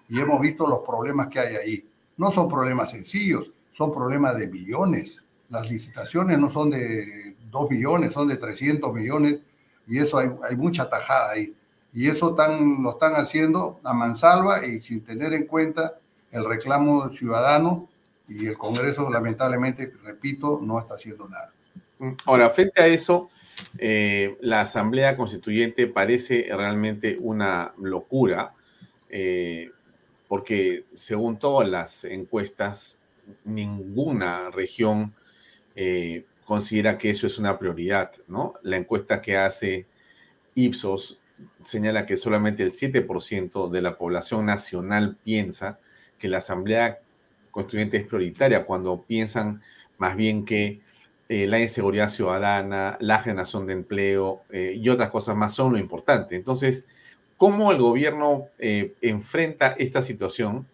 y 0.07 0.20
hemos 0.22 0.40
visto 0.40 0.66
los 0.68 0.80
problemas 0.80 1.28
que 1.28 1.40
hay 1.40 1.56
ahí. 1.56 1.90
No 2.16 2.32
son 2.32 2.48
problemas 2.48 2.91
sencillos, 2.91 3.52
son 3.74 3.94
problemas 3.94 4.38
de 4.38 4.48
millones. 4.48 5.22
Las 5.49 5.70
licitaciones 5.70 6.40
no 6.40 6.49
son 6.49 6.70
de 6.70 7.36
2 7.52 7.72
millones, 7.72 8.14
son 8.14 8.30
de 8.30 8.38
300 8.38 8.94
millones, 8.94 9.40
y 9.86 9.99
eso 9.99 10.18
hay, 10.18 10.32
hay 10.49 10.56
mucha 10.56 10.90
tajada 10.90 11.32
ahí. 11.32 11.53
Y 11.94 12.07
eso 12.07 12.36
lo 12.38 12.91
están 12.91 13.14
haciendo 13.16 13.80
a 13.84 13.94
mansalva 13.94 14.66
y 14.66 14.82
sin 14.82 15.03
tener 15.03 15.34
en 15.34 15.45
cuenta 15.45 15.95
el 16.32 16.45
reclamo 16.45 17.10
ciudadano 17.10 17.90
y 18.28 18.48
el 18.48 18.57
Congreso, 18.57 19.10
lamentablemente, 19.10 19.94
repito, 20.03 20.60
no 20.62 20.80
está 20.80 20.95
haciendo 20.95 21.28
nada. 21.28 21.53
Mm, 22.00 22.12
ahora, 22.26 22.50
frente 22.50 22.82
a 22.82 22.88
eso, 22.88 23.30
eh, 23.78 24.38
la 24.42 24.62
Asamblea 24.62 25.16
Constituyente 25.16 25.88
parece 25.88 26.48
realmente 26.50 27.18
una 27.20 27.74
locura, 27.78 28.54
eh, 29.10 29.72
porque 30.28 30.86
según 30.94 31.38
todas 31.40 31.70
las 31.70 32.04
encuestas, 32.06 33.00
ninguna 33.44 34.52
región 34.52 35.14
eh, 35.76 36.26
considera 36.46 36.98
que 36.98 37.10
eso 37.10 37.28
es 37.28 37.38
una 37.40 37.58
prioridad, 37.58 38.12
¿no? 38.28 38.54
La 38.64 38.78
encuesta 38.78 39.22
que 39.22 39.38
hace 39.38 39.88
Ipsos 40.56 41.20
señala 41.64 42.06
que 42.06 42.18
solamente 42.18 42.64
el 42.64 42.72
7% 42.72 43.70
de 43.70 43.82
la 43.82 43.98
población 43.98 44.46
nacional 44.46 45.18
piensa 45.24 45.80
que 46.18 46.30
la 46.30 46.38
Asamblea 46.38 47.00
Constituyente 47.52 47.98
es 47.98 48.08
prioritaria, 48.08 48.66
cuando 48.66 49.02
piensan 49.04 49.62
más 49.98 50.16
bien 50.16 50.46
que 50.46 50.82
eh, 51.27 51.47
la 51.47 51.60
inseguridad 51.60 52.10
ciudadana, 52.10 52.97
la 52.99 53.19
generación 53.19 53.65
de 53.65 53.73
empleo 53.73 54.41
eh, 54.49 54.76
y 54.77 54.89
otras 54.89 55.10
cosas 55.10 55.35
más 55.35 55.53
son 55.53 55.73
lo 55.73 55.80
importante. 55.80 56.35
Entonces, 56.35 56.85
¿cómo 57.38 57.72
el 57.72 57.80
gobierno 57.80 58.45
eh, 58.60 58.93
enfrenta 59.02 59.76
esta 59.77 60.02
situación 60.02 60.68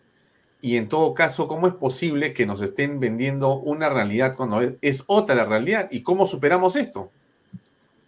Y 0.64 0.78
en 0.78 0.88
todo 0.90 1.16
caso, 1.16 1.48
¿cómo 1.48 1.68
es 1.68 1.74
posible 1.74 2.34
que 2.34 2.46
nos 2.46 2.62
estén 2.62 3.00
vendiendo 3.00 3.56
una 3.56 3.90
realidad 3.90 4.36
cuando 4.36 4.62
es, 4.82 5.04
otra 5.08 5.34
la 5.36 5.46
realidad? 5.46 5.88
¿Y 5.92 6.04
cómo 6.04 6.28
superamos 6.28 6.76
esto? 6.76 7.12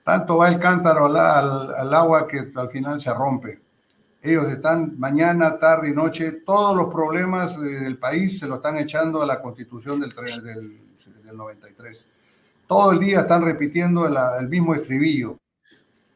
Tanto 0.04 0.38
va 0.38 0.50
el 0.50 0.60
cántaro 0.60 1.06
al, 1.08 1.74
al 1.74 1.94
agua 1.94 2.28
que 2.28 2.52
al 2.56 2.70
final 2.70 3.02
se 3.02 3.12
rompe. 3.14 3.60
Ellos 4.24 4.50
están 4.50 4.98
mañana, 4.98 5.60
tarde 5.60 5.90
y 5.90 5.94
noche, 5.94 6.32
todos 6.46 6.78
los 6.78 6.94
problemas 6.94 7.60
del 7.60 7.98
país 7.98 8.40
se 8.40 8.48
lo 8.48 8.56
están 8.56 8.78
echando 8.78 9.22
a 9.22 9.26
la 9.26 9.42
constitución 9.42 10.00
del, 10.00 10.14
del, 10.14 10.80
93. 11.36 12.08
Todo 12.74 12.94
el 12.94 13.00
día 13.00 13.20
están 13.20 13.44
repitiendo 13.44 14.08
el, 14.08 14.50
mismo 14.50 14.74
estribillo. 14.74 15.38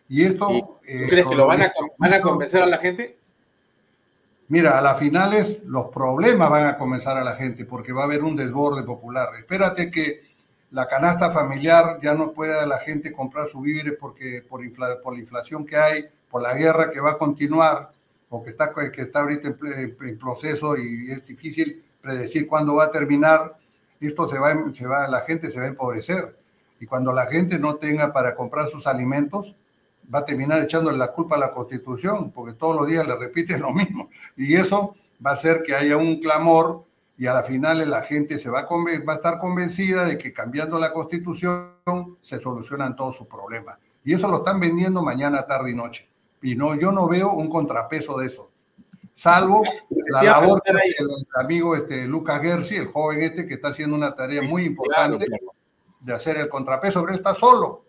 Y 0.10 0.24
esto... 0.24 0.80
Eh, 0.88 1.06
¿Crees 1.08 1.28
que 1.28 1.36
lo 1.36 1.46
van 1.46 1.62
a, 1.62 1.72
van 2.00 2.14
a 2.16 2.20
convencer 2.20 2.64
a 2.64 2.66
la 2.66 2.80
gente? 2.80 3.20
Mira, 4.48 4.80
a 4.80 4.82
las 4.82 4.98
finales 4.98 5.62
los 5.66 5.90
problemas 5.90 6.50
van 6.50 6.66
a 6.66 6.80
comenzar 6.80 7.16
a 7.16 7.24
la 7.24 7.36
gente 7.36 7.64
porque 7.66 7.94
va 7.94 8.02
a 8.02 8.06
haber 8.06 8.24
un 8.24 8.36
desborde 8.36 8.82
popular. 8.82 9.36
Espérate 9.38 9.92
que 9.92 10.24
la 10.72 10.88
canasta 10.88 11.30
familiar 11.30 12.00
ya 12.02 12.16
no 12.16 12.32
pueda 12.32 12.66
la 12.66 12.80
gente 12.80 13.14
comprar 13.14 13.50
sus 13.50 13.62
víveres 13.62 13.94
porque 14.00 14.42
por, 14.42 14.62
por 15.04 15.14
la 15.14 15.20
inflación 15.20 15.64
que 15.64 15.78
hay, 15.78 16.06
por 16.28 16.42
la 16.42 16.56
guerra 16.56 16.90
que 16.90 17.00
va 17.00 17.12
a 17.12 17.18
continuar, 17.20 17.92
o 18.30 18.44
que 18.44 18.50
está, 18.50 18.74
que 18.74 19.02
está 19.04 19.20
ahorita 19.20 19.50
en, 19.50 20.18
proceso 20.18 20.76
y 20.76 21.12
es 21.12 21.24
difícil 21.28 21.84
predecir 22.02 22.48
cuándo 22.48 22.74
va 22.74 22.86
a 22.86 22.92
terminar, 22.92 23.60
esto 24.02 24.28
se 24.28 24.40
va, 24.40 24.56
se 24.74 24.88
va, 24.88 25.08
la 25.08 25.22
gente 25.22 25.52
se 25.52 25.60
va 25.60 25.66
a 25.66 25.70
empobrecer. 25.70 26.37
Y 26.80 26.86
cuando 26.86 27.12
la 27.12 27.26
gente 27.28 27.58
no 27.60 27.76
tenga 27.76 28.14
para 28.14 28.36
comprar 28.36 28.70
sus 28.70 28.88
alimentos, 28.88 29.56
va 30.14 30.20
a 30.20 30.26
terminar 30.26 30.62
echándole 30.62 30.98
la 30.98 31.12
culpa 31.12 31.36
a 31.36 31.40
la 31.40 31.52
Constitución, 31.52 32.32
porque 32.32 32.54
todos 32.54 32.76
los 32.76 32.88
días 32.88 33.06
le 33.06 33.16
repiten 33.16 33.62
lo 33.62 33.72
mismo. 33.74 34.10
Y 34.36 34.56
eso 34.56 34.96
va 35.26 35.32
a 35.32 35.34
hacer 35.34 35.64
que 35.64 35.76
haya 35.76 35.98
un 35.98 36.20
clamor 36.20 36.86
y 37.18 37.26
a 37.26 37.34
la 37.34 37.44
final 37.44 37.90
la 37.90 38.04
gente 38.04 38.38
se 38.38 38.50
va 38.50 38.62
a, 38.62 38.68
va 38.70 39.14
a 39.14 39.16
estar 39.16 39.40
convencida 39.40 40.06
de 40.06 40.18
que 40.18 40.32
cambiando 40.32 40.78
la 40.78 40.94
Constitución 40.94 41.72
se 42.22 42.40
solucionan 42.40 42.96
todos 42.96 43.16
sus 43.16 43.28
problemas. 43.28 43.78
Y 44.04 44.14
eso 44.14 44.28
lo 44.28 44.38
están 44.38 44.60
vendiendo 44.60 45.02
mañana, 45.02 45.46
tarde 45.46 45.72
y 45.72 45.76
noche. 45.76 46.08
Y 46.42 46.56
no, 46.56 46.76
yo 46.76 46.92
no 46.92 47.08
veo 47.08 47.34
un 47.34 47.50
contrapeso 47.50 48.18
de 48.20 48.28
eso. 48.28 48.52
Salvo 49.16 49.64
la 49.90 50.22
labor 50.22 50.62
del 50.64 50.78
amigo 51.36 51.76
este, 51.76 52.06
Lucas 52.06 52.40
Gersi, 52.40 52.76
el 52.76 52.88
joven 52.88 53.24
este 53.24 53.48
que 53.48 53.56
está 53.56 53.70
haciendo 53.70 53.96
una 53.96 54.16
tarea 54.16 54.44
muy 54.44 54.66
importante 54.66 55.26
de 56.00 56.14
hacer 56.14 56.38
el 56.38 56.50
contrapeso, 56.50 57.02
pero 57.02 57.14
él 57.14 57.20
está 57.20 57.34
solo. 57.34 57.86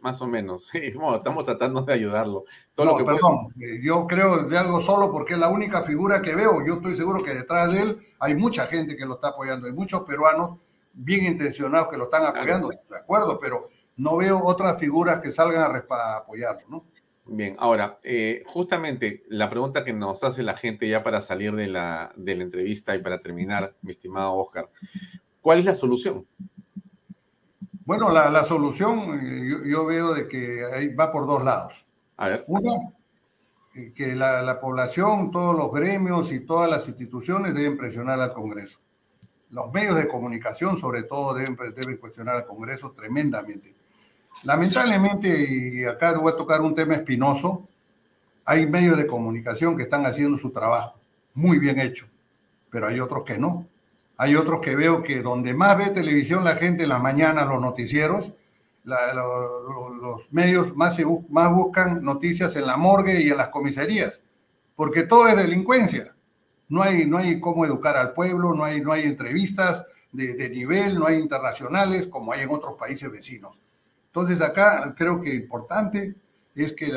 Más 0.00 0.22
o 0.22 0.26
menos, 0.26 0.68
sí. 0.68 0.78
estamos 0.78 1.44
tratando 1.44 1.82
de 1.82 1.92
ayudarlo. 1.92 2.44
no, 2.76 2.96
perdón, 3.04 3.52
eh, 3.60 3.80
yo 3.82 4.06
creo 4.06 4.44
de 4.44 4.56
algo 4.56 4.80
solo 4.80 5.12
porque 5.12 5.34
es 5.34 5.38
la 5.38 5.48
única 5.48 5.82
figura 5.82 6.22
que 6.22 6.34
veo. 6.34 6.64
Yo 6.66 6.74
estoy 6.74 6.96
seguro 6.96 7.22
que 7.22 7.34
detrás 7.34 7.72
de 7.72 7.82
él 7.82 7.98
hay 8.18 8.34
mucha 8.34 8.66
gente 8.66 8.96
que 8.96 9.04
lo 9.04 9.16
está 9.16 9.28
apoyando, 9.28 9.66
hay 9.66 9.74
muchos 9.74 10.02
peruanos 10.04 10.58
bien 10.94 11.26
intencionados 11.26 11.88
que 11.88 11.98
lo 11.98 12.04
están 12.04 12.24
apoyando, 12.24 12.68
de 12.70 12.96
acuerdo, 12.96 13.38
pero 13.38 13.68
no 13.96 14.16
veo 14.16 14.40
otras 14.42 14.78
figuras 14.78 15.20
que 15.20 15.30
salgan 15.30 15.84
a 15.90 16.16
apoyarlo, 16.16 16.62
¿no? 16.68 16.84
Bien, 17.30 17.56
ahora, 17.58 17.98
eh, 18.04 18.42
justamente 18.46 19.22
la 19.28 19.50
pregunta 19.50 19.84
que 19.84 19.92
nos 19.92 20.24
hace 20.24 20.42
la 20.42 20.56
gente 20.56 20.88
ya 20.88 21.02
para 21.02 21.20
salir 21.20 21.54
de 21.54 21.66
la, 21.66 22.10
de 22.16 22.34
la 22.34 22.42
entrevista 22.42 22.96
y 22.96 23.02
para 23.02 23.20
terminar, 23.20 23.74
mi 23.82 23.90
estimado 23.90 24.32
Oscar, 24.34 24.70
¿cuál 25.42 25.58
es 25.58 25.66
la 25.66 25.74
solución? 25.74 26.26
Bueno, 27.88 28.12
la, 28.12 28.44
solución 28.44 29.18
eh, 29.18 29.62
yo, 29.64 29.86
veo 29.86 30.12
de 30.12 30.28
que 30.28 30.94
va 30.94 31.10
por 31.10 31.26
dos 31.26 31.42
lados. 31.42 31.86
A 32.18 32.28
ver. 32.28 32.44
Una, 32.46 32.70
eh, 33.74 33.94
que 33.96 34.14
la, 34.14 34.60
población, 34.60 35.30
todos 35.30 35.56
los 35.56 35.72
gremios 35.72 36.30
y 36.30 36.40
todas 36.40 36.70
las 36.70 36.86
instituciones 36.86 37.54
deben 37.54 37.78
presionar 37.78 38.20
al 38.20 38.34
Congreso. 38.34 38.78
Los 39.48 39.72
medios 39.72 39.94
de 39.94 40.06
comunicación, 40.06 40.76
sobre 40.76 41.04
todo, 41.04 41.32
deben, 41.32 41.56
deben 41.74 41.96
cuestionar 41.96 42.36
al 42.36 42.44
Congreso 42.44 42.90
tremendamente. 42.90 43.74
Lamentablemente, 44.44 45.48
y 45.50 45.84
acá 45.84 46.18
voy 46.18 46.34
a 46.34 46.36
tocar 46.36 46.60
un 46.60 46.74
tema 46.74 46.92
espinoso, 46.92 47.66
hay 48.44 48.66
medios 48.66 48.98
de 48.98 49.06
comunicación 49.06 49.78
que 49.78 49.84
están 49.84 50.04
haciendo 50.04 50.36
su 50.36 50.50
trabajo, 50.50 51.00
muy 51.32 51.58
bien 51.58 51.80
hecho, 51.80 52.04
pero 52.68 52.88
hay 52.88 53.00
otros 53.00 53.24
que 53.24 53.38
no. 53.38 53.66
Hay 54.18 54.36
otros 54.36 54.60
que 54.60 54.76
veo 54.76 55.02
que 55.02 55.22
donde 55.22 55.54
más 55.54 55.78
ve 55.78 55.90
televisión 55.90 56.44
la 56.44 56.56
gente 56.56 56.82
en 56.82 56.90
la 56.90 56.98
mañana, 56.98 57.44
los 57.44 57.60
noticieros, 57.60 58.32
los 58.84 60.32
medios 60.32 60.76
más, 60.76 60.98
más 61.30 61.52
buscan 61.52 62.02
noticias 62.04 62.54
en 62.56 62.66
la 62.66 62.76
morgue 62.76 63.22
y 63.22 63.30
en 63.30 63.36
las 63.36 63.48
comisarías, 63.48 64.20
porque 64.76 65.04
todo 65.04 65.28
es 65.28 65.36
delincuencia. 65.36 66.14
No 66.68 66.82
hay, 66.82 67.06
no 67.06 67.16
hay 67.16 67.40
cómo 67.40 67.64
educar 67.64 67.96
al 67.96 68.12
pueblo, 68.12 68.54
no 68.54 68.64
hay, 68.64 68.80
no 68.80 68.92
hay 68.92 69.04
entrevistas 69.04 69.86
de, 70.12 70.34
de 70.34 70.50
nivel, 70.50 70.98
no 70.98 71.06
hay 71.06 71.18
internacionales 71.18 72.08
como 72.08 72.32
hay 72.32 72.42
en 72.42 72.50
otros 72.50 72.74
países 72.78 73.10
vecinos. 73.10 73.56
Entonces 74.06 74.40
acá 74.42 74.94
creo 74.96 75.20
que 75.20 75.32
importante 75.34 76.14
es 76.64 76.72
que 76.72 76.92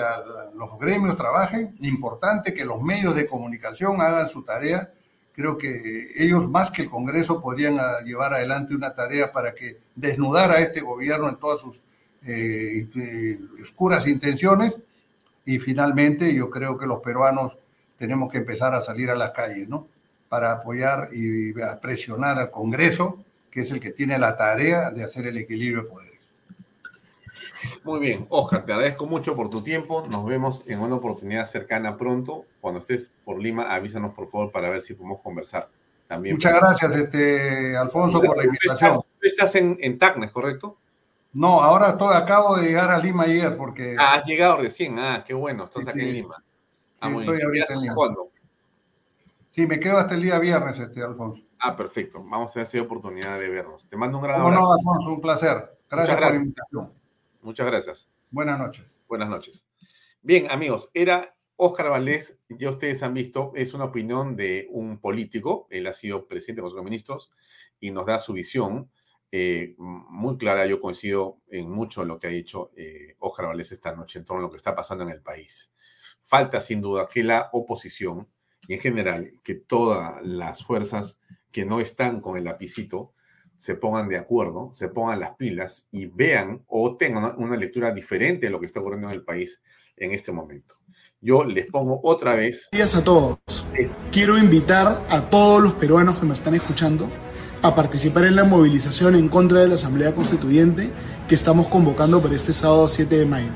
los 0.56 0.80
gremios 0.80 1.16
trabajen, 1.16 1.76
importante 1.82 2.54
que 2.54 2.66
los 2.66 2.82
medios 2.82 3.16
de 3.16 3.28
comunicación 3.28 4.02
hagan 4.02 4.28
su 4.28 4.44
tarea. 4.44 4.92
Creo 5.34 5.58
que 5.58 6.12
ellos 6.18 6.50
más 6.50 6.72
que 6.72 6.84
el 6.84 6.90
Congreso 6.90 7.42
podrían 7.42 7.80
ah, 7.80 8.02
llevar 8.04 8.34
adelante 8.34 8.76
una 8.76 8.94
tarea 8.94 9.32
para 9.32 9.54
que 9.54 9.78
desnudara 9.96 10.56
a 10.56 10.60
este 10.60 10.82
gobierno 10.82 11.30
en 11.30 11.38
todas 11.38 11.60
sus 11.62 11.78
eh, 12.26 12.88
eh, 12.96 13.40
oscuras 13.64 14.06
intenciones. 14.08 14.78
Y 15.46 15.60
finalmente 15.60 16.34
yo 16.34 16.50
creo 16.50 16.78
que 16.78 16.86
los 16.86 17.00
peruanos 17.00 17.58
tenemos 17.98 18.32
que 18.32 18.40
empezar 18.40 18.76
a 18.76 18.82
salir 18.82 19.10
a 19.10 19.16
las 19.16 19.32
calles, 19.32 19.68
¿no? 19.70 19.88
Para 20.28 20.52
apoyar 20.52 21.10
y 21.12 21.54
presionar 21.82 22.40
al 22.40 22.52
Congreso, 22.52 23.24
que 23.50 23.62
es 23.62 23.72
el 23.72 23.80
que 23.80 23.92
tiene 23.92 24.18
la 24.18 24.38
tarea 24.38 24.92
de 24.92 25.04
hacer 25.04 25.28
el 25.28 25.38
equilibrio 25.38 25.84
de 25.84 25.90
poderes. 25.90 26.11
Muy 27.84 28.00
bien, 28.00 28.26
Oscar, 28.30 28.66
te 28.66 28.74
agradezco 28.74 29.06
mucho 29.06 29.36
por 29.36 29.50
tu 29.50 29.62
tiempo. 29.62 30.06
Nos 30.08 30.26
vemos 30.26 30.64
en 30.68 30.80
una 30.80 30.96
oportunidad 30.96 31.46
cercana 31.46 31.98
pronto. 31.98 32.46
Cuando 32.60 32.80
estés 32.80 33.14
por 33.24 33.40
Lima, 33.40 33.74
avísanos 33.74 34.14
por 34.14 34.30
favor 34.30 34.52
para 34.52 34.70
ver 34.70 34.82
si 34.82 34.94
podemos 34.94 35.22
conversar. 35.22 35.70
También 36.08 36.36
Muchas 36.36 36.56
gracias, 36.56 36.96
este, 36.96 37.78
Alfonso, 37.78 38.22
por 38.22 38.38
la 38.38 38.44
invitación. 38.46 38.92
Estás, 38.92 39.10
estás 39.22 39.56
en, 39.56 39.78
en 39.80 39.98
Tacnes, 39.98 40.32
¿correcto? 40.32 40.78
No, 41.34 41.62
ahora 41.62 41.92
estoy, 41.92 42.16
acabo 42.16 42.58
de 42.58 42.68
llegar 42.68 42.92
a 42.92 42.98
Lima 42.98 43.24
ayer 43.24 43.56
porque... 43.56 43.96
Ah, 43.98 44.16
has 44.16 44.26
llegado 44.26 44.58
recién. 44.58 45.00
Ah, 45.00 45.24
qué 45.26 45.34
bueno, 45.34 45.66
estás 45.66 45.88
aquí 45.88 46.02
en 46.02 46.14
Lima. 46.14 46.44
Ah, 47.00 47.10
estoy 47.10 47.42
ahorita 47.42 47.74
en 47.74 47.82
Lima. 47.82 47.96
¿Cuándo? 47.96 48.30
Sí, 49.52 49.66
me 49.66 49.80
quedo 49.80 49.98
hasta 49.98 50.16
el 50.16 50.22
día 50.22 50.40
viernes, 50.40 50.78
este, 50.80 51.02
Alfonso. 51.02 51.44
Ah, 51.60 51.76
perfecto. 51.76 52.24
Vamos 52.24 52.52
a 52.52 52.54
tener 52.54 52.68
esa 52.68 52.82
oportunidad 52.82 53.40
de 53.40 53.50
vernos. 53.50 53.88
Te 53.88 53.96
mando 53.96 54.18
un 54.18 54.24
gran 54.24 54.42
abrazo. 54.42 54.60
No, 54.60 54.74
Alfonso, 54.74 55.10
un 55.12 55.22
placer. 55.22 55.78
Gracias, 55.90 56.18
gracias. 56.18 56.18
por 56.18 56.30
la 56.30 56.36
invitación. 56.36 57.01
Muchas 57.42 57.66
gracias. 57.66 58.10
Buenas 58.30 58.60
noches. 58.60 59.00
Buenas 59.08 59.30
noches. 59.30 59.68
Bien, 60.22 60.50
amigos, 60.52 60.90
era 60.94 61.36
Óscar 61.56 61.90
Valdés, 61.90 62.42
ya 62.50 62.70
ustedes 62.70 63.04
han 63.04 63.14
visto, 63.14 63.52
es 63.56 63.74
una 63.74 63.86
opinión 63.86 64.36
de 64.36 64.68
un 64.72 65.00
político, 65.00 65.68
él 65.70 65.86
ha 65.88 65.94
sido 65.94 66.28
presidente 66.28 66.62
de 66.62 66.70
los 66.70 66.84
Ministros 66.84 67.32
y 67.80 67.92
nos 67.92 68.06
da 68.06 68.20
su 68.20 68.34
visión 68.34 68.90
eh, 69.32 69.76
muy 69.78 70.38
clara. 70.38 70.66
Yo 70.66 70.80
coincido 70.80 71.42
en 71.48 71.70
mucho 71.70 72.02
en 72.02 72.10
lo 72.10 72.20
que 72.20 72.28
ha 72.28 72.32
dicho 72.32 72.72
eh, 72.76 73.16
Óscar 73.20 73.48
Valdés 73.48 73.72
esta 73.72 73.96
noche 73.96 74.20
en 74.20 74.26
torno 74.26 74.42
a 74.42 74.44
lo 74.44 74.52
que 74.52 74.58
está 74.58 74.76
pasando 74.76 75.04
en 75.04 75.12
el 75.12 75.22
país. 75.22 75.72
Falta 76.22 76.60
sin 76.60 76.82
duda 76.82 77.08
que 77.08 77.24
la 77.24 77.50
oposición 77.54 78.28
y 78.68 78.74
en 78.74 78.80
general 78.80 79.34
que 79.44 79.56
todas 79.56 80.22
las 80.24 80.64
fuerzas 80.64 81.22
que 81.52 81.66
no 81.66 81.80
están 81.80 82.22
con 82.22 82.38
el 82.38 82.44
lapicito 82.44 83.14
se 83.62 83.76
pongan 83.76 84.10
de 84.10 84.18
acuerdo, 84.18 84.72
se 84.74 84.88
pongan 84.88 85.20
las 85.20 85.36
pilas 85.36 85.88
y 85.92 86.08
vean 86.08 86.64
o 86.66 86.98
tengan 86.98 87.36
una 87.38 87.56
lectura 87.56 87.94
diferente 87.94 88.48
de 88.48 88.50
lo 88.50 88.60
que 88.60 88.66
está 88.66 88.80
ocurriendo 88.80 89.08
en 89.08 89.14
el 89.14 89.24
país 89.24 89.62
en 89.98 90.14
este 90.14 90.32
momento. 90.32 90.78
Yo 91.22 91.44
les 91.44 91.70
pongo 91.70 92.00
otra 92.02 92.34
vez. 92.34 92.70
Gracias 92.72 93.00
a 93.00 93.04
todos. 93.04 93.38
Quiero 94.12 94.40
invitar 94.40 95.06
a 95.08 95.30
todos 95.30 95.62
los 95.62 95.74
peruanos 95.74 96.18
que 96.18 96.26
me 96.26 96.34
están 96.34 96.56
escuchando 96.56 97.08
a 97.62 97.76
participar 97.76 98.26
en 98.26 98.36
la 98.36 98.46
movilización 98.46 99.14
en 99.14 99.30
contra 99.30 99.60
de 99.60 99.68
la 99.68 99.76
Asamblea 99.76 100.16
Constituyente 100.16 100.90
que 101.30 101.36
estamos 101.36 101.68
convocando 101.68 102.20
para 102.20 102.34
este 102.34 102.54
sábado 102.54 102.88
7 102.88 103.16
de 103.16 103.26
mayo. 103.28 103.52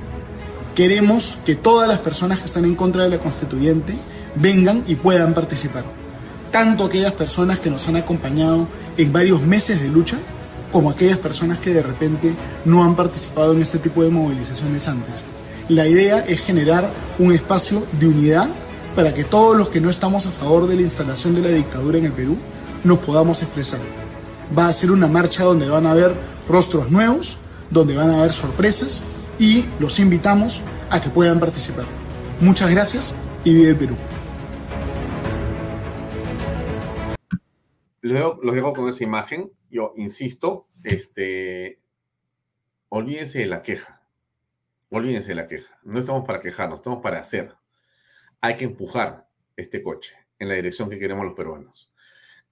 Queremos 0.76 1.40
que 1.48 1.56
todas 1.56 1.88
las 1.88 1.98
personas 1.98 2.42
que 2.42 2.46
están 2.46 2.66
en 2.66 2.76
contra 2.76 3.06
de 3.06 3.10
la 3.10 3.18
Constituyente 3.18 3.96
vengan 4.36 4.84
y 4.86 4.98
puedan 4.98 5.34
participar 5.34 6.05
tanto 6.56 6.86
aquellas 6.86 7.12
personas 7.12 7.60
que 7.60 7.70
nos 7.70 7.86
han 7.90 7.98
acompañado 7.98 8.70
en 8.96 9.12
varios 9.12 9.42
meses 9.42 9.82
de 9.82 9.90
lucha, 9.90 10.18
como 10.72 10.90
aquellas 10.90 11.18
personas 11.18 11.60
que 11.60 11.74
de 11.74 11.84
repente 11.84 12.34
no 12.64 12.86
han 12.86 12.96
participado 12.96 13.52
en 13.52 13.62
este 13.62 13.78
tipo 13.78 14.04
de 14.04 14.10
movilizaciones 14.10 14.88
antes. 14.88 15.26
La 15.68 15.86
idea 15.86 16.20
es 16.20 16.40
generar 16.40 16.90
un 17.20 17.34
espacio 17.34 17.86
de 18.00 18.08
unidad 18.08 18.48
para 18.96 19.14
que 19.14 19.26
todos 19.26 19.58
los 19.58 19.68
que 19.68 19.82
no 19.82 19.90
estamos 19.90 20.28
a 20.28 20.32
favor 20.32 20.66
de 20.66 20.78
la 20.78 20.84
instalación 20.84 21.36
de 21.36 21.42
la 21.42 21.50
dictadura 21.50 21.98
en 21.98 22.06
el 22.06 22.14
Perú 22.14 22.38
nos 22.86 23.00
podamos 23.00 23.42
expresar. 23.42 23.82
Va 24.58 24.70
a 24.70 24.74
ser 24.74 24.92
una 24.92 25.08
marcha 25.08 25.44
donde 25.44 25.68
van 25.68 25.86
a 25.86 25.92
haber 25.92 26.16
rostros 26.48 26.90
nuevos, 26.90 27.38
donde 27.70 27.98
van 27.98 28.12
a 28.12 28.20
haber 28.20 28.32
sorpresas 28.32 29.02
y 29.40 29.66
los 29.82 30.00
invitamos 30.00 30.62
a 30.90 31.02
que 31.02 31.10
puedan 31.10 31.38
participar. 31.38 31.84
Muchas 32.40 32.72
gracias 32.72 33.14
y 33.44 33.54
vive 33.54 33.76
Perú. 33.76 33.98
Los 38.06 38.54
dejo, 38.56 38.74
con 38.74 38.88
esa 38.88 39.04
imagen. 39.04 39.52
Yo 39.70 39.94
insisto, 39.98 40.68
este, 40.84 41.80
olvídense 42.90 43.40
de 43.40 43.48
la 43.48 43.64
queja. 43.64 44.02
Olvídense 44.90 45.30
de 45.30 45.36
la 45.36 45.48
queja. 45.48 45.80
No 45.84 46.00
estamos 46.00 46.24
para 46.26 46.40
quejarnos, 46.40 46.80
estamos 46.80 47.02
para 47.02 47.20
hacer. 47.20 47.56
Hay 48.42 48.58
que 48.58 48.66
empujar 48.66 49.28
este 49.58 49.82
coche 49.82 50.16
en 50.38 50.50
la 50.50 50.54
dirección 50.54 50.90
que 50.90 51.00
queremos 51.00 51.26
los 51.26 51.34
peruanos. 51.34 51.92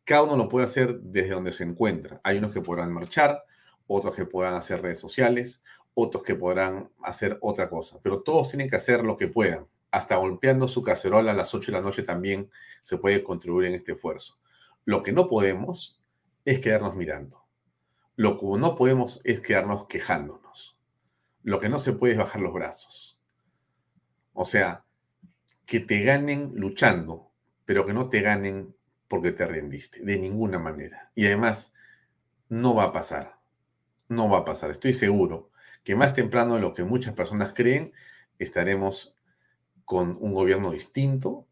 Cada 0.04 0.24
uno 0.24 0.36
lo 0.36 0.50
puede 0.50 0.66
hacer 0.66 1.00
desde 1.00 1.30
donde 1.30 1.54
se 1.54 1.64
encuentra. 1.64 2.20
Hay 2.24 2.40
unos 2.40 2.52
que 2.52 2.62
podrán 2.62 2.92
marchar, 2.92 3.44
otros 3.86 4.16
que 4.16 4.26
puedan 4.26 4.56
hacer 4.56 4.82
redes 4.82 5.00
sociales, 5.00 5.64
otros 5.94 6.24
que 6.24 6.34
podrán 6.34 6.90
hacer 7.04 7.38
otra 7.42 7.70
cosa, 7.70 8.00
pero 8.02 8.24
todos 8.24 8.50
tienen 8.50 8.70
que 8.70 8.76
hacer 8.76 9.04
lo 9.04 9.18
que 9.18 9.28
puedan. 9.28 9.68
Hasta 9.92 10.16
golpeando 10.16 10.68
su 10.68 10.82
cacerola 10.82 11.32
a 11.32 11.36
las 11.36 11.54
8 11.54 11.72
de 11.72 11.78
la 11.78 11.84
noche 11.84 12.02
también 12.02 12.50
se 12.82 12.98
puede 12.98 13.24
contribuir 13.24 13.68
en 13.68 13.76
este 13.76 13.92
esfuerzo. 13.92 14.40
Lo 14.86 15.04
que 15.04 15.12
no 15.12 15.28
podemos 15.30 16.02
es 16.46 16.60
quedarnos 16.60 16.96
mirando. 16.96 17.46
Lo 18.16 18.38
que 18.38 18.46
no 18.60 18.76
podemos 18.76 19.22
es 19.24 19.42
quedarnos 19.42 19.88
quejándonos. 19.88 20.78
Lo 21.42 21.60
que 21.60 21.70
no 21.70 21.80
se 21.80 21.94
puede 21.94 22.14
es 22.14 22.20
bajar 22.20 22.42
los 22.42 22.54
brazos. 22.54 23.20
O 24.34 24.46
sea, 24.46 24.86
que 25.66 25.80
te 25.80 26.04
ganen 26.04 26.52
luchando, 26.56 27.32
pero 27.66 27.86
que 27.86 27.94
no 27.94 28.10
te 28.10 28.22
ganen 28.22 28.76
porque 29.08 29.32
te 29.32 29.46
rendiste, 29.46 30.04
de 30.04 30.18
ninguna 30.18 30.60
manera. 30.60 31.12
Y 31.16 31.26
además, 31.26 31.74
no 32.50 32.76
va 32.76 32.86
a 32.86 32.94
pasar. 32.94 33.40
No 34.10 34.30
va 34.30 34.40
a 34.40 34.46
pasar. 34.46 34.72
Estoy 34.72 34.94
seguro 34.94 35.52
que 35.84 35.96
más 35.96 36.14
temprano 36.14 36.56
de 36.56 36.62
lo 36.62 36.74
que 36.74 36.84
muchas 36.84 37.14
personas 37.14 37.54
creen, 37.54 37.94
estaremos 38.40 39.18
con 39.86 40.18
un 40.20 40.34
gobierno 40.34 40.72
distinto, 40.72 41.48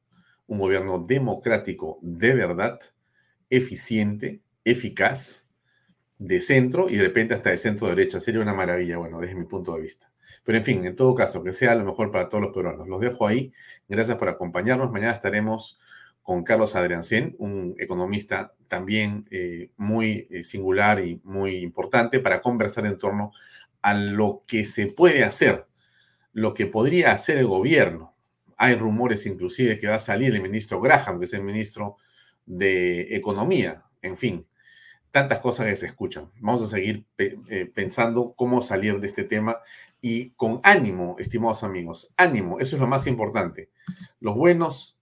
un 0.47 0.59
gobierno 0.59 0.99
democrático 0.99 1.99
de 2.01 2.33
verdad, 2.33 2.79
eficiente, 3.51 4.41
eficaz, 4.65 5.45
de 6.21 6.39
centro 6.39 6.87
y 6.87 6.97
de 6.97 7.03
repente 7.03 7.33
hasta 7.33 7.49
de 7.49 7.57
centro 7.57 7.87
derecha. 7.87 8.19
Sería 8.19 8.41
una 8.41 8.53
maravilla, 8.53 8.97
bueno, 8.97 9.19
desde 9.19 9.35
mi 9.35 9.45
punto 9.45 9.75
de 9.75 9.81
vista. 9.81 10.11
Pero 10.43 10.57
en 10.57 10.63
fin, 10.63 10.85
en 10.85 10.95
todo 10.95 11.15
caso, 11.15 11.43
que 11.43 11.51
sea 11.51 11.73
lo 11.73 11.83
mejor 11.83 12.11
para 12.11 12.29
todos 12.29 12.43
los 12.43 12.53
peruanos. 12.53 12.87
Los 12.87 13.01
dejo 13.01 13.27
ahí. 13.27 13.51
Gracias 13.89 14.17
por 14.17 14.29
acompañarnos. 14.29 14.91
Mañana 14.91 15.13
estaremos 15.13 15.79
con 16.21 16.43
Carlos 16.43 16.75
Adriancén, 16.75 17.35
un 17.39 17.75
economista 17.79 18.53
también 18.67 19.27
eh, 19.31 19.71
muy 19.77 20.27
eh, 20.29 20.43
singular 20.43 21.03
y 21.03 21.19
muy 21.23 21.57
importante 21.57 22.19
para 22.19 22.41
conversar 22.41 22.85
en 22.85 22.99
torno 22.99 23.31
a 23.81 23.95
lo 23.95 24.43
que 24.45 24.65
se 24.65 24.85
puede 24.85 25.23
hacer, 25.23 25.65
lo 26.33 26.53
que 26.53 26.67
podría 26.67 27.11
hacer 27.11 27.39
el 27.39 27.47
gobierno. 27.47 28.15
Hay 28.57 28.75
rumores 28.75 29.25
inclusive 29.25 29.79
que 29.79 29.87
va 29.87 29.95
a 29.95 29.99
salir 29.99 30.35
el 30.35 30.41
ministro 30.41 30.79
Graham, 30.79 31.17
que 31.17 31.25
es 31.25 31.33
el 31.33 31.41
ministro 31.41 31.97
de 32.45 33.15
Economía, 33.15 33.85
en 34.01 34.17
fin, 34.17 34.47
tantas 35.11 35.39
cosas 35.39 35.67
que 35.67 35.75
se 35.75 35.85
escuchan. 35.85 36.31
Vamos 36.39 36.61
a 36.61 36.67
seguir 36.67 37.05
eh, 37.17 37.71
pensando 37.73 38.33
cómo 38.35 38.61
salir 38.61 38.99
de 38.99 39.07
este 39.07 39.23
tema 39.23 39.59
y 40.01 40.31
con 40.31 40.59
ánimo, 40.63 41.15
estimados 41.19 41.63
amigos, 41.63 42.11
ánimo, 42.17 42.59
eso 42.59 42.75
es 42.75 42.79
lo 42.79 42.87
más 42.87 43.05
importante. 43.07 43.69
Los 44.19 44.35
buenos 44.35 44.99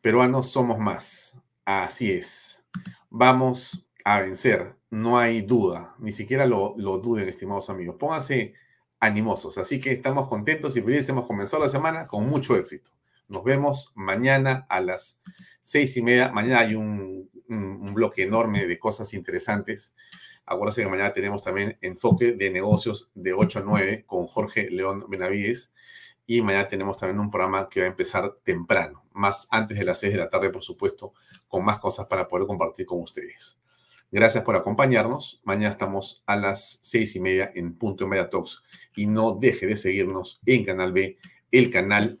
peruanos 0.00 0.50
somos 0.50 0.78
más, 0.78 1.42
así 1.64 2.12
es. 2.12 2.64
Vamos 3.10 3.88
a 4.04 4.20
vencer, 4.20 4.76
no 4.90 5.18
hay 5.18 5.42
duda, 5.42 5.96
ni 5.98 6.12
siquiera 6.12 6.46
lo, 6.46 6.74
duden, 6.76 7.28
estimados 7.28 7.68
amigos. 7.70 7.96
Pónganse 7.98 8.54
animosos, 9.00 9.58
así 9.58 9.80
que 9.80 9.92
estamos 9.92 10.28
contentos 10.28 10.76
y 10.76 10.82
felices. 10.82 11.08
Hemos 11.08 11.26
comenzado 11.26 11.64
la 11.64 11.68
semana 11.68 12.06
con 12.06 12.28
mucho 12.28 12.54
éxito. 12.56 12.92
Nos 13.28 13.44
vemos 13.44 13.92
mañana 13.94 14.66
a 14.68 14.80
las 14.80 15.20
seis 15.60 15.96
y 15.96 16.02
media. 16.02 16.30
Mañana 16.30 16.60
hay 16.60 16.74
un, 16.74 17.30
bloque 17.94 18.22
enorme 18.22 18.66
de 18.66 18.78
cosas 18.78 19.14
interesantes. 19.14 19.94
Acuérdense 20.44 20.82
que 20.82 20.88
mañana 20.88 21.12
tenemos 21.12 21.42
también 21.42 21.78
enfoque 21.80 22.32
de 22.32 22.50
negocios 22.50 23.10
de 23.14 23.32
8 23.32 23.60
a 23.60 23.62
9 23.62 24.04
con 24.06 24.26
Jorge 24.26 24.70
León 24.70 25.06
Benavides. 25.08 25.72
Y 26.26 26.42
mañana 26.42 26.68
tenemos 26.68 26.98
también 26.98 27.20
un 27.20 27.30
programa 27.30 27.68
que 27.68 27.80
va 27.80 27.86
a 27.86 27.90
empezar 27.90 28.36
temprano, 28.42 29.04
más 29.12 29.46
antes 29.50 29.78
de 29.78 29.84
las 29.84 30.00
6 30.00 30.12
de 30.12 30.18
la 30.18 30.28
tarde, 30.28 30.50
por 30.50 30.62
supuesto, 30.62 31.12
con 31.46 31.64
más 31.64 31.78
cosas 31.78 32.06
para 32.06 32.26
poder 32.26 32.46
compartir 32.46 32.84
con 32.84 33.00
ustedes. 33.00 33.60
Gracias 34.10 34.44
por 34.44 34.54
acompañarnos. 34.54 35.40
Mañana 35.44 35.70
estamos 35.70 36.22
a 36.26 36.36
las 36.36 36.78
seis 36.82 37.16
y 37.16 37.20
media 37.20 37.50
en 37.54 37.76
Punto 37.76 38.04
en 38.04 38.10
Media 38.10 38.30
Talks. 38.30 38.62
Y 38.94 39.06
no 39.06 39.34
deje 39.34 39.66
de 39.66 39.76
seguirnos 39.76 40.40
en 40.46 40.64
Canal 40.64 40.92
B, 40.92 41.18
el 41.50 41.70
canal 41.70 42.20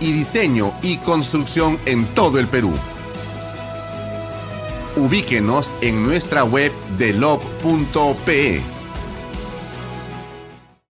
y 0.00 0.12
diseño 0.12 0.72
y 0.82 0.98
construcción 0.98 1.78
en 1.86 2.06
todo 2.14 2.38
el 2.38 2.48
Perú. 2.48 2.72
Ubíquenos 4.96 5.72
en 5.80 6.02
nuestra 6.02 6.44
web 6.44 6.72
de 6.98 7.12
lob.pe 7.12 8.77